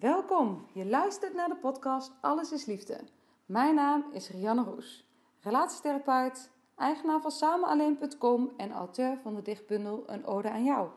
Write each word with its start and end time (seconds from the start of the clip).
Welkom, 0.00 0.66
je 0.72 0.86
luistert 0.86 1.34
naar 1.34 1.48
de 1.48 1.56
podcast 1.56 2.12
Alles 2.20 2.52
is 2.52 2.64
Liefde. 2.64 3.00
Mijn 3.46 3.74
naam 3.74 4.04
is 4.12 4.30
Rianne 4.30 4.62
Roes, 4.62 5.04
relatietherapeut, 5.40 6.50
eigenaar 6.76 7.20
van 7.20 7.30
samenalleen.com 7.30 8.52
en 8.56 8.72
auteur 8.72 9.18
van 9.22 9.34
de 9.34 9.42
dichtbundel 9.42 10.02
Een 10.06 10.26
Ode 10.26 10.50
aan 10.50 10.64
Jou. 10.64 10.88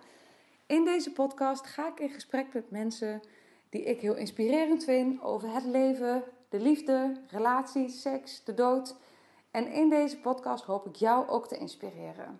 In 0.66 0.86
deze 0.86 1.12
podcast 1.12 1.66
ga 1.66 1.88
ik 1.88 2.00
in 2.00 2.10
gesprek 2.10 2.54
met 2.54 2.72
mensen 2.72 3.22
die 3.70 3.84
ik 3.84 4.02
heel 4.02 4.16
inspirerend 4.16 4.84
vind 4.84 5.22
over 5.22 5.54
het 5.54 5.66
leven, 5.66 6.24
de 6.50 6.60
liefde, 6.60 7.22
relaties, 7.28 8.02
seks, 8.02 8.44
de 8.44 8.54
dood. 8.54 8.96
En 9.52 9.72
in 9.72 9.90
deze 9.90 10.20
podcast 10.20 10.64
hoop 10.64 10.86
ik 10.86 10.96
jou 10.96 11.28
ook 11.28 11.48
te 11.48 11.58
inspireren. 11.58 12.40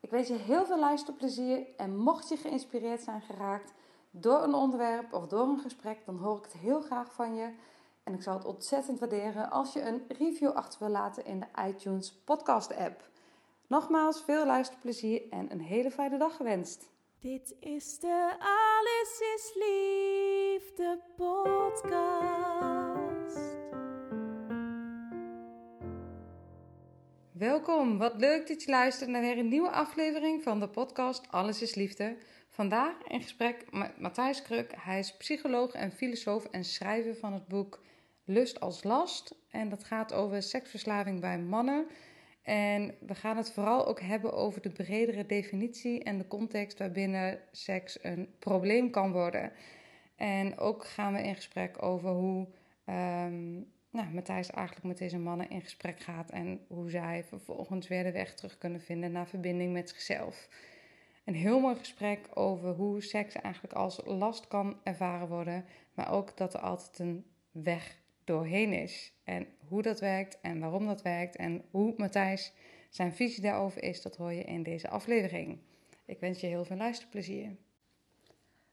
Ik 0.00 0.10
wens 0.10 0.28
je 0.28 0.34
heel 0.34 0.66
veel 0.66 0.78
luisterplezier 0.78 1.66
en 1.76 1.96
mocht 1.96 2.28
je 2.28 2.36
geïnspireerd 2.36 3.00
zijn 3.00 3.20
geraakt 3.20 3.72
door 4.20 4.42
een 4.42 4.54
onderwerp 4.54 5.12
of 5.12 5.26
door 5.26 5.48
een 5.48 5.58
gesprek, 5.58 5.98
dan 6.04 6.18
hoor 6.18 6.36
ik 6.36 6.42
het 6.42 6.52
heel 6.52 6.80
graag 6.80 7.12
van 7.12 7.34
je. 7.34 7.52
En 8.04 8.14
ik 8.14 8.22
zou 8.22 8.36
het 8.36 8.46
ontzettend 8.46 8.98
waarderen 8.98 9.50
als 9.50 9.72
je 9.72 9.80
een 9.80 10.02
review 10.08 10.50
achter 10.50 10.78
wil 10.78 10.88
laten 10.88 11.24
in 11.24 11.40
de 11.40 11.62
iTunes 11.68 12.12
podcast 12.24 12.76
app. 12.76 13.08
Nogmaals, 13.66 14.22
veel 14.22 14.46
luisterplezier 14.46 15.22
en 15.30 15.52
een 15.52 15.60
hele 15.60 15.90
fijne 15.90 16.18
dag 16.18 16.36
gewenst. 16.36 16.90
Dit 17.18 17.54
is 17.60 17.98
de 17.98 18.36
Alles 18.38 19.20
is 19.34 19.52
Liefde 19.54 21.00
podcast. 21.16 22.36
Welkom, 27.32 27.98
wat 27.98 28.14
leuk 28.16 28.48
dat 28.48 28.62
je 28.62 28.70
luistert 28.70 29.10
naar 29.10 29.20
weer 29.20 29.38
een 29.38 29.48
nieuwe 29.48 29.70
aflevering 29.70 30.42
van 30.42 30.60
de 30.60 30.68
podcast 30.68 31.30
Alles 31.30 31.62
is 31.62 31.74
Liefde. 31.74 32.16
Vandaag 32.56 32.94
in 33.08 33.22
gesprek 33.22 33.64
met 33.70 34.00
Matthijs 34.00 34.42
Kruk. 34.42 34.72
Hij 34.76 34.98
is 34.98 35.16
psycholoog 35.16 35.72
en 35.72 35.92
filosoof 35.92 36.44
en 36.44 36.64
schrijver 36.64 37.16
van 37.16 37.32
het 37.32 37.46
boek 37.48 37.82
Lust 38.24 38.60
als 38.60 38.84
Last. 38.84 39.34
En 39.50 39.68
dat 39.68 39.84
gaat 39.84 40.12
over 40.12 40.42
seksverslaving 40.42 41.20
bij 41.20 41.38
mannen. 41.38 41.86
En 42.42 42.94
we 43.00 43.14
gaan 43.14 43.36
het 43.36 43.52
vooral 43.52 43.86
ook 43.86 44.00
hebben 44.00 44.32
over 44.32 44.62
de 44.62 44.70
bredere 44.70 45.26
definitie 45.26 46.02
en 46.02 46.18
de 46.18 46.26
context 46.26 46.78
waarbinnen 46.78 47.40
seks 47.52 47.98
een 48.04 48.28
probleem 48.38 48.90
kan 48.90 49.12
worden. 49.12 49.52
En 50.14 50.58
ook 50.58 50.84
gaan 50.84 51.12
we 51.12 51.22
in 51.22 51.34
gesprek 51.34 51.82
over 51.82 52.10
hoe 52.10 52.46
um, 52.86 53.72
nou, 53.90 54.08
Matthijs 54.12 54.50
eigenlijk 54.50 54.86
met 54.86 54.98
deze 54.98 55.18
mannen 55.18 55.50
in 55.50 55.62
gesprek 55.62 56.00
gaat 56.00 56.30
en 56.30 56.60
hoe 56.68 56.90
zij 56.90 57.24
vervolgens 57.28 57.88
weer 57.88 58.02
de 58.02 58.12
weg 58.12 58.34
terug 58.34 58.58
kunnen 58.58 58.80
vinden 58.80 59.12
naar 59.12 59.26
verbinding 59.26 59.72
met 59.72 59.88
zichzelf. 59.88 60.48
Een 61.26 61.34
heel 61.34 61.60
mooi 61.60 61.76
gesprek 61.76 62.28
over 62.34 62.74
hoe 62.74 63.02
seks 63.02 63.34
eigenlijk 63.34 63.74
als 63.74 64.00
last 64.04 64.48
kan 64.48 64.80
ervaren 64.82 65.28
worden, 65.28 65.64
maar 65.94 66.10
ook 66.12 66.36
dat 66.36 66.54
er 66.54 66.60
altijd 66.60 66.98
een 66.98 67.26
weg 67.50 67.98
doorheen 68.24 68.72
is. 68.72 69.12
En 69.24 69.46
hoe 69.68 69.82
dat 69.82 70.00
werkt 70.00 70.40
en 70.40 70.60
waarom 70.60 70.86
dat 70.86 71.02
werkt 71.02 71.36
en 71.36 71.64
hoe 71.70 71.94
Matthijs 71.96 72.52
zijn 72.90 73.14
visie 73.14 73.42
daarover 73.42 73.82
is, 73.82 74.02
dat 74.02 74.16
hoor 74.16 74.32
je 74.32 74.44
in 74.44 74.62
deze 74.62 74.88
aflevering. 74.88 75.58
Ik 76.04 76.20
wens 76.20 76.40
je 76.40 76.46
heel 76.46 76.64
veel 76.64 76.76
luisterplezier. 76.76 77.56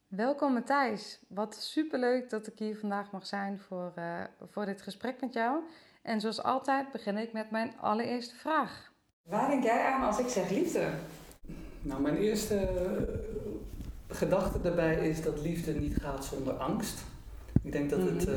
Welkom 0.07 0.53
Matthijs. 0.53 1.19
Wat 1.27 1.55
superleuk 1.55 2.29
dat 2.29 2.47
ik 2.47 2.59
hier 2.59 2.77
vandaag 2.77 3.11
mag 3.11 3.25
zijn 3.25 3.59
voor, 3.59 3.93
uh, 3.97 4.23
voor 4.41 4.65
dit 4.65 4.81
gesprek 4.81 5.21
met 5.21 5.33
jou. 5.33 5.63
En 6.01 6.21
zoals 6.21 6.43
altijd 6.43 6.91
begin 6.91 7.17
ik 7.17 7.33
met 7.33 7.51
mijn 7.51 7.77
allereerste 7.79 8.35
vraag. 8.35 8.93
Waar 9.23 9.49
denk 9.49 9.63
jij 9.63 9.81
aan 9.83 10.03
als 10.03 10.19
ik 10.19 10.27
zeg 10.27 10.49
liefde? 10.49 10.91
Nou, 11.83 12.01
mijn 12.01 12.17
eerste 12.17 12.55
uh, 12.55 13.03
gedachte 14.07 14.61
daarbij 14.61 15.09
is 15.09 15.21
dat 15.21 15.41
liefde 15.41 15.73
niet 15.73 15.95
gaat 16.01 16.25
zonder 16.25 16.53
angst. 16.53 17.03
Ik 17.61 17.71
denk 17.71 17.89
dat 17.89 17.99
het 17.99 18.27
uh, 18.27 18.35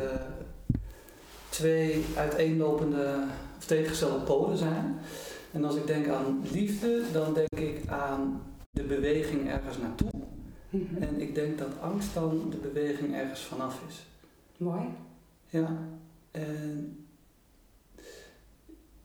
twee 1.48 2.04
uiteenlopende 2.16 3.24
of 3.58 3.64
tegengestelde 3.64 4.24
polen 4.24 4.58
zijn. 4.58 4.98
En 5.52 5.64
als 5.64 5.76
ik 5.76 5.86
denk 5.86 6.08
aan 6.08 6.44
liefde, 6.52 7.02
dan 7.12 7.34
denk 7.34 7.56
ik 7.60 7.88
aan 7.88 8.42
de 8.70 8.82
beweging 8.82 9.48
ergens 9.48 9.78
naartoe. 9.78 10.10
Mm-hmm. 10.70 11.02
En 11.02 11.20
ik 11.20 11.34
denk 11.34 11.58
dat 11.58 11.80
angst 11.80 12.14
dan 12.14 12.50
de 12.50 12.56
beweging 12.56 13.14
ergens 13.14 13.40
vanaf 13.40 13.80
is. 13.88 14.06
Mooi. 14.56 14.88
Ja. 15.48 15.76
En 16.30 17.05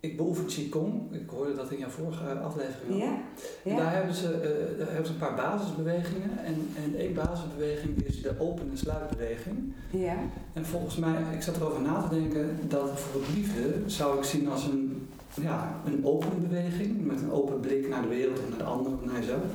ik 0.02 0.18
beoefen 0.18 0.46
Qigong. 0.46 1.14
Ik 1.14 1.30
hoorde 1.30 1.56
dat 1.56 1.72
in 1.72 1.78
jouw 1.78 1.90
vorige 1.90 2.34
aflevering 2.34 3.04
Ja. 3.04 3.18
ja. 3.64 3.76
Daar, 3.76 3.94
hebben 3.94 4.16
ze, 4.16 4.28
uh, 4.28 4.78
daar 4.78 4.88
hebben 4.88 5.06
ze 5.06 5.12
een 5.12 5.18
paar 5.18 5.36
basisbewegingen. 5.36 6.46
En, 6.46 6.70
en 6.84 6.96
één 7.00 7.14
basisbeweging 7.14 8.04
is 8.04 8.22
de 8.22 8.40
open- 8.40 8.70
en 8.72 8.78
sluitbeweging. 8.78 9.74
Ja. 9.90 10.16
En 10.54 10.66
volgens 10.66 10.96
mij, 10.96 11.24
ik 11.34 11.42
zat 11.42 11.56
erover 11.56 11.82
na 11.82 12.02
te 12.02 12.16
denken, 12.16 12.60
dat 12.68 12.86
bijvoorbeeld 12.86 13.34
liefde 13.36 13.74
zou 13.86 14.18
ik 14.18 14.24
zien 14.24 14.50
als 14.50 14.64
een, 14.66 15.08
ja, 15.42 15.82
een 15.86 16.06
open 16.06 16.42
beweging. 16.42 17.06
Met 17.06 17.22
een 17.22 17.32
open 17.32 17.60
blik 17.60 17.90
naar 17.90 18.02
de 18.02 18.08
wereld 18.08 18.40
of 18.40 18.50
naar 18.50 18.58
de 18.58 18.64
ander 18.64 18.92
of 18.92 19.06
naar 19.06 19.20
jezelf. 19.20 19.52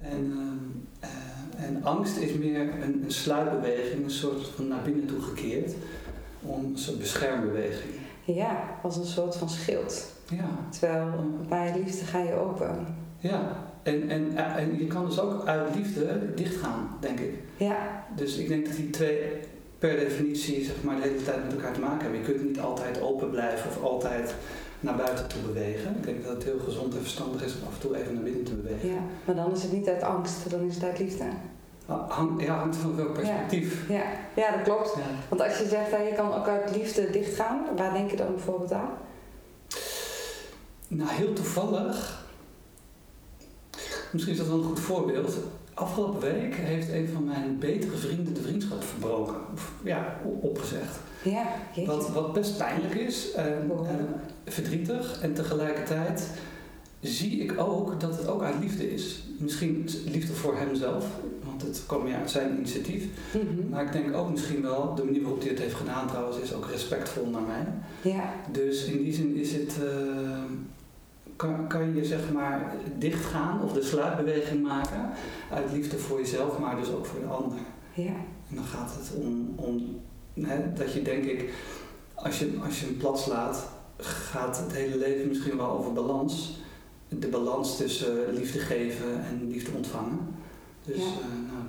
En, 0.00 0.24
uh, 0.24 1.10
uh, 1.10 1.64
en 1.66 1.84
angst 1.84 2.16
is 2.16 2.32
meer 2.32 2.60
een, 2.60 3.02
een 3.04 3.10
sluitbeweging, 3.10 4.04
een 4.04 4.10
soort 4.10 4.46
van 4.46 4.68
naar 4.68 4.82
binnen 4.82 5.06
toe 5.06 5.20
gekeerd. 5.20 5.74
Om 6.42 6.64
een 6.64 6.78
soort 6.78 6.98
beschermbeweging. 6.98 7.95
Ja, 8.26 8.78
als 8.82 8.96
een 8.96 9.04
soort 9.04 9.36
van 9.36 9.48
schild. 9.48 10.12
Ja. 10.28 10.48
Terwijl 10.78 11.10
bij 11.48 11.72
liefde 11.76 12.04
ga 12.04 12.18
je 12.18 12.34
open. 12.34 12.86
Ja, 13.18 13.56
en, 13.82 14.08
en, 14.10 14.36
en 14.36 14.78
je 14.78 14.86
kan 14.86 15.06
dus 15.06 15.20
ook 15.20 15.46
uit 15.46 15.74
liefde 15.74 16.34
dichtgaan, 16.34 16.96
denk 17.00 17.20
ik. 17.20 17.34
Ja. 17.56 18.04
Dus 18.16 18.36
ik 18.36 18.48
denk 18.48 18.66
dat 18.66 18.76
die 18.76 18.90
twee 18.90 19.18
per 19.78 19.96
definitie 19.96 20.64
zeg 20.64 20.82
maar, 20.82 20.96
de 20.96 21.02
hele 21.02 21.22
tijd 21.22 21.44
met 21.44 21.52
elkaar 21.52 21.72
te 21.72 21.80
maken 21.80 22.00
hebben. 22.00 22.20
Je 22.20 22.26
kunt 22.26 22.44
niet 22.44 22.60
altijd 22.60 23.00
open 23.00 23.30
blijven 23.30 23.70
of 23.70 23.82
altijd 23.82 24.34
naar 24.80 24.96
buiten 24.96 25.28
toe 25.28 25.40
bewegen. 25.40 25.96
Ik 25.96 26.04
denk 26.04 26.24
dat 26.24 26.34
het 26.34 26.44
heel 26.44 26.58
gezond 26.58 26.94
en 26.94 27.00
verstandig 27.00 27.44
is 27.44 27.54
om 27.54 27.66
af 27.66 27.74
en 27.74 27.80
toe 27.80 27.96
even 27.96 28.14
naar 28.14 28.22
binnen 28.22 28.44
te 28.44 28.54
bewegen. 28.54 28.88
Ja, 28.88 29.00
maar 29.24 29.34
dan 29.34 29.52
is 29.52 29.62
het 29.62 29.72
niet 29.72 29.88
uit 29.88 30.02
angst, 30.02 30.50
dan 30.50 30.60
is 30.60 30.74
het 30.74 30.84
uit 30.84 30.98
liefde. 30.98 31.24
Ja, 31.88 32.06
hangt 32.54 32.76
van 32.76 32.96
welk 32.96 33.12
perspectief. 33.12 33.88
Ja, 33.88 33.94
ja. 33.94 34.04
ja 34.34 34.50
dat 34.50 34.62
klopt. 34.62 34.94
Ja. 34.96 35.02
Want 35.28 35.42
als 35.42 35.58
je 35.58 35.68
zegt 35.68 35.90
dat 35.90 36.00
je 36.08 36.14
kan 36.16 36.34
ook 36.34 36.48
uit 36.48 36.76
liefde 36.76 37.10
dichtgaan, 37.10 37.64
waar 37.76 37.92
denk 37.92 38.10
je 38.10 38.16
dan 38.16 38.34
bijvoorbeeld 38.34 38.72
aan? 38.72 38.90
Nou, 40.88 41.10
heel 41.10 41.32
toevallig. 41.32 42.24
Misschien 44.12 44.32
is 44.32 44.38
dat 44.38 44.48
wel 44.48 44.58
een 44.58 44.64
goed 44.64 44.80
voorbeeld. 44.80 45.36
Afgelopen 45.74 46.20
week 46.20 46.54
heeft 46.54 46.92
een 46.92 47.08
van 47.08 47.24
mijn 47.24 47.58
betere 47.58 47.96
vrienden 47.96 48.34
de 48.34 48.42
vriendschap 48.42 48.84
verbroken. 48.84 49.36
Of, 49.54 49.72
ja, 49.84 50.20
opgezegd. 50.40 50.98
Ja, 51.22 51.46
wat, 51.86 52.10
wat 52.10 52.32
best 52.32 52.58
pijnlijk 52.58 52.94
is 52.94 53.32
en, 53.32 53.70
en 53.86 54.20
verdrietig. 54.44 55.20
En 55.20 55.34
tegelijkertijd 55.34 56.30
zie 57.00 57.40
ik 57.42 57.60
ook 57.60 58.00
dat 58.00 58.18
het 58.18 58.26
ook 58.26 58.42
uit 58.42 58.54
liefde 58.60 58.92
is. 58.92 59.22
Misschien 59.38 59.88
liefde 60.04 60.32
voor 60.32 60.56
hemzelf, 60.56 61.06
want 61.44 61.62
het 61.62 61.82
kwam 61.86 62.02
meer 62.02 62.16
uit 62.16 62.30
zijn 62.30 62.56
initiatief. 62.56 63.04
Mm-hmm. 63.34 63.68
Maar 63.68 63.84
ik 63.84 63.92
denk 63.92 64.14
ook 64.14 64.30
misschien 64.30 64.62
wel, 64.62 64.94
de 64.94 65.04
manier 65.04 65.22
waarop 65.22 65.40
hij 65.40 65.48
het 65.48 65.58
heeft 65.58 65.74
gedaan 65.74 66.08
trouwens, 66.08 66.38
is 66.38 66.54
ook 66.54 66.70
respectvol 66.70 67.26
naar 67.26 67.42
mij. 67.42 67.66
Ja. 68.12 68.32
Dus 68.52 68.84
in 68.84 69.02
die 69.02 69.14
zin 69.14 69.36
is 69.36 69.52
het, 69.52 69.76
uh, 69.82 70.42
kan, 71.36 71.68
kan 71.68 71.94
je 71.94 72.04
zeg 72.04 72.32
maar 72.32 72.74
dichtgaan 72.98 73.62
of 73.62 73.72
de 73.72 73.82
sluitbeweging 73.82 74.62
maken 74.62 75.10
uit 75.50 75.72
liefde 75.72 75.98
voor 75.98 76.18
jezelf, 76.18 76.58
maar 76.58 76.76
dus 76.76 76.90
ook 76.90 77.06
voor 77.06 77.20
de 77.20 77.26
ander. 77.26 77.58
Ja. 77.94 78.14
En 78.48 78.54
dan 78.54 78.64
gaat 78.64 78.94
het 78.94 79.24
om, 79.24 79.52
om 79.56 80.00
hè, 80.40 80.72
dat 80.72 80.92
je 80.92 81.02
denk 81.02 81.24
ik, 81.24 81.52
als 82.14 82.38
je, 82.38 82.52
als 82.64 82.80
je 82.80 82.86
hem 82.86 82.96
plat 82.96 83.18
slaat, 83.18 83.68
gaat 83.98 84.58
het 84.58 84.72
hele 84.72 84.96
leven 84.96 85.28
misschien 85.28 85.56
wel 85.56 85.70
over 85.70 85.92
balans 85.92 86.64
de 87.08 87.28
balans 87.28 87.76
tussen 87.76 88.32
liefde 88.34 88.58
geven 88.58 89.24
en 89.24 89.48
liefde 89.50 89.70
ontvangen. 89.76 90.18
Dus 90.84 90.96
Ja. 90.96 91.02
uh, 91.02 91.52
nou, 91.52 91.64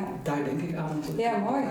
ja. 0.00 0.04
daar 0.22 0.44
denk 0.44 0.60
ik 0.60 0.76
aan. 0.76 1.00
Ja, 1.16 1.36
mooi. 1.38 1.64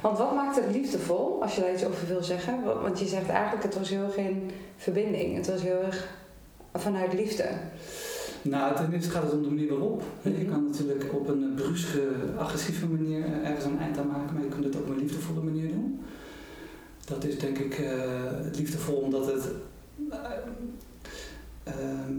Want 0.00 0.18
wat 0.18 0.34
maakt 0.34 0.56
het 0.56 0.74
liefdevol, 0.74 1.42
als 1.42 1.54
je 1.54 1.60
daar 1.60 1.72
iets 1.72 1.84
over 1.84 2.06
wil 2.08 2.22
zeggen? 2.22 2.64
Want 2.82 2.98
je 2.98 3.06
zegt 3.06 3.28
eigenlijk, 3.28 3.62
het 3.62 3.78
was 3.78 3.88
heel 3.88 4.02
erg 4.04 4.16
in 4.16 4.50
verbinding. 4.76 5.36
Het 5.36 5.46
was 5.50 5.62
heel 5.62 5.82
erg 5.82 6.08
vanuit 6.74 7.12
liefde. 7.12 7.48
Nou, 8.42 8.76
ten 8.76 8.92
eerste 8.92 9.10
gaat 9.10 9.22
het 9.22 9.32
om 9.32 9.42
de 9.42 9.48
manier 9.48 9.68
waarop. 9.68 10.02
Je 10.22 10.30
Mhm. 10.30 10.50
kan 10.50 10.64
natuurlijk 10.64 11.12
op 11.14 11.28
een 11.28 11.52
bruske, 11.54 12.08
agressieve 12.38 12.86
manier 12.86 13.24
eh, 13.24 13.48
ergens 13.48 13.64
een 13.64 13.78
eind 13.78 13.98
aan 13.98 14.06
maken, 14.06 14.34
maar 14.34 14.42
je 14.42 14.48
kunt 14.48 14.64
het 14.64 14.76
ook 14.76 14.82
op 14.82 14.88
een 14.88 14.98
liefdevolle 14.98 15.40
manier 15.42 15.68
doen. 15.68 16.00
Dat 17.04 17.24
is 17.24 17.38
denk 17.38 17.58
ik 17.58 17.78
eh, 17.78 17.92
liefdevol 18.56 18.94
omdat 18.96 19.26
het 19.26 19.44
eh, 20.10 20.18
ehm, 21.64 22.12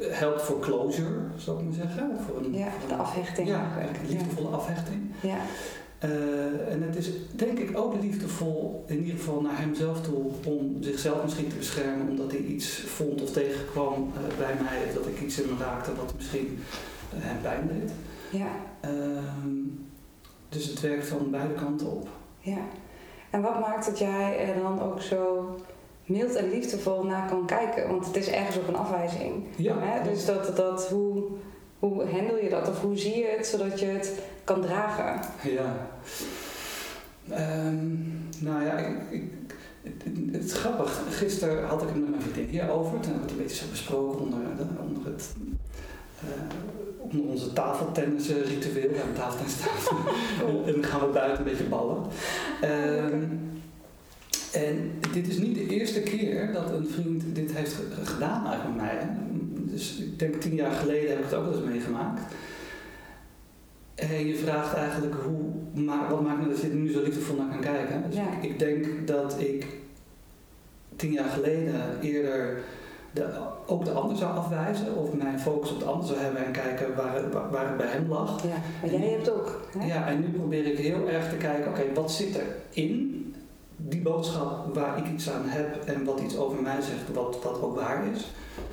helpt 0.00 0.42
voor 0.42 0.58
closure, 0.60 1.18
zou 1.36 1.58
ik 1.58 1.64
maar 1.64 1.74
zeggen. 1.74 2.16
Voor 2.26 2.36
een, 2.44 2.52
Ja, 2.54 2.68
de 2.88 2.94
afhechting. 2.94 3.48
Ja, 3.48 3.70
een 3.80 4.08
liefdevolle 4.08 4.48
afhechting. 4.56 5.00
Ja. 5.22 5.36
Eh, 5.98 6.72
en 6.72 6.82
het 6.82 6.96
is 6.96 7.10
denk 7.32 7.58
ik 7.58 7.78
ook 7.78 7.94
liefdevol, 8.00 8.84
in 8.86 8.98
ieder 9.00 9.18
geval 9.18 9.40
naar 9.40 9.58
hemzelf 9.58 10.00
toe, 10.00 10.30
om 10.46 10.76
zichzelf 10.80 11.22
misschien 11.22 11.48
te 11.48 11.56
beschermen 11.56 12.08
omdat 12.08 12.30
hij 12.30 12.40
iets 12.40 12.80
vond 12.80 13.22
of 13.22 13.30
tegenkwam 13.30 14.12
eh, 14.14 14.36
bij 14.38 14.54
mij, 14.62 14.84
of 14.86 14.94
dat 14.94 15.06
ik 15.06 15.20
iets 15.20 15.40
in 15.40 15.48
me 15.48 15.64
raakte 15.64 15.94
wat 15.94 16.12
misschien 16.16 16.58
eh, 17.12 17.18
hem 17.20 17.40
pijn 17.42 17.68
deed. 17.68 17.90
ja, 18.40 18.48
Ehm, 18.80 19.50
dus 20.48 20.66
het 20.66 20.80
werkt 20.80 21.06
van 21.06 21.30
beide 21.30 21.54
kanten 21.54 21.86
op. 21.92 22.08
ja. 22.40 22.58
En 23.30 23.42
wat 23.42 23.60
maakt 23.60 23.86
dat 23.86 23.98
jij 23.98 24.54
dan 24.62 24.80
ook 24.82 25.00
zo 25.02 25.54
mild 26.10 26.34
en 26.34 26.50
liefdevol 26.50 27.04
naar 27.04 27.28
kan 27.28 27.46
kijken? 27.46 27.88
Want 27.88 28.06
het 28.06 28.16
is 28.16 28.28
ergens 28.28 28.58
ook 28.58 28.68
een 28.68 28.76
afwijzing. 28.76 29.44
Ja, 29.56 29.74
Hè? 29.78 30.10
Dus 30.10 30.24
dat, 30.24 30.56
dat, 30.56 30.88
hoe, 30.88 31.22
hoe 31.78 32.04
handel 32.10 32.36
je 32.42 32.48
dat? 32.48 32.68
Of 32.68 32.80
hoe 32.80 32.96
zie 32.98 33.16
je 33.18 33.34
het 33.36 33.46
zodat 33.46 33.80
je 33.80 33.86
het 33.86 34.12
kan 34.44 34.60
dragen? 34.60 35.20
Ja. 35.42 35.88
Ehm, 37.30 37.84
nou 38.38 38.64
ja, 38.64 38.76
ik, 38.78 38.96
ik, 39.10 39.22
het, 40.32 40.44
is 40.44 40.52
grappig. 40.52 41.00
Gisteren 41.10 41.64
had 41.64 41.82
ik 41.82 41.88
het 41.88 41.96
met 42.00 42.10
mijn 42.10 42.22
vriendin 42.22 42.48
hierover. 42.48 43.00
Toen 43.00 43.12
hebben 43.12 43.20
we 43.20 43.22
het 43.22 43.30
een 43.30 43.36
beetje 43.46 43.56
zo 43.64 43.70
besproken 43.70 44.20
onder, 44.20 44.38
de- 44.56 44.82
onder, 44.88 45.12
het, 45.12 45.34
eh, 46.20 46.26
onder 46.98 47.26
onze 47.30 47.52
tafeltennis-ritueel. 47.52 48.72
We 48.74 48.80
hebben 48.80 49.08
een 49.08 49.12
tafeltennistafel. 49.14 49.96
en, 50.66 50.72
dan 50.72 50.84
gaan 50.84 51.00
we 51.00 51.06
buiten 51.12 51.38
een 51.38 51.50
beetje 51.50 51.64
ballen. 51.68 52.02
Ehm, 52.60 53.22
en 54.52 54.90
dit 55.12 55.28
is 55.28 55.38
niet 55.38 55.54
de 55.54 55.66
eerste 55.66 56.00
keer 56.00 56.52
dat 56.52 56.70
een 56.70 56.86
vriend 56.88 57.22
dit 57.34 57.52
heeft 57.52 57.72
ge- 57.72 58.04
gedaan 58.04 58.46
eigenlijk 58.46 58.76
met 58.76 58.84
mij. 58.84 58.94
Hè. 59.00 59.06
Dus 59.72 59.96
ik 59.98 60.18
denk 60.18 60.34
tien 60.34 60.54
jaar 60.54 60.72
geleden 60.72 61.08
heb 61.10 61.18
ik 61.18 61.24
het 61.24 61.34
ook 61.34 61.44
wel 61.44 61.54
eens 61.54 61.64
meegemaakt. 61.70 62.34
En 63.94 64.26
je 64.26 64.34
vraagt 64.36 64.74
eigenlijk 64.74 65.14
hoe, 65.24 65.40
maar 65.84 66.08
wat 66.10 66.22
maakt 66.22 66.38
nou 66.38 66.50
dat 66.50 66.60
je 66.60 66.68
er 66.68 66.74
nu 66.74 66.92
zo 66.92 67.02
liefdevol 67.02 67.36
naar 67.36 67.48
kan 67.48 67.60
kijken. 67.60 68.02
Dus 68.06 68.14
Ja. 68.16 68.26
ik, 68.40 68.50
ik 68.50 68.58
denk 68.58 69.06
dat 69.06 69.34
ik 69.40 69.66
tien 70.96 71.12
jaar 71.12 71.28
geleden 71.28 71.74
eerder 72.00 72.58
de, 73.12 73.26
ook 73.66 73.84
de 73.84 73.90
ander 73.90 74.16
zou 74.16 74.36
afwijzen 74.36 74.96
of 74.96 75.12
mijn 75.14 75.38
focus 75.40 75.70
op 75.72 75.78
de 75.78 75.84
ander 75.84 76.06
zou 76.06 76.18
hebben 76.18 76.44
en 76.44 76.52
kijken 76.52 76.94
waar, 76.96 77.14
het- 77.14 77.32
waar, 77.50 77.68
het 77.68 77.76
bij 77.76 77.86
hem 77.86 78.08
lag. 78.08 78.42
Ja, 78.42 78.56
maar 78.82 78.90
jij 78.90 79.08
hebt 79.10 79.30
ook. 79.30 79.60
Hè? 79.78 79.86
Ja, 79.86 80.08
en 80.08 80.20
nu 80.20 80.26
probeer 80.28 80.66
ik 80.66 80.78
heel 80.78 81.08
erg 81.08 81.28
te 81.30 81.36
kijken, 81.36 81.70
oké, 81.70 81.82
wat 81.94 82.12
zit 82.12 82.36
er 82.36 82.46
in 82.70 83.29
die 83.88 84.00
boodschap 84.00 84.74
waar 84.74 84.98
ik 84.98 85.12
iets 85.12 85.30
aan 85.30 85.44
heb 85.44 85.84
en 85.84 86.04
wat 86.04 86.20
iets 86.20 86.36
over 86.36 86.62
mij 86.62 86.80
zegt, 86.80 87.14
wat, 87.14 87.42
wat 87.42 87.62
ook 87.62 87.76
waar 87.76 88.04
is. 88.14 88.30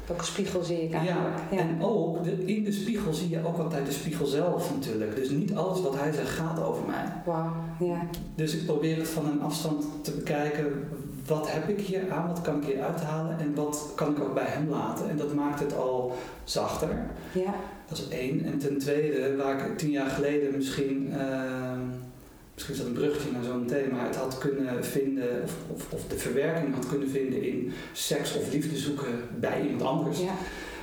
Welke 0.07 0.25
spiegel 0.25 0.63
zie 0.63 0.83
ik 0.83 0.94
eigenlijk? 0.94 1.36
Ja. 1.51 1.57
en 1.57 1.77
ook 1.81 2.24
de, 2.24 2.45
in 2.45 2.63
de 2.63 2.71
spiegel 2.71 3.13
zie 3.13 3.30
je 3.30 3.45
ook 3.45 3.57
altijd 3.57 3.86
de 3.86 3.92
spiegel 3.92 4.25
zelf 4.25 4.74
natuurlijk. 4.74 5.15
Dus 5.15 5.30
niet 5.30 5.56
alles 5.56 5.81
wat 5.81 5.95
hij 6.00 6.12
zegt 6.12 6.30
gaat 6.30 6.63
over 6.63 6.83
mij. 6.88 7.06
Wauw, 7.25 7.51
ja. 7.80 8.01
Dus 8.36 8.56
ik 8.56 8.65
probeer 8.65 8.98
het 8.98 9.07
van 9.07 9.25
een 9.25 9.42
afstand 9.42 9.86
te 10.01 10.12
bekijken. 10.12 10.89
Wat 11.27 11.51
heb 11.51 11.69
ik 11.69 11.80
hier 11.80 12.12
aan? 12.12 12.27
Wat 12.27 12.42
kan 12.42 12.62
ik 12.62 12.68
hier 12.68 12.83
uithalen? 12.83 13.39
En 13.39 13.56
wat 13.56 13.92
kan 13.95 14.12
ik 14.12 14.19
ook 14.19 14.33
bij 14.33 14.48
hem 14.48 14.69
laten? 14.69 15.09
En 15.09 15.18
dat 15.18 15.33
maakt 15.33 15.59
het 15.59 15.77
al 15.77 16.15
zachter. 16.44 17.06
Ja, 17.31 17.54
Dat 17.89 17.98
is 17.98 18.07
één. 18.07 18.45
En 18.45 18.57
ten 18.57 18.77
tweede, 18.77 19.36
waar 19.36 19.69
ik 19.69 19.77
tien 19.77 19.92
jaar 19.92 20.09
geleden 20.09 20.56
misschien, 20.56 21.13
ehm, 21.13 21.80
misschien 22.57 22.74
is 22.75 22.80
dat 22.81 22.89
een 22.89 22.94
bruggetje 23.01 23.31
naar 23.31 23.44
zo'n 23.44 23.65
thema, 23.65 24.06
het 24.06 24.15
had 24.15 24.38
kunnen 24.38 24.86
vinden, 24.86 25.44
of, 25.44 25.54
of, 25.74 25.94
of 25.94 26.01
de 26.07 26.18
verwerking 26.18 26.74
had 26.75 26.88
kunnen 26.88 27.09
vinden 27.09 27.44
in 27.44 27.71
seks 27.94 28.36
of 28.38 28.51
liefde 28.51 28.77
zoeken 28.77 29.13
bij 29.39 29.62
iemand 29.62 29.81
anders. 29.81 30.19
ja, 30.19 30.33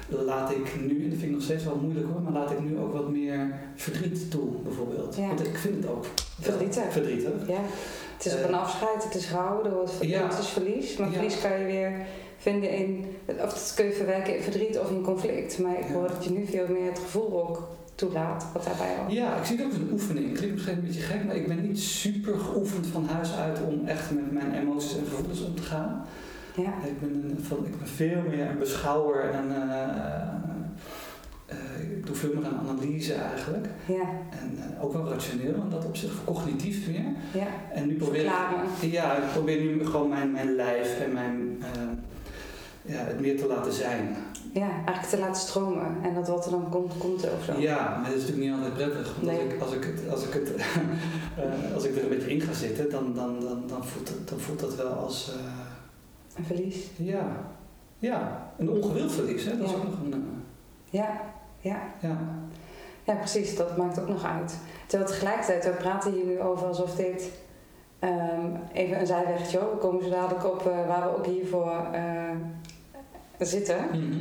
Laat 0.08 0.50
ik 0.50 0.80
nu, 0.80 1.02
en 1.04 1.10
dat 1.10 1.18
vind 1.18 1.22
ik 1.22 1.30
nog 1.30 1.42
steeds 1.42 1.64
wel 1.64 1.76
moeilijk 1.76 2.06
hoor, 2.12 2.22
maar 2.22 2.32
laat 2.32 2.50
ik 2.50 2.60
nu 2.60 2.78
ook 2.78 2.92
wat 2.92 3.08
meer 3.10 3.54
verdriet 3.74 4.30
toe 4.30 4.48
bijvoorbeeld. 4.62 5.16
Ja. 5.16 5.26
Want 5.26 5.46
ik 5.46 5.56
vind 5.56 5.74
het 5.76 5.92
ook 5.92 6.04
Verdrietig. 6.40 6.82
verdrietig. 6.90 7.32
ja. 7.46 7.60
Het 8.16 8.26
is 8.26 8.34
Eh, 8.34 8.48
een 8.48 8.54
afscheid, 8.54 9.04
het 9.04 9.14
is 9.14 9.30
rouwen, 9.30 9.64
er 9.66 9.72
wordt 9.74 9.92
Ja. 10.00 10.28
het 10.28 10.38
is 10.38 10.48
verlies. 10.48 10.96
Maar 10.96 11.10
verlies 11.12 11.40
kan 11.40 11.58
je 11.58 11.64
weer 11.64 11.92
vinden 12.38 12.70
in, 12.70 13.04
of 13.26 13.36
dat 13.36 13.72
kun 13.76 13.84
je 13.84 13.92
verwerken 13.92 14.36
in 14.36 14.42
verdriet 14.42 14.78
of 14.78 14.90
in 14.90 15.02
conflict. 15.02 15.58
Maar 15.58 15.78
ik 15.78 15.86
hoor 15.92 16.08
dat 16.08 16.24
je 16.24 16.30
nu 16.30 16.46
veel 16.46 16.66
meer 16.68 16.86
het 16.90 16.98
gevoel 16.98 17.48
ook 17.48 17.68
toelaat, 17.94 18.46
wat 18.52 18.64
daarbij 18.64 18.96
hoort. 18.99 19.12
Ja, 19.12 19.37
ik 19.37 19.44
zie 19.44 19.56
het 19.56 19.64
ook 19.64 19.73
als 19.73 19.81
een 19.81 19.93
oefening. 19.93 20.29
Het 20.29 20.37
klinkt 20.38 20.55
misschien 20.55 20.76
een 20.76 20.85
beetje 20.85 21.00
gek, 21.00 21.25
maar 21.25 21.37
ik 21.37 21.49
ben 21.49 21.62
niet 21.69 21.81
super 21.81 22.38
geoefend 22.38 22.87
van 22.87 23.06
huis 23.06 23.35
uit 23.37 23.58
om 23.62 23.87
echt 23.87 24.11
met 24.11 24.32
mijn 24.32 24.55
emoties 24.55 24.96
en 24.99 25.05
gevoelens 25.05 25.44
om 25.44 25.55
te 25.55 25.62
gaan. 25.62 26.06
Ja, 26.56 26.73
Ik 26.87 27.00
ben, 27.00 27.11
een, 27.11 27.44
van, 27.44 27.67
ik 27.67 27.79
ben 27.79 27.88
veel 27.88 28.23
meer 28.29 28.50
een 28.50 28.58
beschouwer 28.58 29.31
en 29.31 29.70
eh, 29.70 30.29
eh, 31.46 31.91
ik 31.96 32.06
doe 32.06 32.17
veel 32.17 32.31
meer 32.35 32.44
aan 32.44 32.69
analyse 32.69 33.14
eigenlijk. 33.14 33.67
ja, 33.87 34.08
En 34.31 34.58
eh, 34.58 34.85
ook 34.85 34.93
wel 34.93 35.08
rationeel 35.08 35.55
en 35.55 35.70
dat 35.70 35.85
op 35.85 35.96
zich 35.96 36.12
cognitief 36.25 36.87
meer. 36.88 37.05
ja. 37.32 37.46
En 37.73 37.87
nu 37.87 37.94
probeer 37.94 38.25
ik, 38.25 38.91
ja, 38.91 39.17
ik 39.17 39.32
probeer 39.32 39.61
nu 39.61 39.87
gewoon 39.87 40.08
mijn, 40.08 40.32
mijn 40.32 40.55
lijf 40.55 41.00
en 41.00 41.12
mijn, 41.12 41.62
ja, 42.82 42.99
het 43.05 43.20
meer 43.20 43.37
te 43.38 43.46
laten 43.46 43.73
zijn. 43.73 44.17
Ja, 44.54 44.68
eigenlijk 44.70 45.06
te 45.08 45.18
laten 45.18 45.40
stromen. 45.42 45.96
En 46.02 46.14
dat 46.14 46.28
wat 46.28 46.44
er 46.44 46.50
dan 46.50 46.68
komt, 46.70 46.98
komt 46.98 47.24
er 47.24 47.32
of 47.38 47.44
zo. 47.44 47.58
Ja, 47.60 47.96
maar 48.00 48.10
dat 48.10 48.18
is 48.18 48.26
natuurlijk 48.26 48.46
niet 48.46 48.56
altijd 48.64 48.74
prettig. 48.74 49.14
Want 49.14 49.26
Nee. 49.26 49.40
als, 49.40 49.52
ik, 49.54 49.60
als, 49.60 49.72
ik 49.74 49.84
het, 49.84 50.10
als, 50.10 50.24
ik 50.26 50.32
het, 50.32 50.54
eh, 50.56 51.74
als 51.74 51.84
ik 51.84 51.96
er 51.96 52.02
een 52.02 52.08
beetje 52.08 52.30
in 52.30 52.40
ga 52.40 52.52
zitten, 52.52 52.90
dan, 52.90 53.14
dan, 53.14 53.40
dan, 53.40 53.62
dan, 53.66 53.84
voelt, 53.84 54.08
het, 54.08 54.28
dan 54.28 54.38
voelt 54.38 54.60
dat 54.60 54.74
wel 54.74 54.92
als... 54.92 55.32
eh, 55.36 56.38
Een 56.38 56.44
verlies. 56.44 56.76
ja, 56.96 57.26
ja, 57.98 58.50
een 58.58 58.70
ongewild 58.70 59.12
verlies. 59.12 59.44
Hè? 59.44 59.58
Dat 59.58 59.68
is 59.68 59.74
ook 59.74 59.84
nog 59.84 59.92
een... 60.04 60.12
eh, 60.12 60.18
Ja, 61.00 61.20
ja. 61.60 61.78
ja. 62.00 62.18
Ja, 63.04 63.14
precies. 63.14 63.56
Dat 63.56 63.76
maakt 63.76 64.00
ook 64.00 64.08
nog 64.08 64.24
uit. 64.24 64.58
Terwijl 64.86 65.10
tegelijkertijd, 65.10 65.64
we 65.64 65.70
praten 65.70 66.12
hier 66.12 66.24
nu 66.24 66.40
over 66.40 66.66
alsof 66.66 66.94
dit... 66.94 67.30
ehm, 67.98 68.46
even 68.72 69.00
een 69.00 69.06
zijwegje. 69.06 69.58
We 69.58 69.76
komen 69.80 70.02
zo 70.04 70.10
dadelijk 70.10 70.44
op 70.46 70.62
waar 70.62 71.02
we 71.02 71.16
ook 71.16 71.26
hiervoor 71.26 71.72
zitten. 73.38 73.76
Mhm. 73.92 74.19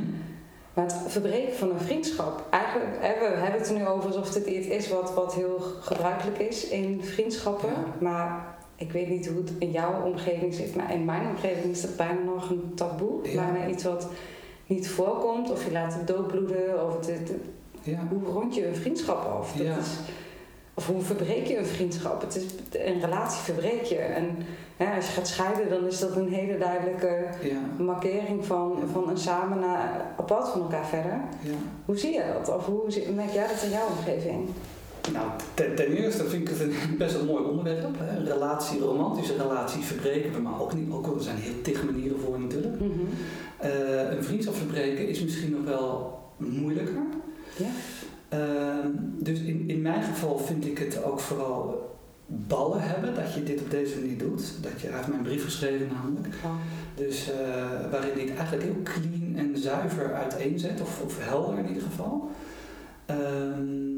Maar 0.74 0.84
het 0.84 0.96
verbreken 1.06 1.54
van 1.54 1.70
een 1.70 1.80
vriendschap. 1.80 2.46
Eigenlijk, 2.50 2.90
we 3.00 3.06
hebben 3.06 3.60
het 3.60 3.68
er 3.68 3.74
nu 3.76 3.86
over 3.86 4.06
alsof 4.08 4.30
dit 4.30 4.46
iets 4.46 4.66
is 4.66 4.88
wat, 4.88 5.14
wat 5.14 5.34
heel 5.34 5.58
gebruikelijk 5.80 6.38
is 6.38 6.68
in 6.68 7.04
vriendschappen. 7.04 7.68
Ja. 7.68 7.84
Maar 7.98 8.56
ik 8.76 8.92
weet 8.92 9.08
niet 9.08 9.26
hoe 9.26 9.36
het 9.36 9.52
in 9.58 9.70
jouw 9.70 10.02
omgeving 10.04 10.54
zit. 10.54 10.76
Maar 10.76 10.92
in 10.94 11.04
mijn 11.04 11.26
omgeving 11.28 11.72
is 11.72 11.80
dat 11.80 11.96
bijna 11.96 12.20
nog 12.24 12.50
een 12.50 12.72
taboe. 12.74 13.28
Ja. 13.30 13.50
Bijna 13.50 13.68
iets 13.68 13.84
wat 13.84 14.08
niet 14.66 14.88
voorkomt. 14.88 15.50
Of 15.50 15.64
je 15.64 15.72
laat 15.72 15.94
het 15.94 16.06
doodbloeden. 16.06 16.86
Of 16.86 16.96
het, 16.96 17.06
het- 17.06 17.32
Ja. 17.82 18.06
hoe 18.10 18.24
rond 18.32 18.54
je 18.54 18.66
een 18.68 18.76
vriendschap 18.76 19.24
af? 19.24 19.52
Dat 19.52 19.66
is, 19.66 19.98
of 20.74 20.86
hoe 20.86 21.00
verbreek 21.02 21.46
je 21.46 21.58
een 21.58 21.66
vriendschap? 21.66 22.20
Het 22.20 22.36
is, 22.36 22.42
een 22.80 23.00
relatie 23.00 23.40
verbreek 23.42 23.82
je. 23.82 23.96
En 23.96 24.26
als 24.96 25.06
je 25.06 25.12
gaat 25.12 25.28
scheiden, 25.28 25.68
dan 25.70 25.86
is 25.86 25.98
dat 25.98 26.16
een 26.16 26.28
hele 26.28 26.58
duidelijke 26.58 27.26
Ja. 27.42 27.84
markering 27.84 28.44
van, 28.46 28.76
Ja. 28.80 28.86
van 28.92 29.08
een 29.08 29.18
samen 29.18 29.58
naar 29.58 30.04
apart 30.18 30.48
van 30.48 30.60
elkaar 30.60 30.86
verder. 30.86 31.20
ja. 31.42 31.50
Hoe 31.84 31.98
zie 31.98 32.12
je 32.12 32.22
dat? 32.34 32.56
Of 32.56 32.66
hoe 32.66 32.90
zie- 32.90 33.08
merk 33.14 33.30
jij 33.30 33.46
dat 33.46 33.62
in 33.62 33.70
jouw 33.70 33.86
omgeving? 33.98 34.48
Nou, 35.12 35.26
ten, 35.54 35.74
ten 35.74 35.86
eerste 35.92 36.24
vind 36.24 36.42
ik 36.42 36.48
het 36.48 36.60
een 36.60 36.74
best 36.98 37.14
een 37.14 37.26
mooi 37.26 37.44
onderwerp. 37.44 37.94
Hè? 37.98 38.16
Een 38.18 38.26
relatie, 38.26 38.80
romantische 38.80 39.36
relatie 39.36 39.82
verbreken 39.82 40.32
we, 40.32 40.38
maar 40.40 40.60
ook 40.60 40.74
niet. 40.74 40.92
Ook, 40.92 41.06
al- 41.06 41.14
er 41.16 41.22
zijn 41.22 41.36
heel 41.36 41.60
tig 41.62 41.84
manieren 41.84 42.20
voor 42.20 42.40
natuurlijk. 42.40 42.80
Mhm. 42.80 42.88
Eh, 43.58 44.10
een 44.16 44.24
vriendschap 44.24 44.54
verbreken 44.54 45.08
is 45.08 45.22
misschien 45.22 45.50
nog 45.50 45.64
wel 45.64 46.18
moeilijker. 46.36 46.94
Ja. 47.56 47.66
Ehm, 48.34 48.88
dus 49.18 49.38
in, 49.38 49.64
in 49.66 49.82
mijn 49.82 50.02
geval 50.02 50.38
vind 50.38 50.66
ik 50.66 50.78
het 50.78 51.04
ook 51.04 51.20
vooral 51.20 51.92
ballen 52.26 52.82
hebben 52.82 53.14
dat 53.14 53.34
je 53.34 53.42
dit 53.42 53.60
op 53.60 53.70
deze 53.70 53.98
manier 53.98 54.18
doet. 54.18 54.52
Dat 54.62 54.80
je 54.80 54.86
hij 54.86 54.96
heeft 54.96 55.08
mijn 55.08 55.22
brief 55.22 55.44
geschreven 55.44 55.88
namelijk. 55.92 56.34
Dus 56.94 57.30
eh, 57.30 57.90
waarin 57.90 58.12
hij 58.12 58.22
het 58.22 58.36
eigenlijk 58.36 58.62
heel 58.62 58.82
clean 58.82 59.36
en 59.36 59.58
zuiver 59.58 60.14
uiteenzet, 60.14 60.80
of, 60.80 61.02
of 61.02 61.28
helder 61.28 61.58
in 61.58 61.68
ieder 61.68 61.82
geval. 61.82 62.30
Ehm, 63.06 63.92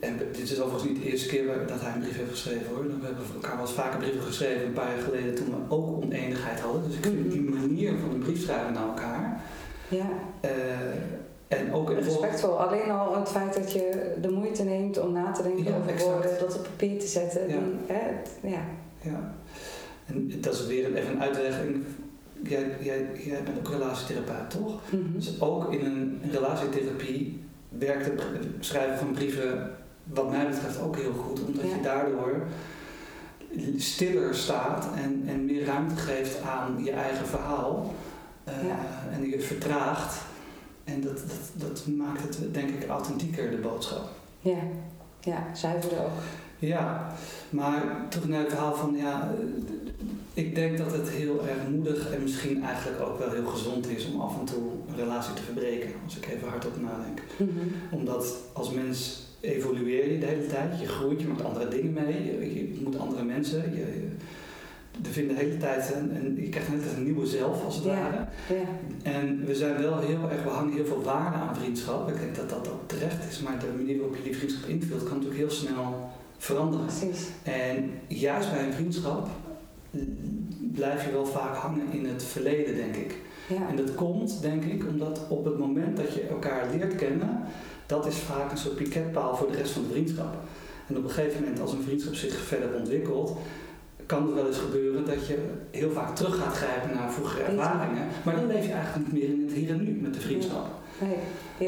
en 0.00 0.18
dit 0.32 0.50
is 0.50 0.60
overigens 0.60 0.92
niet 0.92 1.02
de 1.02 1.10
eerste 1.10 1.28
keer 1.28 1.66
dat 1.66 1.80
hij 1.80 1.92
een 1.94 2.00
brief 2.00 2.16
heeft 2.16 2.30
geschreven 2.30 2.66
hoor. 2.68 2.84
We 2.84 3.06
hebben 3.06 3.24
elkaar 3.34 3.56
wel 3.56 3.66
eens 3.66 3.74
vaker 3.74 3.98
brieven 3.98 4.22
geschreven, 4.22 4.66
een 4.66 4.72
paar 4.72 4.94
jaar 4.94 5.04
geleden 5.04 5.34
toen 5.34 5.46
we 5.46 5.74
ook 5.74 6.02
oneenigheid 6.02 6.60
hadden. 6.60 6.82
Dus 6.86 6.96
ik 6.96 7.04
vind 7.04 7.32
die 7.32 7.42
manier 7.42 7.92
van 7.98 8.10
een 8.10 8.18
brief 8.18 8.42
schrijven 8.42 8.72
naar 8.72 8.88
elkaar. 8.88 9.23
Ja, 9.96 10.08
eh, 10.40 10.50
en 11.58 11.72
ook 11.72 11.90
in 11.90 11.96
respectvol. 11.98 12.60
Alleen 12.60 12.90
al 12.90 13.16
het 13.18 13.28
feit 13.28 13.54
dat 13.54 13.72
je 13.72 14.12
de 14.20 14.30
moeite 14.30 14.62
neemt 14.62 14.98
om 15.00 15.12
na 15.12 15.32
te 15.32 15.42
denken 15.42 15.64
Ja, 15.64 15.76
over 15.76 15.90
exact. 15.90 16.10
woorden, 16.12 16.38
dat 16.40 16.56
op 16.56 16.62
papier 16.62 16.98
te 17.00 17.06
zetten. 17.06 17.40
Ja. 17.40 17.46
Die, 17.46 17.74
hè, 17.86 17.94
het- 18.08 18.30
ja. 18.42 18.62
Ja. 19.00 19.34
En 20.06 20.30
dat 20.40 20.54
is 20.54 20.66
weer 20.66 20.94
even 20.94 21.10
een 21.12 21.20
uitlegging 21.22 21.84
jij, 22.42 22.66
jij, 22.80 23.06
jij 23.24 23.42
bent 23.42 23.58
ook 23.58 23.68
relatietherapeut, 23.68 24.50
toch? 24.50 24.80
Mhm. 24.90 25.12
Dus 25.14 25.40
ook 25.40 25.72
in 25.72 25.84
een 25.84 26.20
relatietherapie 26.30 27.42
werkt 27.68 28.04
het 28.06 28.22
schrijven 28.60 28.98
van 28.98 29.12
brieven, 29.12 29.70
wat 30.04 30.30
mij 30.30 30.46
betreft, 30.46 30.80
ook 30.82 30.96
heel 30.96 31.12
goed. 31.12 31.44
Omdat 31.46 31.64
Ja. 31.64 31.76
je 31.76 31.82
daardoor 31.82 32.42
stiller 33.76 34.34
staat 34.34 34.88
en, 35.04 35.22
en 35.26 35.44
meer 35.44 35.64
ruimte 35.64 35.96
geeft 35.96 36.42
aan 36.42 36.84
je 36.84 36.90
eigen 36.90 37.26
verhaal. 37.26 37.94
Eh, 38.44 38.52
Ja. 38.66 38.78
En 39.12 39.28
je 39.28 39.40
vertraagt. 39.40 40.22
En 40.84 41.00
dat, 41.00 41.16
dat, 41.16 41.68
dat 41.68 41.86
maakt 41.96 42.22
het, 42.22 42.54
denk 42.54 42.68
ik, 42.70 42.88
authentieker, 42.88 43.50
de 43.50 43.56
boodschap. 43.56 44.08
Ja, 44.40 44.58
ja, 45.20 45.54
zuiverder 45.54 45.98
ook. 45.98 46.20
Ja, 46.58 47.12
maar 47.50 48.06
terug 48.08 48.28
naar 48.28 48.40
het 48.40 48.48
verhaal 48.48 48.74
van, 48.74 48.96
ja, 48.96 49.34
ik 50.34 50.54
denk 50.54 50.78
dat 50.78 50.92
het 50.92 51.08
heel 51.08 51.46
erg 51.48 51.68
moedig 51.70 52.10
en 52.12 52.22
misschien 52.22 52.64
eigenlijk 52.64 53.00
ook 53.02 53.18
wel 53.18 53.30
heel 53.30 53.46
gezond 53.46 53.88
is 53.88 54.06
om 54.12 54.20
af 54.20 54.38
en 54.38 54.44
toe 54.44 54.62
een 54.88 54.96
relatie 54.96 55.34
te 55.34 55.42
verbreken, 55.42 55.90
als 56.04 56.16
ik 56.16 56.26
even 56.26 56.48
hardop 56.48 56.80
nadenk. 56.80 57.20
Mhm. 57.36 57.50
Omdat 57.90 58.34
als 58.52 58.70
mens 58.70 59.22
evolueer 59.40 60.12
je 60.12 60.18
de 60.18 60.26
hele 60.26 60.46
tijd, 60.46 60.80
je 60.80 60.86
groeit, 60.86 61.20
je 61.20 61.26
maakt 61.26 61.44
andere 61.44 61.68
dingen 61.68 61.92
mee, 61.92 62.24
je, 62.24 62.54
je 62.54 62.68
ontmoet 62.72 62.98
andere 62.98 63.22
mensen, 63.24 63.74
je, 63.74 64.08
er 65.02 65.10
vindt 65.10 65.28
de 65.30 65.36
hele 65.44 65.56
tijd 65.56 65.94
een, 65.94 66.16
een- 66.16 66.36
je 66.40 66.48
krijgt 66.48 66.68
net 66.70 66.80
een 66.96 67.04
nieuwe 67.04 67.26
zelf 67.26 67.64
als 67.64 67.74
het 67.74 67.84
Ja. 67.84 67.90
ware. 67.94 68.24
Ja, 68.48 68.64
En 69.12 69.44
we 69.46 69.54
zijn 69.54 69.76
wel 69.82 69.98
heel 69.98 70.30
erg, 70.30 70.42
we 70.42 70.48
hangen 70.48 70.72
heel 70.74 70.86
veel 70.86 71.02
waarde 71.02 71.36
aan 71.36 71.56
vriendschap. 71.56 72.08
Ik 72.08 72.20
denk 72.20 72.36
dat 72.36 72.48
dat 72.48 72.68
ook 72.68 72.88
terecht 72.88 73.28
is, 73.30 73.40
maar 73.40 73.58
de 73.58 73.66
manier 73.76 73.96
waarop 73.98 74.16
je 74.16 74.22
die 74.22 74.36
vriendschap 74.36 74.68
invult 74.68 75.02
kan 75.02 75.12
natuurlijk 75.12 75.40
heel 75.40 75.50
snel 75.50 76.10
veranderen. 76.38 76.86
precies. 76.86 77.26
En 77.42 77.90
juist 78.06 78.50
bij 78.52 78.64
een 78.66 78.72
vriendschap 78.72 79.28
blijf 80.74 81.04
je 81.04 81.12
wel 81.12 81.26
vaak 81.26 81.56
hangen 81.56 81.92
in 81.92 82.06
het 82.06 82.22
verleden, 82.22 82.74
denk 82.76 82.94
ik. 82.96 83.16
Ja, 83.48 83.68
En 83.68 83.76
dat 83.76 83.94
komt, 83.94 84.42
denk 84.42 84.64
ik, 84.64 84.84
omdat 84.88 85.20
op 85.28 85.44
het 85.44 85.58
moment 85.58 85.96
dat 85.96 86.14
je 86.14 86.22
elkaar 86.22 86.66
leert 86.76 86.94
kennen, 86.94 87.40
dat 87.86 88.06
is 88.06 88.16
vaak 88.16 88.50
een 88.50 88.58
soort 88.58 88.74
piketpaal 88.76 89.36
voor 89.36 89.50
de 89.50 89.56
rest 89.56 89.72
van 89.72 89.82
de 89.82 89.88
vriendschap. 89.92 90.36
En 90.88 90.96
op 90.96 91.04
een 91.04 91.10
gegeven 91.10 91.40
moment, 91.40 91.60
als 91.60 91.72
een 91.72 91.82
vriendschap 91.82 92.14
zich 92.14 92.34
verder 92.36 92.74
ontwikkelt, 92.78 93.38
kan 94.06 94.26
het 94.26 94.34
wel 94.34 94.46
eens 94.46 94.58
gebeuren 94.58 95.04
dat 95.06 95.26
je 95.26 95.38
heel 95.70 95.90
vaak 95.90 96.16
terug 96.16 96.36
gaat 96.36 96.54
grijpen 96.56 96.94
naar 96.96 97.10
vroegere 97.12 97.42
ervaringen. 97.42 98.06
Maar 98.24 98.34
dan 98.34 98.46
leef 98.46 98.66
je 98.66 98.72
eigenlijk 98.72 99.12
niet 99.12 99.22
meer 99.22 99.32
in 99.32 99.42
het 99.46 99.52
hier 99.52 99.70
en 99.70 99.84
nu 99.84 99.90
met 100.00 100.14
de 100.14 100.20
vriendschap. 100.20 100.66
nee. 100.98 101.16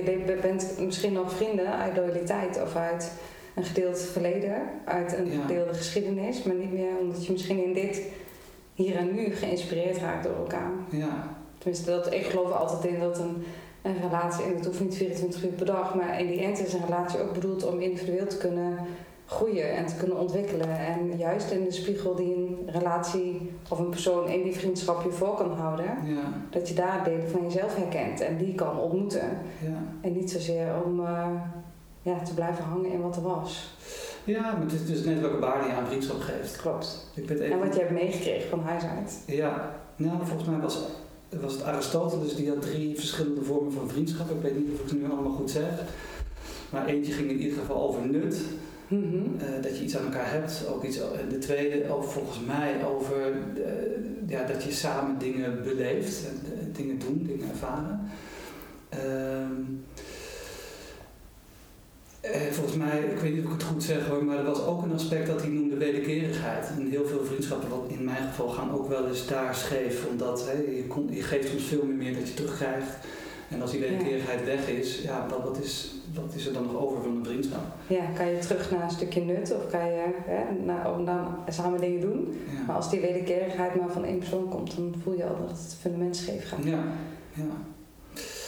Je 0.02 0.36
bent 0.42 0.76
misschien 0.80 1.12
nog 1.12 1.32
vrienden 1.32 1.78
uit 1.78 1.96
loyaliteit 1.96 2.62
of 2.62 2.76
uit 2.76 3.12
een 3.54 3.64
gedeeld 3.64 3.98
verleden, 4.00 4.62
uit 4.84 5.12
een 5.18 5.30
Ja. 5.32 5.40
gedeelde 5.40 5.74
geschiedenis, 5.74 6.42
maar 6.42 6.54
niet 6.54 6.72
meer 6.72 6.90
omdat 7.00 7.26
je 7.26 7.32
misschien 7.32 7.64
in 7.64 7.72
dit 7.72 8.02
hier 8.74 8.96
en 8.96 9.14
nu 9.14 9.30
geïnspireerd 9.34 9.96
raakt 9.98 10.24
door 10.24 10.36
elkaar. 10.36 10.70
Ja, 10.90 11.34
Tenminste, 11.58 11.90
dat, 11.90 12.12
ik 12.12 12.24
geloof 12.24 12.48
er 12.48 12.54
altijd 12.56 12.94
in 12.94 13.00
dat 13.00 13.18
een, 13.18 13.44
een 13.82 14.00
relatie, 14.02 14.44
en 14.44 14.54
dat 14.56 14.64
hoeft 14.66 14.80
niet 14.80 14.94
24 14.96 15.44
uur 15.44 15.50
per 15.50 15.66
dag, 15.66 15.94
maar 15.94 16.20
in 16.20 16.26
die 16.26 16.40
end 16.40 16.58
is 16.66 16.72
een 16.72 16.84
relatie 16.84 17.20
ook 17.20 17.32
bedoeld 17.32 17.64
om 17.64 17.80
individueel 17.80 18.26
te 18.26 18.36
kunnen 18.38 18.78
groeien 19.26 19.76
en 19.76 19.86
te 19.86 19.94
kunnen 19.96 20.18
ontwikkelen. 20.18 20.78
En 20.78 21.16
juist 21.16 21.50
in 21.50 21.64
de 21.64 21.72
spiegel 21.72 22.14
die 22.14 22.34
een 22.34 22.58
relatie 22.66 23.50
of 23.68 23.78
een 23.78 23.90
persoon 23.90 24.28
in 24.28 24.42
die 24.42 24.54
vriendschap 24.54 25.02
je 25.02 25.10
voor 25.10 25.34
kan 25.34 25.52
houden, 25.52 25.86
ja, 26.04 26.22
dat 26.50 26.68
je 26.68 26.74
daar 26.74 27.04
delen 27.04 27.30
van 27.30 27.42
jezelf 27.42 27.76
herkent 27.76 28.20
en 28.20 28.36
die 28.36 28.54
kan 28.54 28.78
ontmoeten. 28.78 29.38
ja. 29.62 29.82
En 30.00 30.12
niet 30.12 30.30
zozeer 30.30 30.68
om 30.84 31.00
eh, 31.00 31.26
ja, 32.02 32.18
te 32.22 32.34
blijven 32.34 32.64
hangen 32.64 32.90
in 32.90 33.00
wat 33.00 33.16
er 33.16 33.22
was. 33.22 33.74
Ja, 34.24 34.40
maar 34.40 34.60
het 34.60 34.72
is 34.72 34.86
dus 34.86 35.04
net 35.04 35.20
welke 35.20 35.38
waarde 35.38 35.66
je 35.68 35.72
aan 35.72 35.86
vriendschap 35.86 36.20
geeft. 36.20 36.56
Klopt. 36.56 37.10
Ik 37.14 37.28
weet 37.28 37.40
En 37.40 37.44
even, 37.46 37.58
wat 37.58 37.74
je 37.74 37.80
hebt 37.80 37.92
meegekregen 37.92 38.48
van 38.48 38.60
huis 38.60 38.82
uit. 38.82 39.22
Ja, 39.26 39.74
nou, 39.96 40.16
volgens 40.24 40.48
mij 40.48 40.58
was, 40.58 40.78
was 41.40 41.52
het 41.52 41.62
Aristoteles 41.62 42.36
die 42.36 42.48
had 42.48 42.62
drie 42.62 42.94
verschillende 42.96 43.42
vormen 43.42 43.72
van 43.72 43.88
vriendschap. 43.88 44.30
Ik 44.30 44.42
weet 44.42 44.58
niet 44.58 44.68
of 44.72 44.80
ik 44.80 44.90
het 44.90 45.00
nu 45.00 45.10
allemaal 45.10 45.32
goed 45.32 45.50
zeg. 45.50 45.68
Maar 46.70 46.86
eentje 46.86 47.12
ging 47.12 47.30
in 47.30 47.40
ieder 47.40 47.58
geval 47.58 47.88
over 47.88 48.06
nut. 48.06 48.40
Mhm. 48.88 49.16
eh, 49.38 49.62
dat 49.62 49.78
je 49.78 49.84
iets 49.84 49.96
aan 49.96 50.04
elkaar 50.04 50.30
hebt. 50.30 50.66
Ook 50.68 50.84
iets, 50.84 50.98
de 51.30 51.38
tweede 51.38 51.90
ook 51.90 52.04
volgens 52.04 52.40
mij 52.46 52.84
over 52.84 53.16
eh, 53.54 53.72
ja, 54.26 54.44
dat 54.44 54.62
je 54.62 54.72
samen 54.72 55.18
dingen 55.18 55.62
beleeft. 55.62 56.26
En, 56.26 56.72
dingen 56.72 56.98
doen, 56.98 57.22
dingen 57.26 57.48
ervaren. 57.50 58.00
Ehm, 58.88 59.62
eh, 62.20 62.52
volgens 62.52 62.76
mij, 62.76 62.98
ik 62.98 63.18
weet 63.18 63.34
niet 63.34 63.44
of 63.44 63.52
ik 63.52 63.58
het 63.58 63.68
goed 63.68 63.82
zeg 63.82 64.06
hoor, 64.06 64.24
maar 64.24 64.38
er 64.38 64.44
was 64.44 64.62
ook 64.62 64.82
een 64.82 64.92
aspect 64.92 65.26
dat 65.26 65.40
hij 65.40 65.50
noemde 65.50 65.76
wederkerigheid. 65.76 66.68
En 66.68 66.88
heel 66.90 67.06
veel 67.06 67.24
vriendschappen, 67.24 67.68
wat 67.68 67.84
in 67.88 68.04
mijn 68.04 68.28
geval, 68.28 68.48
gaan 68.48 68.72
ook 68.72 68.88
wel 68.88 69.08
eens 69.08 69.26
daar 69.26 69.54
scheef. 69.54 70.06
Omdat 70.10 70.46
hè, 70.46 70.52
je, 70.52 70.84
kon, 70.88 71.08
je 71.10 71.22
geeft 71.22 71.48
soms 71.48 71.64
veel 71.64 71.84
meer, 71.84 71.96
meer 71.96 72.14
dat 72.14 72.28
je 72.28 72.34
terugkrijgt. 72.34 72.96
En 73.50 73.62
als 73.62 73.70
die 73.70 73.80
wederkerigheid 73.80 74.44
weg 74.44 74.68
is, 74.68 75.00
ja, 75.02 75.26
wat, 75.28 75.42
wat, 75.42 75.58
is, 75.58 75.94
wat 76.14 76.34
is 76.34 76.46
er 76.46 76.52
dan 76.52 76.62
nog 76.62 76.76
over 76.82 77.02
van 77.02 77.16
een 77.16 77.24
vriendschap? 77.24 77.62
Ja, 77.86 78.04
kan 78.16 78.26
je 78.26 78.38
terug 78.38 78.70
naar 78.70 78.82
een 78.82 78.90
stukje 78.90 79.20
nut 79.24 79.54
of 79.54 79.70
kan 79.70 79.86
je 79.86 80.04
hè, 80.26 80.44
dan 81.04 81.28
samen 81.48 81.80
dingen 81.80 82.00
doen. 82.00 82.38
Maar 82.66 82.76
als 82.76 82.90
die 82.90 83.00
wederkerigheid 83.00 83.74
maar 83.80 83.90
van 83.90 84.04
één 84.04 84.18
persoon 84.18 84.48
komt, 84.48 84.76
dan 84.76 84.94
voel 85.02 85.14
je 85.16 85.24
al 85.24 85.36
dat 85.40 85.48
het 85.50 85.76
fundament 85.80 86.16
scheef 86.16 86.48
gaat. 86.48 86.64
ja. 86.64 86.82
ja. 87.34 87.44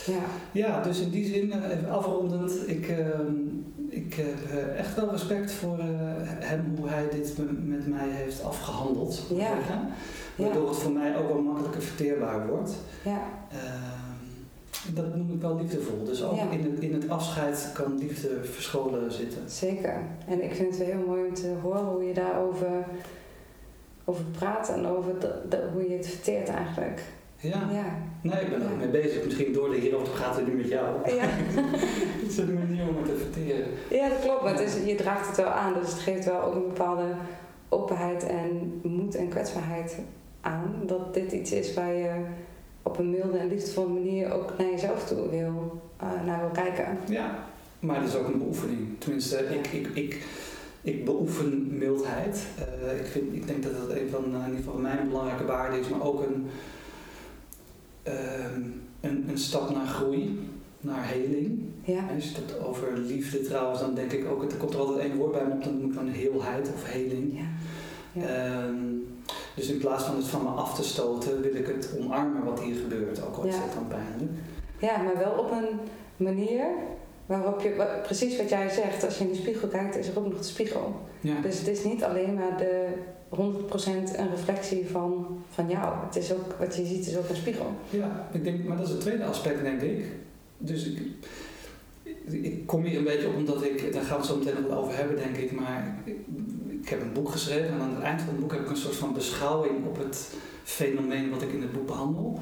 Ja, 0.06 0.20
Ja, 0.52 0.82
dus 0.82 1.00
in 1.00 1.10
die 1.10 1.24
zin, 1.26 1.52
eh, 1.52 1.76
even 1.76 1.90
afrondend, 1.90 2.68
ik, 2.68 2.88
ehm, 2.88 3.32
ik 3.88 4.14
heb 4.14 4.50
eh, 4.50 4.78
echt 4.78 4.94
wel 4.94 5.10
respect 5.10 5.52
voor 5.52 5.78
eh, 5.78 5.86
hem, 6.22 6.74
hoe 6.78 6.88
hij 6.88 7.08
dit 7.10 7.38
me- 7.38 7.60
met 7.76 7.86
mij 7.88 8.08
heeft 8.08 8.42
afgehandeld. 8.44 9.22
Ja. 9.34 9.52
Waardoor 10.36 10.68
het 10.68 10.78
voor 10.78 10.92
mij 10.92 11.16
ook 11.16 11.28
wel 11.28 11.42
makkelijker 11.42 11.82
verteerbaar 11.82 12.46
wordt. 12.46 12.70
ja, 13.04 13.20
Ehm, 13.50 14.07
dat 14.94 15.14
noem 15.16 15.32
ik 15.32 15.40
wel 15.40 15.56
liefdevol. 15.60 16.04
Dus 16.04 16.22
ook 16.24 16.36
Ja. 16.36 16.50
in, 16.50 16.62
het, 16.70 16.80
in 16.80 16.92
het 16.94 17.08
afscheid 17.08 17.70
kan 17.74 17.98
liefde 17.98 18.44
verscholen 18.44 19.12
zitten. 19.12 19.42
zeker. 19.46 20.00
En 20.28 20.44
ik 20.44 20.54
vind 20.54 20.78
het 20.78 20.86
heel 20.88 21.04
mooi 21.06 21.26
om 21.28 21.34
te 21.34 21.54
horen 21.62 21.84
hoe 21.84 22.04
je 22.04 22.14
daarover 22.14 22.68
over 24.04 24.24
praat 24.38 24.68
en 24.68 24.86
over 24.86 25.18
de, 25.20 25.34
de- 25.48 25.68
hoe 25.72 25.88
je 25.90 25.96
het 25.96 26.06
verteert 26.06 26.48
eigenlijk. 26.48 27.00
Ja, 27.40 27.68
Ja, 27.72 27.84
nee, 28.22 28.40
ik 28.40 28.48
ben 28.50 28.60
er 28.60 28.66
Ja. 28.66 28.72
ook 28.72 28.78
mee 28.78 28.88
bezig. 29.02 29.24
Misschien 29.24 29.52
door 29.52 29.72
er 29.74 29.80
hierover 29.80 30.06
te 30.06 30.12
praten 30.12 30.44
nu 30.44 30.52
met 30.52 30.68
jou. 30.68 30.86
ja. 31.14 31.24
Het 32.22 32.28
is 32.30 32.36
een 32.38 32.54
manier 32.54 32.88
om 32.88 32.96
het 32.96 33.04
te 33.04 33.16
verteren. 33.16 33.66
ja 33.90 34.08
dat 34.08 34.18
klopt. 34.20 34.42
Maar 34.42 34.52
het 34.52 34.60
is, 34.60 34.84
je 34.86 34.94
draagt 34.94 35.26
het 35.26 35.36
wel 35.36 35.46
aan, 35.46 35.74
dus 35.80 35.90
het 35.90 35.98
geeft 36.00 36.24
wel 36.24 36.42
ook 36.42 36.54
een 36.54 36.66
bepaalde 36.66 37.04
openheid 37.68 38.26
en 38.26 38.80
moed 38.82 39.14
en 39.14 39.28
kwetsbaarheid 39.28 39.98
aan. 40.40 40.74
Dat 40.86 41.14
dit 41.14 41.32
iets 41.32 41.52
is 41.52 41.74
waar 41.74 41.92
je 41.94 42.10
op 42.88 42.98
een 42.98 43.10
milde 43.10 43.38
en 43.38 43.48
liefdevolle 43.48 43.88
manier 43.88 44.32
ook 44.32 44.52
naar 44.58 44.70
jezelf 44.70 45.06
toe 45.06 45.28
wil, 45.30 45.80
eh, 45.96 46.24
naar 46.26 46.40
wil 46.40 46.64
kijken. 46.64 46.98
Ja, 47.08 47.44
maar 47.80 48.00
het 48.00 48.08
is 48.08 48.16
ook 48.16 48.26
een 48.26 48.38
beoefening. 48.38 48.88
Tenminste, 48.98 49.36
ik, 49.36 49.66
ik, 49.66 49.88
ik, 49.94 50.22
ik 50.82 51.04
beoefen 51.04 51.78
mildheid. 51.78 52.46
Eh, 52.58 53.00
ik, 53.00 53.06
vind, 53.06 53.34
ik 53.34 53.46
denk 53.46 53.62
dat 53.62 53.72
dat 53.72 53.96
een 53.96 54.08
van, 54.10 54.24
eh, 54.24 54.40
in 54.40 54.50
ieder 54.50 54.64
geval 54.64 54.80
mijn 54.80 55.08
belangrijke 55.08 55.44
waarden 55.44 55.80
is, 55.80 55.88
maar 55.88 56.02
ook 56.02 56.26
een, 56.26 56.46
ehm, 58.02 58.60
een, 59.00 59.24
een 59.28 59.38
stap 59.38 59.70
naar 59.70 59.86
groei, 59.86 60.38
naar 60.80 61.08
heling. 61.08 61.60
Ja, 61.84 62.08
En 62.08 62.14
als 62.14 62.30
je 62.30 62.34
het 62.34 62.64
over 62.66 62.98
liefde 62.98 63.40
trouwens, 63.40 63.80
dan 63.80 63.94
denk 63.94 64.12
ik 64.12 64.26
ook, 64.26 64.42
er 64.50 64.56
komt 64.56 64.74
er 64.74 64.80
altijd 64.80 64.98
één 64.98 65.16
woord 65.16 65.32
bij 65.32 65.46
me 65.46 65.52
op, 65.52 65.64
dan 65.64 65.78
noem 65.78 65.90
ik 65.90 65.96
dan 65.96 66.08
heelheid 66.08 66.70
of 66.74 66.92
heling. 66.92 67.38
ja, 67.38 67.46
ja. 68.12 68.22
Ehm, 68.22 68.74
dus 69.54 69.68
in 69.68 69.78
plaats 69.78 70.04
van 70.04 70.16
het 70.16 70.26
van 70.26 70.42
me 70.42 70.48
af 70.48 70.74
te 70.74 70.82
stoten, 70.82 71.40
wil 71.40 71.54
ik 71.54 71.66
het 71.66 71.94
omarmen 71.98 72.44
wat 72.44 72.60
hier 72.60 72.76
gebeurt, 72.76 73.26
ook 73.26 73.36
al 73.36 73.44
is 73.44 73.54
het 73.54 73.74
dan 73.74 73.88
pijnlijk. 73.88 74.30
Ja, 74.78 75.02
maar 75.02 75.18
wel 75.18 75.32
op 75.32 75.50
een 75.50 75.78
manier 76.16 76.64
waarop 77.26 77.60
je, 77.60 77.98
precies 78.02 78.36
wat 78.36 78.48
jij 78.48 78.68
zegt, 78.68 79.04
als 79.04 79.18
je 79.18 79.24
in 79.24 79.30
de 79.30 79.36
spiegel 79.36 79.68
kijkt, 79.68 79.96
is 79.96 80.08
er 80.08 80.18
ook 80.18 80.26
nog 80.26 80.38
de 80.38 80.44
spiegel. 80.44 81.00
Ja. 81.20 81.40
Dus 81.40 81.58
het 81.58 81.68
is 81.68 81.84
niet 81.84 82.04
alleen 82.04 82.34
maar 82.34 82.56
de 82.56 82.88
100% 83.28 83.36
een 84.16 84.30
reflectie 84.30 84.86
van, 84.86 85.42
van 85.50 85.68
jou. 85.68 86.06
Het 86.06 86.16
is 86.16 86.32
ook, 86.32 86.54
wat 86.58 86.76
je 86.76 86.86
ziet 86.86 87.06
is 87.06 87.16
ook 87.16 87.28
een 87.28 87.36
spiegel. 87.36 87.66
Ja, 87.90 88.28
ik 88.32 88.44
denk, 88.44 88.64
maar 88.64 88.76
dat 88.76 88.86
is 88.86 88.92
het 88.92 89.00
tweede 89.00 89.24
aspect, 89.24 89.62
denk 89.62 89.80
ik. 89.80 90.04
Dus 90.58 90.86
ik, 90.86 91.00
ik 92.30 92.66
kom 92.66 92.84
hier 92.84 92.98
een 92.98 93.04
beetje 93.04 93.28
op 93.28 93.36
omdat 93.36 93.62
ik, 93.62 93.92
daar 93.92 94.02
gaan 94.02 94.20
we 94.20 94.22
het 94.22 94.26
zo 94.26 94.36
meteen 94.36 94.62
nog 94.68 94.78
over 94.78 94.96
hebben, 94.96 95.16
denk 95.16 95.36
ik. 95.36 95.52
Maar 95.52 95.98
ik, 96.80 96.88
heb 96.88 97.00
een 97.00 97.12
boek 97.12 97.30
geschreven 97.30 97.68
en 97.68 97.80
aan 97.80 97.94
het 97.94 98.02
eind 98.02 98.20
van 98.20 98.30
het 98.30 98.40
boek 98.40 98.52
heb 98.52 98.60
ik 98.60 98.70
een 98.70 98.76
soort 98.76 98.96
van 98.96 99.12
beschouwing 99.12 99.86
op 99.86 99.98
het 99.98 100.34
fenomeen 100.64 101.30
wat 101.30 101.42
ik 101.42 101.52
in 101.52 101.62
het 101.62 101.72
boek 101.72 101.86
behandel. 101.86 102.40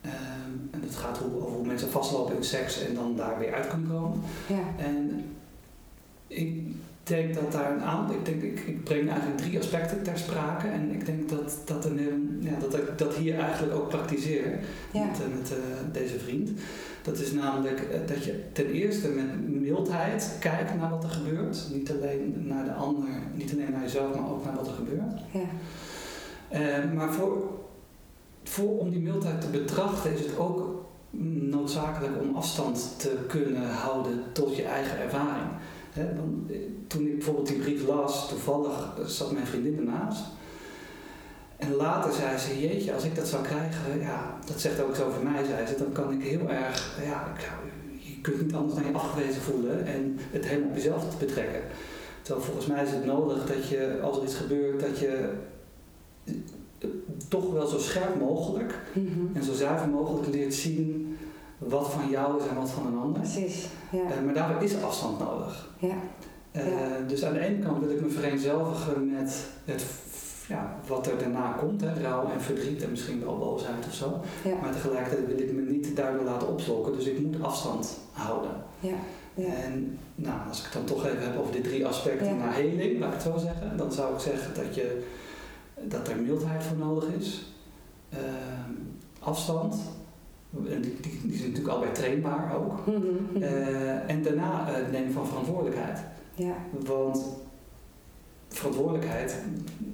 Ehm, 0.00 0.52
en 0.70 0.80
dat 0.80 0.96
gaat 0.96 1.22
over 1.24 1.48
hoe 1.48 1.66
mensen 1.66 1.90
vastlopen 1.90 2.36
in 2.36 2.44
seks 2.44 2.84
en 2.86 2.94
dan 2.94 3.16
daar 3.16 3.38
weer 3.38 3.54
uit 3.54 3.68
kunnen 3.68 3.88
komen. 3.90 4.20
Ja, 4.46 4.84
En 4.84 5.24
ik 6.26 6.66
denk 7.02 7.34
dat 7.34 7.52
daar 7.52 7.72
een 7.72 7.82
aantal, 7.82 8.14
ik 8.14 8.24
denk, 8.24 8.42
ik, 8.42 8.60
ik 8.60 8.84
breng 8.84 9.08
eigenlijk 9.10 9.38
drie 9.40 9.58
aspecten 9.58 10.02
ter 10.02 10.18
sprake. 10.18 10.66
En 10.68 10.90
ik 10.92 11.06
denk 11.06 11.28
dat, 11.28 11.56
dat, 11.64 11.84
een, 11.84 11.98
heel- 11.98 12.50
ja, 12.52 12.58
dat 12.60 12.74
ik 12.74 12.98
dat 12.98 13.14
hier 13.14 13.38
eigenlijk 13.38 13.74
ook 13.74 13.88
praktiseer 13.88 14.58
ja, 14.92 15.04
met, 15.04 15.20
eh, 15.20 15.26
met 15.38 15.50
eh, 15.50 15.56
deze 15.92 16.18
vriend. 16.18 16.50
Dat 17.02 17.18
is 17.18 17.32
namelijk 17.32 17.80
eh, 17.80 17.98
dat 18.06 18.24
je 18.24 18.42
ten 18.52 18.66
eerste 18.66 19.08
met 19.08 19.60
mildheid 19.60 20.36
kijkt 20.40 20.74
naar 20.76 20.90
wat 20.90 21.04
er 21.04 21.10
gebeurt. 21.10 21.68
Niet 21.72 21.90
alleen 21.90 22.34
naar 22.46 22.64
de 22.64 22.72
ander, 22.72 23.08
niet 23.34 23.52
alleen 23.52 23.70
naar 23.72 23.82
jezelf, 23.82 24.14
maar 24.20 24.30
ook 24.30 24.44
naar 24.44 24.54
wat 24.54 24.66
er 24.66 24.72
gebeurt. 24.74 25.20
ja, 25.32 25.40
Eh, 26.48 26.92
maar 26.94 27.12
voor, 27.12 27.42
voor, 28.44 28.78
om 28.78 28.90
die 28.90 29.00
mildheid 29.00 29.40
te 29.40 29.46
betrachten 29.46 30.12
is 30.12 30.20
het 30.20 30.38
ook 30.38 30.84
noodzakelijk 31.50 32.12
om 32.20 32.36
afstand 32.36 32.94
te 32.98 33.16
kunnen 33.28 33.70
houden 33.70 34.18
tot 34.32 34.56
je 34.56 34.62
eigen 34.64 34.98
ervaring. 35.00 35.50
Dan, 35.94 36.46
eh, 36.50 36.56
toen 36.86 37.06
ik 37.06 37.14
bijvoorbeeld 37.14 37.46
die 37.46 37.58
brief 37.58 37.86
las, 37.86 38.28
toevallig 38.28 38.98
zat 39.06 39.32
mijn 39.32 39.46
vriendin 39.46 39.76
ernaast. 39.78 40.22
En 41.56 41.74
later 41.74 42.12
zei 42.12 42.38
ze, 42.38 42.60
jeetje, 42.60 42.94
als 42.94 43.04
ik 43.04 43.14
dat 43.14 43.28
zou 43.28 43.42
krijgen, 43.42 44.00
ja, 44.00 44.38
dat 44.46 44.60
zegt 44.60 44.80
ook 44.82 44.90
iets 44.90 45.00
over 45.00 45.22
mij, 45.22 45.44
zei 45.44 45.66
ze, 45.66 45.74
dan 45.78 45.92
kan 45.92 46.12
ik 46.12 46.22
heel 46.22 46.48
erg, 46.48 46.98
ja, 47.04 47.34
ik, 47.34 47.50
je 47.98 48.20
kunt 48.20 48.42
niet 48.42 48.54
anders 48.54 48.74
dan 48.74 48.90
je 48.90 48.98
afgewezen 48.98 49.42
voelen 49.42 49.86
en 49.86 50.18
het 50.30 50.46
helemaal 50.46 50.68
op 50.68 50.74
jezelf 50.74 51.10
te 51.10 51.24
betrekken. 51.24 51.60
Terwijl 52.22 52.46
volgens 52.46 52.66
mij 52.66 52.84
is 52.84 52.90
het 52.90 53.04
nodig 53.04 53.46
dat 53.46 53.68
je, 53.68 53.98
als 54.02 54.16
er 54.16 54.22
iets 54.24 54.34
gebeurt, 54.34 54.80
dat 54.80 54.98
je 54.98 55.32
toch 57.28 57.52
wel 57.52 57.66
zo 57.66 57.78
scherp 57.78 58.20
mogelijk 58.20 58.78
Mhm. 58.94 59.36
en 59.36 59.42
zo 59.42 59.52
zuiver 59.52 59.88
mogelijk 59.88 60.28
leert 60.28 60.54
zien 60.54 61.01
wat 61.68 61.90
van 61.92 62.10
jou 62.10 62.40
is 62.42 62.46
en 62.48 62.54
wat 62.56 62.70
van 62.70 62.86
een 62.86 62.98
ander. 62.98 63.20
Precies, 63.20 63.66
ja. 63.90 63.98
Eh, 64.10 64.24
maar 64.24 64.34
daarvoor 64.34 64.62
is 64.62 64.82
afstand 64.82 65.18
nodig. 65.18 65.68
ja. 65.78 65.94
Eh, 66.50 66.66
Ja. 66.70 66.98
Dus 67.06 67.24
aan 67.24 67.32
de 67.32 67.40
ene 67.40 67.58
kant 67.58 67.78
wil 67.84 67.90
ik 67.90 68.00
me 68.00 68.08
vereenzelvigen 68.08 69.12
met 69.12 69.44
het, 69.64 69.84
ja, 70.48 70.76
wat 70.86 71.06
er 71.06 71.18
daarna 71.18 71.52
komt, 71.52 71.80
hè, 71.80 72.02
rouw 72.02 72.30
en 72.34 72.40
verdriet 72.40 72.82
en 72.82 72.90
misschien 72.90 73.24
wel 73.24 73.38
boosheid 73.38 73.86
of 73.86 73.94
zo. 73.94 74.20
Ja. 74.44 74.54
Maar 74.62 74.72
tegelijkertijd 74.72 75.26
wil 75.26 75.38
ik 75.38 75.52
me 75.52 75.60
niet 75.60 75.96
daardoor 75.96 76.24
laten 76.24 76.48
opslokken, 76.48 76.92
dus 76.92 77.04
ik 77.06 77.20
moet 77.20 77.42
afstand 77.42 77.98
houden. 78.12 78.50
Ja. 78.80 78.94
En 79.34 79.98
nou, 80.14 80.48
als 80.48 80.58
ik 80.58 80.64
het 80.64 80.72
dan 80.72 80.84
toch 80.84 81.06
even 81.06 81.22
heb 81.22 81.38
over 81.40 81.52
die 81.52 81.60
drie 81.60 81.86
aspecten 81.86 82.36
naar 82.38 82.54
heling, 82.54 83.00
laat 83.00 83.08
ik 83.08 83.22
het 83.22 83.32
zo 83.32 83.38
zeggen, 83.38 83.76
dan 83.76 83.92
zou 83.92 84.14
ik 84.14 84.20
zeggen 84.20 84.54
dat, 84.54 84.74
je, 84.74 85.02
dat 85.82 86.08
er 86.08 86.16
mildheid 86.16 86.62
voor 86.62 86.76
nodig 86.76 87.08
is. 87.18 87.54
Ehm, 88.08 88.72
afstand, 89.20 89.74
die, 90.60 90.80
die, 90.80 91.20
die 91.22 91.36
zijn 91.36 91.48
natuurlijk 91.50 91.74
allebei 91.74 91.92
trainbaar 91.92 92.56
ook. 92.56 92.86
Mhm. 92.86 93.42
Eh, 93.42 94.10
en 94.10 94.22
daarna 94.22 94.68
eh, 94.68 94.74
het 94.74 94.92
nemen 94.92 95.12
van 95.12 95.26
verantwoordelijkheid. 95.26 95.98
ja. 96.34 96.54
Want 96.84 97.24
verantwoordelijkheid, 98.48 99.36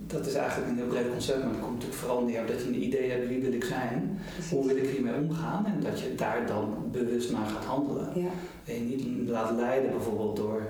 dat 0.06 0.26
is 0.26 0.34
eigenlijk 0.34 0.70
een 0.70 0.76
heel 0.76 0.86
breed 0.86 1.10
concept, 1.10 1.38
maar 1.38 1.48
het 1.52 1.60
komt 1.60 1.72
natuurlijk 1.72 2.00
vooral 2.00 2.22
neer 2.24 2.46
dat 2.46 2.60
je 2.62 2.66
een 2.68 2.82
idee 2.82 3.10
hebt 3.10 3.28
wie 3.28 3.40
wil 3.40 3.52
ik 3.52 3.64
zijn, 3.64 4.18
Precies. 4.34 4.50
hoe 4.50 4.66
wil 4.66 4.76
ik 4.76 4.88
hiermee 4.88 5.14
omgaan 5.14 5.66
en 5.66 5.80
dat 5.80 6.00
je 6.00 6.14
daar 6.14 6.46
dan 6.46 6.74
bewust 6.92 7.32
naar 7.32 7.46
gaat 7.46 7.64
handelen. 7.64 8.08
Ja, 8.14 8.28
En 8.64 8.90
je 8.90 8.96
niet 8.96 9.28
laat 9.28 9.56
leiden 9.56 9.90
bijvoorbeeld 9.90 10.36
door 10.36 10.62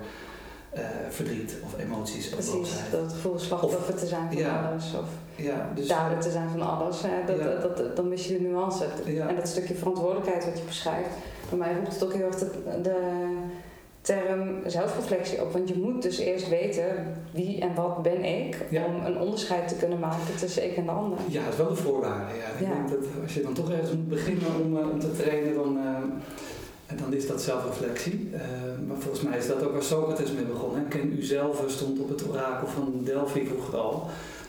eh, 0.71 0.81
verdriet 1.09 1.57
of 1.65 1.79
emoties 1.81 2.27
of 2.29 2.33
precies. 2.35 2.53
boosheid. 2.55 2.91
Dat 2.91 3.13
gevoel 3.13 3.39
slachtoffer 3.39 3.95
te 3.95 4.07
zijn 4.07 4.27
van 4.29 4.37
ja. 4.37 4.71
alles. 4.71 4.85
Of 4.95 5.09
Ja, 5.37 5.71
dus 5.75 5.89
dader 5.89 6.19
te 6.19 6.31
zijn 6.31 6.49
van 6.49 6.61
alles. 6.63 7.03
Hè? 7.03 7.25
Dat, 7.27 7.39
Ja. 7.39 7.61
dat, 7.61 7.77
dat, 7.77 7.97
dan 7.97 8.09
mis 8.09 8.27
je 8.27 8.33
de 8.39 8.45
nuance. 8.45 8.85
En 9.29 9.37
dat 9.37 9.49
stukje 9.49 9.75
verantwoordelijkheid 9.75 10.45
wat 10.45 10.59
je 10.59 10.65
beschrijft. 10.65 11.11
Bij 11.49 11.59
mij 11.59 11.75
roept 11.75 11.93
het 11.93 12.05
ook 12.05 12.13
heel 12.13 12.27
erg 12.27 12.39
de, 12.39 12.51
de 12.83 12.97
term 14.01 14.61
zelfreflectie 14.67 15.43
op. 15.43 15.53
Want 15.53 15.69
je 15.69 15.79
moet 15.79 16.03
dus 16.03 16.19
eerst 16.19 16.49
weten 16.49 17.15
wie 17.33 17.61
en 17.61 17.75
wat 17.75 18.03
ben 18.03 18.25
ik. 18.25 18.57
Ja. 18.71 18.85
Om 18.85 19.05
een 19.05 19.19
onderscheid 19.19 19.69
te 19.69 19.75
kunnen 19.75 19.99
maken 19.99 20.37
tussen 20.37 20.65
ik 20.71 20.77
en 20.77 20.85
de 20.85 20.91
ander. 20.91 21.19
ja, 21.29 21.43
dat 21.45 21.53
is 21.53 21.59
wel 21.59 21.71
een 21.71 21.77
voorwaarde. 21.77 22.35
Ja. 22.35 22.67
Ik 22.67 22.75
denk 22.75 22.89
dat 22.89 23.23
als 23.23 23.35
je 23.35 23.43
dan 23.43 23.53
toch 23.55 23.71
ergens 23.71 23.93
moet 23.93 24.09
beginnen 24.09 24.47
om, 24.65 24.77
eh, 24.79 24.91
om 24.91 24.99
te 25.01 25.13
trainen, 25.13 25.55
dan, 25.55 25.79
eh, 25.79 26.03
en 26.88 26.97
dan 26.97 27.12
is 27.12 27.26
dat 27.26 27.42
zelfreflectie. 27.42 28.30
Eh, 28.33 28.40
maar 28.87 28.97
volgens 28.99 29.23
mij 29.25 29.38
is 29.38 29.47
dat 29.47 29.62
ook 29.62 29.73
waar 29.73 29.83
Socrates 29.83 30.33
mee 30.33 30.45
begon. 30.45 30.75
Hè. 30.76 30.83
Ken 30.88 31.12
u 31.18 31.23
zelf 31.23 31.62
stond 31.66 31.99
op 31.99 32.09
het 32.09 32.28
orakel 32.28 32.68
van 32.68 33.00
Delphi 33.04 33.47
vroeger 33.47 33.76
al. 33.78 34.07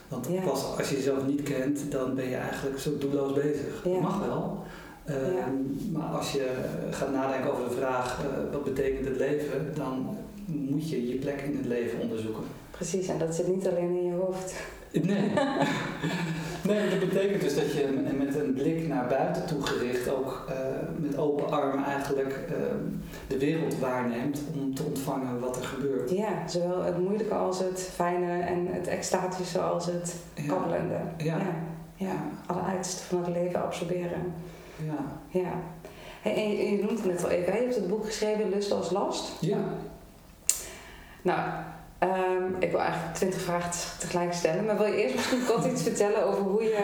Want 0.08 0.27
Ja. 0.31 0.41
pas 0.41 0.63
als 0.77 0.89
je 0.89 0.96
jezelf 0.96 1.25
niet 1.27 1.43
kent, 1.43 1.79
dan 1.91 2.15
ben 2.15 2.29
je 2.29 2.36
eigenlijk 2.36 2.79
zo 2.79 2.98
doelloos 2.98 3.34
bezig. 3.34 3.81
Ja. 3.84 4.00
Mag 4.00 4.19
wel. 4.25 4.63
Eh, 5.10 5.34
Ja. 5.36 5.48
Maar 5.92 6.08
als 6.18 6.32
je 6.32 6.51
gaat 6.91 7.12
nadenken 7.12 7.52
over 7.52 7.69
de 7.69 7.76
vraag 7.76 8.19
eh, 8.19 8.52
wat 8.52 8.63
betekent 8.63 9.08
het 9.08 9.17
leven, 9.17 9.72
dan 9.76 10.17
moet 10.45 10.89
je 10.89 11.08
je 11.10 11.15
plek 11.15 11.41
in 11.41 11.58
het 11.58 11.65
leven 11.65 12.00
onderzoeken. 12.00 12.43
Precies, 12.72 13.08
en 13.08 13.17
dat 13.17 13.36
zit 13.36 13.48
niet 13.48 13.67
alleen 13.67 13.98
in 13.98 14.06
je 14.06 14.13
hoofd. 14.13 14.54
Nee. 14.91 15.04
nee, 16.67 16.89
dat 16.89 17.00
betekent 17.10 17.41
dus 17.41 17.56
dat 17.56 17.74
je 17.74 18.13
met 18.17 18.36
een 18.36 18.54
blik 18.54 18.88
naar 18.88 19.08
buiten 19.08 19.45
toe 19.45 19.62
gericht 19.62 20.10
ook 20.10 20.45
eh, 20.50 20.56
met 20.98 21.17
open 21.17 21.52
armen 21.52 21.86
eigenlijk 21.86 22.34
eh, 22.48 22.56
de 23.28 23.38
wereld 23.38 23.80
waarneemt 23.80 24.41
om 24.54 24.76
te 24.76 24.84
ontvangen 24.84 25.39
wat 25.39 25.56
er 25.58 25.63
gebeurt. 25.63 26.10
Ja, 26.10 26.48
zowel 26.48 26.84
het 26.84 26.98
moeilijke 26.98 27.34
als 27.34 27.60
het 27.60 27.89
fijne 27.93 28.39
en 28.41 28.67
het 28.67 28.88
extatische 28.88 29.60
als 29.60 29.86
het 29.86 30.15
Ja. 30.36 30.43
kabbelende. 30.48 30.98
Ja. 31.17 31.38
ja. 31.38 31.56
ja. 31.95 32.15
Alle 32.45 32.62
uitersten 32.62 33.06
van 33.06 33.24
het 33.24 33.34
leven 33.34 33.63
absorberen. 33.63 34.34
Ja. 34.86 35.39
Ja. 35.39 35.52
Hey, 36.22 36.34
en 36.36 36.50
je, 36.52 36.72
je 36.72 36.84
noemt 36.84 37.00
het 37.04 37.06
net 37.06 37.24
al 37.24 37.30
even, 37.30 37.52
hè? 37.52 37.58
je 37.58 37.63
hebt 37.63 37.76
het 37.76 37.88
boek 37.88 38.06
geschreven 38.06 38.50
Lust 38.50 38.72
als 38.72 38.92
Last. 38.92 39.32
Ja. 39.39 39.58
Nou, 41.22 41.39
ehm, 42.00 42.44
ik 42.60 42.72
wil 42.72 42.80
eigenlijk 42.80 43.15
twintig 43.15 43.42
vragen 43.42 43.72
tegelijk 44.00 44.34
stellen, 44.34 44.65
maar 44.65 44.78
wil 44.78 44.86
je 44.86 45.04
eerst 45.04 45.15
misschien 45.15 45.46
kort 45.46 45.65
iets 45.65 45.84
vertellen 45.84 46.26
over 46.26 46.42
hoe 46.44 46.63
je, 46.63 46.78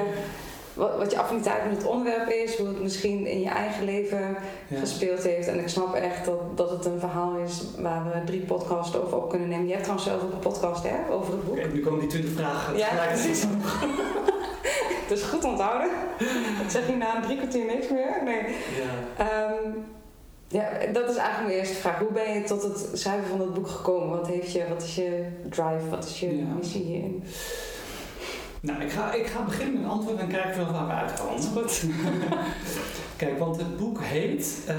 wat, 0.73 0.97
wat 0.97 1.11
je 1.11 1.19
affiniteit 1.19 1.65
met 1.69 1.77
het 1.77 1.85
onderwerp 1.87 2.29
is, 2.29 2.57
hoe 2.57 2.67
het 2.67 2.81
misschien 2.81 3.25
in 3.27 3.39
je 3.39 3.49
eigen 3.49 3.85
leven 3.85 4.35
Ja. 4.67 4.79
gespeeld 4.79 5.23
heeft. 5.23 5.47
En 5.47 5.59
ik 5.59 5.67
snap 5.67 5.93
echt 5.95 6.25
dat, 6.25 6.57
dat 6.57 6.69
het 6.69 6.85
een 6.85 6.99
verhaal 6.99 7.35
is 7.37 7.63
waar 7.79 8.03
we 8.03 8.23
drie 8.25 8.41
podcasts 8.41 8.97
over 8.97 9.17
op 9.17 9.29
kunnen 9.29 9.47
nemen. 9.49 9.65
Je 9.65 9.71
hebt 9.71 9.83
trouwens 9.83 10.09
zelf 10.09 10.23
ook 10.23 10.31
een 10.31 10.39
podcast 10.39 10.83
hè, 10.83 11.13
over 11.13 11.33
het 11.33 11.45
boek. 11.45 11.57
Oké, 11.57 11.67
nu 11.67 11.81
komen 11.81 11.99
die 11.99 12.09
twintig 12.09 12.31
vragen 12.31 12.77
Ja, 12.77 12.87
precies. 13.07 13.43
Dus 15.07 15.21
goed 15.23 15.43
onthouden. 15.43 15.89
Ik 16.63 16.69
zeg 16.69 16.87
hier 16.87 16.97
na 16.97 17.21
drie 17.21 17.37
kwartier 17.37 17.65
niks 17.65 17.89
meer. 17.89 18.21
Nee. 18.23 18.41
Ja. 18.47 19.25
Ehm, 19.25 19.69
ja, 20.47 20.69
dat 20.93 21.09
is 21.09 21.15
eigenlijk 21.15 21.47
mijn 21.47 21.59
eerste 21.59 21.75
vraag. 21.75 21.99
Hoe 21.99 22.11
ben 22.11 22.33
je 22.33 22.43
tot 22.43 22.63
het 22.63 22.89
schrijven 22.93 23.27
van 23.27 23.37
dat 23.37 23.53
boek 23.53 23.67
gekomen? 23.67 24.17
Wat, 24.17 24.27
heeft 24.27 24.51
je, 24.51 24.65
wat 24.69 24.83
is 24.83 24.95
je 24.95 25.25
drive? 25.49 25.89
Wat 25.89 26.05
is 26.05 26.19
je 26.19 26.37
Ja. 26.37 26.43
missie 26.57 26.83
hierin? 26.83 27.23
Nou, 28.59 28.81
ik 28.81 28.91
ga, 28.91 29.13
ik 29.13 29.25
ga 29.27 29.41
beginnen 29.41 29.73
met 29.73 29.83
een 29.83 29.89
antwoord 29.89 30.19
en 30.19 30.27
kijken 30.27 30.57
wel 30.63 30.71
waar 30.71 30.85
we 30.87 30.93
uitkomen. 30.93 31.41
Goed. 31.43 31.83
Kijk, 33.17 33.39
want 33.39 33.57
het 33.57 33.77
boek 33.77 33.99
heet 34.01 34.59
eh, 34.67 34.75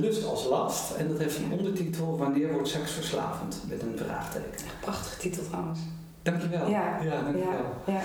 Lust 0.00 0.24
als 0.26 0.44
last 0.44 0.94
en 0.94 1.08
dat 1.08 1.18
heeft 1.18 1.36
een 1.36 1.52
ondertitel 1.58 2.16
Wanneer 2.18 2.52
wordt 2.52 2.68
seks 2.68 2.92
verslavend? 2.92 3.62
Met 3.68 3.82
een 3.82 3.98
vraagteken. 4.04 4.66
Prachtige 4.80 5.18
titel 5.18 5.42
trouwens. 5.48 5.78
Dankjewel. 6.22 6.68
Ja. 6.68 6.98
ja 7.02 7.22
dankjewel. 7.22 7.52
Ja, 7.86 7.92
ja. 7.92 8.00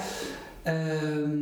Ehm, 0.64 1.40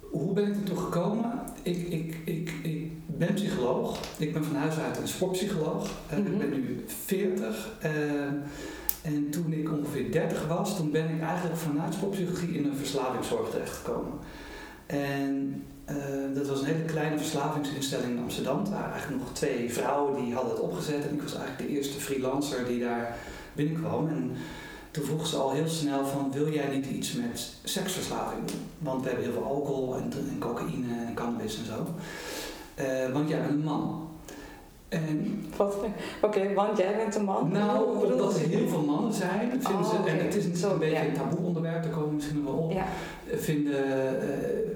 hoe 0.00 0.32
ben 0.32 0.46
ik 0.46 0.54
ertoe 0.56 0.76
gekomen? 0.76 1.32
Ik, 1.62 1.88
ik, 1.88 2.16
ik, 2.24 2.52
ik 2.62 2.90
ben 3.06 3.34
psycholoog. 3.34 3.98
Ik 4.18 4.32
ben 4.32 4.44
van 4.44 4.56
huis 4.56 4.76
uit 4.78 4.98
een 4.98 5.08
sportpsycholoog. 5.08 5.90
Eh, 6.08 6.18
Mhm. 6.18 6.32
Ik 6.32 6.38
ben 6.38 6.50
nu 6.50 6.84
40. 6.86 7.68
ehm, 7.80 8.34
en 9.02 9.30
toen 9.30 9.52
ik 9.52 9.72
ongeveer 9.72 10.12
30 10.12 10.46
was, 10.46 10.76
toen 10.76 10.90
ben 10.90 11.10
ik 11.14 11.20
eigenlijk 11.22 11.56
vanuit 11.56 11.94
sportpsychologie 11.94 12.58
in 12.58 12.64
een 12.64 12.76
verslavingszorg 12.76 13.50
terechtgekomen. 13.50 14.12
En 14.86 15.62
eh, 15.84 15.96
dat 16.34 16.48
was 16.48 16.60
een 16.60 16.66
hele 16.66 16.84
kleine 16.84 17.16
verslavingsinstelling 17.18 18.10
in 18.16 18.22
Amsterdam. 18.22 18.64
Er 18.64 18.70
waren 18.70 18.92
eigenlijk 18.92 19.22
nog 19.22 19.32
twee 19.32 19.72
vrouwen 19.72 20.24
die 20.24 20.34
hadden 20.34 20.52
het 20.52 20.60
opgezet. 20.60 21.06
En 21.08 21.14
ik 21.14 21.22
was 21.22 21.34
eigenlijk 21.34 21.68
de 21.68 21.76
eerste 21.76 22.00
freelancer 22.00 22.64
die 22.66 22.80
daar 22.80 23.16
binnenkwam. 23.52 24.08
En 24.08 24.32
toen 24.96 25.04
vroeg 25.04 25.26
ze 25.26 25.36
al 25.36 25.50
heel 25.52 25.68
snel 25.68 26.06
van, 26.06 26.32
wil 26.32 26.52
jij 26.52 26.68
niet 26.68 26.86
iets 26.86 27.12
met 27.12 27.54
seksverslaving 27.64 28.44
doen? 28.46 28.60
Want 28.78 29.02
we 29.02 29.08
hebben 29.08 29.24
heel 29.24 29.34
veel 29.34 29.44
alcohol 29.44 29.96
en, 29.96 30.12
en 30.12 30.38
cocaïne 30.38 30.86
en 31.06 31.14
cannabis 31.14 31.58
en 31.58 31.64
zo. 31.64 31.86
Eh, 32.74 33.12
want 33.12 33.28
jij 33.28 33.38
bent 33.40 33.50
een 33.50 33.62
man. 33.64 34.08
Oké, 36.22 36.54
want 36.54 36.78
jij 36.78 36.96
bent 36.96 37.14
een 37.14 37.24
man. 37.24 37.52
nou, 37.52 38.06
omdat 38.06 38.34
er 38.34 38.48
heel 38.48 38.68
veel 38.68 38.82
mannen 38.82 39.12
zijn, 39.12 39.50
vinden 39.50 39.84
Oh, 39.84 39.90
ze, 39.90 39.96
oké. 39.96 40.08
en 40.10 40.18
het 40.18 40.34
is 40.34 40.44
natuurlijk 40.44 40.56
Zo, 40.58 40.72
een 40.72 40.78
beetje 40.78 40.94
ja. 40.94 41.04
een 41.04 41.12
taboe 41.12 41.46
onderwerp, 41.46 41.82
daar 41.82 41.92
komen 41.92 42.08
we 42.08 42.14
misschien 42.14 42.42
nog 42.42 42.52
wel 42.54 42.62
op. 42.62 42.72
Ja, 42.72 42.86
Vinden, 43.34 44.20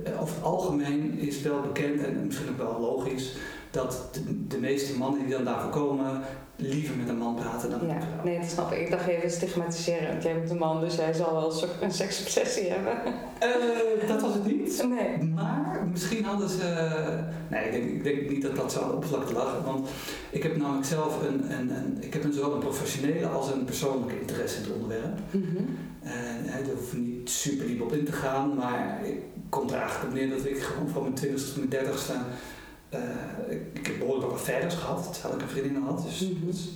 eh, 0.05 0.21
over 0.23 0.35
het 0.35 0.45
algemeen 0.45 1.19
is 1.19 1.43
wel 1.43 1.61
bekend 1.61 2.05
en 2.05 2.27
misschien 2.27 2.49
ook 2.49 2.57
wel 2.57 2.81
logisch, 2.81 3.37
dat 3.71 4.09
de, 4.13 4.47
de 4.47 4.59
meeste 4.59 4.99
mannen 4.99 5.21
die 5.21 5.31
dan 5.35 5.45
daarvoor 5.45 5.71
komen, 5.71 6.21
liever 6.57 6.97
met 6.97 7.09
een 7.09 7.19
man 7.19 7.35
praten 7.35 7.71
dan 7.71 7.79
met 7.81 7.89
ja, 7.91 7.97
een 7.97 8.03
vrouw. 8.03 8.25
nee, 8.25 8.39
dat 8.39 8.49
snap 8.51 8.73
ik. 8.73 8.79
Ik 8.79 8.91
dacht 8.91 9.07
even 9.07 9.31
stigmatiseren. 9.31 10.09
Want 10.09 10.23
jij 10.23 10.35
bent 10.35 10.51
een 10.51 10.59
man, 10.59 10.81
dus 10.81 10.95
jij 10.95 11.13
zal 11.13 11.33
wel 11.33 11.65
een 11.81 11.93
seksobsessie 11.93 12.69
hebben. 12.69 12.93
Eh, 13.39 14.09
dat 14.09 14.21
was 14.21 14.35
het 14.35 14.47
niet. 14.47 14.85
Nee. 14.89 15.29
Maar 15.29 15.87
misschien 15.91 16.25
hadden 16.25 16.49
ze. 16.49 16.89
Nee, 17.49 17.65
ik 17.65 17.73
denk, 17.73 17.85
ik 17.85 18.05
denk 18.05 18.31
niet 18.31 18.43
dat 18.43 18.57
dat 18.57 18.73
zo 18.73 18.81
aan 18.81 18.89
de 18.89 18.95
oppervlakte 18.95 19.33
lag. 19.33 19.65
Want 19.65 19.89
ik 20.31 20.43
heb 20.43 20.57
namelijk 20.57 20.87
zelf 20.87 21.29
een, 21.29 21.53
een, 21.53 21.71
een, 21.71 21.97
ik 22.01 22.13
heb 22.13 22.25
een, 22.25 22.33
zowel 22.33 22.53
een 22.53 22.59
professionele 22.59 23.27
als 23.27 23.51
een 23.51 23.65
persoonlijke 23.65 24.21
interesse 24.21 24.57
in 24.57 24.63
het 24.63 24.73
onderwerp. 24.73 25.19
Mhm. 25.31 25.65
En 26.03 26.45
hè, 26.45 26.63
daar 26.63 26.75
hoef 26.75 26.93
ik 26.93 26.99
niet 26.99 27.31
super 27.31 27.67
diep 27.67 27.83
op 27.83 27.93
in 27.93 28.05
te 28.05 28.13
gaan, 28.13 28.55
maar 28.55 29.01
ik 29.05 29.19
kom 29.49 29.69
er 29.69 29.79
eigenlijk 29.81 30.09
op 30.09 30.15
neer 30.15 30.29
dat 30.29 30.47
ik 30.47 30.59
gewoon 30.59 30.89
van 30.89 31.03
mijn 31.03 31.15
twintigste 31.15 31.49
tot 31.49 31.57
mijn 31.57 31.69
dertigste. 31.69 32.13
Eh, 32.91 33.01
ik, 33.49 33.61
ik 33.73 33.87
heb 33.87 33.99
behoorlijk 33.99 34.27
wat 34.31 34.39
affaires 34.39 34.75
gehad, 34.75 35.13
terwijl 35.13 35.35
ik 35.35 35.43
een 35.43 35.49
vriendin 35.49 35.83
had. 35.83 36.03
Dus, 36.03 36.21
Mhm. 36.21 36.47
dus, 36.47 36.69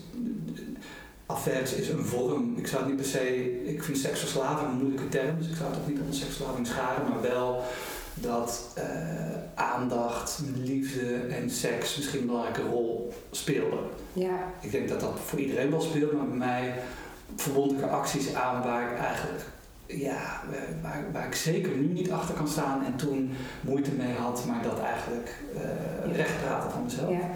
affaires 1.27 1.73
is 1.73 1.89
een 1.89 2.05
vorm. 2.05 2.55
Ik 2.57 2.67
zou 2.67 2.83
het 2.83 2.91
niet 2.93 3.01
per 3.01 3.11
se. 3.11 3.63
Ik 3.65 3.83
vind 3.83 3.99
seksverslaving 3.99 4.69
een 4.71 4.77
moeilijke 4.77 5.09
term, 5.09 5.39
dus 5.39 5.49
ik 5.49 5.57
zou 5.57 5.71
het 5.71 5.79
ook 5.81 5.89
niet 5.89 5.99
onder 6.01 6.15
seksverslaving 6.15 6.67
scharen, 6.67 7.09
maar 7.09 7.21
wel 7.23 7.63
dat 8.15 8.73
eh, 8.75 8.85
aandacht, 9.55 10.43
liefde 10.57 11.15
en 11.17 11.51
seks 11.51 11.97
misschien 11.97 12.21
een 12.21 12.27
belangrijke 12.27 12.63
rol 12.63 13.13
speelden. 13.31 13.79
Ja. 14.13 14.53
Ik 14.61 14.71
denk 14.71 14.89
dat 14.89 15.01
dat 15.01 15.13
voor 15.25 15.39
iedereen 15.39 15.71
wel 15.71 15.81
speelt, 15.81 16.13
maar 16.13 16.27
bij 16.29 16.37
mij 16.37 16.75
verbond 17.37 17.73
ik 17.73 17.81
er 17.83 17.89
acties 17.91 18.35
aan 18.35 18.63
waar 18.63 18.93
ik 18.93 18.99
eigenlijk, 18.99 19.43
ja, 19.87 20.43
waar, 20.83 21.05
waar 21.13 21.27
ik 21.27 21.35
zeker 21.35 21.77
nu 21.77 21.87
niet 21.87 22.11
achter 22.11 22.35
kan 22.35 22.49
staan 22.49 22.85
en 22.85 22.97
toen 22.97 23.31
moeite 23.61 23.91
mee 23.91 24.13
had, 24.15 24.45
maar 24.47 24.63
dat 24.63 24.81
eigenlijk 24.81 25.35
uh, 25.55 26.17
recht 26.17 26.43
praten 26.43 26.71
van 26.71 26.83
mezelf. 26.85 27.11
Ja. 27.11 27.31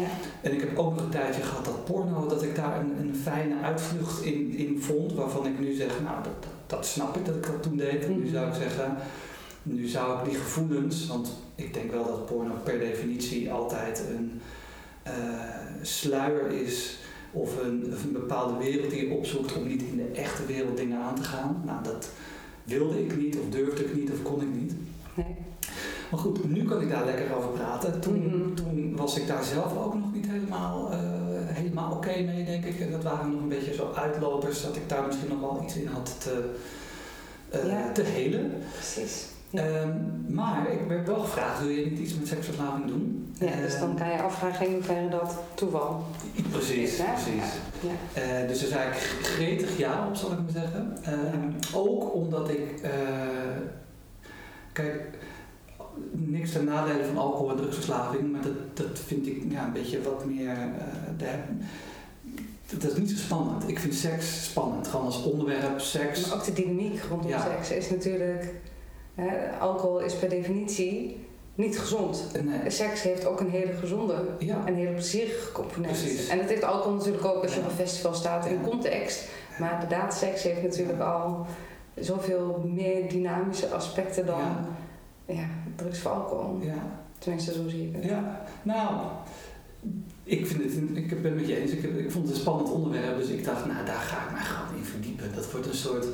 Ja. 0.00 0.06
En 0.40 0.52
ik 0.52 0.60
heb 0.60 0.78
ook 0.78 0.94
nog 0.94 1.04
een 1.04 1.10
tijdje 1.10 1.42
gehad 1.42 1.64
dat 1.64 1.84
porno, 1.84 2.26
dat 2.26 2.42
ik 2.42 2.56
daar 2.56 2.78
een, 2.80 2.98
een 2.98 3.16
fijne 3.22 3.54
uitvlucht 3.62 4.22
in, 4.22 4.56
in 4.56 4.80
vond, 4.82 5.12
waarvan 5.12 5.46
ik 5.46 5.58
nu 5.60 5.74
zeg, 5.74 6.00
nou 6.02 6.22
dat, 6.22 6.50
dat, 6.66 6.86
snap 6.86 7.16
ik 7.16 7.24
dat 7.24 7.34
ik 7.36 7.46
dat 7.46 7.62
toen 7.62 7.76
deed. 7.76 8.04
En 8.04 8.10
nu 8.18 8.24
Mhm. 8.24 8.32
zou 8.32 8.48
ik 8.48 8.54
zeggen, 8.54 8.96
nu 9.62 9.86
zou 9.86 10.18
ik 10.18 10.24
die 10.30 10.38
gevoelens, 10.38 11.06
want 11.06 11.32
ik 11.54 11.74
denk 11.74 11.90
wel 11.92 12.04
dat 12.06 12.26
porno 12.26 12.54
per 12.64 12.78
definitie 12.78 13.52
altijd 13.52 14.02
een 14.14 14.40
eh, 15.02 15.12
sluier 15.82 16.50
is 16.50 16.98
of 17.34 17.62
een, 17.62 17.84
of 17.92 18.04
een 18.04 18.12
bepaalde 18.12 18.58
wereld 18.58 18.90
die 18.90 19.06
je 19.08 19.14
opzoekt 19.14 19.56
om 19.56 19.66
niet 19.66 19.82
in 19.82 19.96
de 19.96 20.20
echte 20.20 20.46
wereld 20.46 20.76
dingen 20.76 20.98
aan 21.00 21.14
te 21.14 21.22
gaan. 21.22 21.62
Nou, 21.66 21.84
dat 21.84 22.08
wilde 22.64 23.04
ik 23.04 23.16
niet 23.16 23.36
of 23.38 23.48
durfde 23.50 23.84
ik 23.84 23.94
niet 23.94 24.10
of 24.10 24.22
kon 24.22 24.40
ik 24.42 24.54
niet. 24.60 24.72
Nee. 25.14 25.36
Maar 26.10 26.20
goed, 26.20 26.48
nu 26.54 26.64
kan 26.64 26.80
ik 26.80 26.90
daar 26.90 27.04
lekker 27.04 27.36
over 27.36 27.48
praten. 27.48 28.00
Toen, 28.00 28.26
Mhm. 28.26 28.54
toen 28.54 28.96
was 28.96 29.16
ik 29.16 29.26
daar 29.26 29.44
zelf 29.44 29.78
ook 29.84 29.94
nog 29.94 30.12
niet 30.14 30.26
helemaal, 30.26 30.90
eh, 30.92 30.98
helemaal 31.44 31.92
oké 31.92 32.20
mee, 32.22 32.44
denk 32.44 32.64
ik. 32.64 32.80
En 32.80 32.90
dat 32.90 33.02
waren 33.02 33.30
nog 33.30 33.40
een 33.40 33.48
beetje 33.48 33.74
zo 33.74 33.92
uitlopers, 33.94 34.62
dat 34.62 34.76
ik 34.76 34.88
daar 34.88 35.06
misschien 35.06 35.28
nog 35.28 35.40
wel 35.40 35.60
iets 35.64 35.76
in 35.76 35.86
had 35.86 36.16
te, 36.20 36.50
eh, 37.48 37.66
Ja. 37.68 37.92
te 37.92 38.02
helen. 38.02 38.52
Precies. 38.72 39.26
Ja. 39.54 39.62
Ehm, 39.62 39.90
maar 40.34 40.72
ik 40.72 40.80
werd 40.88 41.06
wel 41.06 41.18
gevraagd, 41.20 41.60
wil 41.60 41.68
je 41.68 41.84
niet 41.86 41.98
iets 41.98 42.14
met 42.18 42.28
seksverslaving 42.28 42.86
doen? 42.86 43.32
Ja, 43.38 43.56
dus 43.60 43.78
dan 43.78 43.88
Ehm, 43.88 43.96
kan 43.98 44.08
je 44.08 44.22
afvragen 44.22 44.66
in 44.66 44.72
hoeverre 44.72 45.08
dat 45.08 45.36
toeval 45.54 46.04
Precies, 46.50 46.92
is. 46.92 46.96
Precies. 46.96 47.52
Ja. 47.80 48.20
Eh, 48.20 48.48
dus 48.48 48.60
daar 48.60 48.68
zei 48.68 48.88
ik 48.88 48.94
gretig 49.22 49.78
ja 49.78 50.06
op, 50.08 50.14
zal 50.16 50.32
ik 50.32 50.38
maar 50.38 50.52
zeggen. 50.52 50.96
Ehm, 51.02 51.50
Ook 51.74 52.14
omdat 52.14 52.48
ik, 52.50 52.80
eh, 52.82 52.90
kijk, 54.72 55.02
niks 56.12 56.52
ten 56.52 56.64
nadele 56.64 57.04
van 57.04 57.16
alcohol- 57.18 57.50
en 57.50 57.56
drugsverslaving, 57.56 58.32
maar 58.32 58.42
dat, 58.42 58.76
dat 58.76 58.98
vind 59.06 59.26
ik 59.26 59.42
ja, 59.48 59.64
een 59.66 59.72
beetje 59.72 60.02
wat 60.02 60.24
meer. 60.24 60.48
eh, 60.48 61.18
de, 61.18 61.28
dat 62.78 62.90
is 62.92 62.96
niet 62.98 63.10
zo 63.10 63.16
spannend. 63.16 63.68
Ik 63.68 63.78
vind 63.78 63.94
seks 63.94 64.44
spannend, 64.44 64.88
gewoon 64.88 65.06
als 65.06 65.22
onderwerp, 65.22 65.80
seks. 65.80 66.26
Maar 66.26 66.36
ook 66.38 66.44
de 66.44 66.52
dynamiek 66.52 67.02
rondom 67.10 67.28
Ja. 67.30 67.46
seks 67.64 67.70
is 67.70 67.90
natuurlijk... 67.90 68.54
Hè, 69.14 69.50
alcohol 69.58 70.00
is 70.00 70.14
per 70.14 70.28
definitie 70.28 71.26
niet 71.54 71.78
gezond. 71.78 72.28
En, 72.32 72.48
eh, 72.62 72.70
Seks 72.70 73.02
heeft 73.02 73.26
ook 73.26 73.40
een 73.40 73.50
hele 73.50 73.72
gezonde, 73.72 74.14
ja, 74.38 74.62
een 74.66 74.74
hele 74.74 74.90
plezierige 74.92 75.52
component. 75.52 75.92
Precies. 75.98 76.28
En 76.28 76.38
dat 76.38 76.48
heeft 76.48 76.64
alcohol 76.64 76.96
natuurlijk 76.96 77.24
ook 77.24 77.42
als 77.42 77.52
je 77.54 77.58
Ja. 77.60 77.64
op 77.64 77.70
een 77.70 77.76
festival 77.76 78.14
staat 78.14 78.46
in 78.46 78.60
context. 78.62 79.28
Maar 79.58 79.72
inderdaad, 79.72 80.14
seks 80.14 80.42
heeft 80.42 80.62
natuurlijk 80.62 81.00
al 81.00 81.46
zoveel 81.98 82.70
meer 82.74 83.08
dynamische 83.08 83.68
aspecten 83.68 84.26
dan 84.26 84.40
Ja. 85.26 85.46
drugs 85.76 85.98
voor 85.98 86.10
alcohol. 86.10 86.58
ja. 86.60 87.02
Tenminste, 87.18 87.52
zo 87.52 87.68
zie 87.68 87.86
ik 87.88 87.94
het. 87.94 88.04
Ja, 88.04 88.44
nou, 88.62 89.06
ik, 90.24 90.46
vind 90.46 90.62
het, 90.62 90.72
ik 90.96 91.08
ben 91.22 91.24
het 91.32 91.34
met 91.40 91.48
je 91.48 91.60
eens. 91.60 91.70
Ik, 91.70 91.82
heb- 91.82 91.98
ik 91.98 92.10
vond 92.10 92.24
het 92.26 92.34
een 92.34 92.40
spannend 92.40 92.70
onderwerp, 92.72 93.16
dus 93.18 93.28
ik 93.28 93.44
dacht, 93.44 93.66
nou 93.66 93.84
daar 93.86 93.94
ga 94.00 94.24
ik 94.26 94.32
mij 94.32 94.42
gewoon 94.42 94.78
in 94.78 94.84
verdiepen. 94.84 95.34
Dat 95.34 95.50
wordt 95.52 95.66
een 95.66 95.74
soort 95.74 96.06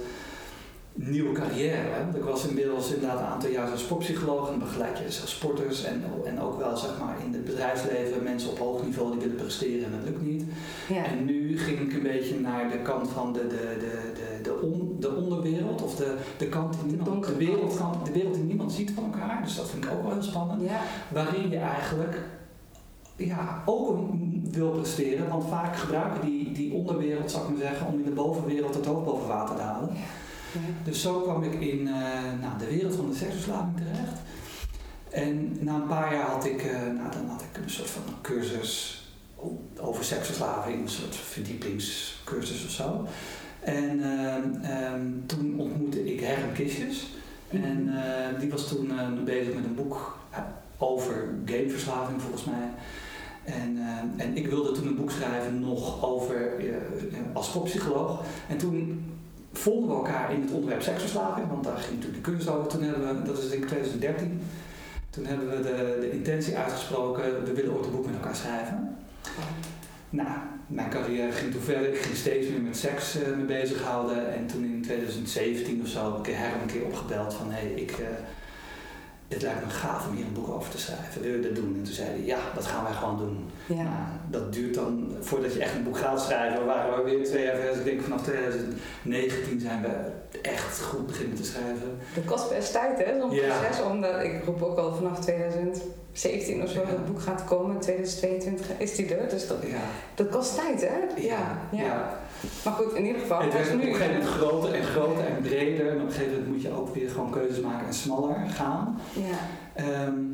nieuwe 0.95 1.33
carrière. 1.33 1.77
Hè? 1.91 2.19
Ik 2.19 2.25
was 2.25 2.47
inmiddels 2.47 2.93
inderdaad 2.93 3.19
een 3.19 3.27
aantal 3.27 3.51
jaar 3.51 3.69
zo'n 3.69 3.79
sportpsycholoog 3.79 4.51
en 4.53 4.59
begeleid 4.59 4.99
je 4.99 5.05
sporters 5.11 5.85
en, 5.85 6.03
en 6.25 6.41
ook 6.41 6.59
wel 6.59 6.77
zeg 6.77 6.91
maar 6.99 7.17
in 7.25 7.33
het 7.33 7.45
bedrijfsleven 7.45 8.23
mensen 8.23 8.51
op 8.51 8.59
hoog 8.59 8.85
niveau 8.85 9.11
die 9.11 9.21
willen 9.21 9.37
presteren 9.37 9.85
en 9.85 9.91
dat 9.91 10.05
lukt 10.09 10.23
niet. 10.23 10.45
Ja. 10.89 11.05
En 11.05 11.25
nu 11.25 11.59
ging 11.59 11.81
ik 11.81 11.93
een 11.93 12.03
beetje 12.03 12.41
naar 12.41 12.71
de 12.71 12.79
kant 12.79 13.09
van 13.11 13.33
de, 13.33 13.47
de, 13.47 13.77
de, 13.79 14.13
de, 14.15 14.43
de, 14.43 14.61
on, 14.63 14.97
de 15.01 15.15
onderwereld 15.15 15.83
of 15.83 15.95
de, 15.97 16.17
de 16.39 16.49
kant 16.49 16.73
die 16.75 16.83
niemand, 16.85 17.05
de, 17.07 17.11
donkere 17.13 17.37
wereld, 17.37 17.77
kan- 17.77 18.01
de 18.05 18.13
wereld 18.13 18.35
die 18.35 18.45
niemand 18.45 18.73
ziet 18.73 18.91
van 18.95 19.05
elkaar. 19.05 19.41
Dus 19.45 19.57
dat 19.57 19.71
vind 19.71 19.85
ik 19.85 19.91
ook 19.91 20.03
wel 20.03 20.13
heel 20.13 20.23
spannend 20.23 20.63
ja. 20.63 20.81
waarin 21.13 21.51
je 21.51 21.57
eigenlijk 21.59 22.19
ja, 23.17 23.63
ook 23.67 23.99
wil 24.51 24.71
presteren. 24.71 25.29
Want 25.29 25.45
vaak 25.49 25.77
gebruiken 25.77 26.21
die, 26.21 26.53
die 26.53 26.73
onderwereld, 26.73 27.31
zou 27.31 27.45
ik 27.45 27.51
maar 27.51 27.59
zeggen, 27.61 27.87
om 27.87 27.95
in 27.99 28.05
de 28.05 28.11
bovenwereld 28.11 28.75
het 28.75 28.87
hoofd 28.87 29.05
boven 29.05 29.29
water 29.29 29.57
te 29.57 29.63
halen. 29.63 29.89
Ja. 29.93 30.01
Dus 30.85 31.01
zo 31.01 31.21
kwam 31.21 31.43
ik 31.43 31.61
in 31.61 31.89
eh, 31.89 31.95
nou, 32.41 32.59
de 32.59 32.67
wereld 32.67 32.95
van 32.95 33.11
de 33.11 33.17
seksverslaving 33.17 33.77
terecht. 33.77 34.19
En 35.11 35.57
na 35.61 35.75
een 35.75 35.87
paar 35.87 36.15
jaar 36.15 36.31
had 36.31 36.45
ik, 36.45 36.63
eh, 36.63 36.73
nou, 36.73 37.13
dan 37.13 37.29
had 37.29 37.43
ik 37.53 37.63
een 37.63 37.71
soort 37.71 37.91
van 37.91 38.03
cursus 38.23 39.05
over 39.77 40.05
seksverslaving, 40.05 40.83
een 40.83 40.89
soort 40.89 41.17
verdiepingscursus 41.17 42.65
of 42.65 42.71
zo. 42.71 43.07
En 43.61 44.03
ehm, 44.03 44.63
ehm, 44.63 45.07
toen 45.27 45.59
ontmoette 45.59 46.13
ik 46.13 46.21
Herm 46.21 46.53
Kistjes. 46.53 47.07
En 47.49 48.05
eh, 48.05 48.41
die 48.41 48.51
was 48.51 48.69
toen 48.69 48.99
eh, 48.99 49.09
bezig 49.25 49.55
met 49.55 49.65
een 49.65 49.75
boek 49.75 50.19
eh, 50.31 50.39
over 50.79 51.35
gameverslaving 51.45 52.23
volgens 52.23 52.45
mij. 52.45 52.69
En, 53.45 53.79
eh, 53.79 54.27
en 54.27 54.37
ik 54.37 54.47
wilde 54.47 54.73
toen 54.73 54.87
een 54.87 54.97
boek 54.97 55.11
schrijven 55.11 55.61
nog 55.61 56.05
over, 56.05 56.59
eh, 56.59 56.75
als 57.33 57.47
sportpsycholoog. 57.47 58.23
En 58.49 58.59
toen 58.59 59.05
vonden 59.53 59.89
we 59.89 59.95
elkaar 59.95 60.33
in 60.33 60.41
het 60.41 60.51
onderwerp 60.51 60.83
seksverslaving, 60.83 61.49
want 61.49 61.65
daar 61.65 61.77
ging 61.77 61.95
natuurlijk 61.95 62.25
de 62.25 62.31
cursus 62.31 62.49
over. 62.49 62.69
Toen 62.69 62.83
hebben 62.83 63.23
we, 63.23 63.23
dat 63.23 63.39
is 63.39 63.51
ik 63.51 63.67
2013, 63.67 64.41
toen 65.11 65.25
hebben 65.25 65.49
we 65.51 65.63
de, 65.63 65.97
de 66.01 66.11
intentie 66.11 66.57
uitgesproken, 66.57 67.45
we 67.45 67.53
willen 67.53 67.75
ooit 67.75 67.85
een 67.85 67.91
boek 67.91 68.07
met 68.07 68.15
elkaar 68.15 68.37
schrijven. 68.37 68.97
Nou, 70.11 70.39
mijn 70.67 70.91
carrière 70.91 71.33
ging 71.33 71.53
toen 71.53 71.61
verder. 71.61 71.89
Ik 71.89 72.01
ging 72.01 72.17
steeds 72.17 72.49
meer 72.49 72.61
met 72.61 72.77
seks 72.77 73.23
eh, 73.23 73.37
mee 73.37 73.45
bezighouden. 73.45 74.35
En 74.35 74.47
toen 74.47 74.65
in 74.65 74.83
2017 74.83 75.81
of 75.83 75.89
zo 75.89 76.13
heb 76.13 76.27
ik 76.27 76.35
Herm 76.35 76.61
een 76.61 76.67
keer 76.67 76.85
opgebeld 76.85 77.35
van... 77.35 77.51
hé, 77.51 77.61
hey, 77.61 77.71
ik, 77.71 77.91
eh, 77.91 78.07
het 79.35 79.43
lijkt 79.43 79.65
me 79.65 79.71
gaaf 79.71 80.09
om 80.09 80.15
hier 80.17 80.25
een 80.27 80.33
boek 80.33 80.49
over 80.49 80.71
te 80.71 80.79
schrijven. 80.79 81.23
Wil 81.23 81.33
je 81.35 81.41
dat 81.41 81.55
doen? 81.55 81.75
En 81.79 81.83
toen 81.83 81.95
zei 81.95 82.09
hij, 82.09 82.23
ja, 82.25 82.39
dat 82.55 82.67
gaan 82.67 82.85
wij 82.85 82.93
gewoon 82.93 83.19
doen. 83.19 83.51
Ja. 83.67 83.75
Nou, 83.83 83.95
dat 84.31 84.53
duurt 84.53 84.75
dan, 84.75 85.13
voordat 85.21 85.53
je 85.55 85.61
echt 85.61 85.75
een 85.75 85.83
boek 85.85 85.99
gaat 85.99 86.21
schrijven, 86.21 86.65
waren 86.67 87.05
we 87.05 87.11
weer 87.11 87.25
twee 87.25 87.45
jaar 87.45 87.55
verder. 87.55 87.71
Dus 87.71 87.79
ik 87.79 87.85
denk 87.85 88.01
vanaf 88.03 88.23
2019 88.23 89.61
zijn 89.61 89.83
we 89.83 89.89
echt 90.43 90.81
goed 90.83 91.07
beginnen 91.07 91.37
te 91.37 91.45
schrijven. 91.45 91.99
Dat 92.15 92.25
kost 92.25 92.49
best 92.49 92.73
tijd, 92.73 92.99
hè, 93.05 93.19
zo'n 93.21 93.31
Ja. 93.31 93.59
proces. 93.59 93.83
Omdat 93.85 94.23
ik 94.23 94.45
roep 94.45 94.63
ook 94.63 94.79
al 94.79 94.95
vanaf 94.95 95.21
2017 95.21 96.63
of 96.63 96.69
zo 96.69 96.81
Ja. 96.81 96.87
dat 96.87 96.97
het 96.97 97.07
boek 97.07 97.21
gaat 97.21 97.45
komen. 97.45 97.75
In 97.75 97.81
2022 97.81 98.67
is 98.79 98.95
die 98.95 99.15
er. 99.15 99.29
Dus 99.29 99.47
dat, 99.47 99.57
dat 100.15 100.29
kost 100.29 100.55
tijd, 100.55 100.81
hè? 100.81 101.21
ja, 101.23 101.59
ja. 101.71 102.19
Maar 102.65 102.73
goed, 102.73 102.93
in 102.95 103.07
ieder 103.07 103.21
geval. 103.21 103.41
Het 103.43 103.53
werd 103.53 103.67
op 103.67 103.73
een 103.75 103.81
gegeven 103.81 104.07
moment 104.13 104.29
groter 104.29 104.75
en 104.75 104.83
groter 104.85 105.25
en 105.25 105.43
breder. 105.43 105.89
En 105.89 106.01
op 106.01 106.07
een 106.07 106.13
gegeven 106.13 106.33
moment 106.33 106.53
moet 106.53 106.63
je 106.63 106.73
ook 106.73 106.95
weer 106.95 107.11
gewoon 107.11 107.31
keuzes 107.31 107.61
maken 107.61 107.87
en 107.87 107.95
smaller 107.95 108.37
gaan. 108.49 108.99
Ja. 109.13 109.39
Ehm, 109.75 110.31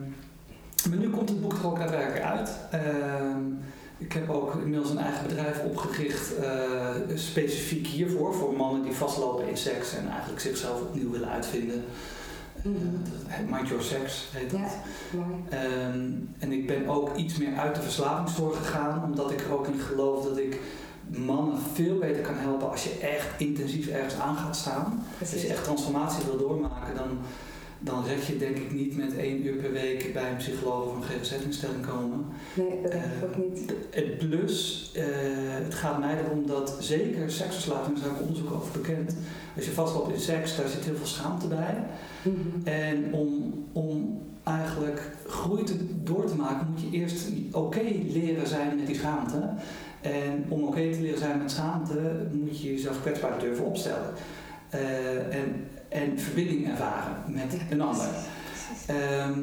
maar 0.88 0.98
nu 0.98 1.10
komt 1.10 1.28
het 1.28 1.40
boek 1.40 1.52
er 1.52 1.66
ook 1.66 1.78
daadwerkelijk 1.78 2.24
uit. 2.24 2.50
Ehm, 2.70 3.40
ik 3.98 4.12
heb 4.12 4.30
ook 4.30 4.54
inmiddels 4.54 4.90
een 4.90 4.98
eigen 4.98 5.26
bedrijf 5.26 5.62
opgericht, 5.64 6.36
eh, 6.36 6.90
specifiek 7.14 7.86
hiervoor, 7.86 8.34
voor 8.34 8.56
mannen 8.56 8.82
die 8.82 8.92
vastlopen 8.92 9.48
in 9.48 9.56
seks 9.56 9.94
en 9.96 10.08
eigenlijk 10.10 10.40
zichzelf 10.40 10.80
opnieuw 10.80 11.10
willen 11.10 11.28
uitvinden. 11.28 11.84
Eh, 12.62 12.70
Mhm. 12.70 13.54
Mind 13.54 13.68
Your 13.68 13.82
Sex 13.82 14.28
heet 14.32 14.50
dat. 14.50 14.60
Ja, 14.60 15.18
mooi. 15.18 15.42
Ehm, 15.48 16.10
en 16.38 16.52
ik 16.52 16.66
ben 16.66 16.88
ook 16.88 17.16
iets 17.16 17.36
meer 17.38 17.56
uit 17.58 17.74
de 17.74 17.82
verslavingszorg 17.82 18.56
gegaan, 18.56 19.04
omdat 19.04 19.30
ik 19.30 19.40
er 19.40 19.52
ook 19.52 19.66
in 19.66 19.78
geloof 19.80 20.24
dat 20.24 20.38
ik 20.38 20.60
mannen 21.08 21.58
veel 21.72 21.98
beter 21.98 22.22
kan 22.22 22.34
helpen 22.34 22.70
als 22.70 22.84
je 22.84 22.98
echt 23.00 23.40
intensief 23.40 23.88
ergens 23.88 24.14
aan 24.14 24.36
gaat 24.36 24.56
staan. 24.56 25.02
Als 25.20 25.42
je 25.42 25.48
echt 25.48 25.64
transformatie 25.64 26.24
wil 26.24 26.38
doormaken, 26.38 26.94
dan, 26.94 27.18
dan 27.78 28.04
red 28.04 28.26
je 28.26 28.38
denk 28.38 28.56
ik 28.56 28.72
niet 28.72 28.96
met 28.96 29.16
één 29.16 29.46
uur 29.46 29.54
per 29.54 29.72
week 29.72 30.12
bij 30.12 30.30
een 30.30 30.36
psycholoog 30.36 30.86
of 30.86 30.96
een 30.96 31.02
GGZ-instelling 31.02 31.86
komen. 31.86 32.24
Nee, 32.54 32.82
dat 32.82 32.92
Eh, 32.92 33.00
ook 33.24 33.36
niet. 33.36 33.72
Het 33.90 34.18
plus, 34.18 34.90
eh, 34.94 35.04
het 35.64 35.74
gaat 35.74 35.98
mij 35.98 36.16
erom 36.24 36.46
dat 36.46 36.76
zeker 36.80 37.30
seksverslaving, 37.30 37.98
daar 37.98 38.06
is 38.06 38.12
ook 38.12 38.20
onderzoek 38.20 38.52
over 38.52 38.72
bekend. 38.72 39.16
Als 39.56 39.64
je 39.64 39.70
vastloopt 39.70 40.14
in 40.14 40.20
seks, 40.20 40.56
daar 40.56 40.68
zit 40.68 40.84
heel 40.84 40.96
veel 40.96 41.06
schaamte 41.06 41.46
bij. 41.46 41.84
Mhm. 42.22 42.66
En 42.66 43.12
om, 43.12 43.64
om 43.72 44.20
eigenlijk 44.42 45.10
groei 45.26 45.64
te, 45.64 46.02
door 46.02 46.26
te 46.26 46.34
maken, 46.34 46.66
moet 46.70 46.80
je 46.80 46.90
eerst 46.90 47.28
oké 47.52 47.82
leren 48.06 48.46
zijn 48.46 48.76
met 48.76 48.86
die 48.86 48.96
schaamte. 48.96 49.48
En 50.12 50.44
om 50.48 50.64
oké 50.64 50.92
te 50.92 51.00
leren 51.00 51.18
zijn 51.18 51.38
met 51.38 51.50
schaamte, 51.50 52.26
moet 52.32 52.60
je 52.60 52.72
jezelf 52.72 53.00
kwetsbaar 53.00 53.38
durven 53.38 53.64
opstellen. 53.64 54.10
Eh, 54.68 55.16
en, 55.16 55.68
en 55.88 56.18
verbinding 56.18 56.68
ervaren 56.68 57.16
met 57.26 57.56
een 57.70 57.80
ander. 57.80 58.08
Ehm, 58.86 59.40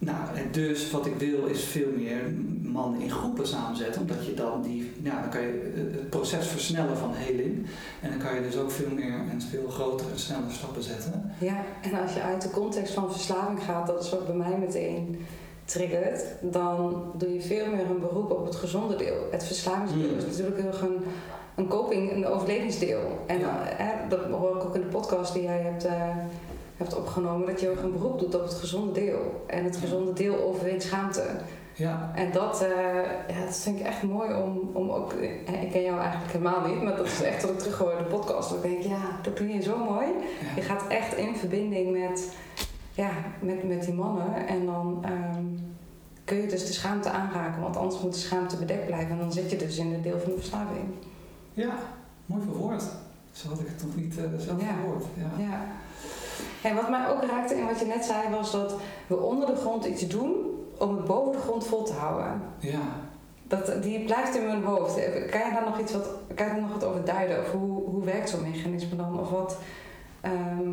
Nou, 0.00 0.18
dus 0.50 0.90
wat 0.90 1.06
ik 1.06 1.14
wil 1.14 1.46
is 1.46 1.64
veel 1.64 1.90
meer 1.96 2.22
mannen 2.62 3.00
in 3.00 3.10
groepen 3.10 3.46
samenzetten, 3.46 4.00
omdat 4.00 4.26
je 4.26 4.34
dan 4.34 4.62
die, 4.62 4.92
ja, 5.02 5.20
dan 5.20 5.30
kan 5.30 5.40
je 5.40 5.72
het 5.74 6.10
proces 6.10 6.46
versnellen 6.46 6.96
van 6.96 7.10
heling. 7.14 7.66
En 8.00 8.10
dan 8.10 8.18
kan 8.18 8.34
je 8.34 8.42
dus 8.42 8.56
ook 8.56 8.70
veel 8.70 8.90
meer 8.94 9.14
en 9.30 9.42
veel 9.42 9.68
grotere 9.68 10.10
en 10.10 10.18
sneller 10.18 10.50
stappen 10.50 10.82
zetten. 10.82 11.32
Ja, 11.38 11.64
en 11.82 12.00
als 12.02 12.14
je 12.14 12.22
uit 12.22 12.42
de 12.42 12.50
context 12.50 12.94
van 12.94 13.12
verslaving 13.12 13.62
gaat, 13.62 13.86
dat 13.86 14.04
is 14.04 14.10
wat 14.10 14.26
bij 14.26 14.36
mij 14.36 14.58
meteen 14.58 15.26
triggert, 15.68 16.24
dan 16.40 17.02
doe 17.14 17.32
je 17.34 17.40
veel 17.40 17.66
meer 17.66 17.90
een 17.90 18.00
beroep 18.00 18.30
op 18.30 18.44
het 18.44 18.54
gezonde 18.56 18.96
deel. 18.96 19.16
Het 19.30 19.44
verslavingsdeel 19.44 20.10
Mm. 20.10 20.16
is 20.18 20.24
natuurlijk 20.24 20.56
heel 20.56 20.66
erg 20.66 20.80
een, 20.80 21.04
een 21.54 21.68
coping, 21.68 22.12
een 22.12 22.26
overlevingsdeel. 22.26 23.00
En 23.26 23.38
Ja. 23.38 23.62
hè, 23.64 24.08
dat 24.08 24.20
hoor 24.24 24.56
ik 24.56 24.64
ook 24.64 24.74
in 24.74 24.80
de 24.80 24.86
podcast 24.86 25.32
die 25.32 25.42
jij 25.42 25.60
hebt, 25.60 25.84
eh, 25.84 25.92
hebt 26.76 26.96
opgenomen, 26.96 27.46
dat 27.46 27.60
je 27.60 27.66
heel 27.66 27.74
erg 27.74 27.84
een 27.84 27.92
beroep 27.92 28.18
doet 28.18 28.34
op 28.34 28.42
het 28.42 28.54
gezonde 28.54 28.92
deel. 28.92 29.44
En 29.46 29.64
het 29.64 29.76
gezonde 29.76 30.12
deel 30.12 30.42
overwint 30.42 30.82
schaamte. 30.82 31.24
Ja, 31.74 32.12
En 32.14 32.32
dat, 32.32 32.62
eh, 32.62 32.68
ja, 33.36 33.44
dat 33.44 33.56
vind 33.56 33.80
ik 33.80 33.86
echt 33.86 34.02
mooi 34.02 34.34
om, 34.34 34.70
om 34.72 34.90
ook. 34.90 35.12
eh, 35.12 35.62
Ik 35.62 35.70
ken 35.70 35.82
jou 35.82 36.00
eigenlijk 36.00 36.32
helemaal 36.32 36.66
niet, 36.68 36.82
maar 36.82 36.96
dat 36.96 37.06
is 37.06 37.22
echt 37.22 37.42
wat 37.42 37.50
ik 37.50 37.58
terughoor 37.58 37.90
in 37.90 37.98
de 37.98 38.04
podcast. 38.16 38.50
Dat 38.50 38.64
ik 38.64 38.70
denk, 38.70 38.82
ja, 38.82 39.18
dat 39.22 39.36
doe 39.36 39.48
je 39.48 39.62
zo 39.62 39.76
mooi. 39.76 40.06
Je 40.56 40.62
gaat 40.62 40.82
echt 40.88 41.16
in 41.16 41.36
verbinding 41.36 41.92
met, 42.00 42.28
ja, 43.02 43.10
met, 43.40 43.68
met 43.68 43.82
die 43.84 43.94
mannen. 43.94 44.46
En 44.46 44.66
dan 44.66 44.98
ehm, 45.04 45.44
kun 46.24 46.36
je 46.36 46.46
dus 46.46 46.66
de 46.66 46.72
schaamte 46.72 47.10
aanraken, 47.10 47.62
want 47.62 47.76
anders 47.76 48.02
moet 48.02 48.12
de 48.12 48.18
schaamte 48.18 48.56
bedekt 48.56 48.86
blijven. 48.86 49.10
En 49.10 49.18
dan 49.18 49.32
zit 49.32 49.50
je 49.50 49.56
dus 49.56 49.78
in 49.78 49.92
het 49.92 50.02
deel 50.02 50.18
van 50.18 50.30
de 50.30 50.36
verslaving. 50.36 50.84
ja 51.52 51.72
mooi 52.26 52.42
verwoord. 52.42 52.82
Zo 53.32 53.48
had 53.48 53.60
ik 53.60 53.66
het 53.68 53.82
nog 53.86 53.96
niet 53.96 54.18
eh, 54.18 54.24
zelf 54.38 54.60
Ja. 54.60 54.66
verwoord. 54.80 55.04
Ja. 55.14 55.42
Ja. 55.44 55.66
En 56.68 56.74
wat 56.74 56.90
mij 56.90 57.08
ook 57.08 57.22
raakte 57.24 57.54
in 57.54 57.66
wat 57.66 57.78
je 57.78 57.86
net 57.86 58.04
zei, 58.04 58.30
was 58.30 58.50
dat 58.52 58.74
we 59.06 59.16
onder 59.16 59.46
de 59.46 59.56
grond 59.56 59.84
iets 59.84 60.08
doen 60.08 60.32
om 60.78 60.96
het 60.96 61.04
boven 61.04 61.32
de 61.32 61.38
grond 61.38 61.66
vol 61.66 61.82
te 61.84 61.92
houden. 61.92 62.40
ja. 62.58 62.80
Dat, 63.48 63.82
die 63.82 64.04
blijft 64.04 64.36
in 64.36 64.46
mijn 64.46 64.64
hoofd. 64.64 64.94
Kan 65.30 65.40
je 65.40 65.50
daar 65.52 65.64
nog 65.64 65.80
iets 65.80 65.92
wat, 65.92 66.08
kan 66.34 66.46
je 66.46 66.52
daar 66.52 66.60
nog 66.60 66.72
wat 66.72 66.84
over 66.84 67.04
duiden? 67.04 67.40
Of 67.40 67.50
hoe, 67.52 67.82
hoe 67.90 68.04
werkt 68.04 68.28
zo'n 68.30 68.50
mechanisme 68.50 68.96
dan? 68.96 69.20
Of 69.20 69.30
wat, 69.30 69.58
ehm, 70.20 70.70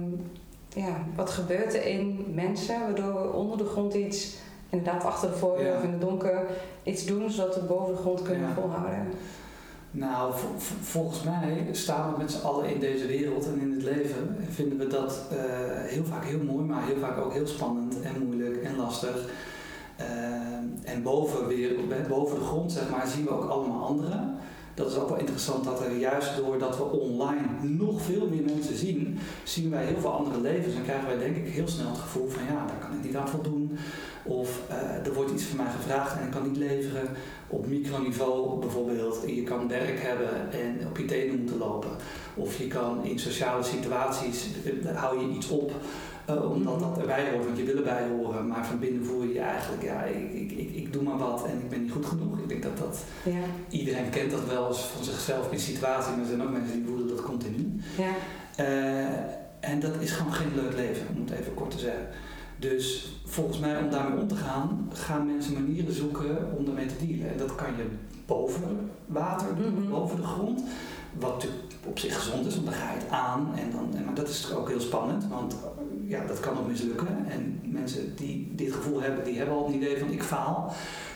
ja, 0.75 1.03
wat 1.15 1.29
gebeurt 1.29 1.73
er 1.73 1.85
in 1.85 2.25
mensen 2.33 2.79
waardoor 2.79 3.13
we 3.21 3.31
onder 3.33 3.57
de 3.57 3.65
grond 3.65 3.93
iets, 3.93 4.35
inderdaad 4.69 5.03
achter 5.03 5.29
de 5.31 5.37
voordeur 5.37 5.67
Ja. 5.71 5.77
of 5.77 5.83
in 5.83 5.91
het 5.91 6.01
donker, 6.01 6.45
iets 6.83 7.05
doen 7.05 7.29
zodat 7.31 7.55
we 7.55 7.61
boven 7.61 7.95
de 7.95 8.01
grond 8.01 8.21
kunnen 8.21 8.47
Ja. 8.47 8.53
volhouden? 8.53 9.07
Nou, 9.91 10.33
vo- 10.33 10.47
vo- 10.57 10.75
volgens 10.81 11.23
mij 11.23 11.67
staan 11.71 12.11
we 12.13 12.17
met 12.17 12.31
z'n 12.31 12.45
allen 12.45 12.69
in 12.73 12.79
deze 12.79 13.07
wereld 13.07 13.45
en 13.45 13.59
in 13.61 13.71
het 13.71 13.83
leven. 13.83 14.35
En 14.45 14.51
vinden 14.53 14.77
we 14.77 14.87
dat 14.87 15.21
eh, 15.31 15.37
heel 15.81 16.03
vaak 16.05 16.25
heel 16.25 16.43
mooi, 16.43 16.65
maar 16.65 16.85
heel 16.85 16.97
vaak 16.99 17.17
ook 17.17 17.33
heel 17.33 17.47
spannend 17.47 18.01
en 18.01 18.25
moeilijk 18.25 18.63
en 18.63 18.75
lastig. 18.77 19.29
Eh, 19.95 20.05
en 20.93 21.03
boven, 21.03 21.47
weer, 21.47 21.73
boven 22.09 22.39
de 22.39 22.45
grond, 22.45 22.71
zeg 22.71 22.89
maar, 22.89 23.07
zien 23.07 23.23
we 23.23 23.29
ook 23.29 23.49
allemaal 23.49 23.85
anderen. 23.85 24.35
Dat 24.75 24.91
is 24.91 24.97
ook 24.97 25.09
wel 25.09 25.17
interessant 25.17 25.63
dat 25.63 25.81
er 25.81 25.97
juist 25.97 26.37
doordat 26.37 26.77
we 26.77 26.83
online 26.83 27.47
nog 27.61 28.01
veel 28.01 28.27
meer 28.27 28.43
mensen 28.43 28.77
zien, 28.77 29.19
zien 29.43 29.69
wij 29.69 29.85
heel 29.85 29.99
veel 29.99 30.11
andere 30.11 30.41
levens. 30.41 30.75
En 30.75 30.83
krijgen 30.83 31.07
wij 31.07 31.17
denk 31.17 31.35
ik 31.35 31.53
heel 31.53 31.67
snel 31.67 31.89
het 31.89 31.97
gevoel 31.97 32.29
van 32.29 32.43
ja, 32.43 32.65
daar 32.65 32.77
kan 32.79 32.97
ik 32.97 33.03
niet 33.03 33.15
aan 33.15 33.29
voldoen. 33.29 33.77
Of 34.23 34.61
eh, 34.69 35.05
er 35.05 35.13
wordt 35.13 35.31
iets 35.31 35.43
van 35.43 35.57
mij 35.57 35.71
gevraagd 35.71 36.17
en 36.17 36.25
ik 36.25 36.31
kan 36.31 36.47
niet 36.47 36.57
leveren. 36.57 37.09
Op 37.47 37.67
microniveau 37.67 38.59
bijvoorbeeld, 38.59 39.23
je 39.25 39.43
kan 39.43 39.67
werk 39.67 39.99
hebben 40.01 40.51
en 40.51 40.87
op 40.87 40.97
je 40.97 41.05
tenen 41.05 41.37
moeten 41.39 41.57
lopen. 41.57 41.89
Of 42.35 42.57
je 42.57 42.67
kan 42.67 43.03
in 43.03 43.19
sociale 43.19 43.63
situaties, 43.63 44.47
eh, 44.65 44.95
hou 44.95 45.19
je 45.19 45.35
iets 45.35 45.49
op 45.49 45.71
eh, 46.25 46.51
omdat 46.51 46.79
dat 46.79 46.97
erbij 46.97 47.31
hoort, 47.31 47.45
want 47.45 47.57
je 47.57 47.63
wil 47.63 47.75
erbij 47.77 48.07
horen. 48.07 48.47
Maar 48.47 48.65
van 48.65 48.79
binnen 48.79 49.05
voel 49.05 49.21
je 49.23 49.33
je 49.33 49.39
eigenlijk, 49.39 49.83
ja, 49.83 50.03
ik, 50.03 50.33
ik, 50.33 50.51
ik, 50.51 50.75
ik 50.75 50.93
doe 50.93 51.03
maar 51.03 51.17
wat 51.17 51.45
en 51.45 51.57
ik 51.59 51.69
ben 51.69 51.81
niet 51.81 51.91
goed 51.91 52.05
genoeg. 52.05 52.37
Ik 52.39 52.49
denk 52.49 52.63
dat 52.63 52.77
dat, 52.77 53.03
Ja, 53.23 53.39
iedereen 53.69 54.09
kent 54.09 54.31
dat 54.31 54.45
wel 54.45 54.67
eens 54.67 54.79
van 54.81 55.03
zichzelf 55.03 55.51
in 55.51 55.59
situatie, 55.59 56.11
maar 56.11 56.19
er 56.21 56.25
zijn 56.27 56.41
ook 56.43 56.51
mensen 56.51 56.73
die 56.77 56.85
voelen 56.87 57.07
dat 57.07 57.21
continu. 57.21 57.73
ja, 57.97 58.11
Eh, 58.55 59.33
en 59.59 59.79
dat 59.79 59.91
is 59.99 60.11
gewoon 60.11 60.33
geen 60.33 60.55
leuk 60.55 60.75
leven, 60.75 61.07
om 61.15 61.21
het 61.25 61.31
even 61.39 61.53
kort 61.53 61.71
te 61.71 61.79
zeggen. 61.79 62.07
Dus 62.59 63.11
volgens 63.25 63.59
mij 63.59 63.77
om 63.83 63.89
daarmee 63.89 64.19
om 64.21 64.27
te 64.27 64.35
gaan, 64.35 64.89
gaan 64.93 65.25
mensen 65.25 65.53
manieren 65.53 65.93
zoeken 65.93 66.51
om 66.57 66.65
daarmee 66.65 66.85
te 66.85 67.05
dealen. 67.05 67.31
En 67.31 67.37
dat 67.37 67.55
kan 67.55 67.67
je 67.77 67.83
boven 68.25 68.89
water 69.05 69.47
doen, 69.55 69.73
Mhm. 69.81 69.89
boven 69.89 70.17
de 70.17 70.23
grond. 70.23 70.61
Wat 71.19 71.33
natuurlijk 71.33 71.63
op 71.85 71.99
zich 71.99 72.15
gezond 72.23 72.45
is, 72.45 72.53
want 72.53 72.65
dan 72.65 72.75
ga 72.75 72.91
je 72.91 72.97
het 72.99 73.09
aan. 73.09 73.47
En 73.55 73.71
dan, 73.71 73.95
en- 73.95 74.05
maar 74.05 74.13
dat 74.13 74.27
is 74.29 74.35
natuurlijk 74.41 74.61
ook 74.61 74.69
heel 74.69 74.79
spannend, 74.87 75.27
want 75.29 75.55
ja, 76.07 76.25
dat 76.25 76.39
kan 76.39 76.57
ook 76.57 76.67
mislukken. 76.67 77.25
En 77.29 77.59
mensen 77.63 78.15
die 78.15 78.51
dit 78.55 78.73
gevoel 78.73 79.01
hebben, 79.01 79.23
die 79.23 79.37
hebben 79.37 79.55
al 79.55 79.65
het 79.65 79.75
idee 79.75 79.97
van 79.97 80.11
ik 80.11 80.23
faal. 80.23 80.73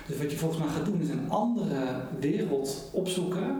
Dus 0.07 0.17
wat 0.17 0.31
je 0.31 0.37
volgens 0.37 0.59
mij 0.59 0.69
gaat 0.69 0.85
doen, 0.85 1.01
is 1.01 1.09
een 1.09 1.29
andere 1.29 2.01
wereld 2.19 2.89
opzoeken 2.93 3.57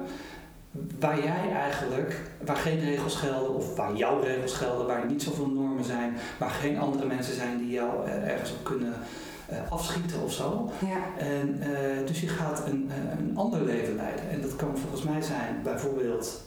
waar 0.99 1.23
jij 1.23 1.51
eigenlijk, 1.51 2.21
waar 2.45 2.55
geen 2.55 2.79
regels 2.79 3.15
gelden 3.15 3.55
of 3.55 3.75
waar 3.75 3.95
jouw 3.95 4.19
regels 4.19 4.53
gelden, 4.53 4.87
waar 4.87 5.05
niet 5.05 5.23
zoveel 5.23 5.49
normen 5.49 5.83
zijn, 5.83 6.13
waar 6.39 6.49
geen 6.49 6.79
andere 6.79 7.05
mensen 7.05 7.35
zijn 7.35 7.57
die 7.57 7.71
jou 7.71 8.05
eh, 8.05 8.31
ergens 8.31 8.51
op 8.51 8.63
kunnen 8.63 8.93
eh, 9.47 9.71
afschieten 9.71 10.21
of 10.23 10.33
zo. 10.33 10.71
ja, 10.85 11.23
En, 11.25 11.61
eh, 11.61 12.07
dus 12.07 12.21
je 12.21 12.27
gaat 12.27 12.63
een, 12.67 12.91
een 13.19 13.37
ander 13.37 13.63
leven 13.63 13.95
leiden. 13.95 14.29
En 14.29 14.41
dat 14.41 14.55
kan 14.55 14.77
volgens 14.77 15.03
mij 15.03 15.21
zijn 15.21 15.59
bijvoorbeeld 15.63 16.41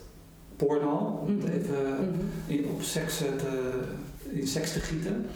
porno, 0.56 1.24
om 1.26 1.36
Mhm. 1.36 1.46
even 1.46 2.20
mhm. 2.48 2.68
op 2.74 2.82
seks 2.82 3.16
te, 3.16 3.80
seks 4.42 4.72
te 4.72 4.80
gieten. 4.80 5.26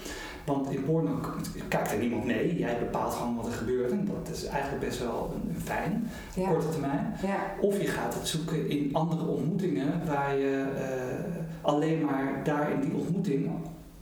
Want 0.45 0.71
in 0.71 0.85
porno 0.85 1.21
kijkt 1.69 1.93
er 1.93 1.99
niemand 1.99 2.25
mee. 2.25 2.59
Jij 2.59 2.79
bepaalt 2.79 3.13
gewoon 3.15 3.37
wat 3.37 3.47
er 3.47 3.53
gebeurt. 3.53 3.91
En 3.91 4.09
dat 4.25 4.35
is 4.35 4.45
eigenlijk 4.45 4.85
best 4.87 4.99
wel 4.99 5.33
een, 5.35 5.55
een 5.55 5.61
fijn, 5.61 6.11
ja, 6.35 6.49
korte 6.49 6.69
termijn. 6.69 7.15
ja, 7.23 7.37
Of 7.61 7.81
je 7.81 7.87
gaat 7.87 8.15
het 8.15 8.29
zoeken 8.29 8.69
in 8.71 8.91
andere 8.93 9.25
ontmoetingen 9.27 10.07
waar 10.07 10.37
je 10.37 10.65
eh, 10.77 11.43
alleen 11.63 12.05
maar 12.05 12.41
daar 12.45 12.71
in 12.71 12.81
die 12.81 12.95
ontmoeting 12.95 13.51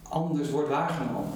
anders 0.02 0.50
wordt 0.50 0.68
waargenomen. 0.68 1.30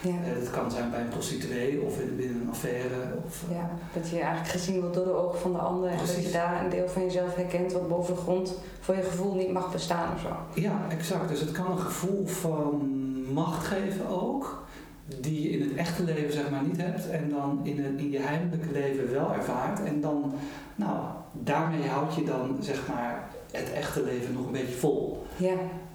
ja. 0.00 0.10
Eh, 0.10 0.38
dat 0.40 0.50
kan 0.50 0.70
zijn 0.70 0.90
bij 0.90 1.00
een 1.00 1.08
prostituee 1.08 1.80
of 1.80 2.00
in- 2.00 2.16
binnen 2.16 2.40
een 2.42 2.50
affaire. 2.50 2.88
Of, 3.26 3.44
eh, 3.50 3.56
Ja, 3.56 3.70
dat 3.92 4.08
je 4.08 4.16
eigenlijk 4.18 4.48
gezien 4.48 4.80
wordt 4.80 4.94
door 4.94 5.04
de 5.04 5.12
ogen 5.16 5.38
van 5.40 5.52
de 5.52 5.58
ander 5.58 5.90
en 5.90 5.98
dat 5.98 6.24
je 6.24 6.30
daar 6.30 6.64
een 6.64 6.70
deel 6.70 6.88
van 6.88 7.02
jezelf 7.04 7.34
herkent 7.34 7.72
wat 7.72 7.88
boven 7.88 8.14
de 8.14 8.20
grond 8.20 8.58
voor 8.80 8.96
je 8.96 9.02
gevoel 9.02 9.34
niet 9.34 9.52
mag 9.52 9.72
bestaan 9.72 10.14
of 10.14 10.20
zo. 10.20 10.60
Ja, 10.60 10.80
exact. 10.88 11.28
Dus 11.28 11.40
het 11.40 11.52
kan 11.52 11.70
een 11.70 11.78
gevoel 11.78 12.26
van 12.26 13.00
macht 13.32 13.66
geven 13.66 14.08
ook, 14.08 14.64
die 15.20 15.42
je 15.42 15.48
in 15.58 15.68
het 15.68 15.74
echte 15.76 16.04
leven 16.04 16.32
zeg 16.32 16.50
maar 16.50 16.62
niet 16.62 16.76
hebt 16.76 17.10
en 17.10 17.28
dan 17.28 17.60
in, 17.62 17.78
het, 17.84 17.92
in 18.00 18.10
je 18.10 18.18
heimelijke 18.18 18.72
leven 18.72 19.12
wel 19.12 19.32
ervaart. 19.34 19.82
En 19.84 20.00
dan, 20.00 20.34
nou, 20.76 20.96
daarmee 21.32 21.88
houd 21.88 22.14
je 22.14 22.24
dan 22.24 22.56
zeg 22.60 22.88
maar 22.88 23.28
het 23.52 23.72
echte 23.72 24.02
leven 24.04 24.32
nog 24.34 24.46
een 24.46 24.52
beetje 24.52 24.74
vol. 24.78 25.26
Ja, 25.36 25.54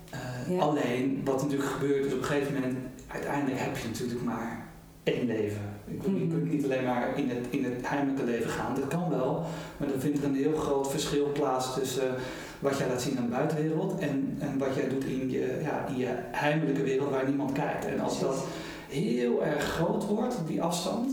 Eh, 0.09 0.55
Ja. 0.55 0.59
Alleen, 0.61 1.21
wat 1.25 1.41
natuurlijk 1.41 1.69
gebeurt, 1.69 2.05
is 2.05 2.13
op 2.13 2.19
een 2.19 2.25
gegeven 2.25 2.53
moment, 2.53 2.77
uiteindelijk 3.07 3.59
heb 3.59 3.77
je 3.77 3.87
natuurlijk 3.87 4.23
maar 4.23 4.65
één 5.03 5.25
leven. 5.25 5.61
Ik 5.87 6.01
bedoel, 6.01 6.19
Je 6.19 6.25
Mhm. 6.25 6.33
kunt 6.33 6.51
niet 6.51 6.63
alleen 6.63 6.83
maar 6.83 7.17
in 7.17 7.29
het, 7.29 7.45
in 7.49 7.63
het 7.63 7.73
heimelijke 7.89 8.23
leven 8.23 8.49
gaan, 8.49 8.75
dat 8.75 8.87
kan 8.87 9.09
wel, 9.09 9.45
maar 9.77 9.87
dan 9.87 9.99
vindt 9.99 10.17
er 10.17 10.23
een 10.23 10.35
heel 10.35 10.55
groot 10.55 10.91
verschil 10.91 11.31
plaats 11.33 11.73
tussen 11.73 12.15
wat 12.59 12.77
jij 12.77 12.87
laat 12.87 13.01
zien 13.01 13.17
aan 13.17 13.25
de 13.25 13.31
buitenwereld 13.31 13.99
en, 13.99 14.37
en 14.39 14.57
wat 14.57 14.75
jij 14.75 14.89
doet 14.89 15.03
in 15.03 15.29
je, 15.29 15.59
ja, 15.63 15.85
in 15.87 15.97
je 15.97 16.07
heimelijke 16.31 16.83
wereld 16.83 17.09
waar 17.09 17.27
niemand 17.27 17.51
kijkt. 17.51 17.85
En 17.85 17.99
als 17.99 18.19
dat 18.19 18.45
heel 18.87 19.43
erg 19.43 19.63
groot 19.63 20.05
wordt, 20.05 20.35
die 20.47 20.61
afstand. 20.61 21.11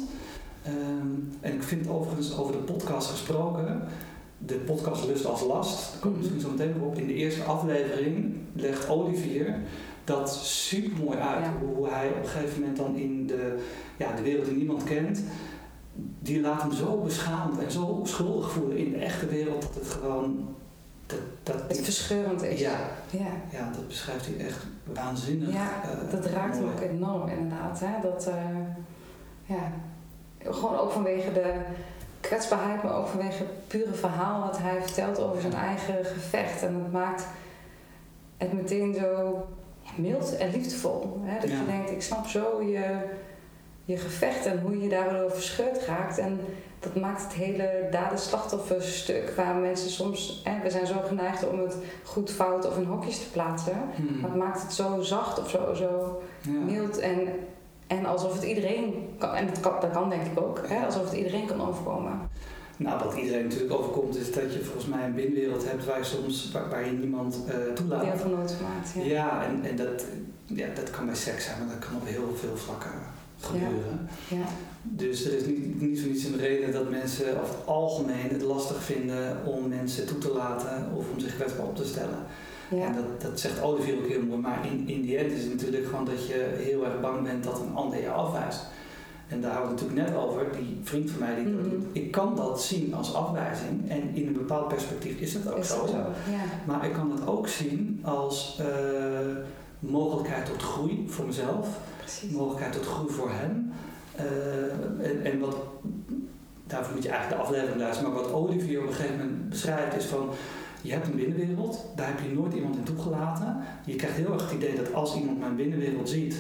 ehm, 0.62 1.09
en 1.40 1.54
ik 1.54 1.62
vind 1.62 1.88
overigens 1.88 2.38
over 2.38 2.52
de 2.52 2.72
podcast 2.72 3.11
gesproken, 3.11 3.83
de 4.38 4.54
podcast 4.54 5.07
Lust 5.07 5.26
als 5.26 5.42
Last, 5.42 5.92
daar 5.92 6.00
kom 6.00 6.11
ik 6.11 6.16
misschien 6.16 6.40
zo 6.40 6.50
meteen 6.50 6.80
op. 6.80 6.98
In 6.98 7.07
de 7.07 7.14
eerste 7.14 7.42
aflevering 7.42 8.35
legt 8.52 8.88
Olivier 8.88 9.57
dat 10.04 10.35
super 10.35 11.04
mooi 11.04 11.18
uit. 11.18 11.44
Ja. 11.44 11.52
Hoe 11.66 11.88
hij 11.88 12.09
op 12.09 12.22
een 12.22 12.28
gegeven 12.28 12.61
moment 12.61 12.76
dan 12.76 12.96
in 12.96 13.26
de, 13.26 13.59
ja, 13.96 14.16
de 14.16 14.22
wereld 14.22 14.46
die 14.46 14.57
niemand 14.57 14.85
kent, 14.85 15.22
die 16.20 16.40
laat 16.40 16.62
hem 16.62 16.72
zo 16.72 17.00
beschaamd 17.00 17.59
en 17.59 17.70
zo 17.70 18.00
schuldig 18.04 18.50
voelen 18.50 18.76
in 18.76 18.90
de 18.90 18.96
echte 18.96 19.26
wereld 19.26 19.62
dat 19.62 19.74
het 19.74 19.87
gewoon. 19.87 20.48
Dat, 21.42 21.57
dat 21.68 21.77
het 21.77 21.81
verscheurend 21.85 22.42
is. 22.42 22.61
ja, 22.61 22.79
ja. 23.11 23.27
ja, 23.50 23.70
dat 23.74 23.88
beschrijft 23.88 24.27
hij 24.27 24.46
echt 24.46 24.66
waanzinnig. 24.85 25.53
Ja, 25.53 25.70
eh, 25.83 26.11
dat 26.11 26.27
raakt 26.27 26.55
me 26.55 26.61
mooi. 26.61 26.72
ook 26.74 26.81
enorm 26.81 27.29
inderdaad. 27.29 27.81
Hè? 27.81 28.00
Dat, 28.03 28.27
eh, 28.27 28.35
ja, 29.44 29.72
gewoon 30.53 30.79
ook 30.79 30.90
vanwege 30.92 31.33
de 31.33 31.55
kwetsbaarheid, 32.20 32.83
maar 32.83 32.94
ook 32.96 33.07
vanwege 33.07 33.38
het 33.38 33.66
pure 33.68 33.92
verhaal 33.94 34.40
wat 34.40 34.59
hij 34.59 34.83
vertelt 34.83 35.18
over 35.20 35.40
zijn 35.40 35.55
eigen 35.55 36.05
gevecht. 36.05 36.62
En 36.62 36.79
dat 36.83 36.92
maakt 36.92 37.27
het 38.37 38.53
meteen 38.53 38.94
zo 38.94 39.46
mild 39.96 40.37
en 40.37 40.50
liefdevol. 40.50 41.20
Hè? 41.24 41.40
Dat 41.40 41.50
Ja. 41.50 41.59
je 41.59 41.66
denkt, 41.66 41.90
ik 41.90 42.03
snap 42.03 42.27
zo 42.27 42.62
je, 42.62 42.96
je 43.85 43.97
gevecht 43.97 44.47
en 44.47 44.61
hoe 44.61 44.83
je 44.83 44.88
daardoor 44.88 45.31
verscheurd 45.31 45.87
raakt. 45.87 46.18
En 46.18 46.40
dat 46.81 46.94
maakt 46.97 47.23
het 47.23 47.33
hele 47.33 47.88
daden-slachtoffers-stuk 47.90 49.33
waar 49.37 49.55
mensen 49.55 49.90
soms... 49.90 50.40
Hè, 50.44 50.62
we 50.62 50.70
zijn 50.70 50.87
zo 50.87 50.94
geneigd 51.07 51.49
om 51.49 51.59
het 51.61 51.77
goed, 52.05 52.31
fout 52.31 52.66
of 52.66 52.77
in 52.77 52.85
hokjes 52.85 53.18
te 53.18 53.31
plaatsen. 53.31 53.79
Hmm. 53.97 54.20
Maar 54.20 54.31
het 54.31 54.38
maakt 54.38 54.62
het 54.62 54.73
zo 54.73 55.01
zacht 55.01 55.38
of 55.40 55.51
zo, 55.51 55.75
zo 55.75 56.23
Ja. 56.40 56.51
mild 56.73 56.99
en, 56.99 57.29
En 57.87 58.07
alsof 58.07 58.35
het 58.35 58.42
iedereen 58.42 59.09
kan, 59.18 59.35
en 59.35 59.47
dat 59.47 59.61
kan, 59.61 59.73
dat 59.81 59.90
kan 59.90 60.11
denk 60.11 60.27
ik 60.27 60.40
ook, 60.40 60.61
hè, 60.68 60.85
alsof 60.87 61.05
het 61.05 61.12
iedereen 61.12 61.47
kan 61.47 61.68
overkomen. 61.68 62.29
Nou, 62.77 63.05
wat 63.05 63.14
iedereen 63.14 63.42
natuurlijk 63.44 63.73
overkomt 63.73 64.16
is 64.16 64.33
dat 64.33 64.53
je 64.53 64.64
volgens 64.64 64.87
mij 64.87 65.05
een 65.05 65.14
binnenwereld 65.14 65.64
hebt 65.64 65.85
waar 65.85 65.99
je 65.99 66.05
soms 66.05 66.51
waar, 66.53 66.68
waar 66.68 66.85
je 66.87 66.90
niemand 66.92 67.38
uh, 67.49 67.73
toelaat. 67.75 68.05
Heel 68.05 68.16
veel 68.16 68.31
nooit 68.31 68.51
gemaakt, 68.51 68.90
ja. 68.94 69.03
Ja, 69.05 69.44
en, 69.44 69.70
en 69.70 69.77
dat, 69.77 70.05
ja, 70.47 70.66
dat 70.75 70.90
kan 70.90 71.07
bij 71.07 71.14
seks 71.14 71.44
zijn, 71.44 71.59
maar 71.59 71.75
dat 71.77 71.88
kan 71.88 71.97
op 71.97 72.07
heel 72.07 72.35
veel 72.35 72.57
vlakken 72.57 72.90
gebeuren. 73.44 74.09
Ja. 74.28 74.37
ja. 74.37 74.44
Dus 74.83 75.24
er 75.24 75.37
is 75.37 75.46
niet, 75.46 75.80
niet 75.80 75.98
zo 75.98 76.07
niets 76.07 76.24
een 76.24 76.38
reden 76.38 76.72
dat 76.72 76.90
mensen 76.90 77.40
over 77.40 77.54
het 77.54 77.66
algemeen 77.66 78.28
het 78.28 78.42
lastig 78.42 78.83
vinden 78.83 79.46
om 79.46 79.68
mensen 79.68 80.07
toe 80.07 80.18
te 80.18 80.33
laten 80.33 80.92
of 80.96 81.04
om 81.12 81.20
zich 81.20 81.35
kwetsbaar 81.35 81.66
op 81.66 81.76
te 81.76 81.85
stellen. 81.85 82.18
Ja. 82.70 82.87
En 82.87 82.94
dat, 82.94 83.20
dat 83.20 83.40
zegt 83.40 83.62
Olivier 83.62 83.96
ook 83.96 84.07
heel 84.07 84.22
mooi, 84.22 84.40
maar 84.40 84.66
in, 84.66 84.88
in 84.88 85.02
die 85.02 85.18
end 85.18 85.33
is 85.33 85.42
het 85.42 85.52
natuurlijk 85.52 85.87
gewoon 85.87 86.04
dat 86.04 86.26
je 86.26 86.54
heel 86.57 86.85
erg 86.85 87.00
bang 87.00 87.22
bent 87.22 87.44
dat 87.44 87.61
een 87.61 87.74
ander 87.74 88.00
je 88.00 88.11
afwijst. 88.11 88.61
En 89.28 89.40
daar 89.40 89.52
hadden 89.52 89.74
we 89.74 89.80
het 89.80 89.85
natuurlijk 89.85 90.16
net 90.16 90.24
over, 90.24 90.46
die 90.59 90.80
vriend 90.83 91.11
van 91.11 91.20
mij 91.20 91.35
die 91.35 91.44
mm 91.44 91.59
-hmm. 91.59 91.87
Ik 91.92 92.11
kan 92.11 92.37
dat 92.37 92.62
zien 92.62 92.94
als 92.94 93.14
afwijzing 93.14 93.90
en 93.90 94.14
in 94.14 94.26
een 94.26 94.33
bepaald 94.33 94.68
perspectief 94.68 95.18
is 95.20 95.33
dat 95.33 95.52
ook 95.52 95.59
is 95.59 95.68
zo. 95.68 95.87
zo 95.87 95.96
ja. 95.96 96.44
Maar 96.64 96.87
ik 96.87 96.92
kan 96.92 97.11
het 97.11 97.26
ook 97.26 97.48
zien 97.48 98.00
als 98.02 98.61
uh, 98.61 98.66
mogelijkheid 99.90 100.47
tot 100.47 100.62
groei 100.62 101.05
voor 101.09 101.27
mezelf, 101.27 101.68
Precies. 101.99 102.31
mogelijkheid 102.31 102.73
tot 102.73 102.87
groei 102.87 103.12
voor 103.12 103.31
hem. 103.31 103.73
Uh, 104.20 105.07
en, 105.11 105.25
en, 105.25 105.38
wat, 105.38 105.57
daarvoor 106.66 106.94
moet 106.94 107.03
je 107.03 107.09
eigenlijk 107.09 107.40
de 107.40 107.47
aflevering 107.47 107.81
luisteren, 107.81 108.12
maar 108.12 108.23
wat 108.23 108.33
Olivier 108.33 108.81
op 108.81 108.87
een 108.87 108.92
gegeven 108.92 109.18
moment 109.18 109.49
beschrijft 109.49 109.97
is 109.97 110.05
van 110.05 110.31
je 110.85 110.92
hebt 110.92 111.07
een 111.07 111.16
binnenwereld, 111.16 111.85
daar 111.97 112.07
heb 112.07 112.20
je 112.20 112.35
nooit 112.35 112.55
iemand 112.55 112.77
in 112.77 112.83
toegelaten. 112.83 113.57
Je 113.85 113.97
krijgt 113.97 114.16
heel 114.16 114.33
erg 114.33 114.42
het 114.42 114.53
idee 114.53 114.77
dat 114.77 114.94
als 114.94 115.16
iemand 115.16 115.40
mijn 115.40 115.57
binnenwereld 115.57 116.09
ziet, 116.09 116.37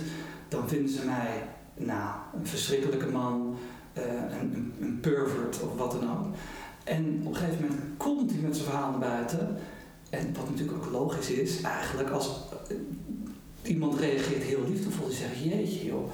dan 0.48 0.68
vinden 0.68 0.90
ze 0.90 1.04
mij 1.04 1.42
nou, 1.74 2.10
een 2.38 2.46
verschrikkelijke 2.46 3.06
man, 3.06 3.56
uh, 3.98 4.02
een, 4.40 4.74
een, 4.80 5.00
pervert 5.00 5.60
of 5.62 5.76
wat 5.76 5.90
dan 5.90 6.10
ook. 6.10 6.26
En 6.84 7.20
op 7.24 7.26
een 7.26 7.36
gegeven 7.36 7.60
moment 7.60 7.82
komt 7.96 8.30
hij 8.30 8.40
met 8.40 8.56
zijn 8.56 8.68
verhaal 8.68 8.90
naar 8.90 8.98
buiten. 8.98 9.56
En 10.10 10.34
wat 10.34 10.50
natuurlijk 10.50 10.78
ook 10.78 10.92
logisch 10.92 11.30
is, 11.30 11.60
eigenlijk 11.60 12.10
als 12.10 12.40
iemand 13.66 13.98
reageert 14.00 14.42
heel 14.42 14.60
liefdevol, 14.68 15.06
die 15.06 15.16
zegt 15.16 15.38
jeetje 15.42 15.84
joh, 15.86 16.10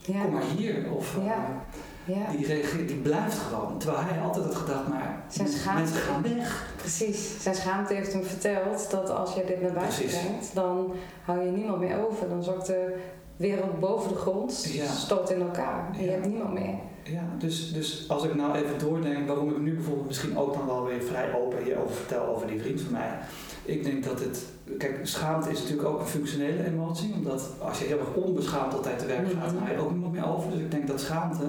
Ja. 0.00 0.22
kom 0.22 0.32
maar 0.32 0.42
hier. 0.56 0.92
Of, 0.96 1.16
Ja. 1.24 1.64
Ja, 2.04 2.30
die, 2.36 2.46
reageert, 2.46 2.88
die 2.88 2.96
blijft 2.96 3.38
gewoon. 3.38 3.78
Terwijl 3.78 4.02
hij 4.04 4.20
altijd 4.20 4.44
had 4.44 4.54
gedacht, 4.54 4.88
maar 4.88 5.24
Zijn 5.28 5.42
mensen 5.46 5.60
schaamte. 5.60 5.82
mensen 5.82 6.00
gaan 6.00 6.22
weg. 6.22 6.74
precies. 6.76 7.42
Zijn 7.42 7.54
schaamte 7.54 7.94
heeft 7.94 8.12
hem 8.12 8.24
verteld 8.24 8.90
dat 8.90 9.10
als 9.10 9.34
je 9.34 9.44
dit 9.46 9.62
naar 9.62 9.72
buiten 9.72 9.98
Precies. 9.98 10.20
brengt, 10.20 10.54
dan 10.54 10.92
hou 11.24 11.44
je 11.44 11.50
niemand 11.50 11.78
meer 11.80 12.06
over. 12.06 12.28
Dan 12.28 12.42
zakt 12.42 12.66
de 12.66 12.96
wereld 13.36 13.80
boven 13.80 14.08
de 14.12 14.14
grond, 14.18 14.64
Ja. 14.72 14.86
stoot 14.86 15.30
in 15.30 15.40
elkaar. 15.40 15.90
En 15.98 16.04
je 16.04 16.10
hebt 16.10 16.26
niemand 16.26 16.52
meer. 16.52 16.74
Ja, 17.02 17.22
dus, 17.38 17.72
dus 17.72 18.04
als 18.08 18.24
ik 18.24 18.34
nou 18.34 18.56
even 18.56 18.78
doordenk 18.78 19.26
waarom 19.26 19.50
ik 19.50 19.58
nu 19.58 19.74
bijvoorbeeld 19.74 20.06
misschien 20.06 20.38
ook 20.38 20.52
dan 20.54 20.66
wel 20.66 20.84
weer 20.84 21.02
vrij 21.02 21.34
open 21.34 21.62
hierover 21.64 21.94
vertel 21.96 22.26
over 22.26 22.46
die 22.46 22.60
vriend 22.60 22.80
van 22.80 22.92
mij. 22.92 23.18
Ik 23.66 23.84
denk 23.84 24.04
dat 24.04 24.20
het, 24.20 24.44
kijk, 24.78 24.98
schaamte 25.02 25.50
is 25.50 25.60
natuurlijk 25.60 25.88
ook 25.88 26.00
een 26.00 26.06
functionele 26.06 26.64
emotie, 26.66 27.12
omdat 27.14 27.48
als 27.58 27.78
je 27.78 27.84
heel 27.84 27.98
erg 27.98 28.14
onbeschaamd 28.14 28.74
altijd 28.74 28.98
te 28.98 29.06
werk 29.06 29.26
gaat, 29.32 29.52
dan 29.52 29.62
hou 29.62 29.72
je 29.76 29.78
ook 29.82 29.90
niemand 29.90 30.12
meer 30.12 30.26
over. 30.28 30.50
Dus 30.50 30.60
ik 30.60 30.70
denk 30.70 30.86
dat 30.86 31.00
schaamte 31.00 31.44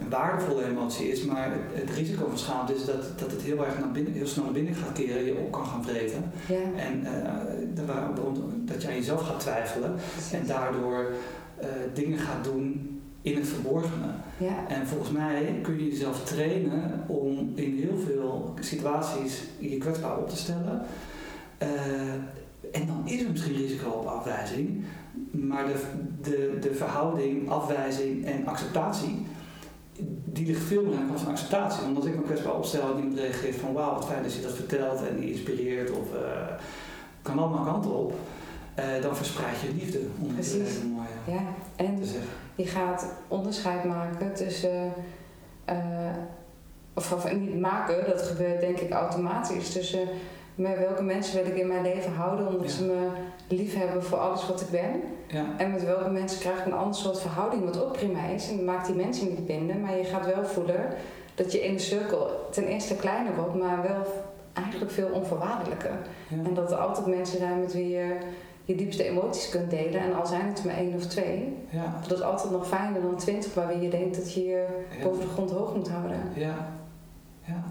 een 0.00 0.08
waardevolle 0.08 0.64
emotie 0.66 1.08
is, 1.08 1.24
maar 1.24 1.50
het, 1.52 1.80
het 1.88 1.96
risico 1.96 2.26
van 2.28 2.38
schaamte 2.38 2.74
is 2.74 2.84
dat, 2.84 3.18
dat 3.18 3.30
het 3.30 3.42
heel 3.42 3.64
erg 3.64 3.78
naar 3.78 3.92
binnen, 3.92 4.12
heel 4.12 4.26
snel 4.26 4.44
naar 4.44 4.52
binnen 4.52 4.74
gaat 4.74 4.92
keren, 4.92 5.24
je 5.24 5.36
op 5.38 5.52
kan 5.52 5.66
gaan 5.66 5.84
vreten. 5.84 6.24
Ja, 6.48 6.80
En 6.82 7.04
eh, 7.04 7.84
waarom- 7.86 8.14
dat 8.66 8.82
je 8.82 8.88
aan 8.88 8.94
jezelf 8.94 9.20
gaat 9.20 9.40
twijfelen 9.40 9.94
precies. 10.12 10.32
en 10.32 10.46
daardoor 10.46 11.06
eh, 11.56 11.66
dingen 11.94 12.18
gaat 12.18 12.44
doen 12.44 13.00
in 13.22 13.36
het 13.36 13.46
verborgene. 13.46 14.06
Ja, 14.38 14.68
En 14.68 14.86
volgens 14.86 15.10
mij 15.10 15.58
kun 15.62 15.78
je 15.78 15.88
jezelf 15.90 16.24
trainen 16.24 17.04
om 17.06 17.52
in 17.54 17.76
heel 17.76 17.98
veel 18.06 18.54
situaties 18.60 19.42
je 19.58 19.78
kwetsbaar 19.78 20.18
op 20.18 20.28
te 20.28 20.36
stellen. 20.36 20.82
Eh, 21.62 22.80
en 22.80 22.86
dan 22.86 23.02
is 23.04 23.22
er 23.22 23.30
misschien 23.30 23.56
risico 23.56 23.90
op 23.90 24.06
afwijzing, 24.06 24.84
maar 25.30 25.66
de, 25.66 25.74
de, 26.22 26.58
de 26.60 26.74
verhouding 26.74 27.50
afwijzing 27.50 28.24
en 28.24 28.46
acceptatie, 28.46 29.26
die 30.24 30.46
ligt 30.46 30.62
veel 30.62 30.82
meer 30.82 30.94
aan 30.94 31.00
de 31.00 31.06
kant 31.06 31.20
van 31.20 31.30
acceptatie. 31.32 31.82
Want 31.82 31.96
als 31.96 32.04
ik 32.04 32.16
me 32.16 32.22
kwetsbaar 32.22 32.54
opstel 32.54 32.90
en 32.90 32.96
iemand 32.98 33.18
reageert 33.18 33.56
van 33.56 33.72
wauw, 33.72 33.94
wat 33.94 34.06
fijn 34.06 34.22
dat 34.22 34.34
je 34.34 34.40
dat 34.42 34.52
vertelt 34.52 35.08
en 35.08 35.20
die 35.20 35.30
inspireert 35.30 35.90
of 35.90 36.14
eh, 36.14 36.54
kan 37.22 37.38
allemaal 37.38 37.64
kanten 37.64 37.98
op, 37.98 38.12
eh, 38.74 38.84
dan 39.02 39.16
verspreid 39.16 39.60
je 39.60 39.74
liefde. 39.74 39.98
Om 40.18 40.26
het 40.26 40.34
Precies. 40.34 40.76
even 40.76 40.88
mooi 40.88 41.06
eh, 41.26 41.34
ja. 41.34 41.42
En 41.76 41.96
te 41.96 42.04
zeggen. 42.04 42.30
je 42.54 42.66
gaat 42.66 43.06
onderscheid 43.28 43.84
maken 43.84 44.34
tussen. 44.34 44.92
of, 46.94 47.12
of 47.12 47.32
niet 47.32 47.60
maken, 47.60 48.06
dat 48.06 48.22
gebeurt 48.22 48.60
denk 48.60 48.78
ik 48.78 48.90
automatisch. 48.90 49.72
Tussen 49.72 50.08
met 50.54 50.78
welke 50.78 51.02
mensen 51.02 51.42
wil 51.42 51.52
ik 51.52 51.58
in 51.58 51.66
mijn 51.66 51.82
leven 51.82 52.12
houden 52.12 52.46
omdat 52.48 52.62
Ja. 52.70 52.76
ze 52.76 52.84
me 52.84 53.08
lief 53.48 53.74
hebben 53.78 54.04
voor 54.04 54.18
alles 54.18 54.46
wat 54.46 54.60
ik 54.60 54.68
ben. 54.70 55.00
Ja, 55.26 55.44
En 55.56 55.70
met 55.70 55.84
welke 55.84 56.10
mensen 56.10 56.40
krijg 56.40 56.58
ik 56.58 56.66
een 56.66 56.72
ander 56.72 56.94
soort 56.94 57.20
verhouding, 57.20 57.64
wat 57.64 57.82
ook 57.84 57.92
prima 57.92 58.24
is. 58.26 58.48
En 58.50 58.56
dat 58.56 58.64
maakt 58.66 58.86
die 58.86 58.96
mensen 58.96 59.28
niet 59.28 59.46
binden, 59.46 59.80
maar 59.80 59.96
je 59.96 60.04
gaat 60.04 60.26
wel 60.34 60.44
voelen 60.44 60.86
dat 61.34 61.52
je 61.52 61.64
in 61.64 61.72
de 61.74 61.78
cirkel 61.80 62.48
ten 62.50 62.64
eerste 62.66 62.96
kleiner 62.96 63.34
wordt, 63.36 63.54
maar 63.54 63.82
wel 63.82 64.06
eigenlijk 64.52 64.90
veel 64.90 65.08
onvoorwaardelijker. 65.08 65.90
ja. 66.28 66.36
En 66.44 66.54
dat 66.54 66.70
er 66.72 66.76
altijd 66.78 67.06
mensen 67.06 67.38
zijn 67.38 67.60
met 67.60 67.72
wie 67.72 67.88
je 67.88 68.16
je 68.64 68.74
diepste 68.74 69.04
emoties 69.04 69.48
kunt 69.48 69.70
delen. 69.70 70.00
En 70.00 70.14
al 70.14 70.26
zijn 70.26 70.46
het 70.48 70.64
maar 70.64 70.76
één 70.76 70.94
of 70.94 71.06
twee, 71.06 71.56
ja. 71.70 71.94
dat 72.08 72.18
is 72.18 72.24
altijd 72.24 72.52
nog 72.52 72.68
fijner 72.68 73.02
dan 73.02 73.16
twintig 73.16 73.54
waar 73.54 73.80
je 73.82 73.88
denkt 73.90 74.16
dat 74.16 74.32
je 74.34 74.44
je 74.44 74.66
boven 75.02 75.20
de 75.20 75.26
grond 75.32 75.50
hoog 75.50 75.74
moet 75.76 75.88
houden. 75.88 76.20
Ja. 76.34 76.68
Ja. 77.44 77.62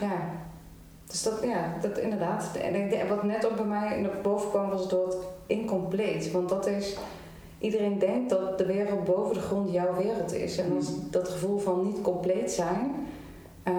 Ja. 0.00 0.10
Dus 1.12 1.22
dat, 1.22 1.34
ja, 1.42 1.74
dat 1.82 1.98
inderdaad. 1.98 2.56
En 2.56 3.08
wat 3.08 3.22
net 3.22 3.46
ook 3.46 3.56
bij 3.56 3.64
mij 3.64 4.00
naar 4.00 4.20
boven 4.22 4.50
kwam 4.50 4.68
was 4.70 4.80
het 4.82 4.90
woord 4.90 5.16
incompleet. 5.46 6.30
Want 6.30 6.48
dat 6.48 6.66
is, 6.66 6.96
iedereen 7.58 7.98
denkt 7.98 8.30
dat 8.30 8.58
de 8.58 8.66
wereld 8.66 9.04
boven 9.04 9.34
de 9.34 9.40
grond 9.40 9.72
jouw 9.72 9.96
wereld 9.96 10.32
is. 10.32 10.58
En 10.58 10.76
als 10.76 10.86
dat 11.10 11.28
gevoel 11.28 11.58
van 11.58 11.84
niet 11.86 12.00
compleet 12.00 12.52
zijn, 12.52 12.94
eh, 13.62 13.74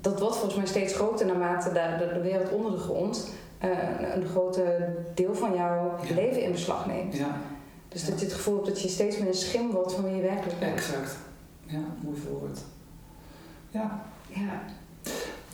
dat 0.00 0.20
wordt 0.20 0.34
volgens 0.36 0.56
mij 0.56 0.66
steeds 0.66 0.94
groter 0.94 1.26
naarmate 1.26 1.72
de, 1.72 2.10
de, 2.14 2.20
wereld 2.20 2.50
onder 2.52 2.72
de 2.72 2.78
grond 2.78 3.28
eh, 3.58 3.70
een, 4.00 4.16
een 4.20 4.26
grote 4.28 4.94
deel 5.14 5.34
van 5.34 5.54
jouw 5.54 5.94
Ja. 6.08 6.14
leven 6.14 6.42
in 6.42 6.52
beslag 6.52 6.86
neemt. 6.86 7.16
Ja, 7.16 7.36
Dus 7.88 8.04
dat 8.06 8.18
je 8.20 8.24
het 8.24 8.34
gevoel 8.34 8.54
hebt 8.54 8.66
dat 8.66 8.80
je 8.80 8.88
steeds 8.88 9.18
meer 9.18 9.28
een 9.28 9.34
schim 9.34 9.70
wordt 9.70 9.92
van 9.92 10.04
wie 10.04 10.14
je 10.16 10.22
werkelijk 10.22 10.58
bent. 10.58 10.72
exact. 10.72 11.16
Ja, 11.66 11.80
mooi 12.00 12.16
verwoord. 12.20 12.58
Ja, 13.70 14.00
Ja. 14.28 14.60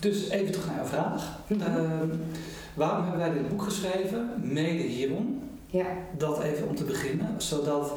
Dus 0.04 0.28
even 0.28 0.52
terug 0.52 0.66
naar 0.66 0.76
jouw 0.76 0.84
vraag. 0.84 1.38
Mhm. 1.46 1.60
Ehm, 1.60 2.08
waarom 2.74 3.02
hebben 3.02 3.20
wij 3.20 3.32
dit 3.32 3.48
boek 3.48 3.62
geschreven? 3.62 4.30
Mede 4.42 4.82
hierom. 4.82 5.42
ja. 5.66 5.86
Dat 6.18 6.42
even 6.42 6.68
om 6.68 6.74
te 6.74 6.84
beginnen. 6.84 7.34
Zodat, 7.36 7.92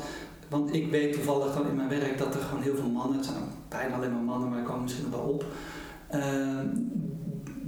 want 0.50 0.74
ik 0.74 0.89
weet 0.91 1.13
toevallig 1.13 1.54
dan 1.54 1.67
in 1.67 1.76
mijn 1.76 1.89
werk 1.89 2.17
dat 2.17 2.36
er 2.36 2.41
gewoon 2.41 2.63
heel 2.63 2.76
veel 2.76 2.89
mannen, 2.89 3.17
het 3.17 3.26
zijn 3.26 3.38
bijna 3.70 3.96
alleen 3.96 4.12
maar 4.12 4.22
mannen, 4.22 4.50
maar 4.50 4.60
ik 4.60 4.65
komen 4.65 4.84
misschien 4.84 5.10
nog 5.10 5.20
wel 5.20 5.30
op, 5.30 5.46
ehm, 6.08 6.65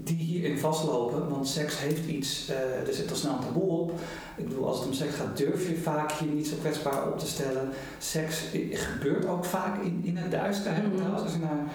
die 0.03 0.17
hierin 0.17 0.57
vastlopen. 0.57 1.29
Want 1.29 1.47
seks 1.47 1.79
heeft 1.79 2.07
iets, 2.07 2.49
eh, 2.49 2.87
er 2.87 2.93
zit 2.93 3.09
al 3.09 3.15
snel 3.15 3.33
een 3.33 3.39
taboe 3.39 3.69
op. 3.69 3.91
Ik 4.37 4.47
bedoel, 4.47 4.67
als 4.67 4.77
het 4.77 4.87
om 4.87 4.93
seks 4.93 5.15
gaat, 5.15 5.37
durf 5.37 5.67
je 5.67 5.77
vaak 5.77 6.11
je 6.11 6.25
niet 6.25 6.47
zo 6.47 6.55
kwetsbaar 6.59 7.07
op 7.07 7.19
te 7.19 7.27
stellen. 7.27 7.69
Seks 7.97 8.43
gebeurt 8.71 9.25
ook 9.25 9.45
vaak 9.45 9.83
in, 9.83 10.01
in 10.03 10.17
het 10.17 10.31
duister. 10.31 10.71
Mhm. 10.71 10.95
Trouwens, 10.95 11.23
als 11.23 11.33
je 11.33 11.39
naar 11.39 11.65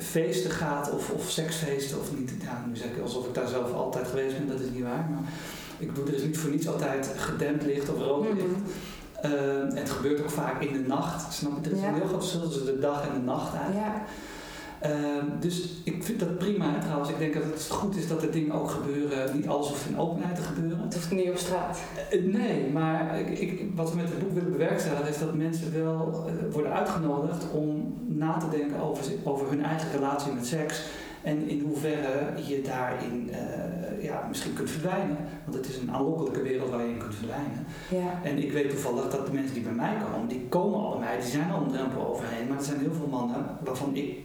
feesten 0.00 0.50
gaat 0.50 0.90
of, 0.92 1.10
of 1.10 1.30
seksfeesten, 1.30 2.00
of 2.00 2.16
niet, 2.18 2.32
ja, 2.42 2.64
nu 2.68 2.76
zeg 2.76 2.86
ik 2.90 3.02
alsof 3.02 3.26
ik 3.26 3.34
daar 3.34 3.48
zelf 3.48 3.72
altijd 3.72 4.06
geweest 4.08 4.38
ben, 4.38 4.48
dat 4.48 4.60
is 4.60 4.70
niet 4.70 4.82
waar. 4.82 5.08
Maar 5.10 5.22
ik 5.78 5.88
bedoel, 5.88 6.06
er 6.06 6.14
is 6.14 6.22
niet 6.22 6.38
voor 6.38 6.50
niets 6.50 6.68
altijd 6.68 7.10
gedempt 7.16 7.64
licht 7.64 7.88
of 7.88 7.98
rood 8.02 8.24
licht. 8.24 8.46
Mhm. 8.46 8.56
Eh, 9.22 9.78
het 9.78 9.90
gebeurt 9.90 10.20
ook 10.20 10.30
vaak 10.30 10.62
in 10.62 10.72
de 10.72 10.88
nacht. 10.88 11.32
Snap 11.32 11.52
je? 11.64 11.70
Er 11.70 11.76
is 11.76 11.82
Ja. 11.82 11.88
een 11.88 11.94
heel 11.94 12.06
groot 12.06 12.20
verschil 12.20 12.42
tussen 12.48 12.64
de 12.66 12.78
dag 12.78 13.06
en 13.08 13.12
de 13.14 13.20
nacht 13.24 13.54
eigenlijk. 13.54 13.86
Ja, 13.86 14.02
Ehm, 14.80 15.24
dus 15.40 15.74
ik 15.84 16.04
vind 16.04 16.18
dat 16.20 16.38
prima 16.38 16.78
trouwens. 16.78 17.10
Ik 17.10 17.18
denk 17.18 17.34
dat 17.34 17.42
het 17.44 17.66
goed 17.70 17.96
is 17.96 18.08
dat 18.08 18.22
er 18.22 18.30
dingen 18.30 18.52
ook 18.54 18.70
gebeuren. 18.70 19.36
Niet 19.36 19.48
alles 19.48 19.68
hoeft 19.68 19.88
in 19.88 19.98
openheid 19.98 20.36
te 20.36 20.42
gebeuren. 20.42 20.80
het 20.80 20.94
hoeft 20.94 21.10
niet 21.10 21.28
op 21.30 21.36
straat. 21.36 21.78
Eh, 22.10 22.24
nee, 22.24 22.70
maar 22.72 23.20
ik, 23.20 23.38
ik- 23.38 23.66
wat 23.74 23.90
we 23.90 23.96
met 23.96 24.08
het 24.08 24.18
boek 24.18 24.32
willen 24.32 24.50
bewerkstelligen 24.52 25.08
is 25.08 25.18
dat 25.18 25.34
mensen 25.34 25.72
wel 25.84 26.24
eh, 26.26 26.52
worden 26.54 26.72
uitgenodigd 26.72 27.50
om 27.52 27.94
na 28.06 28.36
te 28.36 28.48
denken 28.48 28.80
over, 28.80 29.04
over 29.24 29.48
hun 29.48 29.64
eigen 29.64 29.90
relatie 29.92 30.32
met 30.32 30.46
seks. 30.46 30.82
En 31.22 31.48
in 31.48 31.60
hoeverre 31.60 32.32
je 32.46 32.62
daarin 32.62 33.30
eh, 33.32 34.02
ja, 34.04 34.24
misschien 34.28 34.52
kunt 34.52 34.70
verdwijnen. 34.70 35.16
Want 35.44 35.56
het 35.56 35.68
is 35.68 35.76
een 35.78 35.92
aanlokkelijke 35.92 36.42
wereld 36.42 36.70
waar 36.70 36.82
je 36.82 36.88
in 36.92 36.98
kunt 36.98 37.14
verdwijnen. 37.14 37.64
Ja, 37.90 38.20
En 38.28 38.38
ik 38.42 38.52
weet 38.52 38.70
toevallig 38.70 39.10
dat 39.10 39.26
de 39.26 39.32
mensen 39.32 39.54
die 39.54 39.62
bij 39.62 39.72
mij 39.72 39.94
komen, 40.12 40.28
die 40.28 40.46
komen 40.48 40.80
al 40.80 40.90
bij 40.90 40.98
mij, 40.98 41.18
die 41.20 41.30
zijn 41.30 41.50
al 41.50 41.62
een 41.62 41.68
drempel 41.72 42.06
overheen. 42.08 42.48
Maar 42.48 42.58
er 42.58 42.64
zijn 42.64 42.80
heel 42.80 42.92
veel 42.92 43.06
mannen 43.10 43.46
waarvan 43.64 43.94
ik 43.96 44.16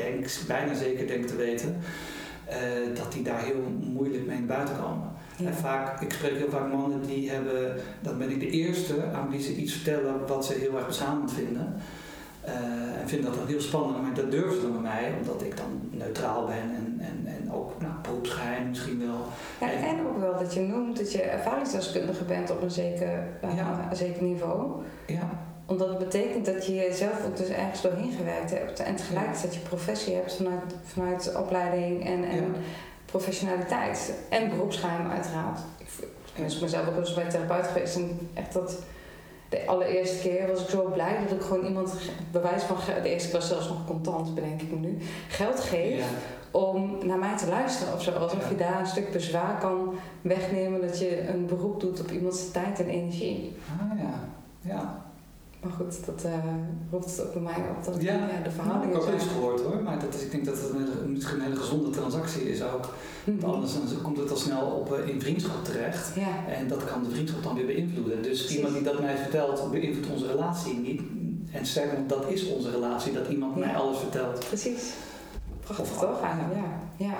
denk, 0.00 0.26
bijna 0.46 0.74
zeker 0.74 1.06
denk 1.06 1.26
te 1.26 1.36
weten, 1.36 1.76
eh, 2.44 2.58
dat 2.94 3.12
die 3.12 3.22
daar 3.22 3.42
heel 3.42 3.62
moeilijk 3.92 4.26
mee 4.26 4.38
naar 4.38 4.56
buiten 4.56 4.76
komen. 4.82 5.14
En 5.44 5.54
vaak, 5.54 6.00
ik 6.00 6.12
spreek 6.12 6.36
heel 6.36 6.50
vaak 6.50 6.72
mannen 6.72 7.06
die 7.06 7.30
hebben, 7.30 7.76
dan 8.00 8.18
ben 8.18 8.30
ik 8.30 8.40
de 8.40 8.50
eerste 8.50 8.94
aan 9.14 9.30
wie 9.30 9.42
ze 9.42 9.54
iets 9.54 9.72
vertellen 9.72 10.26
wat 10.26 10.46
ze 10.46 10.52
heel 10.52 10.76
erg 10.76 10.86
beschamend 10.86 11.32
vinden. 11.32 11.74
Uh, 12.48 13.00
en 13.00 13.08
vinden 13.08 13.30
dat 13.30 13.38
dan 13.38 13.48
heel 13.48 13.60
spannend, 13.60 14.02
maar 14.02 14.14
dat 14.14 14.30
durven 14.30 14.54
ze 14.54 14.60
dan 14.60 14.72
bij 14.72 14.80
mij, 14.80 15.14
omdat 15.20 15.42
ik 15.42 15.56
dan 15.56 15.80
neutraal 15.90 16.46
ben 16.46 16.56
en, 16.56 16.96
en, 17.00 17.26
en 17.26 17.52
ook 17.52 17.80
nou, 17.80 17.92
beroepsgeheim 18.02 18.68
misschien 18.68 18.98
wel. 18.98 19.26
Ja, 19.60 19.70
en, 19.70 20.06
ook 20.06 20.18
wel 20.20 20.38
dat 20.38 20.54
je 20.54 20.60
noemt 20.60 20.96
dat 20.96 21.12
je 21.12 21.22
ervaringsdeskundige 21.22 22.24
bent 22.24 22.50
op 22.50 22.62
een 22.62 22.70
zeker, 22.70 23.28
uh, 23.44 23.56
ja. 23.56 23.86
een 23.90 23.96
zeker 23.96 24.22
niveau. 24.22 24.82
Ja. 25.06 25.30
Omdat 25.66 25.88
het 25.88 25.98
betekent 25.98 26.46
dat 26.46 26.66
je 26.66 26.74
jezelf 26.74 27.26
ook 27.26 27.36
dus 27.36 27.48
ergens 27.48 27.82
doorheen 27.82 28.12
gewerkt 28.12 28.50
hebt 28.50 28.80
en 28.80 28.96
tegelijkertijd 28.96 29.54
je 29.54 29.60
professie 29.60 30.14
hebt 30.14 30.36
vanuit, 30.36 30.74
vanuit 30.84 31.36
opleiding 31.36 32.04
en, 32.04 32.24
en 32.24 32.54
professionaliteit. 33.04 34.12
En 34.28 34.48
beroepsgeheim 34.48 35.10
uiteraard. 35.10 35.60
Ik 35.78 36.42
ben 36.42 36.60
mezelf 36.60 36.86
ook 36.86 36.94
wel 36.94 37.04
eens 37.04 37.14
bij 37.14 37.30
therapeut 37.30 37.66
geweest 37.66 37.96
en 37.96 38.30
echt 38.34 38.52
dat 38.52 38.78
de 39.48 39.66
allereerste 39.66 40.28
keer 40.28 40.46
was 40.46 40.62
ik 40.62 40.68
zo 40.68 40.90
blij 40.90 41.18
dat 41.22 41.38
ik 41.38 41.44
gewoon 41.44 41.66
iemand 41.66 41.94
bewijs 42.32 42.62
van 42.62 42.76
de 43.02 43.08
eerste 43.08 43.28
keer 43.28 43.38
was 43.38 43.48
zelfs 43.48 43.68
nog 43.68 43.86
contant 43.86 44.34
bedenk 44.34 44.62
ik 44.62 44.70
me 44.70 44.78
nu 44.78 44.98
geld 45.28 45.60
geef 45.60 46.04
om 46.50 47.06
naar 47.06 47.18
mij 47.18 47.36
te 47.36 47.48
luisteren 47.48 47.94
of 47.94 48.02
zo 48.02 48.10
alsof 48.10 48.48
je 48.48 48.56
daar 48.56 48.80
een 48.80 48.86
stuk 48.86 49.12
bezwaar 49.12 49.58
kan 49.58 49.94
wegnemen 50.22 50.80
dat 50.80 50.98
je 50.98 51.28
een 51.28 51.46
beroep 51.46 51.80
doet 51.80 52.00
op 52.00 52.10
iemands 52.10 52.50
tijd 52.50 52.80
en 52.80 52.88
energie. 52.88 53.56
Ah 53.80 53.98
ja, 53.98 54.28
ja. 54.60 55.04
Maar 55.66 55.76
goed, 55.76 56.06
dat 56.06 56.24
uh, 56.26 56.32
roept 56.90 57.10
het 57.10 57.26
ook 57.26 57.32
bij 57.32 57.42
mij 57.42 57.54
op. 57.76 57.84
Dat 57.84 58.02
ja, 58.02 58.12
ja, 58.12 58.42
de 58.44 58.50
verhoudingen 58.50 58.96
nou, 58.96 59.02
ik 59.02 59.06
heb 59.06 59.14
ook 59.14 59.20
eens 59.20 59.32
gehoord 59.32 59.60
hoor. 59.60 59.82
Maar 59.82 59.98
dat 59.98 60.14
is, 60.14 60.22
ik 60.22 60.30
denk 60.30 60.44
dat 60.44 60.60
het 60.60 60.70
een, 60.70 61.12
misschien 61.12 61.38
een 61.38 61.44
hele 61.44 61.56
gezonde 61.56 61.90
transactie 61.90 62.50
is 62.50 62.62
ook. 62.62 62.94
Mm 63.24 63.38
-hmm. 63.38 63.50
Anders 63.50 63.72
dan 63.72 64.02
komt 64.02 64.18
het 64.18 64.30
al 64.30 64.36
snel 64.36 64.66
op, 64.66 64.98
uh, 64.98 65.08
in 65.08 65.20
vriendschap 65.20 65.64
terecht. 65.64 66.14
Ja. 66.14 66.54
En 66.54 66.68
dat 66.68 66.84
kan 66.84 67.02
de 67.02 67.10
vriendschap 67.10 67.42
dan 67.42 67.54
weer 67.54 67.66
beïnvloeden. 67.66 68.22
Dus 68.22 68.38
Precies. 68.38 68.56
iemand 68.56 68.74
die 68.74 68.82
dat 68.82 69.00
mij 69.00 69.16
vertelt, 69.16 69.70
beïnvloedt 69.70 70.12
onze 70.12 70.26
relatie 70.26 70.78
niet. 70.78 71.02
En 71.52 71.66
sterker 71.66 71.98
nog, 71.98 72.06
dat 72.06 72.30
is 72.30 72.46
onze 72.48 72.70
relatie, 72.70 73.12
dat 73.12 73.28
iemand 73.28 73.54
ja. 73.54 73.60
mij 73.60 73.74
alles 73.74 73.98
vertelt. 73.98 74.38
Precies. 74.38 74.92
Prachtig 75.60 75.98
toch? 75.98 76.20
Ja. 76.20 76.78
ja. 76.96 77.16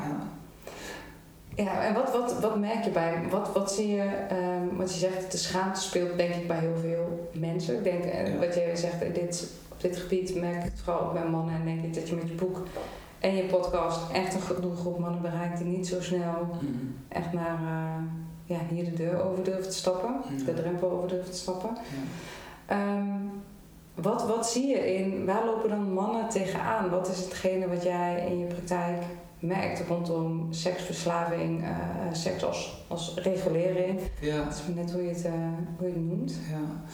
Ja, 1.57 1.85
en 1.85 1.95
wat, 1.95 2.13
wat, 2.13 2.41
wat 2.41 2.59
merk 2.59 2.85
je 2.85 2.91
bij, 2.91 3.23
wat, 3.31 3.53
wat 3.53 3.73
zie 3.73 3.89
je, 3.89 4.09
um, 4.33 4.77
wat 4.77 4.93
je 4.93 4.99
zegt, 4.99 5.33
de 5.33 5.39
schaamte 5.39 5.81
speelt 5.81 6.17
denk 6.17 6.35
ik 6.35 6.47
bij 6.47 6.59
heel 6.59 6.77
veel 6.81 7.31
mensen. 7.33 7.77
Ik 7.77 7.85
denk, 7.85 8.05
ja. 8.05 8.47
wat 8.47 8.55
jij 8.55 8.77
zegt, 8.77 9.15
dit, 9.15 9.51
op 9.73 9.81
dit 9.81 9.97
gebied 9.97 10.35
merk 10.35 10.57
ik 10.57 10.63
het 10.63 10.81
vooral 10.85 11.03
ook 11.03 11.13
bij 11.13 11.29
mannen 11.29 11.55
en 11.55 11.65
denk 11.65 11.85
ik 11.85 11.95
dat 11.95 12.09
je 12.09 12.15
met 12.15 12.29
je 12.29 12.35
boek 12.35 12.63
en 13.21 13.37
je 13.37 13.43
podcast 13.43 14.11
echt 14.13 14.35
een 14.35 14.61
doelgroep 14.61 14.99
mannen 14.99 15.23
bereikt 15.23 15.59
die 15.59 15.67
niet 15.67 15.87
zo 15.87 16.01
snel 16.01 16.49
mm. 16.61 16.95
echt 17.09 17.33
naar 17.33 17.61
uh, 17.63 18.03
ja, 18.45 18.59
hier 18.69 18.85
de 18.85 18.93
deur 18.93 19.25
over 19.25 19.45
durven 19.45 19.71
te 19.71 19.77
stappen, 19.77 20.15
mm. 20.31 20.45
de 20.45 20.55
drempel 20.55 20.91
over 20.91 21.09
durven 21.09 21.31
te 21.31 21.39
stappen. 21.39 21.77
Ja. 22.69 22.97
Um, 22.97 23.31
wat, 23.95 24.27
wat 24.27 24.51
zie 24.51 24.67
je 24.67 24.95
in, 24.95 25.27
waar 25.27 25.45
lopen 25.45 25.69
dan 25.69 25.93
mannen 25.93 26.29
tegenaan? 26.29 26.91
Wat 26.91 27.09
is 27.09 27.19
hetgene 27.19 27.69
wat 27.69 27.83
jij 27.83 28.27
in 28.31 28.39
je 28.39 28.47
praktijk 28.47 29.03
merkt 29.39 29.83
rondom 29.89 30.47
seksverslaving, 30.51 31.63
uh, 31.63 31.69
seks 32.13 32.45
als, 32.45 32.85
als 32.89 33.15
regulering. 33.15 34.01
Ja. 34.21 34.45
Dat 34.45 34.53
is 34.53 34.75
net 34.75 34.93
hoe 34.93 35.03
je 35.03 35.09
het, 35.09 35.25
uh, 35.25 35.33
hoe 35.79 35.89
je 35.89 35.95
het 35.95 36.09
noemt. 36.09 36.35
Ja. 36.51 36.85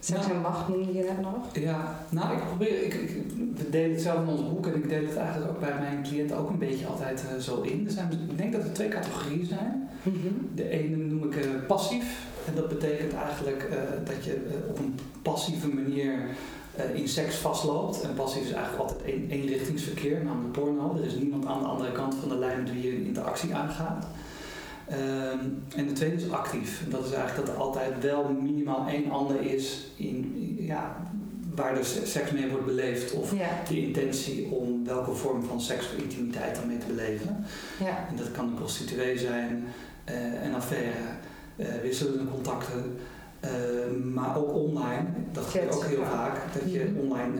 Seks 0.00 0.20
nou, 0.20 0.32
en 0.32 0.40
macht 0.40 0.68
noemde 0.68 0.92
je 0.92 1.02
net 1.02 1.20
nog. 1.20 1.56
Ja, 1.56 1.98
nou 2.08 2.36
ik 2.36 2.44
probeer, 2.46 2.82
ik, 2.82 2.94
ik, 2.94 3.10
we 3.56 3.70
delen 3.70 3.90
het 3.90 4.00
zelf 4.00 4.20
in 4.20 4.28
ons 4.28 4.48
boek 4.48 4.66
en 4.66 4.74
ik 4.74 4.88
deel 4.88 5.06
het 5.06 5.16
eigenlijk 5.16 5.50
ook 5.50 5.60
bij 5.60 5.78
mijn 5.78 6.02
cliënten 6.02 6.36
ook 6.36 6.50
een 6.50 6.58
beetje 6.58 6.86
altijd 6.86 7.24
uh, 7.34 7.40
zo 7.40 7.60
in. 7.60 7.86
Er 7.86 7.92
zijn, 7.92 8.12
ik 8.30 8.38
denk 8.38 8.52
dat 8.52 8.62
er 8.62 8.72
twee 8.72 8.88
categorieën 8.88 9.46
zijn. 9.46 9.88
Mm 10.02 10.12
-hmm. 10.12 10.50
De 10.54 10.68
ene 10.68 10.96
noem 10.96 11.32
ik 11.32 11.66
passief 11.66 12.26
en 12.46 12.54
dat 12.54 12.68
betekent 12.68 13.14
eigenlijk 13.14 13.68
dat 14.04 14.24
je 14.24 14.62
op 14.68 14.78
een 14.78 14.98
passieve 15.22 15.68
manier 15.68 16.18
uh, 16.78 17.00
in 17.00 17.08
seks 17.08 17.34
vastloopt. 17.34 18.00
En 18.00 18.14
passief 18.14 18.42
is 18.42 18.52
eigenlijk 18.52 18.82
altijd 18.82 19.02
één 19.02 19.30
eenrichtingsverkeer, 19.30 20.24
namelijk 20.24 20.52
porno. 20.52 20.96
Er 20.96 21.04
is 21.04 21.14
niemand 21.14 21.46
aan 21.46 21.60
de 21.60 21.68
andere 21.68 21.92
kant 21.92 22.14
van 22.14 22.28
de 22.28 22.38
lijn 22.38 22.62
met 22.62 22.72
wie 22.72 22.82
je 22.82 22.96
een 22.96 23.06
interactie 23.06 23.54
aangaat. 23.54 24.06
Um, 24.92 25.62
en 25.76 25.86
de 25.86 25.92
tweede 25.92 26.16
is 26.16 26.30
actief. 26.30 26.82
En 26.84 26.90
dat 26.90 27.04
is 27.04 27.12
eigenlijk 27.12 27.46
dat 27.46 27.56
er 27.56 27.62
altijd 27.62 28.02
wel 28.02 28.36
minimaal 28.42 28.86
één 28.88 29.10
ander 29.10 29.40
is 29.40 29.86
in, 29.96 30.54
ja, 30.58 30.96
waar 31.54 31.76
er 31.76 31.84
seks 31.84 32.30
mee 32.30 32.48
wordt 32.48 32.66
beleefd. 32.66 33.12
Of 33.12 33.36
ja. 33.36 33.48
de 33.68 33.80
intentie 33.86 34.50
om 34.50 34.84
welke 34.84 35.12
vorm 35.12 35.42
van 35.42 35.60
seks 35.60 35.84
of 35.84 36.02
intimiteit 36.02 36.54
daarmee 36.54 36.78
te 36.78 36.86
beleven. 36.86 37.44
Ja. 37.78 38.06
En 38.10 38.16
dat 38.16 38.32
kan 38.32 38.46
een 38.46 38.54
prostituee 38.54 39.18
zijn, 39.18 39.64
uh, 40.10 40.44
een 40.44 40.54
affaire, 40.54 40.98
uh, 41.56 41.66
wisselende 41.82 42.30
contacten. 42.30 42.98
Uh, 43.46 44.14
maar 44.14 44.36
ook 44.36 44.52
online, 44.54 45.04
dat 45.32 45.44
gebeurt 45.44 45.74
ook 45.74 45.84
heel 45.84 46.04
vaak, 46.04 46.38
dat 46.52 46.72
je 46.72 46.84
Mhm. 46.84 46.98
online, 47.00 47.34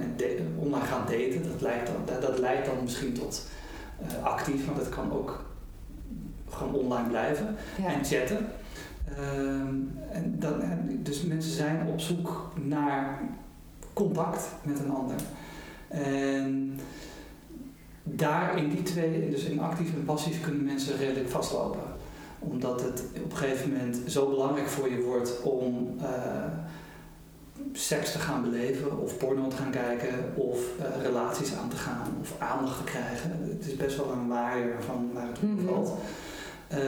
online 0.59 0.85
gaat 0.85 1.09
daten. 1.09 1.43
Dat 1.53 1.61
leidt 1.61 1.87
dan, 2.07 2.21
dat, 2.21 2.39
leidt 2.39 2.67
dan 2.67 2.75
misschien 2.83 3.13
tot 3.13 3.47
uh, 4.03 4.25
actief, 4.25 4.67
maar 4.67 4.75
dat 4.75 4.89
kan 4.89 5.13
ook 5.13 5.45
gewoon 6.51 6.75
online 6.75 7.09
blijven 7.09 7.57
Ja. 7.83 7.93
en 7.93 8.05
chatten. 8.05 8.47
Um, 9.37 9.99
en 10.13 10.37
dan, 10.39 10.63
dus 11.03 11.23
mensen 11.23 11.53
zijn 11.53 11.87
op 11.87 12.01
zoek 12.01 12.53
naar 12.63 13.21
contact 13.93 14.49
met 14.63 14.79
een 14.79 14.91
ander. 14.91 15.17
En 15.89 16.79
daar 18.03 18.59
in 18.59 18.69
die 18.69 18.83
twee, 18.83 19.31
dus 19.31 19.45
in 19.45 19.61
actief 19.61 19.95
en 19.95 20.05
passief, 20.05 20.41
kunnen 20.41 20.65
mensen 20.65 20.97
redelijk 20.97 21.29
vastlopen 21.29 21.81
omdat 22.51 22.83
het 22.83 23.03
op 23.25 23.31
een 23.31 23.37
gegeven 23.37 23.73
moment 23.73 23.99
zo 24.07 24.29
belangrijk 24.29 24.69
voor 24.69 24.91
je 24.91 25.01
wordt 25.03 25.43
om 25.43 25.97
uh, 26.01 26.07
seks 27.73 28.13
te 28.13 28.19
gaan 28.19 28.43
beleven 28.43 28.99
of 29.01 29.17
porno 29.17 29.49
te 29.49 29.57
gaan 29.57 29.71
kijken 29.71 30.09
of 30.35 30.59
uh, 30.81 31.03
relaties 31.03 31.55
aan 31.55 31.69
te 31.69 31.77
gaan 31.77 32.07
of 32.21 32.35
aandacht 32.39 32.77
te 32.79 32.85
krijgen. 32.85 33.31
Het 33.59 33.67
is 33.67 33.77
best 33.77 33.97
wel 33.97 34.11
een 34.11 34.29
waaier 34.29 34.75
van 34.83 35.11
waar 35.13 35.27
het 35.29 35.43
Mhm. 35.43 35.69
op 35.69 35.75
valt. 35.75 35.99
Uh, 36.75 36.79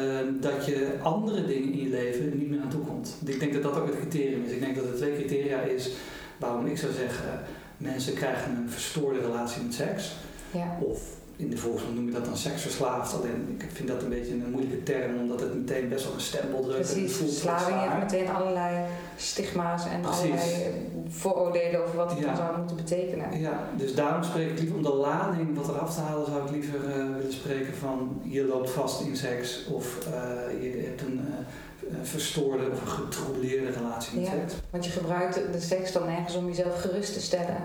dat 0.40 0.66
je 0.66 0.96
andere 1.02 1.46
dingen 1.46 1.72
in 1.72 1.82
je 1.84 1.88
leven 1.88 2.38
niet 2.38 2.50
meer 2.50 2.61
aan 2.61 2.68
toe 2.68 2.80
komt. 2.84 3.14
Ik 3.24 3.40
denk 3.40 3.52
dat 3.52 3.62
dat 3.62 3.76
ook 3.76 3.86
het 3.86 3.96
criterium 3.98 4.44
is. 4.44 4.50
Ik 4.52 4.61
denk 4.61 4.76
dat 4.76 4.84
er 4.84 4.94
twee 4.96 5.14
criteria 5.14 5.61
is 5.61 5.90
waarom 6.38 6.66
ik 6.66 6.78
zou 6.78 6.92
zeggen 6.92 7.40
mensen 7.76 8.14
krijgen 8.14 8.56
een 8.56 8.70
verstoorde 8.70 9.20
relatie 9.20 9.62
met 9.62 9.74
seks. 9.74 10.12
Ja. 10.50 10.78
Of 10.80 11.00
in 11.39 11.51
de 11.51 11.57
volksmond 11.57 11.95
noem 11.95 12.07
je 12.07 12.12
dat 12.12 12.24
dan 12.24 12.36
seksverslaafd. 12.36 13.14
Alleen 13.14 13.57
ik 13.59 13.70
vind 13.72 13.89
dat 13.89 14.03
een 14.03 14.09
beetje 14.09 14.32
een 14.32 14.51
moeilijke 14.51 14.82
term, 14.82 15.18
omdat 15.18 15.41
het 15.41 15.55
meteen 15.55 15.89
best 15.89 16.05
wel 16.05 16.14
een 16.14 16.20
stempel 16.20 16.61
drukt. 16.62 16.76
Precies, 16.93 17.16
verslaving 17.16 17.80
heeft 17.80 17.99
meteen 18.12 18.28
allerlei 18.34 18.84
stigma's 19.16 19.84
en 19.86 20.01
Precies. 20.01 20.20
allerlei 20.20 20.72
vooroordelen 21.09 21.82
over 21.84 21.97
wat 21.97 22.11
het 22.11 22.18
Ja. 22.18 22.26
dan 22.26 22.36
zou 22.36 22.59
moeten 22.59 22.76
betekenen. 22.76 23.41
Ja, 23.41 23.61
dus 23.76 23.95
daarom 23.95 24.22
spreek 24.22 24.51
ik 24.51 24.59
liever 24.59 24.76
om 24.76 24.82
de 24.82 24.95
lading 24.95 25.57
wat 25.57 25.68
eraf 25.68 25.95
te 25.95 26.01
halen, 26.01 26.26
zou 26.26 26.45
ik 26.45 26.51
liever 26.51 26.78
uh, 26.89 26.95
willen 27.16 27.32
spreken 27.32 27.74
van 27.74 28.20
je 28.24 28.45
loopt 28.45 28.70
vast 28.70 29.01
in 29.01 29.16
seks 29.16 29.66
of 29.66 29.99
uh, 30.09 30.62
je 30.62 30.82
hebt 30.86 31.01
een 31.01 31.20
uh, 31.28 31.97
verstoorde 32.03 32.70
of 32.70 32.80
een 32.80 32.86
getroubleerde 32.89 33.70
relatie 33.70 34.18
met 34.20 34.26
Ja. 34.28 34.32
seks. 34.32 34.55
Want 34.70 34.84
je 34.84 34.91
gebruikt 34.91 35.34
de 35.53 35.61
seks 35.61 35.93
dan 35.93 36.09
ergens 36.09 36.34
om 36.36 36.47
jezelf 36.47 36.80
gerust 36.80 37.12
te 37.12 37.20
stellen. 37.20 37.57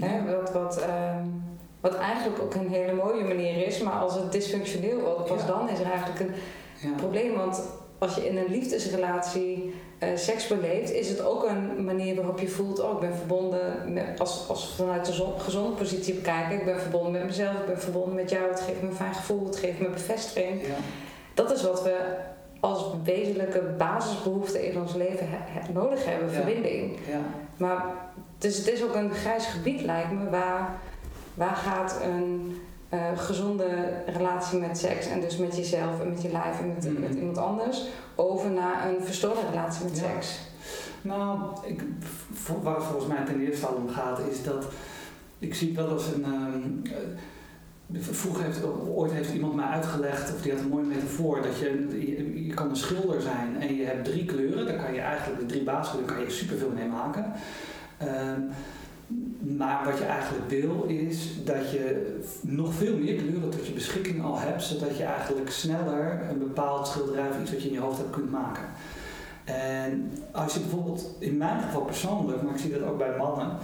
Hè? 0.00 0.36
Wat, 0.36 0.52
wat, 0.52 0.82
um, 0.82 1.42
wat 1.84 1.94
eigenlijk 1.94 2.42
ook 2.42 2.54
een 2.54 2.68
hele 2.68 2.92
mooie 2.92 3.24
manier 3.24 3.66
is, 3.66 3.78
maar 3.80 3.92
als 3.92 4.14
het 4.14 4.32
dysfunctioneel 4.32 5.00
wordt, 5.00 5.24
pas 5.24 5.40
Ja. 5.40 5.46
dan 5.46 5.68
is 5.68 5.78
er 5.78 5.86
eigenlijk 5.90 6.20
een 6.20 6.34
Ja. 6.88 6.94
probleem. 6.96 7.34
Want 7.36 7.62
als 7.98 8.14
je 8.14 8.26
in 8.28 8.36
een 8.36 8.48
liefdesrelatie 8.50 9.74
uh, 10.02 10.08
seks 10.14 10.46
beleeft, 10.46 10.92
is 10.92 11.08
het 11.08 11.24
ook 11.24 11.44
een 11.48 11.84
manier 11.84 12.14
waarop 12.14 12.38
je 12.38 12.48
voelt: 12.48 12.80
oh, 12.80 12.92
ik 12.92 12.98
ben 13.00 13.14
verbonden, 13.16 13.92
met, 13.92 14.20
als, 14.20 14.48
als 14.48 14.68
we 14.76 14.82
vanuit 14.82 15.06
zon, 15.06 15.40
gezonde 15.40 15.76
positie 15.76 16.14
bekijken, 16.14 16.58
ik 16.58 16.64
ben 16.64 16.80
verbonden 16.80 17.12
met 17.12 17.24
mezelf, 17.24 17.54
ik 17.54 17.66
ben 17.66 17.80
verbonden 17.80 18.14
met 18.14 18.30
jou, 18.30 18.48
het 18.50 18.60
geeft 18.60 18.82
me 18.82 18.88
een 18.88 18.94
fijn 18.94 19.14
gevoel, 19.14 19.46
het 19.46 19.56
geeft 19.56 19.78
me 19.80 19.88
bevestiging. 19.88 20.62
Ja. 20.62 20.74
Dat 21.34 21.52
is 21.52 21.62
wat 21.62 21.82
we 21.82 21.96
als 22.60 22.84
wezenlijke 23.04 23.60
basisbehoefte 23.78 24.66
in 24.68 24.80
ons 24.80 24.94
leven 24.94 25.26
he 25.30 25.72
nodig 25.72 26.04
hebben, 26.04 26.30
verbinding. 26.30 26.98
Ja. 27.08 27.20
Maar 27.56 27.84
dus 28.38 28.56
het 28.56 28.68
is 28.68 28.82
ook 28.82 28.94
een 28.94 29.10
grijs 29.14 29.46
gebied, 29.46 29.80
lijkt 29.82 30.12
me, 30.12 30.30
waar, 30.30 30.78
waar 31.34 31.56
gaat 31.56 31.98
een 32.02 32.56
uh, 32.94 33.00
gezonde 33.16 33.92
relatie 34.06 34.58
met 34.58 34.78
seks 34.78 35.06
en 35.06 35.20
dus 35.20 35.36
met 35.36 35.56
jezelf 35.56 36.00
en 36.00 36.08
met 36.08 36.22
je 36.22 36.32
lijf 36.32 36.60
en 36.60 36.68
met, 36.74 36.90
Mhm. 36.92 37.00
met 37.00 37.14
iemand 37.14 37.38
anders 37.38 37.84
over 38.14 38.50
naar 38.50 38.88
een 38.88 39.04
verstoorde 39.04 39.40
relatie 39.50 39.84
met 39.84 39.98
Ja. 39.98 40.02
seks? 40.02 40.38
Nou, 41.02 41.38
ik, 41.64 41.82
waar 42.62 42.74
het 42.74 42.84
volgens 42.84 43.06
mij 43.06 43.24
ten 43.24 43.40
eerste 43.40 43.66
al 43.66 43.74
om 43.74 43.88
gaat, 43.88 44.18
is 44.30 44.42
dat 44.42 44.64
ik 45.38 45.54
zie 45.54 45.74
wel 45.74 45.88
als 45.88 46.06
een. 46.06 46.24
Um, 46.24 46.82
uh, 46.84 46.92
vroeger 48.00 48.44
heeft 48.44 48.60
ooit 48.94 49.12
heeft 49.12 49.32
iemand 49.32 49.54
mij 49.54 49.64
uitgelegd, 49.64 50.34
of 50.34 50.42
die 50.42 50.52
had 50.52 50.60
een 50.60 50.68
mooie 50.68 50.84
metafoor, 50.84 51.42
dat 51.42 51.58
je, 51.58 51.88
je, 51.98 52.46
je 52.46 52.54
kan 52.54 52.68
een 52.68 52.76
schilder 52.76 53.20
zijn 53.20 53.60
en 53.60 53.74
je 53.76 53.84
hebt 53.84 54.04
drie 54.04 54.24
kleuren, 54.24 54.66
daar 54.66 54.84
kan 54.84 54.94
je 54.94 55.00
eigenlijk 55.00 55.40
de 55.40 55.46
drie 55.46 55.62
basiskleuren 55.62 56.14
kan 56.14 56.24
je 56.24 56.30
superveel 56.30 56.70
mee 56.74 56.88
maken. 56.88 57.32
Um, 58.02 58.48
Maar 59.44 59.84
wat 59.84 59.98
je 59.98 60.04
eigenlijk 60.04 60.48
wil 60.48 60.84
is 60.88 61.44
dat 61.44 61.70
je 61.70 62.16
nog 62.40 62.74
veel 62.74 62.96
meer 62.96 63.14
kleuren 63.14 63.50
tot 63.50 63.66
je 63.66 63.72
beschikking 63.72 64.22
al 64.22 64.38
hebt, 64.38 64.62
zodat 64.62 64.96
je 64.96 65.04
eigenlijk 65.04 65.50
sneller 65.50 66.20
een 66.30 66.38
bepaald 66.38 66.86
schilderij 66.86 67.28
of 67.28 67.40
iets 67.40 67.52
wat 67.52 67.62
je 67.62 67.68
in 67.68 67.74
je 67.74 67.80
hoofd 67.80 67.98
hebt 67.98 68.10
kunt 68.10 68.30
maken. 68.30 68.64
En 69.44 70.12
als 70.32 70.54
je 70.54 70.60
bijvoorbeeld, 70.60 71.16
in 71.18 71.36
mijn 71.36 71.62
geval 71.62 71.80
persoonlijk, 71.80 72.42
maar 72.42 72.54
ik 72.54 72.60
zie 72.60 72.72
dat 72.72 72.88
ook 72.88 72.98
bij 72.98 73.16
mannen, 73.18 73.56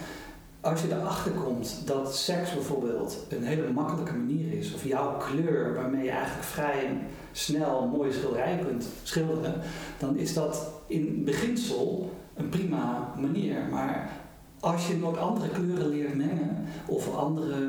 als 0.60 0.82
je 0.82 0.88
erachter 0.88 1.32
komt 1.32 1.82
dat 1.86 2.16
seks 2.16 2.54
bijvoorbeeld 2.54 3.26
een 3.28 3.44
hele 3.44 3.72
makkelijke 3.72 4.14
manier 4.14 4.52
is, 4.52 4.74
of 4.74 4.84
jouw 4.84 5.16
kleur 5.16 5.74
waarmee 5.74 6.04
je 6.04 6.10
eigenlijk 6.10 6.44
vrij 6.44 6.98
snel 7.32 7.86
mooie 7.86 8.12
schilderijen 8.12 8.66
kunt 8.66 8.88
schilderen, 9.02 9.54
dan 9.98 10.16
is 10.16 10.34
dat 10.34 10.70
in 10.86 11.24
beginsel 11.24 12.10
een 12.34 12.48
prima 12.48 13.14
manier. 13.20 13.56
Maar 13.70 14.10
als 14.60 14.86
je 14.86 14.96
nog 14.96 15.18
andere 15.18 15.48
kleuren 15.48 15.88
leert 15.88 16.14
mengen 16.14 16.66
of 16.86 17.14
andere, 17.16 17.68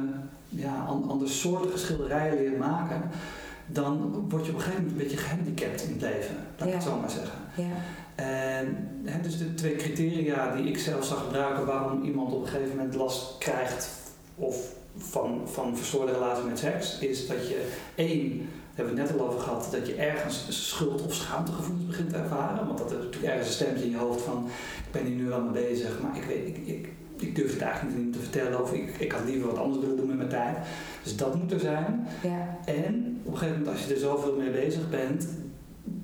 ja, 0.49 0.85
andere 1.07 1.29
soorten 1.29 1.79
schilderijen 1.79 2.37
leert 2.37 2.57
maken, 2.57 3.01
dan 3.67 4.25
word 4.29 4.45
je 4.45 4.51
op 4.51 4.57
een 4.57 4.63
gegeven 4.63 4.83
moment 4.83 5.01
een 5.01 5.07
beetje 5.07 5.23
gehandicapt 5.23 5.81
in 5.81 5.91
het 5.91 6.01
leven, 6.01 6.35
laat 6.57 6.67
ik 6.67 6.73
het 6.73 6.83
zo 6.83 6.99
maar 6.99 7.09
zeggen. 7.09 7.39
Ja. 7.55 7.63
En 8.15 8.99
hè, 9.03 9.21
dus 9.21 9.37
de 9.37 9.53
twee 9.53 9.75
criteria 9.75 10.55
die 10.55 10.65
ik 10.65 10.77
zelf 10.79 11.05
zag 11.05 11.23
gebruiken 11.23 11.65
waarom 11.65 12.03
iemand 12.03 12.33
op 12.33 12.41
een 12.41 12.47
gegeven 12.47 12.75
moment 12.75 12.95
last 12.95 13.37
krijgt 13.37 13.89
of 14.35 14.73
van, 14.97 15.41
van 15.45 15.77
verstoorde 15.77 16.11
relatie 16.11 16.43
met 16.43 16.59
seks, 16.59 16.99
is 16.99 17.27
dat 17.27 17.47
je 17.47 17.69
één, 17.95 18.49
daar 18.75 18.85
hebben 18.85 18.95
we 18.95 19.01
het 19.01 19.11
net 19.11 19.21
al 19.21 19.27
over 19.27 19.39
gehad, 19.39 19.67
dat 19.71 19.87
je 19.87 19.95
ergens 19.95 20.45
schuld- 20.49 21.05
of 21.05 21.13
schaamtegevoelens 21.13 21.85
begint 21.85 22.09
te 22.09 22.15
ervaren. 22.15 22.65
Want 22.65 22.77
dat 22.77 22.91
is 22.91 22.97
natuurlijk 22.97 23.23
ergens 23.23 23.47
een 23.47 23.53
stemmetje 23.53 23.85
in 23.85 23.91
je 23.91 23.97
hoofd 23.97 24.21
van, 24.21 24.47
ik 24.85 24.91
ben 24.91 25.05
hier 25.05 25.15
nu 25.15 25.27
wel 25.27 25.41
mee 25.41 25.63
bezig, 25.63 26.01
maar 26.01 26.17
ik, 26.17 26.23
weet, 26.23 26.47
ik, 26.47 26.57
ik, 26.65 26.89
ik 27.19 27.35
durf 27.35 27.51
het 27.51 27.61
eigenlijk 27.61 27.97
niet 27.97 28.13
te 28.13 28.19
vertellen 28.19 28.61
of 28.61 28.73
ik, 28.73 28.95
ik 28.97 29.11
had 29.11 29.25
liever 29.25 29.47
wat 29.47 29.57
anders 29.57 29.81
willen 29.81 29.97
doen 29.97 30.07
met 30.07 30.17
mijn 30.17 30.29
tijd. 30.29 30.57
Dus 31.03 31.17
dat 31.17 31.35
moet 31.35 31.51
er 31.51 31.59
zijn. 31.59 32.07
Ja. 32.23 32.57
En 32.65 33.19
op 33.23 33.31
een 33.31 33.37
gegeven 33.37 33.59
moment 33.59 33.77
als 33.77 33.87
je 33.87 33.93
er 33.93 33.99
zoveel 33.99 34.35
mee 34.35 34.49
bezig 34.49 34.89
bent, 34.89 35.27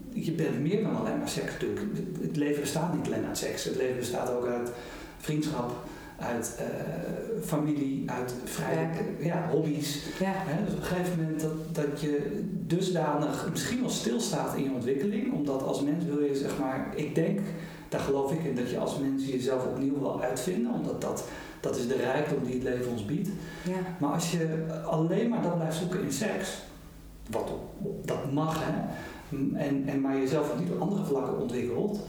je 0.10 0.32
bent 0.32 0.60
meer 0.60 0.84
dan 0.84 0.96
alleen 0.96 1.18
maar 1.18 1.30
seks 1.30 1.52
natuurlijk. 1.52 1.86
Het 2.22 2.36
leven 2.36 2.62
bestaat 2.62 2.94
niet 2.94 3.06
alleen 3.06 3.26
uit 3.26 3.38
seks. 3.38 3.64
Het 3.64 3.76
leven 3.76 3.98
bestaat 3.98 4.30
ook 4.32 4.46
uit 4.46 4.72
vriendschap, 5.18 5.72
uit 6.20 6.60
uh, 6.60 7.46
familie, 7.46 8.12
uit 8.12 8.34
vrije 8.44 8.88
ja, 9.20 9.50
hobby's. 9.50 10.04
Ja. 10.20 10.34
Hè, 10.34 10.66
dus 10.66 10.74
op 10.74 10.80
een 10.80 10.86
gegeven 10.86 11.24
moment 11.24 11.42
dat, 11.42 11.76
dat 11.76 12.02
je 12.02 12.44
dusdanig 12.52 13.48
misschien 13.52 13.80
wel 13.80 13.90
stilstaat 13.90 14.56
in 14.56 14.64
je 14.64 14.72
ontwikkeling. 14.72 15.34
Omdat 15.34 15.64
als 15.64 15.82
mens 15.82 16.06
wil 16.06 16.20
je 16.20 16.36
zeg 16.36 16.60
maar, 16.60 16.94
ik 16.96 17.16
denk, 17.16 17.40
daar 17.90 18.00
geloof 18.00 18.32
ik 18.32 18.44
in, 18.44 18.56
dat 18.56 18.70
je 18.70 18.78
als 18.78 19.00
mens 19.00 19.26
jezelf 19.26 19.66
opnieuw 19.66 20.00
wil 20.00 20.22
uitvinden. 20.22 20.74
Omdat 20.74 21.02
dat, 21.02 21.24
dat 21.60 21.78
is 21.78 21.88
de 21.88 21.96
rijkdom 21.96 22.44
die 22.44 22.54
het 22.54 22.64
leven 22.64 22.92
ons 22.92 23.06
biedt. 23.06 23.30
Ja. 23.64 23.96
Maar 24.00 24.14
als 24.14 24.32
je 24.32 24.66
alleen 24.86 25.30
maar 25.30 25.42
dat 25.42 25.56
blijft 25.56 25.78
zoeken 25.78 26.04
in 26.04 26.12
seks, 26.12 26.58
wat 27.30 27.52
dat 28.06 28.32
mag 28.32 28.64
hè 28.66 28.74
en, 29.56 29.84
en 29.88 30.02
maar 30.02 30.18
jezelf 30.18 30.60
niet 30.60 30.72
op 30.72 30.82
andere 30.82 31.04
vlakken 31.04 31.42
ontwikkelt. 31.42 32.00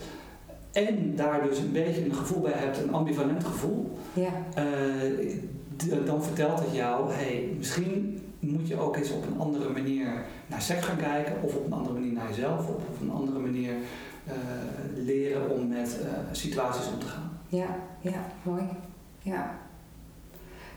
En 0.86 1.16
daar 1.16 1.42
dus 1.42 1.58
een 1.58 1.72
beetje 1.72 2.04
een 2.04 2.14
gevoel 2.14 2.40
bij 2.40 2.52
hebt, 2.54 2.78
een 2.78 2.92
ambivalent 2.92 3.44
gevoel. 3.44 3.98
Ja. 4.12 4.30
Uh, 4.58 6.06
dan 6.06 6.22
vertelt 6.22 6.60
het 6.60 6.74
jou, 6.74 7.12
hey, 7.12 7.54
misschien 7.56 8.22
moet 8.38 8.68
je 8.68 8.80
ook 8.80 8.96
eens 8.96 9.10
op 9.10 9.26
een 9.26 9.40
andere 9.40 9.68
manier 9.68 10.06
naar 10.46 10.62
seks 10.62 10.84
gaan 10.84 10.96
kijken. 10.96 11.34
Of 11.42 11.54
op 11.54 11.66
een 11.66 11.72
andere 11.72 11.94
manier 11.94 12.12
naar 12.12 12.28
jezelf. 12.28 12.58
Of 12.58 12.74
op 12.74 13.00
een 13.00 13.10
andere 13.10 13.38
manier 13.38 13.72
uh, 14.26 14.34
leren 15.04 15.50
om 15.50 15.68
met 15.68 15.98
uh, 16.02 16.08
situaties 16.32 16.92
om 16.92 16.98
te 16.98 17.06
gaan. 17.06 17.40
Ja, 17.48 17.76
ja, 18.00 18.24
mooi. 18.42 18.62
Ja. 19.18 19.58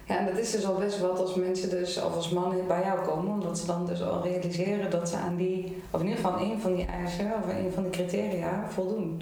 Ja, 0.08 0.18
en 0.18 0.26
dat 0.26 0.38
is 0.38 0.52
dus 0.52 0.66
al 0.66 0.76
best 0.76 1.00
wat 1.00 1.20
als 1.20 1.36
mensen 1.36 1.70
dus, 1.70 2.04
of 2.04 2.16
als 2.16 2.30
mannen 2.30 2.68
bij 2.68 2.82
jou 2.84 3.06
komen, 3.06 3.34
omdat 3.34 3.60
ze 3.60 3.66
dan 3.66 3.86
dus 3.86 4.04
al 4.04 4.24
realiseren 4.24 4.92
dat 4.92 5.10
ze 5.10 5.16
aan 5.16 5.36
die, 5.36 5.82
of 5.92 6.00
in 6.00 6.08
ieder 6.08 6.24
geval 6.24 6.42
een 6.42 6.60
van 6.60 6.76
die 6.76 6.86
eisen 6.86 7.32
of 7.44 7.54
een 7.54 7.72
van 7.72 7.84
de 7.84 7.90
criteria 7.90 8.66
voldoen. 8.70 9.22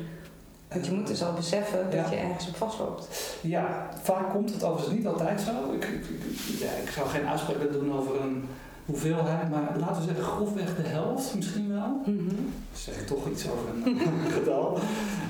Want 0.74 0.86
je 0.86 0.92
moet 0.92 1.08
dus 1.08 1.24
al 1.24 1.34
beseffen 1.34 1.84
dat 1.84 1.94
Ja. 1.94 2.10
je 2.10 2.16
ergens 2.16 2.48
op 2.48 2.56
vastloopt. 2.56 3.08
Ja, 3.42 3.90
vaak 4.02 4.30
komt 4.30 4.54
het 4.54 4.64
overigens 4.64 4.96
niet 4.98 5.08
altijd 5.08 5.42
zo. 5.42 5.52
Ik, 5.74 5.84
ik, 5.86 6.06
ik- 6.10 6.60
ja, 6.60 6.72
ik 6.84 6.90
zou 6.90 7.08
geen 7.08 7.28
uitspraak 7.28 7.58
willen 7.58 7.74
doen 7.74 7.94
over 7.94 8.22
een 8.22 8.44
hoeveelheid, 8.86 9.50
maar 9.50 9.76
laten 9.80 9.96
we 10.02 10.08
zeggen 10.08 10.24
grofweg 10.24 10.76
de 10.76 10.82
helft 10.88 11.36
misschien 11.36 11.70
wel. 11.70 12.02
Dan 12.06 12.30
zeg 12.74 12.96
ik 13.00 13.08
toch 13.08 13.30
iets 13.30 13.46
over 13.50 13.70
een 13.92 14.00
getal. 14.38 14.78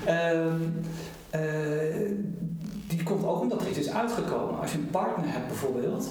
Ehm, 0.04 0.56
eh, 1.30 1.40
die 2.88 3.02
komt 3.02 3.24
ook 3.26 3.40
omdat 3.40 3.60
er 3.60 3.68
iets 3.68 3.78
is 3.78 3.90
uitgekomen. 3.90 4.60
Als 4.60 4.72
je 4.72 4.78
een 4.78 4.90
partner 4.90 5.32
hebt 5.32 5.46
bijvoorbeeld, 5.46 6.08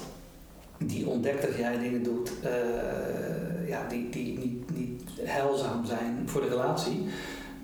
die 0.77 1.07
ontdekt 1.07 1.41
dat 1.41 1.55
jij 1.55 1.77
dingen 1.80 2.03
doet 2.03 2.32
eh, 2.43 3.67
ja, 3.69 3.88
die, 3.89 4.09
die 4.09 4.38
niet, 4.39 4.77
niet 4.77 5.01
heilzaam 5.23 5.86
zijn 5.86 6.23
voor 6.25 6.41
de 6.41 6.47
relatie. 6.47 7.05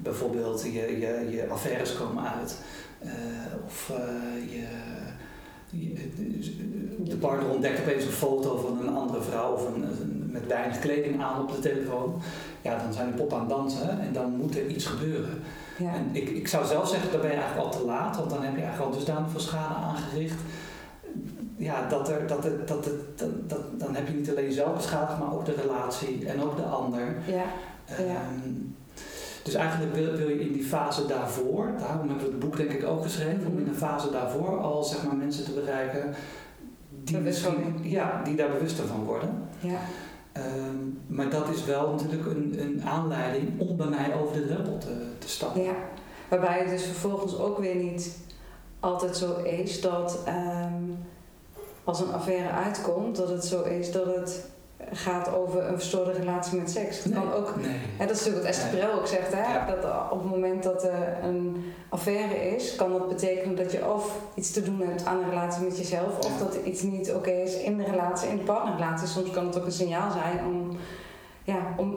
Bijvoorbeeld 0.10 0.64
je, 0.64 0.72
je, 1.00 1.28
je 1.32 1.48
affaires 1.50 1.98
komen 1.98 2.24
uit. 2.34 2.58
eh, 3.00 3.10
of 3.66 3.92
eh, 3.94 4.52
je, 4.52 4.68
je- 5.70 7.04
de 7.04 7.16
partner 7.16 7.50
ontdekt 7.50 7.80
opeens 7.80 8.04
een 8.06 8.12
foto 8.12 8.58
van 8.58 8.88
een 8.88 8.96
andere 8.96 9.22
vrouw 9.22 9.54
of 9.54 9.68
een, 9.76 9.84
een- 9.84 10.30
met 10.32 10.48
weinig 10.48 10.80
kleding 10.80 11.22
aan 11.24 11.42
op 11.42 11.52
de 11.52 11.60
telefoon. 11.60 12.22
Ja, 12.62 12.78
dan 12.84 12.94
zijn 12.94 13.12
de 13.12 13.18
pop 13.18 13.34
aan 13.34 13.40
het 13.40 13.50
dansen 13.50 14.00
en 14.00 14.14
dan 14.14 14.36
moet 14.38 14.58
er 14.58 14.68
iets 14.68 14.86
gebeuren. 14.86 15.42
Ja. 15.78 15.94
En 15.94 16.10
ik, 16.12 16.30
ik 16.30 16.48
zou 16.48 16.66
zelf 16.66 16.90
zeggen, 16.90 17.12
dan 17.12 17.22
ben 17.22 17.30
je 17.32 17.36
eigenlijk 17.38 17.66
al 17.66 17.80
te 17.80 17.86
laat, 17.86 18.18
want 18.18 18.30
dan 18.30 18.44
heb 18.44 18.56
je 18.56 18.62
eigenlijk 18.62 18.92
al 18.92 18.98
dusdanig 18.98 19.32
veel 19.32 19.40
schade 19.40 19.74
aangericht. 19.74 20.40
Ja, 21.58 21.88
dat 21.90 22.10
er, 22.10 22.28
dat 22.28 22.44
het, 22.44 22.68
dat 22.68 22.86
het, 22.86 23.18
dat, 23.18 23.50
dat- 23.50 23.80
dan 23.80 23.96
heb 23.96 24.08
je 24.08 24.14
niet 24.14 24.30
alleen 24.30 24.44
jezelf 24.46 24.76
beschadigd, 24.76 25.20
maar 25.20 25.34
ook 25.34 25.46
de 25.46 25.56
relatie 25.62 26.28
en 26.30 26.42
ook 26.44 26.56
de 26.56 26.64
ander. 26.64 27.16
ja. 27.28 27.34
Ja. 27.34 27.94
Ehm, 27.96 28.50
dus 29.46 29.54
eigenlijk 29.54 29.96
wil, 29.96 30.12
wil 30.12 30.30
je 30.30 30.40
in 30.40 30.54
die 30.54 30.64
fase 30.64 31.06
daarvoor, 31.06 31.72
daarom 31.80 32.08
hebben 32.08 32.26
we 32.26 32.32
het 32.32 32.40
boek 32.40 32.58
denk 32.58 32.72
ik 32.72 32.86
ook 32.86 33.04
geschreven, 33.04 33.48
om 33.48 33.58
in 33.58 33.66
de 33.66 33.74
fase 33.74 34.12
daarvoor 34.12 34.60
al 34.60 34.84
zeg 34.84 35.04
maar 35.06 35.16
mensen 35.16 35.46
te 35.46 35.52
bereiken 35.52 36.14
die, 36.90 37.18
misschien, 37.18 37.80
ja, 37.82 38.22
die 38.24 38.36
daar 38.36 38.50
bewuster 38.50 38.86
van 38.86 39.04
worden. 39.04 39.48
ja. 39.60 39.80
Ehm, 40.32 40.76
maar 41.08 41.30
dat 41.30 41.50
is 41.50 41.66
wel 41.66 41.92
natuurlijk 41.92 42.26
een, 42.26 42.56
een 42.60 42.84
aanleiding 42.86 43.60
om 43.60 43.78
bij 43.78 43.88
mij 43.88 44.16
over 44.16 44.36
de 44.36 44.46
drempel 44.48 44.78
te, 44.78 45.06
te 45.18 45.30
stappen. 45.30 45.62
Ja, 45.62 45.76
waarbij 46.30 46.60
het 46.60 46.70
dus 46.70 46.84
vervolgens 46.84 47.38
ook 47.38 47.60
weer 47.60 47.76
niet 47.76 48.18
altijd 48.80 49.18
zo 49.18 49.36
is 49.44 49.82
dat 49.82 50.20
ehm, 50.26 50.84
als 51.84 52.00
een 52.00 52.14
affaire 52.14 52.50
uitkomt, 52.50 53.16
dat 53.16 53.30
het 53.30 53.46
zo 53.46 53.62
is 53.62 53.92
dat 53.92 54.06
het 54.06 54.50
gaat 54.92 55.34
over 55.36 55.64
een 55.68 55.76
verstoorde 55.78 56.12
relatie 56.12 56.60
met 56.60 56.70
seks. 56.72 57.04
Het 57.04 57.14
kan 57.14 57.34
ook, 57.34 57.56
Nee. 57.56 57.66
hè, 57.98 58.06
dat 58.06 58.16
is 58.16 58.26
natuurlijk 58.26 58.46
wat 58.46 58.56
Esther. 58.56 58.70
Perel 58.80 58.94
ook 59.00 59.08
zegt, 59.08 59.34
hè, 59.34 59.54
Ja. 59.54 59.66
dat 59.66 60.12
op 60.12 60.22
het 60.22 60.30
moment 60.32 60.64
dat 60.64 60.84
er 60.84 61.18
een 61.24 61.64
affaire 61.90 62.56
is, 62.56 62.76
kan 62.76 62.92
dat 62.92 63.08
betekenen 63.08 63.56
dat 63.56 63.72
je 63.72 63.92
of 63.94 64.20
iets 64.36 64.52
te 64.52 64.64
doen 64.64 64.82
hebt 64.82 65.06
aan 65.06 65.18
een 65.24 65.30
relatie 65.30 65.64
met 65.64 65.78
jezelf, 65.78 66.18
of 66.18 66.40
Ja. 66.40 66.46
dat 66.46 66.56
er 66.56 66.64
iets 66.64 66.82
niet 66.82 67.14
oké 67.14 67.30
is 67.32 67.58
in 67.58 67.78
de 67.78 67.84
relatie, 67.84 68.30
in 68.30 68.38
de 68.38 68.44
partnerrelatie. 68.44 69.08
Soms 69.08 69.32
kan 69.32 69.46
het 69.46 69.58
ook 69.58 69.66
een 69.66 69.72
signaal 69.72 70.12
zijn 70.12 70.46
om, 70.46 70.78
ja, 71.44 71.58
om 71.78 71.96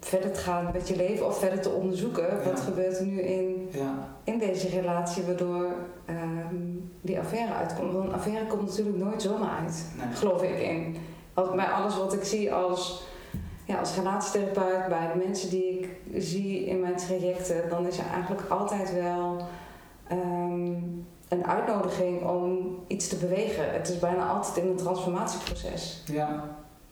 verder 0.00 0.32
te 0.32 0.40
gaan 0.40 0.70
met 0.72 0.88
je 0.88 0.96
leven 0.96 1.26
of 1.26 1.38
verder 1.38 1.60
te 1.60 1.70
onderzoeken. 1.70 2.44
Wat 2.44 2.60
gebeurt 2.60 2.98
er 2.98 3.06
nu 3.06 3.20
in, 3.20 3.68
Ja, 3.72 4.08
in 4.24 4.38
deze 4.38 4.68
relatie 4.68 5.22
waardoor 5.22 5.66
ehm, 6.04 6.54
die 7.00 7.18
affaire 7.18 7.52
uitkomt? 7.54 7.92
Want 7.92 8.06
een 8.08 8.14
affaire 8.14 8.46
komt 8.46 8.66
natuurlijk 8.68 8.96
nooit 8.96 9.22
zomaar 9.22 9.58
uit, 9.62 9.84
nee. 9.96 10.14
geloof 10.16 10.42
ik 10.42 10.58
in. 10.60 10.96
Als, 11.38 11.54
bij 11.54 11.66
alles 11.66 11.96
wat 11.96 12.12
ik 12.12 12.24
zie 12.24 12.52
als, 12.52 13.02
ja, 13.64 13.78
als 13.78 13.94
relatietherapeut, 13.94 14.88
bij 14.88 15.12
de 15.12 15.18
mensen 15.24 15.50
die 15.50 15.80
ik 15.80 16.00
zie 16.22 16.64
in 16.64 16.80
mijn 16.80 16.96
trajecten, 16.96 17.68
dan 17.68 17.86
is 17.86 17.98
er 17.98 18.06
eigenlijk 18.12 18.50
altijd 18.50 18.94
wel 18.94 19.36
ehm, 20.08 20.72
een 21.28 21.46
uitnodiging 21.46 22.22
om 22.22 22.78
iets 22.86 23.08
te 23.08 23.16
bewegen. 23.16 23.72
Het 23.72 23.88
is 23.88 23.98
bijna 23.98 24.28
altijd 24.28 24.56
in 24.56 24.70
een 24.70 24.76
transformatieproces. 24.76 26.02
Ja. 26.06 26.44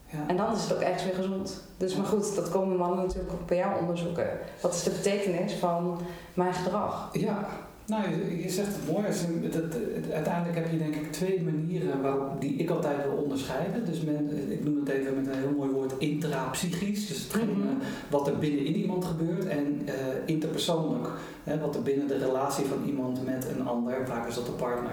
ja. 0.05 0.19
En 0.27 0.37
dan 0.37 0.53
is 0.53 0.61
het 0.61 0.73
ook 0.73 0.81
ergens 0.81 1.03
weer 1.03 1.15
gezond. 1.15 1.63
Dus 1.77 1.95
maar 1.95 2.05
goed, 2.05 2.35
dat 2.35 2.49
komen 2.49 2.77
mannen 2.77 3.05
natuurlijk 3.05 3.33
ook 3.33 3.47
bij 3.47 3.57
jou 3.57 3.79
onderzoeken. 3.79 4.29
Wat 4.61 4.73
is 4.73 4.83
de 4.83 4.89
betekenis 4.89 5.53
van 5.53 5.99
mijn 6.33 6.53
gedrag? 6.53 7.09
Ja, 7.11 7.47
nou, 7.87 8.03
je, 8.43 8.49
zegt 8.49 8.67
het 8.75 8.91
mooi. 8.91 9.05
Dat- 9.51 9.77
uiteindelijk 10.13 10.55
heb 10.57 10.71
je 10.71 10.77
denk 10.77 10.95
ik 10.95 11.11
twee 11.11 11.41
manieren 11.43 12.01
waarop 12.01 12.41
die 12.41 12.53
ik 12.55 12.69
altijd 12.69 12.95
wil 13.03 13.15
onderscheiden. 13.23 13.85
Dus 13.85 14.01
men, 14.01 14.51
ik 14.51 14.63
noem 14.63 14.79
het 14.79 14.89
even 14.89 15.15
met 15.15 15.27
een 15.27 15.39
heel 15.39 15.53
mooi 15.57 15.69
woord 15.69 15.93
intrapsychisch. 15.97 17.07
Dus 17.07 17.27
Mhm. 17.27 17.67
wat 18.09 18.27
er 18.27 18.37
binnenin 18.37 18.75
iemand 18.75 19.05
gebeurt. 19.05 19.45
En 19.45 19.81
eh, 19.85 19.93
interpersoonlijk, 20.25 21.07
hè, 21.43 21.59
wat 21.59 21.75
er 21.75 21.81
binnen 21.81 22.07
de 22.07 22.17
relatie 22.17 22.65
van 22.65 22.77
iemand 22.85 23.25
met 23.25 23.47
een 23.57 23.67
ander, 23.67 24.07
vaak 24.07 24.27
is 24.27 24.35
dat 24.35 24.45
de 24.45 24.51
partner, 24.51 24.91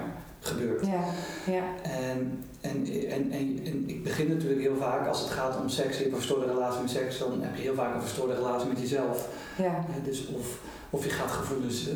gebeurt. 0.48 0.86
Ja, 0.86 1.04
ja. 1.52 1.64
En, 1.82 2.44
en, 2.60 2.86
en, 2.86 3.30
en, 3.30 3.60
en 3.64 3.88
ik 3.88 4.02
begin 4.02 4.28
natuurlijk 4.28 4.60
heel 4.60 4.76
vaak, 4.76 5.06
als 5.06 5.20
het 5.20 5.30
gaat 5.30 5.60
om 5.60 5.68
seks, 5.68 5.96
je 5.96 6.02
hebt 6.02 6.14
een 6.14 6.20
verstoorde 6.20 6.52
relatie 6.52 6.80
met 6.80 6.90
seks, 6.90 7.18
dan 7.18 7.42
heb 7.42 7.56
je 7.56 7.62
heel 7.62 7.74
vaak 7.74 7.94
een 7.94 8.00
verstoorde 8.00 8.34
relatie 8.34 8.68
met 8.68 8.80
jezelf. 8.80 9.28
ja. 9.56 9.84
Dus 10.04 10.26
of, 10.26 10.58
of 10.90 11.04
je 11.04 11.10
gaat 11.10 11.30
gevoelens 11.30 11.88
eh, 11.88 11.94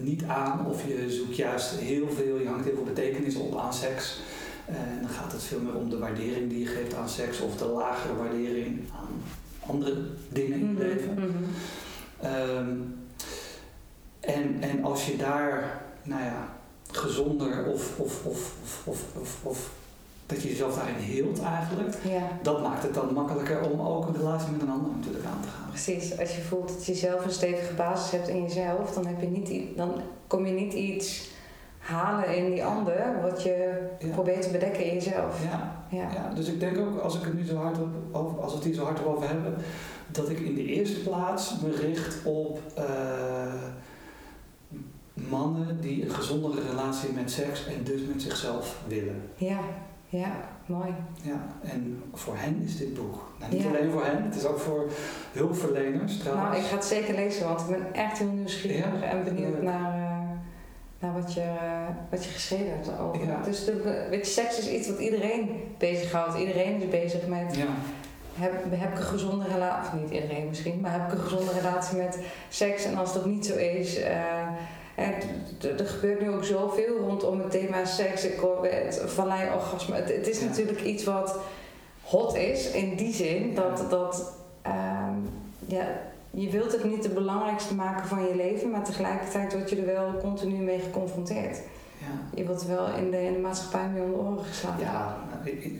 niet 0.00 0.24
aan, 0.24 0.66
of 0.66 0.86
je 0.86 1.10
zoekt 1.10 1.36
juist 1.36 1.70
heel 1.70 2.08
veel, 2.10 2.38
je 2.38 2.48
hangt 2.48 2.64
heel 2.64 2.74
veel 2.74 2.84
betekenis 2.84 3.36
op 3.36 3.56
aan 3.56 3.74
seks. 3.74 4.20
En 4.66 4.98
dan 5.00 5.10
gaat 5.10 5.32
het 5.32 5.42
veel 5.42 5.60
meer 5.60 5.74
om 5.74 5.90
de 5.90 5.98
waardering 5.98 6.48
die 6.48 6.58
je 6.58 6.66
geeft 6.66 6.94
aan 6.94 7.08
seks, 7.08 7.40
of 7.40 7.56
de 7.56 7.64
lagere 7.64 8.16
waardering 8.16 8.80
aan 8.96 9.22
andere 9.66 9.94
dingen 10.28 10.60
in 10.60 10.76
je 10.78 10.84
leven. 10.84 11.12
Mhm, 11.12 11.26
mhm. 11.26 11.44
Ehm, 12.20 12.76
en, 14.20 14.56
en 14.60 14.84
als 14.84 15.06
je 15.06 15.16
daar, 15.16 15.82
nou 16.02 16.22
ja, 16.22 16.57
gezonder 16.92 17.66
of, 17.66 17.98
of, 17.98 18.24
of, 18.24 18.52
of, 18.84 19.38
of, 19.42 19.70
dat 20.26 20.42
je 20.42 20.48
jezelf 20.48 20.74
daarin 20.76 20.94
hield 20.94 21.40
eigenlijk, 21.42 21.94
Ja, 22.02 22.28
dat 22.42 22.62
maakt 22.62 22.82
het 22.82 22.94
dan 22.94 23.12
makkelijker 23.14 23.60
om 23.70 23.80
ook 23.80 24.06
een 24.08 24.16
relatie 24.16 24.50
met 24.50 24.62
een 24.62 24.70
ander 24.70 24.90
natuurlijk 24.96 25.24
aan 25.24 25.40
te 25.42 25.48
gaan. 25.48 25.68
precies. 25.70 26.18
Als 26.18 26.36
je 26.36 26.42
voelt 26.42 26.68
dat 26.68 26.86
je 26.86 26.94
zelf 26.94 27.24
een 27.24 27.30
stevige 27.30 27.74
basis 27.74 28.10
hebt 28.10 28.28
in 28.28 28.42
jezelf, 28.42 28.92
dan, 28.94 29.06
heb 29.06 29.20
je 29.20 29.26
niet, 29.26 29.76
dan 29.76 29.92
kom 30.26 30.46
je 30.46 30.52
niet 30.52 30.72
iets 30.72 31.28
halen 31.78 32.36
in 32.36 32.50
die 32.50 32.64
ander 32.64 33.20
wat 33.22 33.42
je 33.42 33.86
Ja. 33.98 34.08
probeert 34.08 34.42
te 34.42 34.48
bedekken 34.50 34.84
in 34.84 34.94
jezelf. 34.94 35.42
Ja, 35.44 35.84
Ja. 35.90 36.08
ja, 36.14 36.32
dus 36.34 36.46
ik 36.48 36.60
denk 36.60 36.78
ook, 36.78 37.00
als 37.00 37.16
ik 37.16 37.22
het 37.24 37.34
nu 37.34 37.44
zo 37.44 37.56
hard 37.56 37.78
op, 37.78 37.88
over, 38.12 38.40
als 38.40 38.50
we 38.50 38.56
het 38.56 38.66
hier 38.66 38.74
zo 38.74 38.84
hard 38.84 39.04
over 39.06 39.28
hebben, 39.28 39.54
dat 40.06 40.28
ik 40.30 40.38
in 40.40 40.54
de 40.54 40.64
eerste 40.64 40.98
plaats 41.00 41.54
me 41.62 41.70
richt 41.76 42.16
op 42.24 42.60
eh, 42.74 42.84
mannen 45.28 45.80
die 45.80 46.04
een 46.04 46.10
gezondere 46.10 46.60
relatie 46.68 47.12
met 47.12 47.30
seks 47.30 47.66
en 47.66 47.84
dus 47.84 48.00
met 48.12 48.22
zichzelf 48.22 48.76
willen. 48.86 49.22
Ja, 49.36 49.58
ja, 50.08 50.30
mooi. 50.66 50.94
Ja, 51.22 51.46
en 51.62 52.02
voor 52.14 52.34
hen 52.36 52.62
is 52.64 52.76
dit 52.76 52.94
boek. 52.94 53.22
Nou, 53.38 53.52
niet 53.52 53.62
Ja. 53.62 53.68
alleen 53.68 53.90
voor 53.90 54.04
hen, 54.04 54.22
het 54.24 54.34
is 54.34 54.44
ook 54.46 54.58
voor 54.58 54.90
hulpverleners 55.32 56.18
trouwens. 56.18 56.48
Nou, 56.48 56.58
ik 56.62 56.68
ga 56.68 56.74
het 56.74 56.84
zeker 56.84 57.14
lezen, 57.14 57.46
want 57.46 57.60
ik 57.60 57.66
ben 57.66 57.94
echt 57.94 58.18
heel 58.18 58.28
nieuwsgierig 58.32 58.78
Ja, 59.00 59.02
en 59.02 59.24
benieuwd 59.24 59.52
leuk. 59.52 59.62
naar, 59.62 59.92
eh, 59.94 60.18
naar 60.98 61.12
wat, 61.12 61.34
je, 61.34 61.40
eh, 61.40 61.86
wat 62.10 62.24
je 62.24 62.30
geschreven 62.30 62.70
hebt 62.70 62.90
over. 63.00 63.26
Ja. 63.26 63.44
Is 63.46 63.64
natuurlijk, 63.66 64.08
weet 64.10 64.26
je, 64.26 64.32
seks 64.32 64.58
is 64.58 64.68
iets 64.68 64.88
wat 64.88 64.98
iedereen 64.98 65.50
bezighoudt. 65.78 66.38
Iedereen 66.38 66.82
is 66.82 66.88
bezig 66.88 67.26
met, 67.26 67.56
Ja, 67.56 67.66
heb, 68.34 68.52
heb 68.70 68.92
ik 68.92 68.98
een 68.98 69.04
gezonde 69.04 69.44
relatie, 69.52 69.92
of 69.92 70.00
niet 70.00 70.10
iedereen 70.10 70.48
misschien, 70.48 70.80
maar 70.80 70.92
heb 70.92 71.06
ik 71.06 71.12
een 71.18 71.24
gezonde 71.24 71.52
relatie 71.52 71.96
met 71.96 72.18
seks? 72.48 72.84
En 72.84 72.96
als 72.96 73.12
dat 73.14 73.26
niet 73.26 73.46
zo 73.46 73.54
is, 73.56 73.96
eh, 74.00 74.47
en 74.98 75.12
er 75.78 75.86
gebeurt 75.86 76.20
nu 76.20 76.30
ook 76.30 76.44
zoveel 76.44 76.96
rondom 76.98 77.40
het 77.40 77.50
thema 77.50 77.84
seks. 77.84 78.24
Ik 78.24 78.38
hoor 78.38 78.66
het 78.66 79.02
vallei-orgasme. 79.06 79.94
Het, 79.96 80.08
het 80.16 80.28
is 80.28 80.40
Ja. 80.40 80.46
natuurlijk 80.46 80.80
iets 80.82 81.04
wat 81.04 81.36
hot 82.02 82.34
is 82.36 82.70
in 82.70 82.96
die 82.96 83.14
zin 83.14 83.54
dat, 83.54 83.78
Ja. 83.78 83.88
dat 83.88 84.32
ehm, 84.62 85.14
ja, 85.66 85.86
je 86.30 86.50
wilt 86.50 86.72
het 86.72 86.84
niet 86.84 87.02
de 87.02 87.08
belangrijkste 87.08 87.74
maken 87.74 88.06
van 88.08 88.22
je 88.22 88.36
leven, 88.36 88.70
maar 88.70 88.84
tegelijkertijd 88.84 89.52
word 89.52 89.70
je 89.70 89.76
er 89.76 89.86
wel 89.86 90.14
continu 90.20 90.56
mee 90.56 90.78
geconfronteerd. 90.80 91.56
ja. 91.98 92.06
Je 92.34 92.46
wordt 92.46 92.66
wel 92.66 92.86
in 92.96 93.10
de, 93.10 93.24
in 93.24 93.32
de 93.32 93.38
maatschappij 93.38 93.88
mee 93.88 94.02
om 94.02 94.10
de 94.10 94.16
oren 94.16 94.44
geslagen. 94.44 94.80
ja 94.80 95.16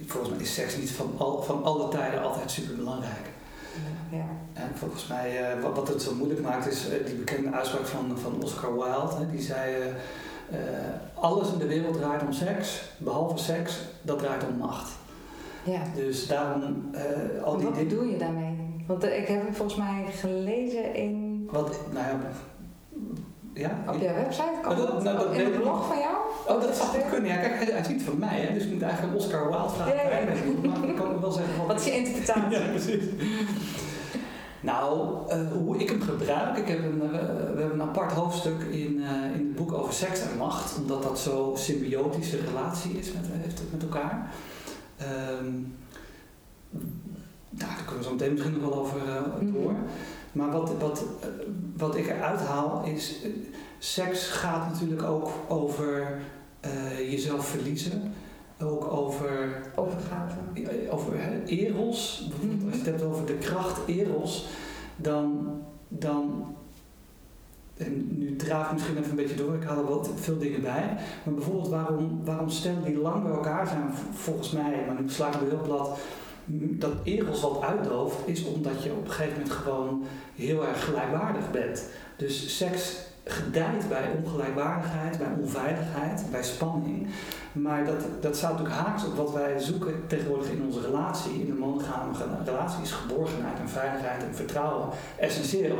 volgens 0.06 0.32
mij 0.32 0.40
is 0.42 0.54
seks 0.54 0.76
niet 0.76 0.90
van, 0.90 1.14
al, 1.16 1.42
van 1.42 1.64
alle 1.64 1.88
tijden 1.88 2.22
altijd 2.22 2.50
super 2.50 2.76
belangrijk. 2.76 3.26
Ja. 4.10 4.26
En 4.52 4.70
volgens 4.74 5.06
mij, 5.06 5.42
eh, 5.52 5.62
wat, 5.62 5.76
wat 5.76 5.88
het 5.88 6.02
zo 6.02 6.14
moeilijk 6.14 6.42
maakt, 6.42 6.66
is 6.66 6.88
eh, 6.88 7.06
die 7.06 7.14
bekende 7.14 7.50
uitspraak 7.50 7.86
van, 7.86 8.18
van 8.22 8.42
Oscar 8.42 8.72
Wilde. 8.72 9.14
Hè, 9.18 9.30
die 9.30 9.40
zei: 9.40 9.74
eh, 10.50 10.58
Alles 11.14 11.52
in 11.52 11.58
de 11.58 11.66
wereld 11.66 11.96
draait 11.96 12.22
om 12.22 12.32
seks, 12.32 12.82
behalve 12.98 13.38
seks, 13.38 13.78
dat 14.02 14.18
draait 14.18 14.44
om 14.46 14.56
macht. 14.58 14.90
ja. 15.62 15.82
Dus 15.94 16.26
daarom 16.26 16.90
al 17.44 17.52
En 17.52 17.58
die 17.58 17.68
wat 17.68 17.78
bedoel 17.78 18.02
je 18.04 18.16
daarmee? 18.16 18.56
Want 18.86 19.04
ik 19.04 19.26
heb 19.26 19.42
hem 19.44 19.54
volgens 19.54 19.78
mij 19.78 20.04
gelezen 20.10 20.94
in, 20.94 21.48
Wat, 21.52 21.80
nou 21.92 22.04
ja, 22.06 22.18
ja? 23.54 23.92
op 23.92 24.00
jouw 24.00 24.14
website. 24.14 24.50
Kan 24.62 24.72
Oh, 24.72 24.78
dat- 24.78 24.86
dat? 24.86 25.02
nou, 25.02 25.18
dat 25.18 25.32
in 25.34 25.44
een 25.52 25.60
blog 25.60 25.86
van 25.86 25.98
jou? 25.98 26.16
Oh, 26.48 26.60
dat 26.62 26.76
zou 26.76 26.88
goed 26.88 27.08
kunnen. 27.10 27.30
Ja, 27.30 27.36
kijk, 27.36 27.70
hij, 27.70 27.84
ziet 27.84 28.02
van 28.02 28.18
mij, 28.18 28.40
hè, 28.40 28.54
dus 28.54 28.64
ik 28.64 28.72
moet 28.72 28.82
eigenlijk 28.82 29.16
Oscar 29.16 29.48
Wilde 29.50 29.68
vragen. 29.68 29.94
Ja, 29.94 30.00
het, 30.02 30.62
Maar 30.80 30.88
ik 30.88 30.96
kan 30.96 31.20
wel 31.20 31.30
zeggen 31.30 31.66
Wat 31.66 31.80
is 31.80 31.84
je 31.86 31.96
interpretatie? 31.96 32.58
Ja, 32.58 32.66
precies. 32.70 33.04
Nou, 34.60 35.18
eh, 35.28 35.52
hoe 35.52 35.78
ik 35.78 35.88
hem 35.88 36.00
gebruik. 36.00 36.56
Ik 36.56 36.68
heb 36.68 36.78
een, 36.78 37.02
eh, 37.02 37.10
we 37.10 37.60
hebben 37.60 37.72
een 37.72 37.82
apart 37.82 38.12
hoofdstuk 38.12 38.60
in, 38.62 39.02
eh, 39.02 39.24
in 39.24 39.46
het 39.46 39.54
boek 39.54 39.72
over 39.72 39.92
seks 39.94 40.20
en 40.20 40.36
macht, 40.36 40.78
omdat 40.78 41.02
dat 41.02 41.18
zo'n 41.18 41.56
symbiotische 41.56 42.40
relatie 42.40 42.98
is 42.98 43.12
met, 43.12 43.26
heeft 43.30 43.62
met 43.72 43.82
elkaar. 43.82 44.32
Ehm 44.96 45.52
nou, 47.50 47.70
daar 47.70 47.82
kunnen 47.84 47.98
we 47.98 48.04
zo 48.04 48.12
meteen 48.12 48.32
misschien 48.32 48.52
nog 48.52 48.70
wel 48.70 48.78
over 48.78 49.00
eh, 49.08 49.52
door. 49.52 49.74
Maar 50.32 50.50
wat, 50.50 50.72
wat, 50.78 51.04
wat 51.76 51.96
ik 51.96 52.06
eruit 52.06 52.40
haal 52.40 52.84
is, 52.84 53.16
seks 53.78 54.28
gaat 54.28 54.72
natuurlijk 54.72 55.02
ook 55.02 55.30
over 55.48 56.18
jezelf 57.08 57.46
verliezen. 57.46 58.14
Ook 58.62 58.92
over 58.92 59.62
Overgave. 59.74 60.34
over 60.90 61.12
hè, 61.20 61.44
eros, 61.44 62.26
bijvoorbeeld 62.28 62.64
als 62.64 62.72
je 62.72 62.78
het 62.78 62.86
hebt 62.86 63.02
over 63.02 63.26
de 63.26 63.38
kracht 63.38 63.80
eros, 63.86 64.46
dan, 64.96 65.48
dan 65.88 66.46
en 67.78 68.18
nu 68.18 68.36
draaf 68.36 68.66
ik 68.66 68.72
misschien 68.72 68.96
even 68.96 69.10
een 69.10 69.16
beetje 69.16 69.34
door, 69.34 69.54
ik 69.54 69.62
haal 69.62 69.78
er 69.78 69.86
wel 69.86 70.00
te 70.00 70.10
veel 70.14 70.38
dingen 70.38 70.62
bij, 70.62 70.96
maar 71.24 71.34
bijvoorbeeld 71.34 71.68
waarom, 71.68 72.20
waarom 72.24 72.50
stellen 72.50 72.84
die 72.84 72.98
lang 72.98 73.22
bij 73.22 73.32
elkaar 73.32 73.66
zijn, 73.66 73.90
volgens 74.12 74.50
mij, 74.50 74.84
maar 74.86 75.02
nu 75.02 75.10
sla 75.10 75.26
ik 75.26 75.32
het 75.32 75.48
heel 75.48 75.62
plat, 75.62 75.98
dat 76.78 76.92
eros 77.02 77.40
wat 77.40 77.60
uitdooft, 77.62 78.16
is 78.24 78.44
omdat 78.44 78.82
je 78.82 78.90
op 78.90 79.04
een 79.04 79.10
gegeven 79.10 79.32
moment 79.32 79.50
gewoon 79.50 80.04
heel 80.34 80.66
erg 80.66 80.84
gelijkwaardig 80.84 81.50
bent. 81.50 81.88
Dus 82.16 82.56
seks 82.56 82.96
gedijt 83.28 83.88
bij 83.88 84.10
ongelijkwaardigheid, 84.24 85.18
bij 85.18 85.32
onveiligheid, 85.40 86.22
bij 86.30 86.42
spanning. 86.42 87.06
Maar 87.52 87.84
dat, 87.84 88.00
dat 88.20 88.36
staat 88.36 88.50
natuurlijk 88.50 88.78
haaks 88.78 89.04
op 89.04 89.16
wat 89.16 89.32
wij 89.32 89.58
zoeken 89.58 90.06
tegenwoordig 90.06 90.50
in 90.50 90.62
onze 90.66 90.80
relatie. 90.80 91.40
In 91.40 91.50
een 91.50 91.58
monogame 91.58 92.12
relatie 92.44 92.82
is 92.82 92.92
geborgenheid 92.92 93.58
en 93.58 93.68
veiligheid 93.68 94.22
en 94.22 94.34
vertrouwen 94.34 94.88
essentieel. 95.16 95.78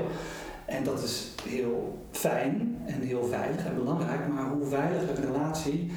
En 0.64 0.84
dat 0.84 1.03
is 1.03 1.28
heel 1.49 2.07
fijn 2.11 2.82
en 2.86 3.01
heel 3.01 3.24
veilig 3.24 3.64
en 3.66 3.74
belangrijk. 3.74 4.28
Maar 4.28 4.44
hoe 4.44 4.66
veiliger 4.66 5.18
een 5.18 5.32
relatie, 5.32 5.92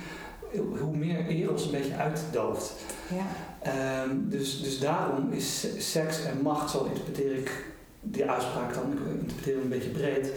hoe 0.79 0.97
meer 0.97 1.25
eros 1.27 1.65
een 1.65 1.71
beetje 1.71 1.95
uitdooft. 1.95 2.73
Ja. 3.07 3.25
Ehm, 3.61 4.15
dus, 4.19 4.61
dus 4.61 4.79
daarom 4.79 5.31
is 5.31 5.67
seks 5.91 6.25
en 6.25 6.41
macht, 6.41 6.71
zo 6.71 6.83
interpreteer 6.83 7.35
ik 7.35 7.65
die 8.01 8.29
uitspraak 8.29 8.73
dan, 8.73 8.91
ik 8.91 9.19
interpreteer 9.19 9.53
hem 9.53 9.63
een 9.63 9.69
beetje 9.69 9.89
breed, 9.89 10.31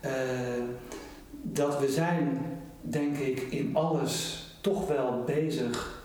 eh, 0.00 0.10
dat 1.42 1.80
we 1.80 1.88
zijn, 1.88 2.40
denk 2.80 3.16
ik, 3.16 3.40
in 3.40 3.76
alles 3.76 4.44
toch 4.60 4.86
wel 4.88 5.22
bezig 5.26 6.02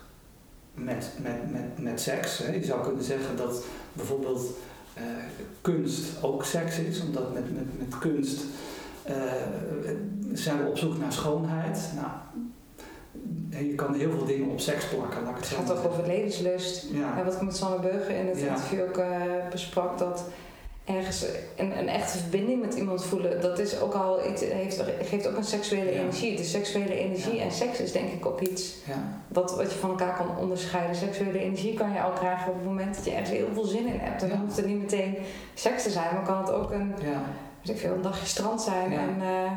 met, 0.73 1.11
met, 1.21 1.51
met, 1.51 1.79
met 1.79 2.01
seks. 2.01 2.37
Hè. 2.37 2.53
Je 2.53 2.63
zou 2.63 2.83
kunnen 2.83 3.03
zeggen 3.03 3.37
dat 3.37 3.63
bijvoorbeeld 3.93 4.41
eh, 4.93 5.03
kunst 5.61 6.23
ook 6.23 6.43
seks 6.45 6.79
is, 6.79 7.01
omdat 7.01 7.33
met, 7.33 7.53
met, 7.55 7.79
met 7.79 7.97
kunst 7.99 8.41
eh, 9.03 9.15
zijn 10.33 10.57
we 10.63 10.69
op 10.69 10.77
zoek 10.77 10.97
naar 10.97 11.13
schoonheid. 11.13 11.89
Nou, 11.95 12.07
je 13.65 13.75
kan 13.75 13.93
heel 13.93 14.11
veel 14.11 14.25
dingen 14.25 14.49
op 14.49 14.59
seks 14.59 14.85
plakken, 14.85 15.23
laat 15.23 15.31
ik 15.31 15.37
het 15.37 15.45
gaat 15.45 15.71
ook 15.71 15.85
over 15.91 16.07
levenslust. 16.07 16.85
Ja. 16.91 17.17
En 17.17 17.25
wat 17.25 17.33
ik 17.33 17.41
met 17.41 17.55
Sanne 17.55 17.79
Burger 17.79 18.15
in 18.15 18.27
het 18.27 18.39
Ja. 18.39 18.47
interview 18.47 18.81
ook 18.81 19.01
besprak, 19.51 19.97
dat 19.97 20.23
ergens 20.85 21.25
een, 21.55 21.77
een 21.77 21.87
echte 21.89 22.17
verbinding 22.17 22.61
met 22.61 22.73
iemand 22.73 23.05
voelen, 23.05 23.41
dat 23.41 23.59
is 23.59 23.79
ook 23.79 23.93
al 23.93 24.29
iets, 24.29 24.41
heeft, 24.41 24.83
geeft 25.01 25.27
ook 25.27 25.37
een 25.37 25.43
seksuele 25.43 25.91
Ja. 25.93 25.99
energie. 25.99 26.35
De 26.35 26.43
seksuele 26.43 26.95
energie 26.97 27.35
Ja. 27.35 27.43
en 27.43 27.51
seks 27.51 27.79
is 27.79 27.91
denk 27.91 28.11
ik 28.11 28.25
ook 28.25 28.41
iets 28.41 28.75
Ja. 28.87 28.93
wat, 29.27 29.55
wat 29.55 29.71
je 29.71 29.77
van 29.77 29.89
elkaar 29.89 30.15
kan 30.15 30.37
onderscheiden. 30.37 30.95
Seksuele 30.95 31.39
energie 31.39 31.73
kan 31.73 31.91
je 31.93 32.01
al 32.01 32.11
krijgen 32.11 32.47
op 32.51 32.55
het 32.55 32.65
moment 32.65 32.95
dat 32.95 33.05
je 33.05 33.11
ergens 33.11 33.29
heel 33.29 33.47
veel 33.53 33.63
zin 33.65 33.87
in 33.87 33.99
hebt. 33.99 34.21
Dan 34.21 34.31
hoeft 34.31 34.57
het 34.57 34.65
niet 34.65 34.81
meteen 34.81 35.15
seks 35.53 35.83
te 35.83 35.89
zijn, 35.89 36.13
maar 36.13 36.23
kan 36.23 36.37
het 36.37 36.51
ook 36.51 36.71
een, 36.71 36.93
ja. 37.01 37.21
weet 37.61 37.75
ik 37.75 37.81
veel, 37.81 37.93
een 37.93 38.01
dagje 38.01 38.25
strand 38.25 38.61
zijn 38.61 38.93
en 38.93 39.15
eh, 39.21 39.51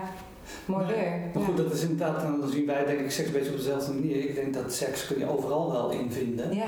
mooi 0.64 0.84
Maar- 0.84 0.94
weer. 0.94 1.12
Maar 1.34 1.42
goed, 1.44 1.56
dat 1.56 1.72
is 1.72 1.82
inderdaad, 1.82 2.20
dan 2.22 2.48
zien 2.50 2.66
wij 2.66 2.84
denk 2.84 3.00
ik 3.00 3.10
seks 3.10 3.26
een 3.26 3.32
beetje 3.34 3.50
op 3.50 3.56
dezelfde 3.56 3.92
manier. 3.92 4.16
Ik 4.16 4.34
denk 4.34 4.54
dat 4.54 4.72
seks 4.72 5.06
kun 5.06 5.18
je 5.18 5.28
overal 5.36 5.72
wel 5.72 5.90
in 5.90 6.12
vinden. 6.12 6.54
Ja, 6.54 6.66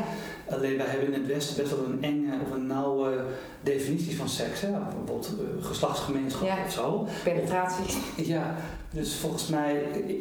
Alleen 0.50 0.76
wij 0.76 0.86
hebben 0.86 1.06
in 1.12 1.20
het 1.20 1.26
Westen 1.32 1.56
best 1.62 1.76
wel 1.76 1.84
een 1.84 2.02
enge 2.04 2.32
of 2.46 2.54
een 2.54 2.66
nauwe 2.66 3.24
definitie 3.62 4.16
van 4.16 4.28
seks. 4.28 4.60
Hè? 4.60 4.70
Bijvoorbeeld 4.70 5.34
eh, 5.38 5.64
geslachtsgemeenschap 5.66 6.46
Ja. 6.46 6.56
of 6.66 6.72
zo. 6.72 7.06
penetratie. 7.24 7.84
Ja, 8.16 8.54
dus 8.90 9.14
volgens 9.16 9.46
mij, 9.48 9.74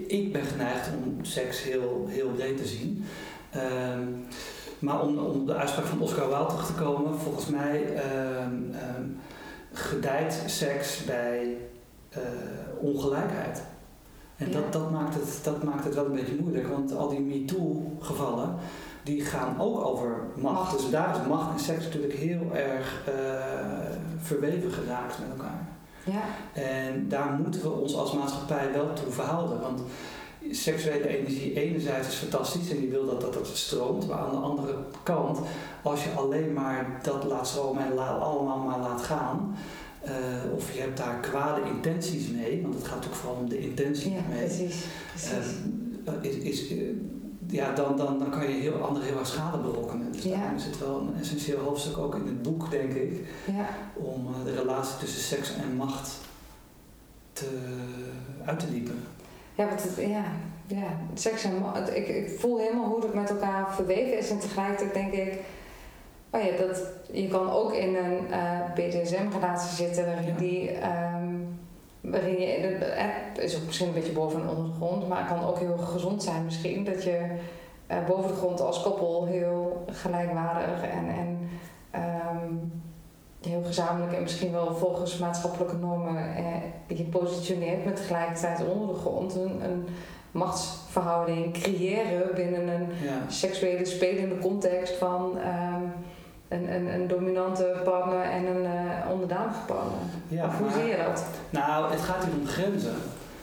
ik 0.08 0.32
ben 0.34 0.43
geneigd 0.43 0.89
om 1.05 1.26
seks 1.26 1.64
heel, 1.64 2.05
heel 2.10 2.30
breed 2.30 2.58
te 2.58 2.66
zien. 2.68 3.05
Ehm, 3.51 4.01
maar 4.80 5.01
om, 5.01 5.18
om 5.18 5.26
op 5.41 5.47
de 5.47 5.53
uitspraak 5.55 5.86
van 5.86 6.01
Oscar 6.01 6.28
Wilde 6.28 6.45
terug 6.45 6.66
te 6.66 6.74
komen, 6.74 7.20
volgens 7.20 7.45
mij 7.47 7.93
ehm, 7.95 8.51
gedijt 9.74 10.43
seks 10.45 11.03
bij 11.05 11.58
eh, 12.10 12.22
ongelijkheid. 12.82 13.62
En 14.38 14.47
Ja. 14.49 14.53
dat, 14.53 14.74
dat, 14.74 14.91
maakt 14.91 15.14
het, 15.14 15.39
dat 15.43 15.64
maakt 15.64 15.84
het 15.84 15.95
wel 15.95 16.05
een 16.05 16.12
beetje 16.16 16.38
moeilijk, 16.39 16.68
want 16.68 16.95
al 16.95 17.08
die 17.10 17.20
MeToo-gevallen, 17.20 18.55
die 19.03 19.22
gaan 19.22 19.60
ook 19.62 19.86
over 19.86 20.18
macht. 20.36 20.55
Macht. 20.55 20.78
Dus 20.78 20.89
daar 20.89 21.16
is 21.22 21.28
macht 21.28 21.53
en 21.53 21.60
seks 21.60 21.84
natuurlijk 21.84 22.14
heel 22.14 22.41
erg 22.53 23.03
eh, 23.08 23.14
verweven 24.22 24.72
geraakt 24.72 25.20
met 25.20 25.38
elkaar. 25.38 25.66
Ja, 26.03 26.22
En 26.62 27.10
daar 27.10 27.39
moeten 27.43 27.62
we 27.62 27.70
ons 27.70 27.95
als 27.95 28.14
maatschappij 28.14 28.72
wel 28.74 28.93
toe 28.93 29.12
verhouden. 29.12 29.62
Want 29.62 29.82
seksuele 30.51 31.08
energie 31.18 31.53
enerzijds 31.53 32.08
is 32.08 32.14
fantastisch 32.16 32.70
en 32.70 32.82
je 32.82 32.88
wil 32.88 33.05
dat 33.05 33.22
dat, 33.22 33.34
dat 33.34 33.47
stroomt. 33.47 34.08
Maar 34.08 34.18
aan 34.18 34.32
de 34.32 34.38
andere 34.38 34.76
kant, 35.03 35.39
als 35.82 36.03
je 36.03 36.10
alleen 36.16 36.53
maar 36.53 36.99
dat 37.03 37.24
laat 37.24 37.47
stromen 37.47 37.84
en 37.86 38.20
allemaal 38.22 38.58
maar 38.58 38.80
laat 38.80 39.01
gaan... 39.01 39.55
eh, 40.08 40.53
of 40.55 40.74
je 40.74 40.80
hebt 40.80 40.97
daar 40.97 41.20
kwade 41.20 41.62
intenties 41.76 42.28
mee, 42.28 42.62
want 42.62 42.74
het 42.74 42.88
gaat 42.88 43.05
ook 43.05 43.14
vooral 43.16 43.39
om 43.39 43.49
de 43.49 43.60
intentie 43.60 44.12
ja 44.12 44.20
mee. 44.30 44.45
precies. 44.45 44.84
precies. 45.12 45.32
eh, 46.05 46.14
is, 46.30 46.36
is, 46.36 46.70
eh, 46.72 46.78
ja, 47.49 47.74
dan, 47.74 47.97
dan, 47.97 48.20
dan 48.20 48.30
kan 48.30 48.41
je 48.49 48.60
heel 48.62 48.82
anderen 48.82 49.08
heel 49.08 49.18
erg 49.20 49.28
schade 49.28 49.58
berokkenen. 49.58 50.12
Dus 50.12 50.24
Ja. 50.24 50.38
daarom 50.38 50.55
is 50.55 50.66
het 50.66 50.80
wel 50.80 50.99
een 50.99 51.20
essentieel 51.20 51.60
hoofdstuk 51.60 51.97
ook 51.97 52.16
in 52.16 52.26
het 52.26 52.41
boek, 52.41 52.72
denk 52.72 52.93
ik 52.93 53.26
ja. 53.45 53.70
om 53.93 54.28
eh, 54.28 54.43
de 54.45 54.53
relatie 54.62 54.97
tussen 54.99 55.22
seks 55.22 55.53
en 55.55 55.76
macht 55.76 56.10
te, 57.34 57.47
uit 58.45 58.60
te 58.60 58.72
diepen. 58.72 58.95
Ja, 59.55 59.68
want 59.68 59.84
het, 59.84 59.95
ja, 59.95 60.24
ja, 60.68 60.88
seks 61.14 61.43
en 61.43 61.60
ma- 61.62 61.74
het- 61.80 61.95
ik, 61.95 62.08
ik 62.08 62.39
voel 62.39 62.58
helemaal 62.58 62.86
hoe 62.89 63.01
het 63.01 63.14
met 63.14 63.30
elkaar 63.30 63.74
verweven 63.76 64.18
is. 64.18 64.30
En 64.30 64.39
tegelijkertijd 64.39 64.93
denk 64.93 65.14
ik, 65.14 65.39
oh 66.32 66.41
ja, 66.41 66.57
dat, 66.67 66.82
je 67.11 67.28
kan 67.28 67.51
ook 67.51 67.73
in 67.73 67.95
een 67.95 68.32
eh, 68.32 68.71
BDSM-relatie 68.75 69.86
zitten 69.86 70.05
waarin 70.05 70.28
Ja. 70.28 70.38
die... 70.38 70.69
ehm, 70.71 71.25
waarin 72.01 72.39
je, 72.39 72.61
de- 72.61 72.78
de- 72.80 72.93
het 72.95 73.38
is 73.43 73.55
ook 73.57 73.65
misschien 73.65 73.88
een 73.88 73.93
beetje 73.93 74.11
boven 74.11 74.41
en 74.41 74.49
onder 74.49 74.65
de 74.65 74.75
grond, 74.86 75.07
maar 75.07 75.17
het 75.17 75.28
kan 75.28 75.45
ook 75.47 75.59
heel 75.59 75.78
gezond 75.78 76.23
zijn 76.23 76.45
misschien. 76.45 76.84
Dat 76.84 77.03
je 77.03 77.25
eh, 77.88 77.97
boven 78.07 78.28
de 78.28 78.36
grond 78.38 78.61
als 78.61 78.82
koppel 78.84 79.25
heel 79.25 79.84
gelijkwaardig 79.91 80.82
en, 80.84 81.07
en 81.09 81.49
ehm, 81.91 82.53
heel 83.49 83.63
gezamenlijk 83.65 84.13
en 84.13 84.21
misschien 84.21 84.51
wel 84.51 84.75
volgens 84.75 85.17
maatschappelijke 85.17 85.75
normen 85.75 86.36
eh, 86.36 86.97
je 86.97 87.03
positioneert, 87.03 87.86
met 87.86 87.95
tegelijkertijd 87.95 88.67
onder 88.67 88.88
de 88.95 88.99
grond 89.01 89.36
een, 89.36 89.63
een 89.63 89.88
machtsverhouding 90.32 91.53
creëren 91.53 92.36
binnen 92.36 92.67
een 92.67 92.88
Ja. 93.03 93.30
seksuele 93.30 93.86
spelende 93.86 94.38
context 94.39 94.95
van 94.95 95.38
ehm, 95.38 95.76
een, 96.48 96.74
een, 96.74 96.93
een 96.93 97.08
dominante 97.08 97.82
partner 97.84 98.22
en 98.24 98.45
een 98.45 98.66
eh 98.66 99.12
onderdanige 99.12 99.60
partner. 99.68 100.00
Ja, 100.28 100.45
of 100.45 100.58
hoe 100.58 100.66
maar- 100.68 100.76
zie 100.80 100.86
je 100.89 100.98
dat? 101.08 101.24
Nou, 101.50 101.91
het 101.91 102.02
gaat 102.02 102.24
hier 102.26 102.34
om 102.39 102.48
grenzen. 102.48 102.95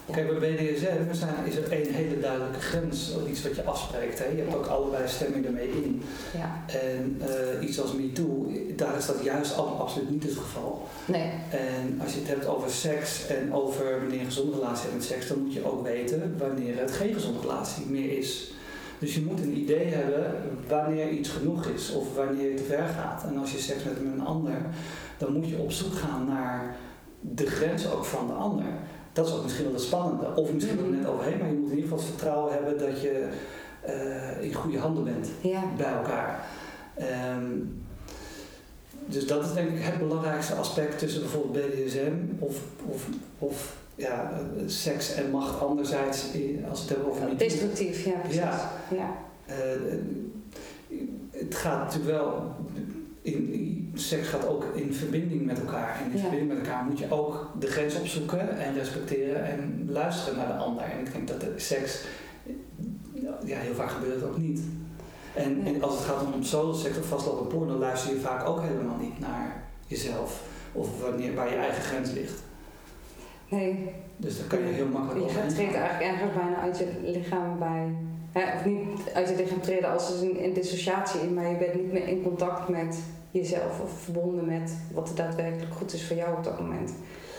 Ja. 0.06 0.14
Kijk, 0.14 0.38
bij 0.38 0.50
BDSM 0.54 1.12
zijn, 1.12 1.34
is 1.44 1.56
er 1.56 1.72
één 1.72 1.92
hele 1.92 2.20
duidelijke 2.20 2.60
grens, 2.60 3.16
iets 3.28 3.42
wat 3.42 3.56
je 3.56 3.64
afspreekt. 3.64 4.18
Hè? 4.18 4.24
Je 4.24 4.36
hebt 4.36 4.50
Ja. 4.50 4.56
ook 4.56 4.66
allebei 4.66 5.08
stemming 5.08 5.46
ermee 5.46 5.68
in. 5.68 6.02
Ja, 6.36 6.62
En 6.66 7.20
eh, 7.20 7.68
iets 7.68 7.80
als 7.80 7.92
MeToo, 7.92 8.52
daar 8.76 8.96
is 8.96 9.06
dat 9.06 9.22
juist 9.22 9.56
al, 9.56 9.66
absoluut 9.80 10.10
niet 10.10 10.22
het 10.22 10.36
geval. 10.36 10.88
nee. 11.04 11.30
En 11.50 12.00
als 12.02 12.12
je 12.14 12.18
het 12.18 12.28
hebt 12.28 12.46
over 12.46 12.70
seks 12.70 13.26
en 13.26 13.52
over 13.54 13.84
wanneer 14.00 14.12
je 14.14 14.18
een 14.18 14.24
gezonde 14.24 14.56
relatie 14.56 14.82
hebt 14.82 14.94
met 14.94 15.04
seks, 15.04 15.28
dan 15.28 15.38
moet 15.38 15.52
je 15.52 15.66
ook 15.72 15.82
weten 15.82 16.34
wanneer 16.38 16.78
het 16.78 16.90
geen 16.92 17.14
gezonde 17.14 17.40
relatie 17.40 17.86
meer 17.86 18.18
is. 18.18 18.52
Dus 19.04 19.14
je 19.14 19.24
moet 19.28 19.40
een 19.40 19.56
idee 19.56 19.86
hebben 19.86 20.32
wanneer 20.68 21.08
iets 21.10 21.28
genoeg 21.28 21.66
is 21.66 21.92
of 21.92 22.14
wanneer 22.14 22.50
je 22.50 22.54
te 22.56 22.62
ver 22.62 22.86
gaat. 22.86 23.24
En 23.24 23.36
als 23.36 23.52
je 23.52 23.58
seks 23.58 23.82
hebt 23.82 24.04
met 24.04 24.12
een 24.12 24.26
ander, 24.26 24.52
dan 25.18 25.32
moet 25.32 25.48
je 25.48 25.58
op 25.58 25.72
zoek 25.72 25.94
gaan 25.94 26.26
naar 26.28 26.76
de 27.20 27.46
grens 27.46 27.90
ook 27.90 28.04
van 28.04 28.26
de 28.26 28.32
ander. 28.32 28.64
Dat 29.12 29.26
is 29.26 29.32
ook 29.32 29.42
misschien 29.42 29.64
wel 29.64 29.74
het 29.74 29.82
spannende. 29.82 30.34
Of 30.34 30.52
misschien 30.52 30.80
Mhm. 30.80 30.90
net 30.90 31.06
overheen, 31.06 31.38
maar 31.38 31.48
je 31.48 31.54
moet 31.54 31.70
in 31.70 31.76
ieder 31.76 31.90
geval 31.90 31.98
het 31.98 32.06
vertrouwen 32.06 32.52
hebben 32.52 32.78
dat 32.78 33.00
je 33.00 33.28
eh, 33.80 34.42
in 34.42 34.54
goede 34.54 34.78
handen 34.78 35.04
bent 35.04 35.28
Ja, 35.40 35.62
bij 35.76 35.92
elkaar. 35.92 36.44
Ehm, 36.94 37.50
dus 39.06 39.26
dat 39.26 39.44
is 39.44 39.52
denk 39.52 39.68
ik 39.68 39.82
het 39.82 39.98
belangrijkste 39.98 40.54
aspect 40.54 40.98
tussen 40.98 41.20
bijvoorbeeld 41.20 41.66
BDSM 41.66 42.12
of, 42.38 42.56
of, 42.86 43.06
of 43.38 43.76
ja, 43.94 44.40
seks 44.66 45.14
en 45.14 45.30
macht 45.30 45.60
anderzijds 45.60 46.24
als 46.70 46.80
het 46.80 46.88
hebben 46.88 47.08
over 47.10 47.38
destructief, 47.38 48.04
ja, 48.04 48.12
precies. 48.12 48.38
Ja. 48.40 48.70
ja. 48.90 49.16
Eh, 49.46 49.56
het 51.30 51.54
gaat 51.54 51.78
natuurlijk 51.78 52.10
wel, 52.10 52.54
in, 53.22 53.52
in- 53.52 53.92
seks 53.96 54.28
gaat 54.28 54.46
ook 54.46 54.64
in 54.74 54.94
verbinding 54.94 55.46
met 55.46 55.58
elkaar. 55.58 56.00
En 56.04 56.10
in 56.10 56.16
Ja. 56.16 56.18
verbinding 56.22 56.48
met 56.58 56.66
elkaar 56.66 56.84
moet 56.84 56.98
je 56.98 57.10
ook 57.10 57.50
de 57.58 57.66
grens 57.66 57.94
opzoeken 58.00 58.58
en 58.58 58.74
respecteren 58.74 59.44
en 59.44 59.88
luisteren 59.88 60.38
naar 60.38 60.46
de 60.46 60.52
ander. 60.52 60.84
En 60.84 60.98
ik 61.06 61.12
denk 61.12 61.28
dat 61.28 61.40
de 61.40 61.52
seks, 61.56 62.04
ja, 63.44 63.58
heel 63.58 63.74
vaak 63.74 63.90
gebeurt 63.90 64.14
het 64.14 64.24
ook 64.24 64.38
niet. 64.38 64.60
En, 65.34 65.60
Ja. 65.60 65.66
en 65.66 65.82
als 65.82 65.94
het 65.94 66.04
gaat 66.04 66.34
om 66.34 66.42
solo 66.42 66.72
seks 66.72 66.98
of 66.98 67.06
vastlopend 67.06 67.48
porno, 67.48 67.66
dan 67.66 67.78
luister 67.78 68.14
je 68.14 68.20
vaak 68.20 68.48
ook 68.48 68.60
helemaal 68.62 68.98
niet 69.00 69.18
naar 69.20 69.62
jezelf. 69.86 70.42
Of 70.72 71.00
wanneer, 71.00 71.34
waar 71.34 71.48
je 71.50 71.56
eigen 71.56 71.82
grens 71.82 72.10
ligt. 72.12 72.42
Nee, 73.48 73.90
Dus 74.16 74.38
daar 74.38 74.46
kan 74.46 74.58
je 74.58 74.72
heel 74.72 74.86
makkelijk 74.86 75.30
je 75.30 75.46
treedt 75.46 75.74
eigenlijk 75.74 76.12
ergens 76.12 76.32
bijna 76.34 76.60
uit 76.60 76.78
je 76.78 76.86
lichaam 77.04 77.58
bij. 77.58 77.94
Hè, 78.32 78.56
of 78.56 78.64
niet 78.64 79.12
uit 79.14 79.28
je 79.28 79.36
lichaam 79.36 79.60
treden 79.60 79.92
als 79.92 80.10
er 80.10 80.28
een, 80.28 80.44
een 80.44 80.52
dissociatie 80.52 81.20
in, 81.20 81.34
maar 81.34 81.50
je 81.50 81.56
bent 81.56 81.74
niet 81.74 81.92
meer 81.92 82.08
in 82.08 82.22
contact 82.22 82.68
met 82.68 82.98
jezelf 83.30 83.80
of 83.80 83.90
verbonden 84.02 84.44
met 84.44 84.76
wat 84.92 85.08
er 85.08 85.14
daadwerkelijk 85.14 85.74
goed 85.74 85.92
is 85.92 86.06
voor 86.06 86.16
jou 86.16 86.36
op 86.36 86.44
dat 86.44 86.60
moment. 86.60 86.94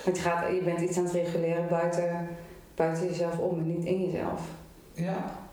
Want 0.06 0.18
je, 0.18 0.24
gaat, 0.24 0.56
je 0.56 0.62
bent 0.64 0.82
iets 0.82 0.98
aan 0.98 1.04
het 1.04 1.14
reguleren 1.14 1.68
buiten, 1.70 2.28
buiten 2.76 3.08
jezelf 3.08 3.40
om 3.40 3.58
en 3.58 3.68
niet 3.68 3.86
in 3.86 4.04
jezelf. 4.06 4.42
Ja. 4.94 5.45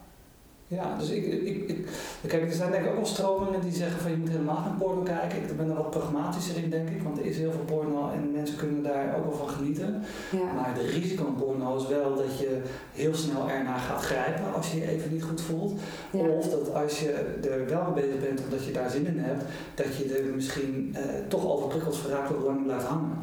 Ja, 0.73 0.97
dus 0.99 1.11
ik, 1.11 1.25
ik, 1.27 1.68
ik, 1.68 1.87
kijk, 2.27 2.43
er 2.43 2.53
zijn 2.53 2.70
denk 2.70 2.85
ik 2.85 2.91
ook 2.91 2.97
wel 2.97 3.07
stromingen 3.07 3.61
die 3.61 3.73
zeggen 3.73 4.01
van 4.01 4.11
je 4.11 4.16
moet 4.16 4.29
helemaal 4.29 4.62
geen 4.62 4.77
porno 4.79 5.03
kijken. 5.03 5.39
Ik 5.43 5.57
ben 5.57 5.68
er 5.68 5.75
wat 5.75 5.91
pragmatischer 5.91 6.57
in, 6.62 6.70
denk 6.70 6.89
ik, 6.89 7.03
want 7.03 7.18
er 7.18 7.25
is 7.25 7.37
heel 7.37 7.51
veel 7.51 7.64
porno 7.64 8.11
en 8.12 8.31
mensen 8.33 8.57
kunnen 8.57 8.83
daar 8.83 9.16
ook 9.16 9.25
wel 9.25 9.37
van 9.37 9.49
genieten. 9.49 10.03
Ja, 10.31 10.53
Maar 10.53 10.75
de 10.75 10.87
risico 10.87 11.25
van 11.25 11.35
porno 11.37 11.77
is 11.77 11.89
wel 11.89 12.14
dat 12.16 12.39
je 12.39 12.61
heel 12.93 13.14
snel 13.14 13.51
ernaar 13.51 13.79
gaat 13.79 14.03
grijpen 14.03 14.55
als 14.55 14.73
je 14.73 14.79
je 14.79 14.89
even 14.91 15.12
niet 15.12 15.23
goed 15.23 15.41
voelt. 15.41 15.81
ja. 16.11 16.20
Of 16.20 16.49
dat 16.51 16.75
als 16.75 17.01
je 17.01 17.11
er 17.51 17.68
wel 17.68 17.83
mee 17.95 18.05
bezig 18.05 18.20
bent 18.20 18.41
omdat 18.45 18.64
je 18.64 18.73
daar 18.73 18.91
zin 18.91 19.07
in 19.07 19.18
hebt, 19.18 19.43
dat 19.75 19.97
je 19.97 20.14
er 20.14 20.35
misschien 20.35 20.97
eh, 20.99 21.03
toch 21.29 21.47
overprikkeld 21.47 21.97
van 21.97 22.11
raakt 22.11 22.37
of 22.37 22.45
lang 22.45 22.64
blijft 22.64 22.85
hangen. 22.85 23.18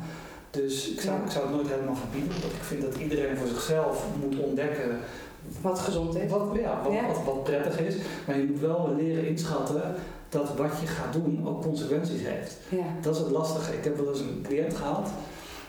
Dus 0.52 0.90
ik 0.92 1.02
zou, 1.02 1.18
Ja. 1.18 1.26
ik 1.26 1.32
zou 1.32 1.46
het 1.48 1.56
nooit 1.56 1.70
helemaal 1.70 1.96
verbieden, 1.96 2.42
want 2.42 2.54
ik 2.54 2.64
vind 2.72 2.82
dat 2.82 2.96
iedereen 2.96 3.38
voor 3.38 3.48
zichzelf 3.48 4.06
moet 4.22 4.40
ontdekken 4.40 4.98
wat 5.62 5.80
gezond 5.80 6.16
is. 6.16 6.32
wat, 6.32 6.50
ja, 6.54 6.82
wat, 6.84 6.94
Ja. 6.94 7.08
Wat, 7.08 7.24
wat 7.26 7.44
prettig 7.44 7.80
is. 7.80 7.96
Maar 8.28 8.38
je 8.38 8.46
moet 8.46 8.60
wel 8.60 8.94
leren 8.98 9.28
inschatten 9.28 9.96
dat 10.30 10.58
wat 10.58 10.72
je 10.82 10.88
gaat 10.88 11.14
doen 11.14 11.48
ook 11.48 11.62
consequenties 11.62 12.22
heeft. 12.22 12.58
Ja, 12.70 12.86
Dat 13.02 13.16
is 13.16 13.22
het 13.22 13.30
lastige. 13.32 13.74
Ik 13.74 13.84
heb 13.84 13.98
wel 13.98 14.10
eens 14.10 14.20
een 14.20 14.42
cliënt 14.48 14.76
gehad. 14.76 15.10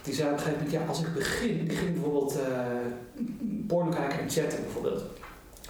Die 0.02 0.14
zei 0.14 0.28
op 0.28 0.32
een 0.34 0.38
gegeven 0.40 0.64
moment, 0.64 0.80
ja, 0.80 0.86
als 0.88 1.00
ik 1.00 1.14
begin, 1.14 1.64
die 1.68 1.76
ging 1.76 1.92
bijvoorbeeld 1.92 2.38
eh 2.38 2.58
porno 3.66 3.90
kijken 3.90 4.20
en 4.20 4.30
chatten 4.30 4.58
bijvoorbeeld. 4.62 5.02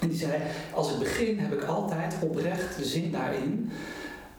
En 0.01 0.09
die 0.09 0.19
zei, 0.19 0.33
als 0.75 0.93
ik 0.93 0.99
begin 0.99 1.39
heb 1.39 1.53
ik 1.53 1.65
altijd 1.65 2.15
oprecht 2.21 2.77
zin 2.81 3.11
daarin. 3.13 3.71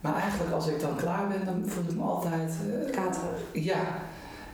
Maar 0.02 0.16
eigenlijk 0.16 0.52
als 0.52 0.68
ik 0.68 0.80
dan 0.80 0.96
klaar 0.96 1.28
ben, 1.28 1.46
dan 1.46 1.64
voel 1.66 1.84
ik 1.90 1.96
me 1.96 2.04
altijd... 2.04 2.54
eh, 2.86 2.92
katerig. 2.92 3.40
ja, 3.54 3.80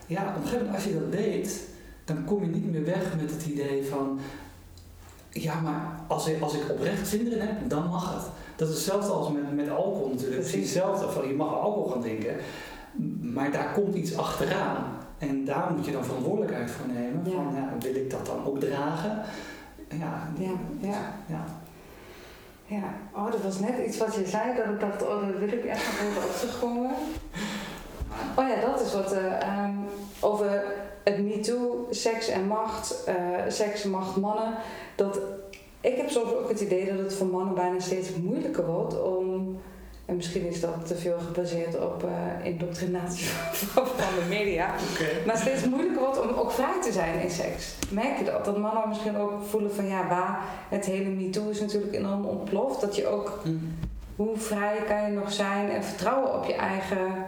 ja, 0.07 0.21
op 0.21 0.35
een 0.35 0.41
gegeven 0.41 0.57
moment 0.65 0.75
als 0.75 0.83
je 0.83 0.99
dat 0.99 1.19
weet, 1.19 1.61
dan 2.05 2.25
kom 2.25 2.41
je 2.41 2.47
niet 2.49 2.71
meer 2.71 2.85
weg 2.85 3.15
met 3.21 3.31
het 3.31 3.45
idee 3.45 3.85
van, 3.85 4.19
ja, 5.41 5.59
maar 5.59 5.99
als 6.07 6.27
ik, 6.27 6.41
als 6.41 6.53
ik 6.53 6.71
oprecht 6.71 7.07
zin 7.07 7.27
erin 7.27 7.39
heb, 7.39 7.69
dan 7.69 7.87
mag 7.89 8.13
het. 8.13 8.23
Dat 8.55 8.69
is 8.69 8.73
hetzelfde 8.73 9.11
als 9.11 9.31
met, 9.31 9.55
met 9.55 9.69
alcohol 9.69 10.09
natuurlijk. 10.09 10.37
Het 10.37 10.45
is 10.45 10.51
Precies. 10.51 10.73
hetzelfde 10.73 11.09
van, 11.09 11.27
je 11.27 11.33
mag 11.33 11.53
alcohol 11.53 11.89
gaan 11.89 12.01
drinken, 12.01 12.35
maar 13.21 13.51
daar 13.51 13.71
komt 13.73 13.95
iets 13.95 14.17
achteraan. 14.17 14.83
En 15.17 15.45
daar 15.45 15.71
moet 15.75 15.85
je 15.85 15.91
dan 15.91 16.05
verantwoordelijkheid 16.05 16.71
voor 16.71 16.87
nemen. 16.87 17.21
Ja. 17.25 17.31
Van, 17.31 17.53
ja, 17.55 17.73
wil 17.79 17.95
ik 17.95 18.09
dat 18.11 18.25
dan 18.25 18.45
ook 18.45 18.59
dragen? 18.59 19.21
Ja, 19.89 20.29
Ja, 20.37 20.51
ja. 20.79 21.13
ja. 21.25 21.45
Ja, 22.69 22.93
oh, 23.13 23.31
dat 23.31 23.41
was 23.41 23.59
net 23.59 23.87
iets 23.87 23.97
wat 23.97 24.15
je 24.15 24.27
zei, 24.27 24.55
dat 24.55 24.65
ik 24.65 24.79
dacht, 24.79 25.01
oh, 25.01 25.21
daar 25.21 25.39
wil 25.39 25.47
ik 25.47 25.65
echt 25.65 25.85
nog 25.85 26.09
even 26.09 26.23
op 26.23 26.35
terugkomen. 26.35 26.91
Oh 28.35 28.47
ja, 28.47 28.61
dat 28.61 28.81
is 28.81 28.93
wat 28.93 29.11
eh, 29.11 29.41
ehm, 29.41 29.75
over 30.19 30.63
het 31.07 31.23
MeToo, 31.25 31.87
seks 31.89 32.27
en 32.27 32.47
macht, 32.47 33.03
eh, 33.03 33.15
seks, 33.47 33.83
macht, 33.83 34.15
mannen. 34.15 34.53
Dat, 34.95 35.19
ik 35.81 35.97
heb 35.97 36.09
soms 36.09 36.33
ook 36.33 36.49
het 36.49 36.59
idee 36.59 36.85
dat 36.85 36.99
het 36.99 37.13
voor 37.13 37.27
mannen 37.27 37.55
bijna 37.55 37.79
steeds 37.79 38.09
moeilijker 38.15 38.65
wordt 38.65 39.01
om, 39.01 39.59
en 40.05 40.15
misschien 40.15 40.45
is 40.47 40.59
dat 40.59 40.87
te 40.87 40.95
veel 40.95 41.17
gebaseerd 41.19 41.79
op 41.79 42.03
eh, 42.03 42.45
indoctrinatie 42.45 43.25
van 43.73 43.85
de 44.19 44.25
media, 44.29 44.73
maar 45.25 45.37
steeds 45.37 45.63
moeilijker 45.65 45.99
wordt 46.01 46.21
om 46.21 46.29
ook 46.29 46.51
vrij 46.51 46.81
te 46.81 46.91
zijn 46.91 47.21
in 47.21 47.29
seks. 47.29 47.75
Merk 47.89 48.17
je 48.17 48.23
dat? 48.23 48.45
Dat 48.45 48.57
mannen 48.57 48.87
misschien 48.87 49.17
ook 49.17 49.43
voelen 49.49 49.75
van 49.75 49.87
ja, 49.87 50.07
waar 50.07 50.43
het 50.69 50.85
hele 50.85 51.09
MeToo 51.09 51.49
is 51.49 51.59
natuurlijk 51.59 51.93
enorm 51.93 52.25
ontploft. 52.25 52.81
Dat 52.81 52.95
je 52.95 53.07
ook, 53.07 53.39
Hm. 53.43 53.49
hoe 54.15 54.37
vrij 54.37 54.77
kan 54.87 55.01
je 55.01 55.17
nog 55.17 55.31
zijn 55.31 55.69
en 55.69 55.83
vertrouwen 55.83 56.33
op 56.33 56.45
je 56.45 56.53
eigen, 56.53 57.25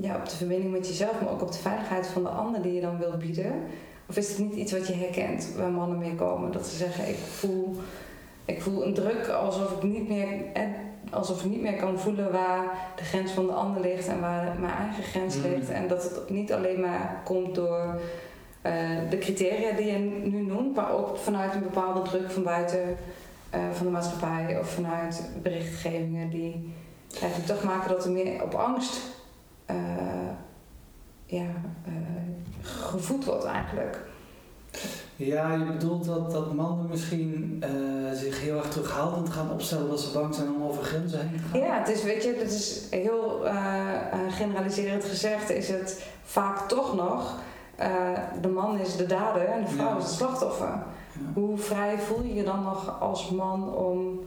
ja, 0.00 0.16
op 0.16 0.28
de 0.28 0.36
verbinding 0.36 0.72
met 0.72 0.88
jezelf, 0.88 1.20
maar 1.20 1.32
ook 1.32 1.42
op 1.42 1.52
de 1.52 1.58
veiligheid 1.58 2.06
van 2.06 2.22
de 2.22 2.28
ander 2.28 2.62
die 2.62 2.74
je 2.74 2.80
dan 2.80 2.98
wilt 2.98 3.18
bieden. 3.18 3.52
of 4.08 4.16
is 4.16 4.28
het 4.28 4.38
niet 4.38 4.54
iets 4.54 4.72
wat 4.72 4.86
je 4.86 4.94
herkent 4.94 5.48
waar 5.56 5.70
mannen 5.70 5.98
mee 5.98 6.14
komen? 6.14 6.52
Dat 6.52 6.66
ze 6.66 6.76
zeggen, 6.76 7.08
ik 7.08 7.16
voel, 7.16 7.76
ik 8.44 8.62
voel 8.62 8.86
een 8.86 8.94
druk 8.94 9.28
alsof 9.28 9.70
ik 9.72 9.82
niet 9.82 10.08
meer, 10.08 10.28
alsof 11.10 11.44
ik 11.44 11.50
niet 11.50 11.60
meer 11.62 11.76
kan 11.76 11.98
voelen 11.98 12.32
waar 12.32 12.64
de 12.96 13.04
grens 13.04 13.32
van 13.32 13.46
de 13.46 13.52
ander 13.52 13.82
ligt 13.82 14.08
en 14.08 14.20
waar 14.20 14.56
mijn 14.60 14.72
eigen 14.72 15.02
grens 15.02 15.36
Mm. 15.36 15.42
ligt. 15.42 15.70
En 15.70 15.88
dat 15.88 16.02
het 16.02 16.30
niet 16.30 16.52
alleen 16.52 16.80
maar 16.80 17.20
komt 17.24 17.54
door 17.54 18.00
eh, 18.62 18.72
de 19.10 19.18
criteria 19.18 19.76
die 19.76 19.86
je 19.86 19.98
nu 20.24 20.40
noemt, 20.42 20.76
maar 20.76 20.92
ook 20.92 21.16
vanuit 21.16 21.54
een 21.54 21.62
bepaalde 21.62 22.02
druk 22.02 22.30
van 22.30 22.42
buiten 22.42 22.96
eh, 23.50 23.60
van 23.72 23.86
de 23.86 23.92
maatschappij 23.92 24.58
of 24.60 24.68
vanuit 24.68 25.30
berichtgevingen 25.42 26.30
die 26.30 26.72
eigenlijk 27.20 27.52
toch 27.52 27.62
maken 27.62 27.88
dat 27.88 28.04
er 28.04 28.10
meer 28.10 28.42
op 28.42 28.54
angst 28.54 29.00
eh, 29.68 29.76
ja, 31.24 31.46
eh, 31.84 31.92
gevoed 32.62 33.24
wordt 33.24 33.44
eigenlijk. 33.44 34.06
Ja, 35.16 35.52
je 35.52 35.64
bedoelt 35.64 36.04
dat, 36.04 36.30
dat 36.30 36.54
mannen 36.54 36.88
misschien 36.88 37.56
eh, 37.60 37.70
zich 38.12 38.40
heel 38.40 38.56
erg 38.56 38.68
terughoudend 38.68 39.28
gaan 39.28 39.50
opstellen 39.50 39.88
dat 39.88 40.00
ze 40.00 40.12
bang 40.12 40.34
zijn 40.34 40.48
om 40.48 40.62
over 40.62 40.82
grenzen 40.82 41.28
heen 41.28 41.36
te 41.36 41.48
gaan? 41.48 41.60
Ja, 41.60 41.78
het 41.78 41.88
is, 41.88 42.02
weet 42.02 42.22
je, 42.22 42.34
het 42.38 42.52
is 42.52 42.86
heel 42.90 43.42
generaliserend 44.30 45.04
gezegd, 45.04 45.50
is 45.50 45.68
het 45.68 46.04
vaak 46.22 46.68
toch 46.68 46.94
nog, 46.96 47.34
de 48.40 48.48
man 48.48 48.78
is 48.78 48.96
de 48.96 49.06
dader 49.06 49.44
en 49.44 49.64
de 49.64 49.70
vrouw 49.70 49.88
Ja. 49.88 49.96
is 49.96 50.04
het 50.04 50.12
slachtoffer. 50.12 50.66
Ja. 50.66 50.84
Hoe 51.34 51.58
vrij 51.58 51.98
voel 51.98 52.22
je 52.22 52.34
je 52.34 52.44
dan 52.44 52.62
nog 52.62 53.00
als 53.00 53.30
man 53.30 53.74
om 53.74 54.20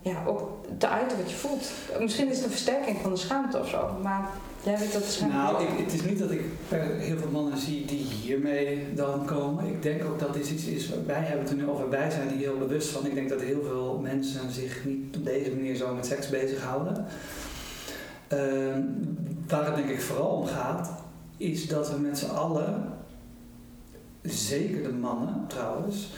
ja, 0.00 0.24
ook 0.26 0.64
te 0.78 0.88
uiten 0.88 1.18
wat 1.18 1.30
je 1.30 1.36
voelt? 1.36 1.70
Misschien 2.00 2.28
is 2.30 2.36
het 2.36 2.44
een 2.44 2.50
versterking 2.50 2.98
van 3.00 3.10
de 3.10 3.16
schaamte 3.16 3.58
of 3.58 3.68
zo, 3.68 3.98
maar 4.02 4.28
jij 4.62 4.78
weet 4.78 4.92
dat 4.92 5.02
de 5.02 5.10
schaamte... 5.10 5.36
Nou, 5.36 5.62
ik, 5.62 5.68
het 5.84 5.92
is 5.92 6.02
niet 6.02 6.18
dat 6.18 6.30
ik 6.30 6.40
per 6.68 6.84
heel 6.98 7.18
veel 7.18 7.30
mannen 7.30 7.58
zie 7.58 7.84
die 7.84 8.04
hiermee 8.04 8.94
dan 8.94 9.26
komen. 9.26 9.66
Ik 9.66 9.82
denk 9.82 10.04
ook 10.04 10.18
dat 10.18 10.34
dit 10.34 10.50
iets 10.50 10.64
is, 10.64 10.90
wij 11.06 11.20
hebben 11.20 11.46
het 11.46 11.56
nu 11.56 11.68
over, 11.68 11.90
wij 11.90 12.10
zijn 12.10 12.28
hier 12.28 12.38
heel 12.38 12.58
bewust 12.58 12.88
van. 12.88 13.06
Ik 13.06 13.14
denk 13.14 13.28
dat 13.28 13.40
heel 13.40 13.62
veel 13.62 13.98
mensen 14.02 14.50
zich 14.50 14.84
niet 14.84 15.16
op 15.16 15.24
deze 15.24 15.50
manier 15.50 15.76
zo 15.76 15.94
met 15.94 16.06
seks 16.06 16.28
bezighouden. 16.28 17.06
Ehm 18.28 18.80
waar 19.48 19.66
het 19.66 19.76
denk 19.76 19.88
ik 19.88 20.00
vooral 20.00 20.30
om 20.30 20.46
gaat, 20.46 20.90
is 21.36 21.66
dat 21.66 21.90
we 21.90 21.98
met 21.98 22.18
z'n 22.18 22.30
allen, 22.30 22.92
zeker 24.22 24.82
de 24.82 24.92
mannen 24.92 25.44
trouwens, 25.46 26.10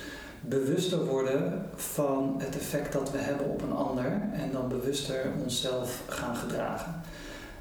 bewuster 0.49 1.05
worden 1.05 1.67
van 1.75 2.35
het 2.39 2.57
effect 2.57 2.93
dat 2.93 3.11
we 3.11 3.19
hebben 3.19 3.51
op 3.51 3.63
een 3.63 3.73
ander 3.73 4.23
en 4.33 4.53
dan 4.53 4.69
bewuster 4.69 5.33
onszelf 5.43 6.03
gaan 6.09 6.37
gedragen. 6.37 7.01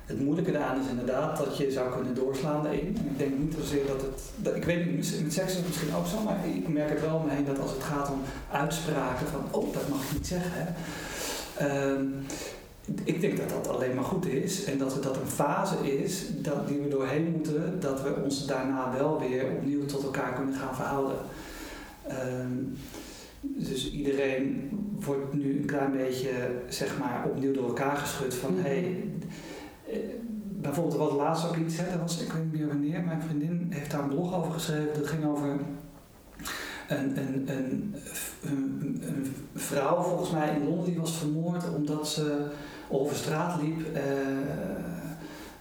Het 0.06 0.20
moeilijke 0.20 0.52
daaraan 0.52 0.82
is 0.82 0.90
inderdaad 0.90 1.38
dat 1.38 1.58
je 1.58 1.72
zou 1.72 1.92
kunnen 1.92 2.16
doorslaan 2.16 2.64
daarin. 2.64 2.88
Ik 2.88 3.18
denk 3.18 3.38
niet 3.38 3.56
zozeer 3.60 3.88
dat 3.88 4.02
het. 4.02 4.22
Dat, 4.36 4.56
ik 4.56 4.64
weet 4.64 4.86
niet, 4.86 5.22
met 5.24 5.34
seks 5.34 5.56
is 5.56 5.66
misschien 5.68 5.96
ook 5.96 6.08
zo, 6.08 6.22
maar 6.22 6.48
ik 6.56 6.68
merk 6.68 6.90
het 6.90 7.02
wel 7.02 7.16
om 7.16 7.26
me 7.26 7.32
heen 7.32 7.46
dat 7.46 7.60
als 7.60 7.72
het 7.72 7.84
gaat 7.84 8.12
om 8.12 8.22
uitspraken 8.52 9.28
van 9.28 9.42
oh, 9.52 9.74
dat 9.74 9.88
mag 9.90 10.08
je 10.10 10.14
niet 10.14 10.28
zeggen. 10.28 10.76
Ehm, 11.58 12.06
ik 13.04 13.22
denk 13.22 13.38
dat 13.38 13.50
dat 13.50 13.68
alleen 13.68 13.96
maar 13.96 14.04
goed 14.04 14.26
is 14.26 14.64
en 14.64 14.78
dat 14.78 15.04
dat 15.04 15.16
een 15.16 15.28
fase 15.28 15.98
is 15.98 16.24
dat, 16.36 16.68
die 16.68 16.80
we 16.80 16.88
doorheen 16.88 17.32
moeten, 17.32 17.80
dat 17.80 18.02
we 18.02 18.16
ons 18.24 18.46
daarna 18.46 18.94
wel 18.98 19.20
weer 19.20 19.46
opnieuw 19.58 19.86
tot 19.86 20.04
elkaar 20.04 20.34
kunnen 20.34 20.56
gaan 20.56 20.76
verhouden. 20.76 21.18
Ehm, 22.08 22.52
dus 23.42 23.92
iedereen 23.92 24.70
wordt 25.00 25.34
nu 25.34 25.60
een 25.60 25.66
klein 25.66 25.92
beetje 25.92 26.30
zeg 26.70 27.00
maar, 27.00 27.26
opnieuw 27.30 27.54
door 27.54 27.68
elkaar 27.68 27.98
geschud 27.98 28.34
van 28.34 28.54
Mhm. 28.54 28.62
hey, 28.62 29.04
eh, 29.92 29.98
bijvoorbeeld, 30.62 30.98
was 30.98 31.14
laatst 31.14 31.48
ook 31.50 31.56
iets, 31.56 31.78
hè, 31.78 31.90
dat 31.92 32.00
was, 32.02 32.22
ik 32.22 32.32
weet 32.32 32.44
niet 32.44 32.54
meer 32.54 32.68
wanneer, 32.68 33.04
mijn 33.04 33.22
vriendin 33.22 33.68
heeft 33.70 33.92
daar 33.92 34.04
een 34.04 34.10
blog 34.10 34.36
over 34.36 34.52
geschreven. 34.52 34.94
Dat 34.94 35.08
ging 35.08 35.26
over 35.26 35.48
een, 35.50 35.60
een, 36.88 37.18
een, 37.18 37.96
een, 38.44 39.02
een 39.08 39.34
vrouw, 39.56 40.02
volgens 40.04 40.32
mij 40.32 40.56
in 40.56 40.64
Londen, 40.68 40.86
die 40.86 41.00
was 41.00 41.18
vermoord 41.18 41.74
omdat 41.76 42.08
ze 42.08 42.48
over 42.90 43.16
straat 43.16 43.62
liep. 43.62 43.94
eh, 43.94 44.04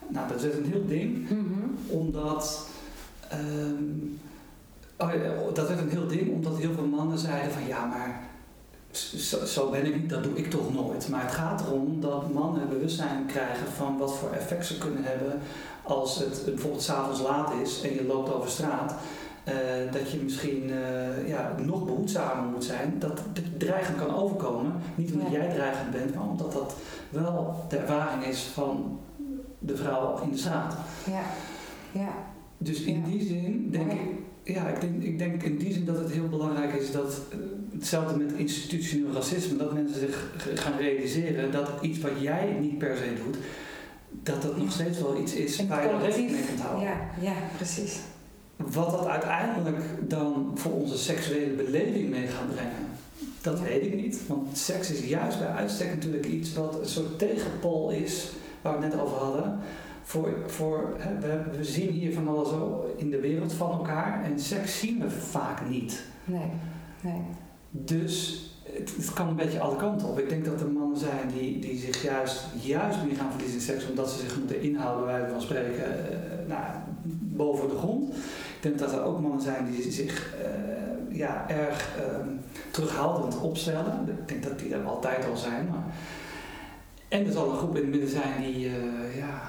nou, 0.09 0.27
dat 0.29 0.41
werd 0.41 0.57
een 0.57 0.71
heel 0.71 0.85
ding, 0.87 1.29
Mhm. 1.29 1.69
omdat. 1.87 2.67
ehm, 3.29 3.83
oh 4.97 5.09
ja, 5.13 5.51
dat 5.53 5.67
werd 5.67 5.79
een 5.79 5.89
heel 5.89 6.07
ding 6.07 6.31
omdat 6.33 6.57
heel 6.57 6.73
veel 6.73 6.85
mannen 6.87 7.17
zeiden 7.17 7.51
van 7.51 7.67
ja, 7.67 7.85
maar 7.85 8.21
zo, 8.91 9.45
zo 9.45 9.69
ben 9.69 9.85
ik 9.85 9.95
niet, 9.95 10.09
dat 10.09 10.23
doe 10.23 10.33
ik 10.37 10.49
toch 10.49 10.73
nooit. 10.73 11.09
Maar 11.09 11.21
het 11.21 11.31
gaat 11.31 11.61
erom 11.67 12.01
dat 12.01 12.33
mannen 12.33 12.69
bewustzijn 12.69 13.25
krijgen 13.25 13.67
van 13.77 13.97
wat 13.97 14.17
voor 14.17 14.31
effect 14.31 14.65
ze 14.65 14.77
kunnen 14.77 15.03
hebben 15.03 15.39
als 15.83 16.19
het 16.19 16.41
bijvoorbeeld 16.45 16.81
s'avonds 16.83 17.21
laat 17.21 17.51
is 17.63 17.81
en 17.81 17.93
je 17.93 18.05
loopt 18.05 18.33
over 18.33 18.49
straat. 18.49 18.95
eh, 19.43 19.53
dat 19.91 20.11
je 20.11 20.17
misschien 20.17 20.71
eh, 20.71 21.27
ja, 21.27 21.55
nog 21.61 21.85
behoedzamer 21.85 22.51
moet 22.51 22.63
zijn, 22.63 22.95
dat 22.99 23.21
dreigend 23.57 23.97
kan 23.97 24.15
overkomen. 24.15 24.73
Niet 24.95 25.11
omdat 25.13 25.31
Ja. 25.31 25.37
jij 25.37 25.49
dreigend 25.53 25.91
bent, 25.91 26.15
maar 26.15 26.27
omdat 26.27 26.51
dat 26.51 26.75
wel 27.09 27.65
de 27.69 27.77
ervaring 27.77 28.25
is 28.25 28.41
van 28.53 28.99
de 29.59 29.75
vrouw 29.77 30.21
in 30.23 30.31
de 30.31 30.37
straat. 30.37 30.75
Ja, 31.05 31.21
ja. 32.01 32.09
Dus 32.57 32.81
in 32.81 32.99
Ja. 32.99 33.05
die 33.05 33.27
zin 33.27 33.67
denk 33.71 33.91
ik, 33.91 33.99
ja, 34.45 34.67
ik 34.67 34.81
denk, 34.81 35.03
ik 35.03 35.17
denk 35.17 35.43
in 35.43 35.57
die 35.57 35.73
zin 35.73 35.85
dat 35.85 35.97
het 35.97 36.11
heel 36.11 36.29
belangrijk 36.29 36.73
is 36.73 36.91
dat 36.91 37.21
eh, 37.31 37.37
hetzelfde 37.71 38.17
met 38.17 38.33
institutioneel 38.33 39.11
racisme, 39.13 39.57
dat 39.57 39.73
mensen 39.73 39.99
zich 39.99 40.31
gaan 40.55 40.77
realiseren 40.77 41.51
dat 41.51 41.69
iets 41.81 41.99
wat 41.99 42.11
jij 42.19 42.57
niet 42.61 42.77
per 42.77 42.97
se 42.97 43.23
doet, 43.23 43.37
dat 44.23 44.41
dat 44.41 44.57
nog 44.57 44.71
steeds 44.71 44.99
wel 45.01 45.19
iets 45.21 45.33
is 45.33 45.65
waar 45.67 45.83
je 45.83 45.97
rekening 46.01 46.31
mee 46.31 46.45
kunt 46.45 46.59
houden. 46.59 46.83
Ja, 46.83 46.97
ja, 47.21 47.33
precies. 47.55 47.99
Wat 48.55 48.91
dat 48.91 49.05
uiteindelijk 49.07 49.77
dan 50.09 50.51
voor 50.55 50.71
onze 50.71 50.97
seksuele 50.97 51.53
beleving 51.53 52.09
mee 52.09 52.27
gaat 52.27 52.53
brengen, 52.53 52.85
dat 53.41 53.57
Ja. 53.57 53.63
weet 53.63 53.85
ik 53.85 53.95
niet. 53.95 54.19
Want 54.27 54.57
seks 54.57 54.91
is 54.91 55.05
juist 55.07 55.39
bij 55.39 55.47
uitstek 55.47 55.89
natuurlijk 55.89 56.25
iets 56.25 56.53
wat 56.53 56.79
een 56.79 56.87
soort 56.89 57.19
tegenpol 57.19 57.89
is, 57.89 58.27
waar 58.61 58.77
we 58.77 58.83
het 58.85 58.93
net 58.93 59.03
over 59.03 59.17
hadden. 59.17 59.59
Voor, 60.07 60.33
voor, 60.45 60.95
we, 61.19 61.41
we 61.57 61.63
zien 61.63 61.89
hier 61.89 62.13
van 62.13 62.27
alles 62.27 62.49
in 62.95 63.09
de 63.09 63.19
wereld 63.19 63.53
van 63.53 63.71
elkaar 63.71 64.23
en 64.23 64.39
seks 64.39 64.79
zien 64.79 64.99
we 64.99 65.09
vaak 65.09 65.69
niet. 65.69 66.03
Nee, 66.25 66.51
nee. 67.01 67.21
Dus 67.69 68.45
het, 68.63 68.95
het 68.95 69.13
kan 69.13 69.27
een 69.27 69.35
beetje 69.35 69.59
alle 69.59 69.75
kanten 69.75 70.07
op. 70.07 70.19
Ik 70.19 70.29
denk 70.29 70.45
dat 70.45 70.61
er 70.61 70.71
mannen 70.71 70.97
zijn 70.97 71.31
die, 71.33 71.59
die 71.59 71.79
zich 71.79 72.03
juist, 72.03 72.45
juist 72.61 73.03
meer 73.03 73.15
gaan 73.15 73.31
verliezen 73.31 73.57
in 73.57 73.65
seks 73.65 73.89
omdat 73.89 74.11
ze 74.11 74.19
zich 74.19 74.37
moeten 74.37 74.61
inhouden, 74.61 75.05
wij 75.05 75.29
van 75.29 75.41
spreken, 75.41 75.85
eh, 75.85 76.47
nou, 76.47 76.63
boven 77.21 77.69
de 77.69 77.77
grond. 77.77 78.15
Ik 78.15 78.61
denk 78.61 78.79
dat 78.79 78.93
er 78.93 79.03
ook 79.03 79.21
mannen 79.21 79.41
zijn 79.41 79.71
die 79.71 79.91
zich 79.91 80.35
eh, 80.35 81.17
ja, 81.17 81.49
erg 81.49 81.97
ehm, 81.97 82.29
terughoudend 82.71 83.41
opstellen. 83.41 84.07
Ik 84.07 84.27
denk 84.27 84.43
dat 84.43 84.59
die 84.59 84.73
er 84.73 84.85
altijd 84.85 85.25
al 85.29 85.37
zijn. 85.37 85.67
Maar... 85.67 85.83
En 87.07 87.25
er 87.25 87.31
zal 87.31 87.51
een 87.51 87.57
groep 87.57 87.75
in 87.75 87.81
het 87.81 87.91
midden 87.91 88.09
zijn 88.09 88.41
die, 88.41 88.67
eh, 88.67 89.17
ja, 89.17 89.41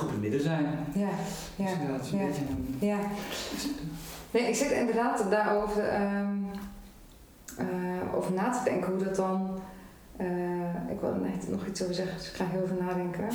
in 0.00 0.08
het 0.08 0.20
midden 0.20 0.40
zijn. 0.40 0.64
Ja, 0.94 1.08
ja, 1.56 1.64
Dus 1.64 1.74
dat 1.96 2.04
is 2.06 2.12
een 2.12 2.18
ja. 2.18 2.26
beetje 2.26 2.42
een... 2.48 2.76
ja. 2.80 2.98
Nee, 4.30 4.42
ik 4.48 4.54
zit 4.54 4.70
inderdaad 4.70 5.30
daarover 5.30 5.88
ehm, 5.88 6.36
eh, 7.56 8.14
over 8.16 8.32
na 8.32 8.50
te 8.50 8.60
denken 8.64 8.92
hoe 8.92 9.04
dat 9.04 9.16
dan. 9.16 9.60
eh, 10.16 10.26
ik 10.90 11.00
wil 11.00 11.10
er 11.10 11.20
net 11.20 11.48
nog 11.48 11.66
iets 11.66 11.82
over 11.82 11.94
zeggen, 11.94 12.16
dus 12.16 12.28
ik 12.28 12.34
ga 12.34 12.44
heel 12.46 12.66
veel 12.66 12.82
nadenken. 12.82 13.28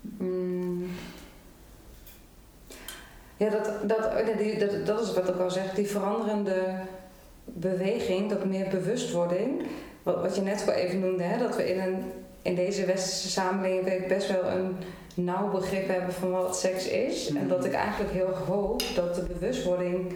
Mm. 0.00 0.86
Ja, 3.36 3.50
dat, 3.50 3.88
dat, 3.88 3.98
oh 3.98 4.38
die, 4.38 4.58
dat, 4.58 4.86
dat 4.86 5.00
is 5.00 5.14
wat 5.14 5.28
ik 5.28 5.38
al 5.38 5.50
zeg, 5.50 5.74
die 5.74 5.86
veranderende 5.86 6.62
beweging, 7.44 8.30
dat 8.30 8.44
meer 8.44 8.68
bewustwording. 8.68 9.62
Wat, 10.02 10.20
wat 10.20 10.36
je 10.36 10.42
net 10.42 10.64
wel 10.64 10.74
even 10.74 11.00
noemde, 11.00 11.22
hè, 11.22 11.38
dat 11.38 11.56
we 11.56 11.70
in, 11.74 11.80
een, 11.80 12.02
in 12.42 12.54
deze 12.54 12.84
westerse 12.84 13.28
samenleving 13.30 14.06
best 14.06 14.28
wel 14.32 14.44
een 14.50 14.76
nauw 15.18 15.50
begrip 15.50 15.88
hebben 15.88 16.14
van 16.14 16.30
wat 16.30 16.58
seks 16.58 16.88
is. 16.88 17.28
En 17.34 17.48
dat 17.48 17.64
ik 17.64 17.72
eigenlijk 17.72 18.12
heel 18.12 18.34
hoop 18.46 18.82
dat 18.94 19.14
de 19.14 19.22
bewustwording 19.22 20.12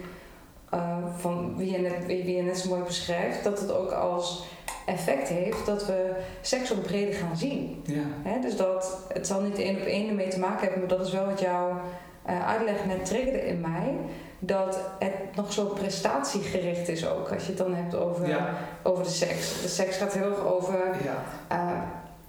eh, 0.69 0.97
van 1.17 1.57
wie 1.57 1.71
je, 1.71 1.77
net, 1.77 2.05
wie, 2.05 2.35
je 2.35 2.41
net 2.41 2.57
zo 2.57 2.69
mooi 2.69 2.83
beschrijft, 2.83 3.43
dat 3.43 3.59
het 3.59 3.71
ook 3.71 3.91
als 3.91 4.45
effect 4.85 5.27
heeft 5.27 5.65
dat 5.65 5.85
we 5.85 6.11
seks 6.41 6.73
ook 6.73 6.81
breder 6.83 7.13
gaan 7.13 7.37
zien. 7.37 7.81
Ja. 7.85 8.01
Hè? 8.23 8.39
Dus 8.39 8.55
dat 8.57 8.97
het 9.13 9.27
zal 9.27 9.41
niet 9.41 9.59
één 9.59 9.75
op 9.75 9.85
één 9.85 10.07
ermee 10.09 10.27
te 10.27 10.39
maken 10.39 10.59
hebben, 10.61 10.79
maar 10.79 10.97
dat 10.97 11.07
is 11.07 11.13
wel 11.13 11.25
wat 11.25 11.39
jouw 11.39 11.79
eh, 12.25 12.47
uitleg 12.47 12.85
net 12.85 13.05
triggerde 13.05 13.47
in 13.47 13.61
mij. 13.61 13.95
Dat 14.39 14.79
het 14.99 15.13
nog 15.35 15.53
zo 15.53 15.65
prestatiegericht 15.65 16.87
is 16.89 17.07
ook, 17.07 17.31
als 17.31 17.41
je 17.43 17.49
het 17.49 17.57
dan 17.57 17.73
hebt 17.75 17.95
over, 17.95 18.27
Ja. 18.27 18.53
over 18.83 19.03
de 19.03 19.09
seks. 19.09 19.61
De 19.61 19.67
seks 19.67 19.97
gaat 19.97 20.13
heel 20.13 20.29
erg 20.29 20.45
over 20.45 20.79
Ja. 21.03 21.23
eh, 21.47 21.81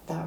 nou, 0.07 0.25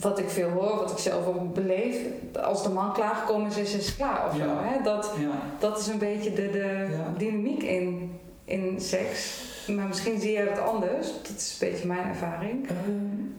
wat 0.00 0.18
ik 0.18 0.28
veel 0.30 0.48
hoor, 0.50 0.76
wat 0.76 0.90
ik 0.90 0.98
zelf 0.98 1.26
ook 1.26 1.54
beleef. 1.54 1.96
Als 2.42 2.62
de 2.62 2.68
man 2.68 2.92
klaargekomen 2.92 3.50
is, 3.50 3.56
is 3.56 3.86
het 3.86 3.96
klaar 3.96 4.26
of 4.30 4.36
zo. 4.36 4.44
Hè? 4.46 4.82
Dat, 4.82 5.12
ja. 5.20 5.30
dat 5.58 5.78
is 5.78 5.86
een 5.86 5.98
beetje 5.98 6.32
de, 6.32 6.50
de 6.50 6.86
Ja. 6.90 7.12
dynamiek 7.18 7.62
in, 7.62 8.12
in 8.44 8.80
seks. 8.80 9.42
Maar 9.68 9.86
misschien 9.86 10.20
zie 10.20 10.32
jij 10.32 10.44
dat 10.44 10.58
anders. 10.58 11.06
Dat 11.06 11.36
is 11.36 11.58
een 11.60 11.70
beetje 11.70 11.86
mijn 11.86 12.08
ervaring. 12.08 12.68
Ehm, 12.68 12.74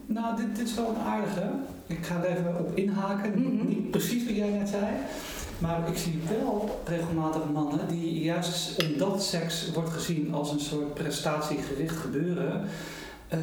nou, 0.06 0.36
dit, 0.36 0.56
dit 0.56 0.66
is 0.66 0.74
wel 0.74 0.88
een 0.88 1.04
aardige. 1.06 1.50
Ik 1.86 2.06
ga 2.06 2.14
er 2.24 2.30
even 2.30 2.56
op 2.58 2.76
inhaken. 2.76 3.30
Mhm. 3.30 3.66
Niet 3.68 3.90
precies 3.90 4.26
wat 4.26 4.36
jij 4.36 4.48
net 4.48 4.68
zei. 4.68 4.84
Maar 5.58 5.88
ik 5.88 5.96
zie 5.96 6.20
wel 6.28 6.80
regelmatig 6.84 7.42
mannen 7.52 7.88
die 7.88 8.22
juist 8.22 8.82
omdat 8.90 9.22
seks 9.22 9.70
wordt 9.74 9.90
gezien 9.90 10.34
als 10.34 10.50
een 10.52 10.60
soort 10.60 10.94
prestatiegericht 10.94 11.96
gebeuren, 11.96 12.64
eh, 13.28 13.38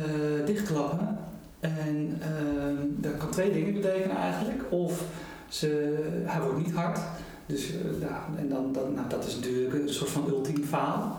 dichtklappen. 0.45 1.17
En 1.63 2.19
ehm, 2.21 2.87
dat 2.89 3.17
kan 3.17 3.29
twee 3.29 3.51
dingen 3.51 3.73
betekenen 3.73 4.17
eigenlijk. 4.17 4.63
Of 4.69 5.03
ze, 5.47 5.99
hij 6.25 6.41
wordt 6.41 6.57
niet 6.57 6.73
hard. 6.73 6.99
Dus 7.45 7.71
ja, 7.99 8.25
en 8.37 8.49
dan, 8.49 8.73
dan, 8.73 8.93
nou, 8.93 9.09
dat 9.09 9.25
is 9.25 9.35
natuurlijk 9.35 9.73
een 9.73 9.89
soort 9.89 10.09
van 10.09 10.27
ultiem 10.27 10.63
faal. 10.63 11.17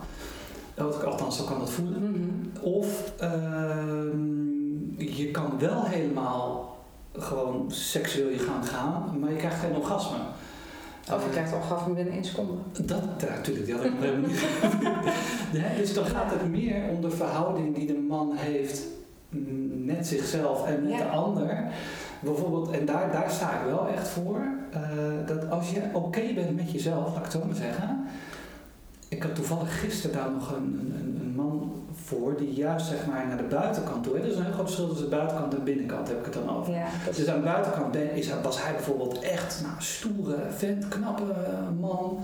Althans, 1.04 1.36
zo 1.36 1.44
kan 1.44 1.58
dat 1.58 1.70
voelen. 1.70 2.10
Mhm. 2.10 2.64
Of 2.64 3.12
ehm, 3.18 4.42
je 4.98 5.30
kan 5.30 5.58
wel 5.58 5.84
helemaal 5.84 6.78
gewoon 7.12 7.70
seksueel 7.70 8.28
je 8.28 8.38
gang 8.38 8.68
gaan, 8.68 9.18
maar 9.20 9.30
je 9.30 9.36
krijgt 9.36 9.60
geen 9.60 9.76
orgasme. 9.76 10.16
Of 11.12 11.24
je 11.24 11.30
krijgt 11.30 11.54
orgasme 11.54 11.94
binnen 11.94 12.12
één 12.12 12.24
seconde. 12.24 12.52
Dat, 12.84 13.02
natuurlijk, 13.20 13.64
die 13.64 13.74
had 13.74 13.84
ik 13.84 13.90
nog 13.90 14.00
helemaal 14.00 14.28
niet. 14.30 14.46
Dus 15.80 15.94
dan 15.94 16.04
gaat 16.04 16.30
het 16.30 16.50
meer 16.50 16.88
om 16.90 17.00
de 17.00 17.10
verhouding 17.10 17.74
die 17.74 17.86
de 17.86 18.04
man 18.08 18.32
heeft 18.34 18.82
met 19.84 20.06
zichzelf 20.06 20.66
en 20.66 20.82
met 20.82 20.92
Ja. 20.92 20.98
de 20.98 21.04
ander. 21.08 21.64
Bijvoorbeeld, 22.20 22.70
en 22.70 22.84
daar, 22.86 23.12
daar 23.12 23.30
sta 23.30 23.50
ik 23.60 23.66
wel 23.66 23.88
echt 23.88 24.08
voor, 24.08 24.40
eh, 24.72 24.80
dat 25.26 25.50
als 25.50 25.70
je 25.70 25.80
oké 25.92 26.20
bent 26.34 26.56
met 26.56 26.70
jezelf, 26.72 27.06
laat 27.06 27.16
ik 27.16 27.22
het 27.22 27.32
zo 27.32 27.42
maar 27.46 27.56
zeggen. 27.56 28.04
Ik 29.08 29.22
had 29.22 29.34
toevallig 29.34 29.80
gisteren 29.80 30.16
daar 30.16 30.30
nog 30.30 30.50
een, 30.56 30.56
een, 30.96 31.18
een- 31.20 31.32
man 31.34 31.72
voor 32.04 32.36
die 32.36 32.52
juist 32.52 32.86
zeg 32.86 33.06
maar 33.06 33.26
naar 33.26 33.36
de 33.36 33.42
buitenkant 33.42 34.04
toe. 34.04 34.14
Hè? 34.16 34.20
Er 34.22 34.26
is 34.28 34.36
een 34.36 34.42
heel 34.42 34.52
groot 34.52 34.64
verschil 34.64 34.88
tussen 34.88 35.10
de 35.10 35.16
buitenkant 35.16 35.52
en 35.52 35.58
de 35.58 35.64
binnenkant, 35.64 36.08
heb 36.08 36.18
ik 36.18 36.24
het 36.24 36.34
dan 36.34 36.56
over. 36.56 36.72
Ja, 36.74 36.86
Dus 37.16 37.28
aan 37.28 37.38
de 37.38 37.44
buitenkant 37.44 37.92
ben, 37.92 38.12
is, 38.14 38.30
was 38.42 38.62
hij 38.62 38.72
bijvoorbeeld 38.72 39.18
echt 39.18 39.60
nou, 39.62 39.74
stoere, 39.78 40.36
vent, 40.56 40.88
knappe 40.88 41.22
eh, 41.22 41.80
man. 41.80 42.18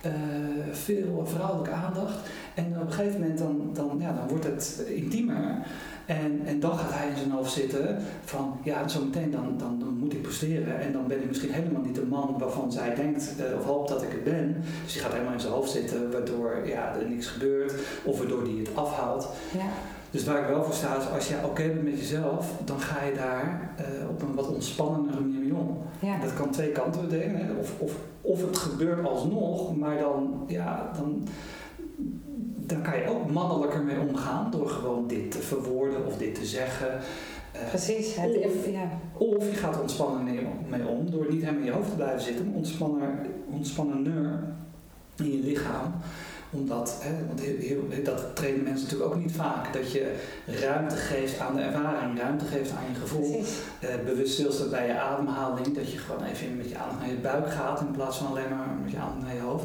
Eh, 0.00 0.12
veel 0.72 1.26
vrouwelijke 1.26 1.70
aandacht. 1.70 2.18
En 2.54 2.76
op 2.80 2.86
een 2.86 2.92
gegeven 2.92 3.20
moment 3.20 3.38
dan, 3.38 3.70
dan, 3.72 3.96
ja, 4.00 4.12
dan 4.12 4.28
wordt 4.28 4.44
het 4.44 4.82
intiemer. 4.86 5.66
En, 6.06 6.40
en 6.44 6.60
dan 6.60 6.78
gaat 6.78 6.92
hij 6.92 7.08
in 7.08 7.16
zijn 7.16 7.30
hoofd 7.30 7.52
zitten 7.52 7.98
van 8.24 8.58
ja, 8.62 8.88
zometeen 8.88 9.30
dan, 9.30 9.54
dan, 9.58 9.78
dan 9.78 9.98
moet 9.98 10.12
ik 10.12 10.22
presteren. 10.22 10.80
En 10.80 10.92
dan 10.92 11.06
ben 11.06 11.20
ik 11.22 11.28
misschien 11.28 11.52
helemaal 11.52 11.82
niet 11.82 11.94
de 11.94 12.06
man 12.06 12.36
waarvan 12.38 12.72
zij 12.72 12.94
denkt 12.94 13.34
eh, 13.38 13.58
of 13.58 13.64
hoopt 13.64 13.88
dat 13.88 14.02
ik 14.02 14.10
het 14.10 14.24
ben. 14.24 14.56
Dus 14.84 14.92
die 14.92 15.02
gaat 15.02 15.12
helemaal 15.12 15.32
in 15.32 15.40
zijn 15.40 15.52
hoofd 15.52 15.70
zitten, 15.70 16.12
waardoor 16.12 16.62
ja, 16.66 16.96
er 17.00 17.08
niks 17.08 17.26
gebeurt. 17.26 17.74
Of 18.04 18.18
waardoor 18.18 18.44
die 18.44 18.58
het 18.58 18.76
afhoudt. 18.76 19.28
ja. 19.52 19.68
Dus 20.10 20.24
waar 20.24 20.42
ik 20.42 20.48
wel 20.48 20.64
voor 20.64 20.74
sta 20.74 20.96
is, 20.96 21.08
als 21.14 21.28
je 21.28 21.34
oké 21.44 21.66
bent 21.66 21.82
met 21.82 21.98
jezelf, 21.98 22.52
dan 22.64 22.80
ga 22.80 23.04
je 23.04 23.14
daar 23.14 23.70
eh, 23.76 24.08
op 24.08 24.22
een 24.22 24.34
wat 24.34 24.48
ontspannendere 24.48 25.20
manier 25.20 25.37
mee 25.52 25.60
om. 25.60 25.78
ja. 26.00 26.18
Dat 26.20 26.34
kan 26.34 26.50
twee 26.50 26.72
kanten 26.72 27.00
betekenen. 27.08 27.56
Of, 27.58 27.74
of, 27.80 27.92
of 28.20 28.40
het 28.46 28.56
gebeurt 28.56 29.06
alsnog, 29.06 29.76
maar 29.76 29.98
dan, 29.98 30.44
ja, 30.46 30.90
dan, 30.96 31.26
dan 32.66 32.82
kan 32.82 32.98
je 32.98 33.08
ook 33.08 33.30
mannelijker 33.30 33.82
mee 33.82 34.00
omgaan 34.08 34.50
door 34.50 34.68
gewoon 34.68 35.06
dit 35.06 35.30
te 35.30 35.38
verwoorden 35.38 36.06
of 36.06 36.16
dit 36.16 36.34
te 36.34 36.44
zeggen. 36.46 36.88
Eh, 37.52 37.68
Precies. 37.68 38.16
Het, 38.16 38.38
Of- 38.44 38.70
ja. 38.70 38.88
of 39.18 39.50
je 39.50 39.56
gaat 39.56 39.80
ontspannen 39.80 40.24
mee, 40.24 40.46
mee 40.68 40.86
om 40.88 41.10
door 41.10 41.26
niet 41.30 41.40
helemaal 41.40 41.60
in 41.60 41.66
je 41.66 41.72
hoofd 41.72 41.88
te 41.90 41.96
blijven 41.96 42.20
zitten, 42.20 42.46
maar 42.46 42.54
ontspanner, 42.54 43.26
ontspannender 43.50 44.40
in 45.16 45.30
je 45.30 45.38
lichaam 45.42 45.92
omdat, 46.50 46.98
hè, 47.02 47.26
want 47.26 47.40
heel, 47.40 47.56
heel- 47.58 48.02
dat 48.04 48.36
trainen 48.36 48.62
mensen 48.62 48.84
natuurlijk 48.84 49.10
ook 49.14 49.20
niet 49.20 49.32
vaak, 49.32 49.72
dat 49.72 49.92
je 49.92 50.14
ruimte 50.46 50.96
geeft 50.96 51.38
aan 51.38 51.56
de 51.56 51.62
ervaring, 51.62 52.18
ruimte 52.18 52.44
geeft 52.44 52.70
aan 52.70 52.92
je 52.92 53.00
gevoel. 53.00 53.42
Eh, 53.80 53.88
bewust 54.04 54.32
stilstaat 54.32 54.70
bij 54.70 54.86
je 54.86 54.98
ademhaling, 55.00 55.74
dat 55.74 55.92
je 55.92 55.98
gewoon 55.98 56.22
even 56.24 56.56
met 56.56 56.68
je 56.68 56.78
aandacht 56.78 57.00
naar 57.00 57.08
je 57.08 57.14
buik 57.16 57.50
gaat 57.50 57.80
in 57.80 57.90
plaats 57.90 58.18
van 58.18 58.26
alleen 58.26 58.48
maar 58.50 58.68
met 58.82 58.90
je 58.92 58.98
aandacht 58.98 59.22
naar 59.26 59.34
je 59.34 59.40
hoofd. 59.40 59.64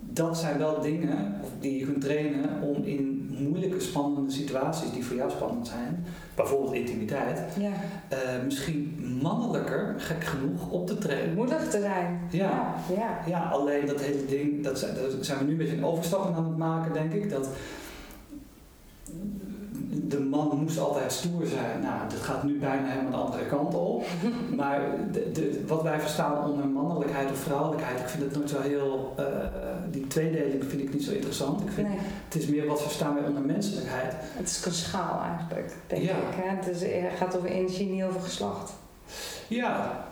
Dat 0.00 0.38
zijn 0.38 0.58
wel 0.58 0.80
dingen 0.80 1.34
die 1.60 1.78
je 1.78 1.84
kunt 1.84 2.00
trainen 2.00 2.60
om 2.62 2.82
in 2.84 3.21
moeilijke, 3.38 3.80
spannende 3.80 4.30
situaties 4.30 4.92
die 4.92 5.04
voor 5.04 5.16
jou 5.16 5.30
spannend 5.30 5.66
zijn, 5.66 6.04
bijvoorbeeld 6.34 6.72
intimiteit, 6.74 7.40
Ja. 7.58 7.70
eh, 8.08 8.18
misschien 8.44 8.98
mannelijker, 9.22 9.94
gek 9.98 10.24
genoeg, 10.24 10.70
op 10.70 10.86
te 10.86 10.98
treden. 10.98 11.34
Moedig 11.34 11.68
te 11.70 11.80
zijn. 11.80 12.20
Ja. 12.30 12.40
Ja. 12.50 12.94
ja. 12.96 13.18
Ja, 13.26 13.48
alleen 13.48 13.86
dat 13.86 14.00
hele 14.00 14.24
ding, 14.26 14.64
dat 14.64 14.78
zijn, 14.78 14.94
daar 14.94 15.04
zijn 15.24 15.38
we 15.38 15.44
nu 15.44 15.50
een 15.50 15.56
beetje 15.56 15.76
een 15.76 15.84
overstap 15.84 16.34
aan 16.36 16.44
het 16.44 16.56
maken, 16.56 16.92
denk 16.92 17.12
ik. 17.12 17.30
Dat 17.30 17.48
de 20.12 20.20
man 20.20 20.58
moest 20.62 20.78
altijd 20.78 21.12
stoer 21.12 21.46
zijn. 21.46 21.80
Nou, 21.80 22.08
dat 22.08 22.18
gaat 22.20 22.42
nu 22.42 22.58
bijna 22.58 22.86
helemaal 22.88 23.10
de 23.10 23.16
andere 23.26 23.46
kant 23.46 23.74
op. 23.74 24.04
Maar 24.60 24.80
de, 25.12 25.30
de, 25.32 25.64
wat 25.66 25.82
wij 25.82 26.00
verstaan 26.00 26.50
onder 26.50 26.66
mannelijkheid 26.66 27.30
of 27.30 27.38
vrouwelijkheid, 27.38 28.00
ik 28.00 28.08
vind 28.08 28.22
het 28.22 28.34
nooit 28.36 28.50
zo 28.50 28.60
heel. 28.60 29.12
eh, 29.16 29.24
die 29.90 30.06
tweedeling 30.06 30.64
vind 30.68 30.82
ik 30.82 30.92
niet 30.92 31.04
zo 31.04 31.12
interessant. 31.12 31.60
Ik 31.60 31.70
vind, 31.70 31.88
Nee, 31.88 31.98
Het 32.24 32.34
is 32.34 32.46
meer 32.46 32.66
wat 32.66 32.82
verstaan 32.82 33.14
wij 33.14 33.24
onder 33.24 33.42
menselijkheid. 33.42 34.12
het 34.18 34.48
is 34.48 34.64
een 34.64 34.72
schaal 34.72 35.20
eigenlijk, 35.22 35.74
denk 35.86 36.02
Ja. 36.02 36.10
ik. 36.10 36.34
Hè? 36.34 36.56
Het, 36.56 36.68
is, 36.68 36.80
het 36.82 37.16
gaat 37.18 37.36
over 37.36 37.48
energie, 37.48 37.90
niet 37.90 38.02
over 38.04 38.20
geslacht. 38.20 38.72
Ja, 39.48 40.04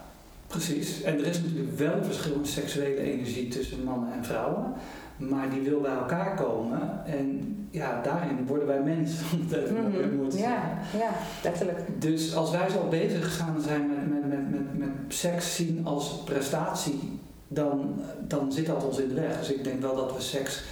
precies. 0.50 1.02
En 1.02 1.18
er 1.18 1.26
is 1.26 1.42
natuurlijk 1.42 1.78
wel 1.78 1.92
een 1.92 2.04
verschil 2.04 2.34
in 2.34 2.46
seksuele 2.46 3.00
energie 3.00 3.48
tussen 3.48 3.84
mannen 3.84 4.12
en 4.12 4.24
vrouwen. 4.24 4.72
Maar 5.16 5.50
die 5.50 5.60
wil 5.60 5.80
bij 5.80 5.94
elkaar 5.94 6.36
komen. 6.36 7.06
En 7.06 7.56
ja, 7.70 8.02
daarin 8.02 8.46
worden 8.46 8.66
wij 8.66 8.82
mensen, 8.82 9.26
zeggen. 9.48 10.36
Ja, 10.36 10.78
ja, 10.98 11.10
letterlijk. 11.42 11.78
Dus 11.98 12.34
als 12.34 12.50
wij 12.50 12.68
zo 12.68 12.88
bezig 12.88 13.36
gaan 13.36 13.60
zijn 13.60 13.86
met, 13.88 14.10
met, 14.10 14.28
met, 14.28 14.50
met, 14.50 14.78
met 14.78 14.88
seks 15.08 15.56
zien 15.56 15.86
als 15.86 16.22
prestatie, 16.24 17.18
dan, 17.48 18.00
dan 18.28 18.52
zit 18.52 18.66
dat 18.66 18.84
ons 18.84 18.98
in 18.98 19.08
de 19.08 19.14
weg. 19.14 19.38
Dus 19.38 19.52
ik 19.52 19.64
denk 19.64 19.80
wel 19.80 19.96
dat 19.96 20.16
we 20.16 20.22
seks 20.22 20.62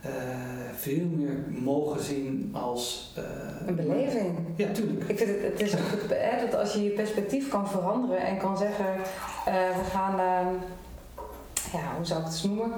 eh, 0.00 0.10
veel 0.76 1.06
meer 1.06 1.44
mogen 1.62 2.00
zien 2.02 2.50
als... 2.60 3.14
eh, 3.16 3.66
Een 3.68 3.74
beleving. 3.74 4.38
Ja, 4.56 4.68
tuurlijk. 4.72 5.04
Ik 5.08 5.18
vind 5.18 5.30
het, 5.30 5.42
het 5.42 5.60
is 5.60 5.72
goed, 5.72 6.10
hè, 6.10 6.46
dat 6.50 6.60
als 6.60 6.72
je 6.72 6.82
je 6.84 6.90
perspectief 6.90 7.48
kan 7.48 7.68
veranderen 7.68 8.18
en 8.26 8.38
kan 8.38 8.58
zeggen, 8.58 8.86
eh, 9.46 9.54
we 9.54 9.84
gaan, 9.90 10.18
eh, 10.20 10.46
ja, 11.72 11.96
hoe 11.96 12.04
zou 12.04 12.18
ik 12.20 12.24
het 12.24 12.34
eens 12.34 12.42
noemen? 12.44 12.72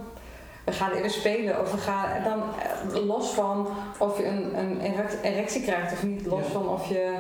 We 0.65 0.73
gaan 0.73 0.91
even 0.93 1.11
spelen 1.11 1.61
of 1.61 1.73
we 1.73 1.79
gaan 1.79 2.23
dan 2.25 2.43
los 3.07 3.29
van 3.31 3.67
of 3.99 4.19
je 4.19 4.27
een, 4.27 4.59
een 4.59 4.81
erec- 4.81 5.19
erectie 5.23 5.63
krijgt 5.63 5.93
of 5.93 6.03
niet, 6.03 6.27
los 6.27 6.43
Ja. 6.47 6.51
van 6.53 6.69
of 6.69 6.89
je 6.89 7.17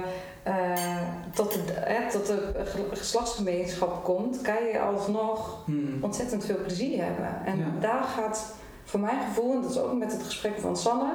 tot, 1.34 1.52
de, 1.52 1.60
hè, 1.74 2.10
tot 2.10 2.26
de 2.26 2.50
ge- 2.64 2.96
geslachtsgemeenschap 2.96 4.04
komt, 4.04 4.40
kan 4.40 4.64
je 4.72 4.80
alsnog 4.80 5.58
Hmm. 5.64 5.98
ontzettend 6.00 6.44
veel 6.44 6.56
plezier 6.66 7.04
hebben. 7.04 7.40
En 7.44 7.58
Ja. 7.58 7.64
daar 7.80 8.02
gaat 8.02 8.54
voor 8.84 9.00
mijn 9.00 9.18
gevoel, 9.28 9.52
en 9.54 9.62
dat 9.62 9.70
is 9.70 9.78
ook 9.78 9.98
met 9.98 10.12
het 10.12 10.22
gesprek 10.22 10.58
van 10.60 10.76
Sanne, 10.76 11.12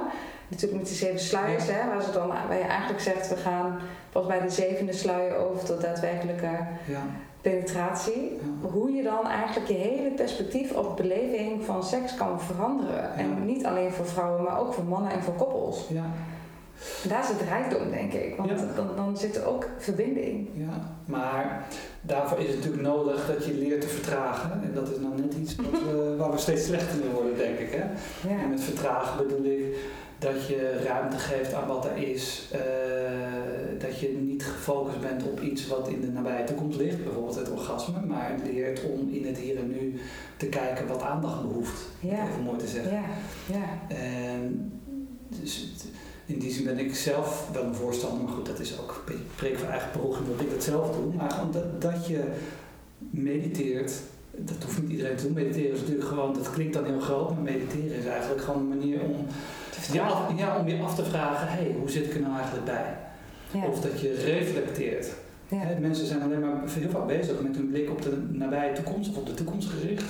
natuurlijk 0.48 0.80
met 0.80 0.88
die 0.88 0.98
zeven 0.98 1.20
sluiers, 1.20 1.66
Ja. 1.66 1.72
hè, 1.72 1.88
waar, 1.88 2.02
ze 2.02 2.10
dan, 2.10 2.28
waar 2.28 2.56
je 2.58 2.62
eigenlijk 2.64 3.00
zegt, 3.00 3.28
we 3.28 3.36
gaan 3.36 3.78
pas 4.12 4.26
bij 4.26 4.40
de 4.40 4.50
zevende 4.50 4.92
sluier 4.92 5.36
over 5.36 5.64
tot 5.64 5.80
daadwerkelijke 5.80 6.50
Ja, 6.86 7.02
penetratie. 7.40 8.22
ja. 8.62 8.68
Hoe 8.68 8.92
je 8.92 9.02
dan 9.02 9.26
eigenlijk 9.26 9.68
je 9.68 9.74
hele 9.74 10.10
perspectief 10.10 10.72
op 10.72 10.96
beleving 10.96 11.64
van 11.64 11.84
seks 11.84 12.14
kan 12.14 12.40
veranderen. 12.40 13.14
En 13.14 13.44
niet 13.46 13.66
alleen 13.66 13.92
voor 13.92 14.06
vrouwen, 14.06 14.42
maar 14.42 14.58
ook 14.60 14.74
voor 14.74 14.84
mannen 14.84 15.12
en 15.12 15.22
voor 15.22 15.34
koppels. 15.34 15.88
Daar 17.08 17.24
zit 17.24 17.40
rijkdom, 17.48 17.90
denk 17.90 18.12
ik. 18.12 18.36
Want 18.36 18.50
Ja. 18.50 18.56
dan, 18.76 18.88
dan 18.96 19.16
zit 19.16 19.36
er 19.36 19.46
ook 19.46 19.68
verbinding. 19.78 20.48
ja. 20.54 20.96
Maar 21.04 21.66
daarvoor 22.00 22.38
is 22.38 22.46
het 22.46 22.54
natuurlijk 22.56 22.82
nodig 22.82 23.26
dat 23.26 23.44
je 23.46 23.54
leert 23.54 23.80
te 23.80 23.88
vertragen. 23.88 24.50
En 24.62 24.70
dat 24.74 24.90
is 24.90 24.98
nou 24.98 25.20
net 25.20 25.34
iets 25.34 25.56
wat 25.56 25.70
we, 25.82 26.14
waar 26.18 26.30
we 26.30 26.38
steeds 26.38 26.64
slechter 26.64 27.00
in 27.04 27.10
worden, 27.10 27.36
denk 27.36 27.58
ik. 27.58 27.70
Hè? 27.70 27.84
Ja. 28.28 28.42
En 28.42 28.50
met 28.50 28.60
vertragen 28.62 29.26
bedoel 29.26 29.44
ik 29.44 29.64
dat 30.18 30.46
je 30.46 30.80
ruimte 30.84 31.16
geeft 31.18 31.54
aan 31.54 31.66
wat 31.68 31.84
er 31.84 31.96
is. 31.96 32.48
eh, 32.52 32.60
dat 33.78 33.98
je 34.00 34.08
niet 34.08 34.44
gefocust 34.44 35.00
bent 35.00 35.22
op 35.22 35.40
iets 35.40 35.66
wat 35.66 35.88
in 35.88 36.00
de 36.00 36.06
nabije 36.06 36.44
toekomst 36.44 36.78
ligt, 36.78 37.04
bijvoorbeeld 37.04 37.34
het 37.36 37.50
orgasme, 37.50 38.00
maar 38.06 38.34
leert 38.44 38.84
om 38.84 39.08
in 39.12 39.26
het 39.26 39.38
hier 39.38 39.56
en 39.58 39.68
nu 39.70 40.00
te 40.36 40.46
kijken 40.46 40.86
wat 40.86 41.02
aandacht 41.02 41.42
behoeft. 41.42 41.86
het 42.00 42.10
Ja. 42.10 42.28
Even 42.28 42.42
mooi 42.42 42.58
te 42.58 42.66
zeggen. 42.66 42.92
Ja, 42.92 43.02
ja. 43.46 43.94
En 43.96 44.72
dus 45.42 45.56
het- 45.56 45.88
in 46.28 46.38
die 46.38 46.50
zin 46.50 46.64
ben 46.64 46.78
ik 46.78 46.94
zelf 46.94 47.48
wel 47.52 47.64
een 47.64 47.74
voorstander, 47.74 48.24
maar 48.24 48.32
goed, 48.32 48.46
dat 48.46 48.58
is 48.58 48.78
ook 48.80 49.04
een 49.08 49.14
preek 49.34 49.58
voor 49.58 49.68
eigen 49.68 49.90
parochie 49.90 50.26
dat 50.30 50.40
ik 50.40 50.50
dat 50.50 50.62
zelf 50.62 50.96
doe. 50.96 51.14
Maar 51.14 51.30
gewoon 51.30 51.52
dat, 51.52 51.80
dat 51.80 52.06
je 52.06 52.24
mediteert, 53.10 53.92
dat 54.36 54.62
hoeft 54.64 54.82
niet 54.82 54.90
iedereen 54.90 55.16
te 55.16 55.24
doen. 55.24 55.32
Mediteren 55.32 55.72
is 55.72 55.80
natuurlijk 55.80 56.08
gewoon, 56.08 56.34
dat 56.34 56.50
klinkt 56.50 56.74
dan 56.74 56.84
heel 56.84 57.00
groot, 57.00 57.34
maar 57.34 57.42
mediteren 57.42 57.98
is 57.98 58.04
eigenlijk 58.04 58.42
gewoon 58.42 58.60
een 58.60 58.68
manier 58.68 59.00
om 59.00 59.26
Te 59.70 59.92
je 59.92 60.00
af, 60.00 60.26
vertragen. 60.26 60.36
ja, 60.36 60.58
om 60.58 60.68
je 60.68 60.82
af 60.82 60.94
te 60.94 61.04
vragen, 61.04 61.48
hé, 61.48 61.62
hey, 61.62 61.74
hoe 61.78 61.90
zit 61.90 62.04
ik 62.04 62.14
er 62.14 62.20
nou 62.20 62.34
eigenlijk 62.34 62.64
bij? 62.64 62.96
Ja. 63.50 63.66
Of 63.66 63.80
dat 63.80 64.00
je 64.00 64.14
reflecteert. 64.14 65.12
Ja. 65.48 65.76
Mensen 65.80 66.06
zijn 66.06 66.22
alleen 66.22 66.40
maar 66.40 66.62
heel 66.68 66.90
vaak 66.90 67.06
bezig 67.06 67.40
met 67.40 67.56
hun 67.56 67.68
blik 67.68 67.90
op 67.90 68.02
de 68.02 68.22
nabije 68.30 68.72
toekomst 68.72 69.10
of 69.10 69.16
op 69.16 69.26
de 69.26 69.34
toekomst 69.34 69.68
gericht. 69.68 70.04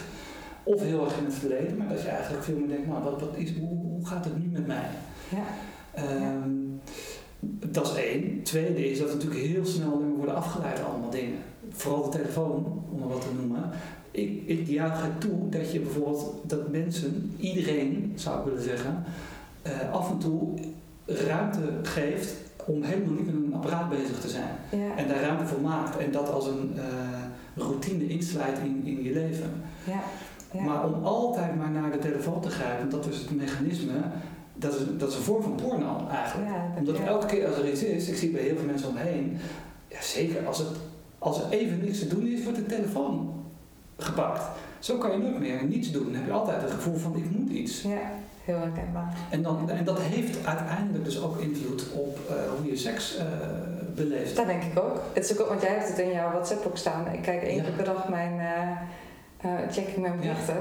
Of 0.63 0.83
heel 0.83 1.05
erg 1.05 1.19
in 1.19 1.25
het 1.25 1.35
verleden, 1.35 1.77
maar 1.77 1.89
dat 1.89 2.03
je 2.03 2.09
eigenlijk 2.09 2.45
veel 2.45 2.57
meer 2.57 2.69
denkt, 2.69 2.87
nou, 2.87 3.03
wat, 3.03 3.21
wat 3.21 3.37
is, 3.37 3.53
hoe, 3.59 3.79
hoe 3.79 4.07
gaat 4.07 4.25
het 4.25 4.39
nu 4.39 4.49
met 4.49 4.67
mij? 4.67 4.87
Ja. 5.29 5.45
Ehm, 6.05 6.51
Dat 7.73 7.87
is 7.87 7.95
één. 7.95 8.43
Tweede 8.43 8.91
is 8.91 8.99
dat 8.99 9.09
we 9.09 9.15
natuurlijk 9.15 9.41
heel 9.41 9.67
snel 9.67 10.03
worden 10.17 10.35
afgeleid 10.35 10.85
allemaal 10.85 11.11
dingen. 11.11 11.39
Vooral 11.71 12.11
de 12.11 12.17
telefoon, 12.17 12.83
om 12.91 12.99
maar 12.99 13.09
wat 13.09 13.21
te 13.21 13.29
noemen. 13.41 13.71
ik, 14.11 14.43
ik 14.47 14.67
juich 14.67 15.03
het 15.03 15.21
toe 15.21 15.49
dat 15.49 15.73
je 15.73 15.81
bijvoorbeeld, 15.81 16.35
dat 16.47 16.71
mensen, 16.71 17.35
iedereen 17.37 18.13
zou 18.15 18.39
ik 18.39 18.45
willen 18.45 18.63
zeggen, 18.63 19.05
eh, 19.63 19.93
af 19.93 20.11
en 20.11 20.19
toe 20.19 20.59
ruimte 21.07 21.61
geeft 21.83 22.35
om 22.67 22.83
helemaal 22.83 23.13
niet 23.13 23.27
met 23.27 23.35
een 23.35 23.55
apparaat 23.55 23.89
bezig 23.89 24.21
te 24.21 24.29
zijn. 24.29 24.57
Ja. 24.71 24.97
En 24.97 25.09
daar 25.09 25.21
ruimte 25.21 25.47
voor 25.47 25.61
maakt 25.61 25.97
en 25.97 26.13
dat 26.13 26.31
als 26.33 26.47
een 26.47 26.73
eh, 26.77 27.65
routine 27.65 28.07
insluit 28.07 28.59
in, 28.59 28.83
in 28.85 29.03
je 29.03 29.13
leven. 29.13 29.51
Ja. 29.85 30.01
Ja. 30.53 30.63
Maar 30.63 30.85
om 30.85 31.05
altijd 31.05 31.57
maar 31.57 31.71
naar 31.71 31.93
de 31.93 31.99
telefoon 31.99 32.41
te 32.41 32.51
grijpen, 32.51 32.91
dat 32.91 33.07
is 33.07 33.19
het 33.19 33.37
mechanisme, 33.37 34.01
dat 34.59 34.75
is, 34.75 34.81
dat 34.99 35.09
is 35.11 35.17
een 35.17 35.23
vorm 35.23 35.43
van 35.43 35.55
porno 35.55 36.07
eigenlijk. 36.11 36.49
Ja, 36.51 36.73
Omdat 36.79 36.97
ja. 36.97 37.05
elke 37.05 37.27
keer 37.27 37.47
als 37.47 37.57
er 37.57 37.71
iets 37.71 37.83
is, 37.83 38.09
ik 38.09 38.17
zie 38.17 38.31
bij 38.31 38.43
heel 38.43 38.57
veel 38.57 38.67
mensen 38.67 38.89
omheen, 38.89 39.39
ja, 39.89 40.03
zeker 40.03 40.47
als, 40.47 40.59
het, 40.59 40.69
als 41.19 41.41
er 41.43 41.51
even 41.51 41.81
niks 41.85 41.99
te 41.99 42.09
doen 42.09 42.27
is, 42.27 42.43
wordt 42.43 42.59
de 42.59 42.67
telefoon 42.67 43.43
gepakt. 43.97 44.43
Zo 44.79 44.97
kan 44.99 45.11
je 45.11 45.19
nooit 45.19 45.39
meer 45.39 45.65
niets 45.65 45.91
doen. 45.91 46.05
Dan 46.05 46.15
heb 46.15 46.27
je 46.27 46.33
altijd 46.33 46.63
het 46.63 46.71
gevoel 46.71 46.97
van 46.97 47.17
ik 47.17 47.31
moet 47.31 47.51
iets. 47.51 47.83
Ja, 47.83 48.11
heel 48.45 48.57
herkenbaar. 48.57 49.17
En, 49.31 49.43
dan, 49.43 49.71
en 49.71 49.85
dat 49.85 50.01
heeft 50.01 50.47
uiteindelijk 50.47 51.05
dus 51.05 51.23
ook 51.23 51.39
invloed 51.41 51.87
op 51.95 52.19
eh, 52.29 52.35
hoe 52.59 52.71
je 52.71 52.77
seks 52.77 53.17
eh, 53.17 53.25
beleeft. 53.95 54.37
Dat 54.37 54.47
denk 54.47 54.63
ik 54.63 54.79
ook. 54.79 55.01
Het 55.13 55.31
is 55.31 55.41
ook. 55.41 55.49
Want 55.49 55.63
jij 55.63 55.71
hebt 55.71 55.89
het 55.89 55.99
in 55.99 56.11
jouw 56.13 56.31
WhatsApp 56.31 56.67
ook 56.67 56.77
staan. 56.77 57.13
Ik 57.13 57.23
kijk 57.23 57.43
één 57.43 57.57
Ja. 57.57 57.63
keer 57.63 57.73
per 57.73 57.85
dag 57.85 58.09
mijn 58.09 58.41
eh 58.41 58.71
eh, 59.41 59.51
check 59.71 59.87
ik 59.89 59.97
mijn 59.97 60.17
berichten. 60.21 60.57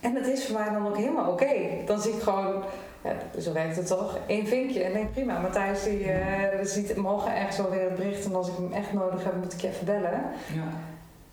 En 0.00 0.14
dat 0.14 0.26
is 0.26 0.46
voor 0.46 0.58
mij 0.58 0.72
dan 0.72 0.86
ook 0.86 0.96
helemaal 0.96 1.30
oké. 1.32 1.46
Dan 1.86 2.00
zie 2.00 2.12
ik 2.12 2.22
gewoon, 2.22 2.62
ja, 3.04 3.40
zo 3.40 3.52
werkt 3.52 3.76
het 3.76 3.86
toch, 3.86 4.18
één 4.26 4.46
vinkje. 4.46 4.82
En 4.82 4.92
denk 4.92 5.12
prima, 5.12 5.38
Matthijs 5.38 5.82
die, 5.82 6.04
eh, 6.10 6.64
ziet 6.64 6.96
morgen 6.96 7.36
ergens 7.36 7.56
wel 7.56 7.70
weer 7.70 7.82
het 7.84 7.96
bericht. 7.96 8.24
En 8.24 8.34
als 8.34 8.48
ik 8.48 8.54
hem 8.56 8.72
echt 8.72 8.92
nodig 8.92 9.24
heb, 9.24 9.34
moet 9.36 9.52
ik 9.52 9.60
je 9.60 9.68
even 9.68 9.86
bellen. 9.86 10.22
Ja. 10.54 10.62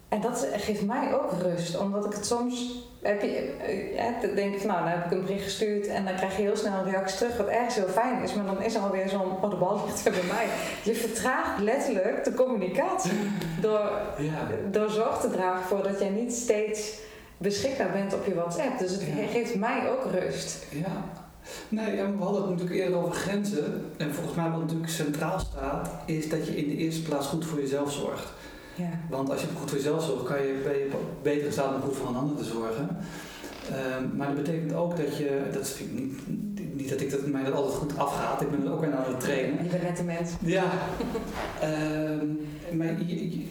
En 0.09 0.22
dat 0.22 0.47
geeft 0.53 0.86
mij 0.86 1.13
ook 1.13 1.32
rust, 1.41 1.78
omdat 1.80 2.05
ik 2.05 2.13
het 2.13 2.26
soms 2.26 2.86
heb 3.01 3.22
je, 3.22 3.55
eh, 3.68 3.95
ja, 3.95 4.11
dan 4.22 4.36
denk 4.36 4.53
ik 4.53 4.59
van 4.59 4.70
nou, 4.70 4.80
dan 4.80 4.89
heb 4.91 5.05
ik 5.05 5.11
een 5.11 5.22
bericht 5.26 5.43
gestuurd 5.43 5.88
en 5.88 6.05
dan 6.05 6.15
krijg 6.15 6.36
je 6.38 6.41
heel 6.41 6.55
snel 6.57 6.74
een 6.80 6.91
reactie 6.91 7.18
terug, 7.18 7.38
wat 7.38 7.47
ergens 7.47 7.76
heel 7.76 7.88
fijn 7.88 8.22
is, 8.24 8.34
maar 8.34 8.45
dan 8.45 8.61
is 8.61 8.76
er 8.76 8.82
alweer 8.82 9.09
zo'n, 9.09 9.32
oh 9.41 9.49
de 9.49 9.55
bal 9.55 9.82
ligt 9.86 10.03
weer 10.03 10.13
bij 10.13 10.24
mij. 10.36 10.45
Je 10.84 10.93
vertraagt 10.95 11.59
letterlijk 11.59 12.24
de 12.24 12.34
communicatie 12.34 13.11
door, 13.61 13.91
Ja. 14.18 14.47
door 14.72 14.89
zorg 14.89 15.18
te 15.20 15.30
dragen 15.32 15.63
voor 15.63 15.84
dat 15.84 15.99
jij 15.99 16.09
niet 16.09 16.34
steeds 16.34 16.97
beschikbaar 17.38 17.91
bent 17.91 18.13
op 18.13 18.26
je 18.26 18.34
WhatsApp. 18.36 18.80
Dus 18.80 18.91
het 18.91 19.01
Ja. 19.01 19.28
geeft 19.32 19.55
mij 19.55 19.89
ook 19.89 20.11
rust. 20.11 20.65
Ja. 20.70 21.03
Nee, 21.69 21.95
we 21.95 22.23
hadden 22.23 22.41
het 22.41 22.51
natuurlijk 22.51 22.79
eerder 22.79 22.97
over 22.97 23.15
grenzen. 23.15 23.85
En 23.97 24.13
volgens 24.13 24.35
mij 24.35 24.49
wat 24.49 24.59
natuurlijk 24.59 24.89
centraal 24.89 25.39
staat, 25.39 25.89
is 26.05 26.29
dat 26.29 26.45
je 26.47 26.57
in 26.57 26.69
de 26.69 26.77
eerste 26.77 27.01
plaats 27.01 27.27
goed 27.27 27.45
voor 27.45 27.59
jezelf 27.59 27.91
zorgt. 27.91 28.27
Ja. 28.75 28.89
Want 29.09 29.29
als 29.29 29.41
je 29.41 29.47
goed 29.59 29.69
voor 29.69 29.77
jezelf 29.77 30.03
zorgt, 30.03 30.23
kan 30.23 30.41
je, 30.41 30.61
ben 30.63 30.77
je 30.77 30.89
beter 31.21 31.45
in 31.45 31.51
staat 31.51 31.75
om 31.75 31.81
goed 31.81 31.95
voor 31.95 32.07
een 32.07 32.15
ander 32.15 32.37
te 32.37 32.43
zorgen. 32.43 32.97
Ehm, 33.71 34.17
maar 34.17 34.27
dat 34.27 34.43
betekent 34.43 34.73
ook 34.73 34.97
dat 34.97 35.17
je, 35.17 35.41
dat 35.53 35.69
vind 35.69 35.89
ik 35.89 35.99
niet, 35.99 36.75
niet 36.75 36.89
dat 36.89 37.01
ik 37.01 37.11
dat, 37.11 37.27
mij 37.27 37.43
dat 37.43 37.53
altijd 37.53 37.75
goed 37.75 37.97
afgaat, 37.97 38.41
ik 38.41 38.51
ben 38.51 38.61
het 38.61 38.71
ook 38.71 38.79
weer 38.79 38.95
aan 38.95 39.13
het 39.13 39.19
trainen. 39.19 39.63
Je 39.63 39.69
bent 39.69 39.83
net 39.83 39.99
een 39.99 40.05
mens. 40.05 40.31
Ja, 40.45 40.71
Ehm, 41.61 42.27
maar 42.77 42.87
je, 43.05 43.29
je, 43.29 43.45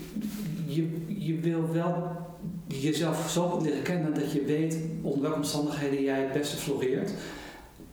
je, 0.66 0.88
je 1.06 1.40
wil 1.40 1.72
wel 1.72 2.16
jezelf 2.66 3.30
zo 3.30 3.48
goed 3.48 3.62
leren 3.62 3.82
kennen 3.82 4.14
dat 4.14 4.32
je 4.32 4.44
weet 4.44 4.78
onder 5.02 5.22
welke 5.22 5.36
omstandigheden 5.36 6.02
jij 6.02 6.20
het 6.20 6.32
beste 6.32 6.56
floreert. 6.56 7.12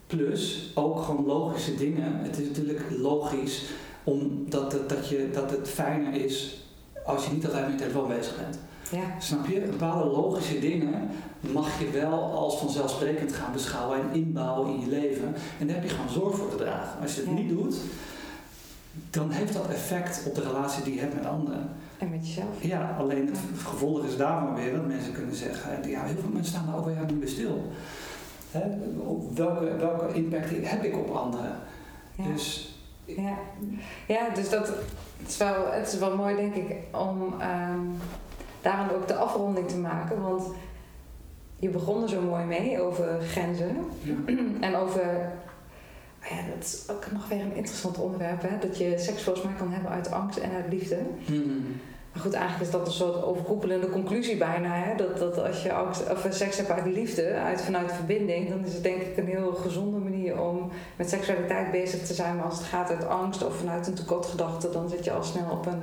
Plus 0.08 0.72
ook 0.76 1.02
gewoon 1.02 1.26
logische 1.26 1.76
dingen. 1.76 2.20
Het 2.24 2.40
is 2.40 2.48
natuurlijk 2.48 2.82
logisch 2.98 3.64
omdat 4.04 4.72
het, 4.72 4.90
dat, 4.90 5.08
je, 5.10 5.30
dat 5.34 5.52
het 5.52 5.70
fijner 5.70 6.14
is 6.26 6.58
als 7.06 7.26
je 7.26 7.32
niet 7.34 7.46
altijd 7.46 7.64
met 7.64 7.74
je 7.74 7.80
telefoon 7.80 8.08
bezig 8.08 8.38
bent. 8.38 8.60
Ja. 8.92 9.20
Snap 9.20 9.48
je? 9.48 9.60
Bepaalde 9.60 10.10
logische 10.10 10.60
dingen 10.60 11.10
mag 11.40 11.80
je 11.80 11.90
wel 11.90 12.22
als 12.22 12.58
vanzelfsprekend 12.58 13.34
gaan 13.34 13.54
beschouwen 13.54 14.00
en 14.02 14.16
inbouwen 14.16 14.74
in 14.74 14.80
je 14.80 14.88
leven. 14.88 15.34
En 15.60 15.68
daar 15.68 15.76
heb 15.76 15.84
je 15.84 15.90
gewoon 15.96 16.10
zorg 16.10 16.36
voor 16.38 16.50
te 16.50 16.56
dragen. 16.56 17.02
Als 17.02 17.16
je 17.16 17.20
het 17.22 17.30
Ja. 17.30 17.36
niet 17.36 17.50
doet, 17.50 17.76
dan 19.10 19.30
heeft 19.32 19.54
dat 19.54 19.68
effect 19.70 20.24
op 20.28 20.36
de 20.36 20.42
relatie 20.42 20.84
die 20.84 20.94
je 20.94 21.00
hebt 21.00 21.16
met 21.16 21.26
anderen. 21.26 21.70
En 21.98 22.10
met 22.10 22.28
jezelf. 22.28 22.48
Ja, 22.64 22.96
alleen 23.00 23.28
het 23.28 23.38
gevolg 23.64 24.06
is 24.06 24.18
daarvan 24.18 24.56
weer 24.56 24.74
dat 24.74 24.88
mensen 24.88 25.14
kunnen 25.14 25.36
zeggen, 25.36 25.90
ja, 25.90 26.04
heel 26.04 26.16
veel 26.22 26.30
mensen 26.34 26.54
staan 26.54 26.66
daar 26.66 26.78
ook 26.78 26.86
weer 26.86 26.98
niet 27.08 27.20
meer 27.20 27.28
stil. 27.28 27.72
Hè? 28.54 28.62
Welke, 29.34 29.76
welke 29.76 30.14
impact 30.14 30.50
heb 30.52 30.84
ik 30.84 30.98
op 30.98 31.10
anderen? 31.10 31.56
Ja. 32.16 32.24
Dus 32.24 32.76
Ja, 33.06 33.38
ja 34.08 34.30
dus 34.30 34.50
dat 34.50 34.68
het 35.18 35.30
is, 35.30 35.38
wel, 35.38 35.72
het 35.72 35.94
is 35.94 36.00
wel 36.00 36.16
mooi, 36.16 36.36
denk 36.36 36.56
ik, 36.56 36.76
om 36.92 37.42
ehm 37.42 37.80
daaraan 38.64 38.92
ook 38.92 39.08
de 39.08 39.16
afronding 39.16 39.68
te 39.68 39.78
maken. 39.78 40.22
Want 40.22 40.44
je 41.60 41.70
begon 41.70 42.02
er 42.04 42.10
zo 42.10 42.22
mooi 42.22 42.46
mee 42.46 42.82
over 42.82 43.22
grenzen 43.22 43.78
ja, 44.02 44.14
en 44.68 44.76
over. 44.76 45.06
nou 46.22 46.36
Ja, 46.36 46.50
dat 46.56 46.64
is 46.64 46.84
ook 46.90 47.12
nog 47.12 47.28
weer 47.28 47.42
een 47.42 47.56
interessant 47.56 47.98
onderwerp, 47.98 48.42
hè? 48.42 48.58
Dat 48.60 48.78
je 48.78 48.98
seks 48.98 49.24
volgens 49.24 49.46
mij 49.46 49.54
kan 49.54 49.72
hebben 49.72 49.92
uit 49.92 50.12
angst 50.12 50.38
en 50.38 50.52
uit 50.52 50.70
liefde. 50.70 51.00
Hmm. 51.26 51.80
Maar 52.14 52.22
goed, 52.22 52.34
eigenlijk 52.34 52.66
is 52.66 52.72
dat 52.72 52.88
een 52.88 52.94
soort 52.94 53.24
overkoepelende 53.24 53.90
conclusie 53.90 54.38
bijna. 54.38 54.70
Hè? 54.76 54.96
Dat, 54.96 55.18
dat 55.18 55.38
als 55.40 55.64
je 55.64 55.72
of 56.12 56.28
seks 56.30 56.58
hebt 56.58 56.70
uit 56.70 56.86
liefde, 56.86 57.34
uit, 57.34 57.62
vanuit 57.62 57.92
verbinding, 57.92 58.50
dan 58.50 58.66
is 58.66 58.74
het 58.74 58.84
denk 58.84 59.02
ik 59.02 59.18
een 59.18 59.28
heel 59.28 59.54
gezonde 59.54 59.98
manier 59.98 60.42
om 60.42 60.70
met 60.96 61.10
seksualiteit 61.10 61.72
bezig 61.72 62.06
te 62.06 62.14
zijn. 62.14 62.36
Maar 62.36 62.46
als 62.46 62.58
het 62.58 62.68
gaat 62.68 62.90
uit 62.90 63.08
angst 63.08 63.46
of 63.46 63.56
vanuit 63.56 63.88
een 63.88 63.94
tekortgedachte, 63.94 64.70
dan 64.70 64.90
zit 64.90 65.04
je 65.04 65.12
al 65.12 65.24
snel 65.24 65.50
op 65.52 65.66
een 65.66 65.82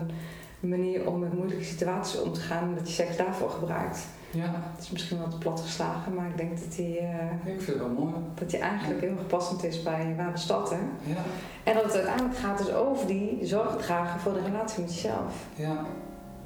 manier 0.60 1.06
om 1.08 1.18
met 1.18 1.32
moeilijke 1.34 1.64
situaties 1.64 2.20
om 2.20 2.32
te 2.32 2.40
gaan, 2.40 2.74
dat 2.74 2.88
je 2.88 2.94
seks 2.94 3.16
daarvoor 3.16 3.50
gebruikt. 3.50 3.98
ja, 4.30 4.44
Dat 4.74 4.82
is 4.84 4.90
misschien 4.90 5.18
wel 5.18 5.28
te 5.28 5.38
plat 5.38 5.60
geslagen, 5.60 6.14
maar 6.14 6.26
ik 6.28 6.36
denk 6.36 6.58
dat 6.58 6.72
die, 6.76 6.98
eh, 6.98 7.52
ik 7.52 7.60
vind 7.60 7.66
het 7.66 7.78
wel 7.78 7.88
mooi. 7.88 8.12
dat 8.34 8.50
die 8.50 8.58
eigenlijk 8.58 9.00
heel 9.00 9.14
passend 9.26 9.64
is 9.64 9.82
bij 9.82 10.14
waar 10.16 10.32
we 10.32 10.38
starten. 10.38 10.78
Ja, 11.02 11.16
En 11.64 11.74
dat 11.74 11.84
het 11.84 11.94
uiteindelijk 11.94 12.36
gaat 12.36 12.58
dus 12.58 12.72
over 12.72 13.06
die 13.06 13.38
zorg 13.42 13.76
dragen 13.76 14.20
voor 14.20 14.32
de 14.32 14.42
relatie 14.42 14.80
met 14.82 14.94
jezelf. 14.94 15.34
ja, 15.54 15.84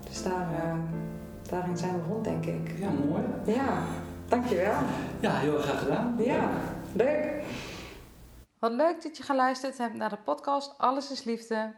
Dus 0.05 0.23
daar, 0.23 0.53
eh, 0.53 0.79
daarin 1.51 1.77
zijn 1.77 2.03
we 2.03 2.09
rond, 2.09 2.25
denk 2.25 2.47
ik. 2.47 2.79
ja, 2.79 2.91
mooi. 2.91 3.23
Ja, 3.45 3.83
dankjewel. 4.29 4.79
Ja, 5.21 5.33
heel 5.33 5.55
erg 5.55 5.65
graag 5.65 5.79
gedaan. 5.79 6.15
Ja, 6.19 6.49
leuk. 6.93 7.43
Wat 8.59 8.73
leuk 8.73 9.03
dat 9.03 9.17
je 9.17 9.23
geluisterd 9.23 9.79
hebt 9.79 9.95
naar 9.95 10.11
de 10.11 10.17
podcast 10.17 10.79
Alles 10.79 11.11
is 11.11 11.25
Liefde. 11.25 11.75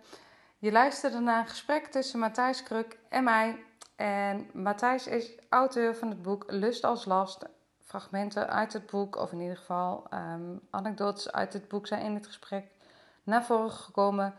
Je 0.58 0.72
luisterde 0.72 1.18
naar 1.18 1.40
een 1.40 1.48
gesprek 1.48 1.86
tussen 1.86 2.18
Matthijs 2.18 2.62
Kruk 2.62 2.98
en 3.08 3.24
mij. 3.24 3.64
En 3.96 4.50
Matthijs 4.52 5.06
is 5.06 5.32
auteur 5.48 5.94
van 5.96 6.08
het 6.08 6.22
boek 6.22 6.44
Lust 6.46 6.84
als 6.84 7.04
Last. 7.04 7.44
Fragmenten 7.84 8.48
uit 8.48 8.72
het 8.72 8.86
boek, 8.86 9.16
of 9.16 9.32
in 9.32 9.40
ieder 9.40 9.56
geval 9.56 10.06
ehm, 10.10 10.56
anekdotes 10.70 11.32
uit 11.32 11.52
het 11.52 11.68
boek, 11.68 11.86
zijn 11.86 12.02
in 12.02 12.14
het 12.14 12.26
gesprek 12.26 12.64
naar 13.22 13.44
voren 13.44 13.70
gekomen. 13.70 14.34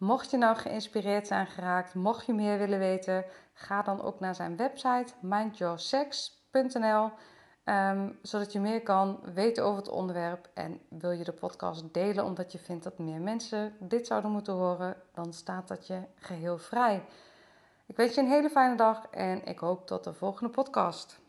Mocht 0.00 0.30
je 0.30 0.36
nou 0.36 0.56
geïnspireerd 0.56 1.26
zijn 1.26 1.46
geraakt, 1.46 1.94
mocht 1.94 2.26
je 2.26 2.32
meer 2.32 2.58
willen 2.58 2.78
weten, 2.78 3.24
ga 3.52 3.82
dan 3.82 4.02
ook 4.02 4.20
naar 4.20 4.34
zijn 4.34 4.56
website 4.56 5.12
mindyoursex.nl. 5.20 7.10
Ehm, 7.64 8.12
zodat 8.22 8.52
je 8.52 8.60
meer 8.60 8.82
kan 8.82 9.20
weten 9.34 9.64
over 9.64 9.78
het 9.78 9.88
onderwerp. 9.88 10.48
En 10.54 10.80
wil 10.88 11.10
je 11.10 11.24
de 11.24 11.32
podcast 11.32 11.94
delen 11.94 12.24
omdat 12.24 12.52
je 12.52 12.58
vindt 12.58 12.84
dat 12.84 12.98
meer 12.98 13.20
mensen 13.20 13.76
dit 13.78 14.06
zouden 14.06 14.30
moeten 14.30 14.54
horen, 14.54 14.96
dan 15.14 15.32
staat 15.32 15.68
dat 15.68 15.86
je 15.86 16.02
geheel 16.14 16.58
vrij. 16.58 17.04
Ik 17.86 17.96
wens 17.96 18.14
je 18.14 18.20
een 18.20 18.30
hele 18.30 18.50
fijne 18.50 18.76
dag 18.76 19.06
en 19.10 19.44
ik 19.44 19.58
hoop 19.58 19.86
tot 19.86 20.04
de 20.04 20.12
volgende 20.12 20.52
podcast. 20.52 21.20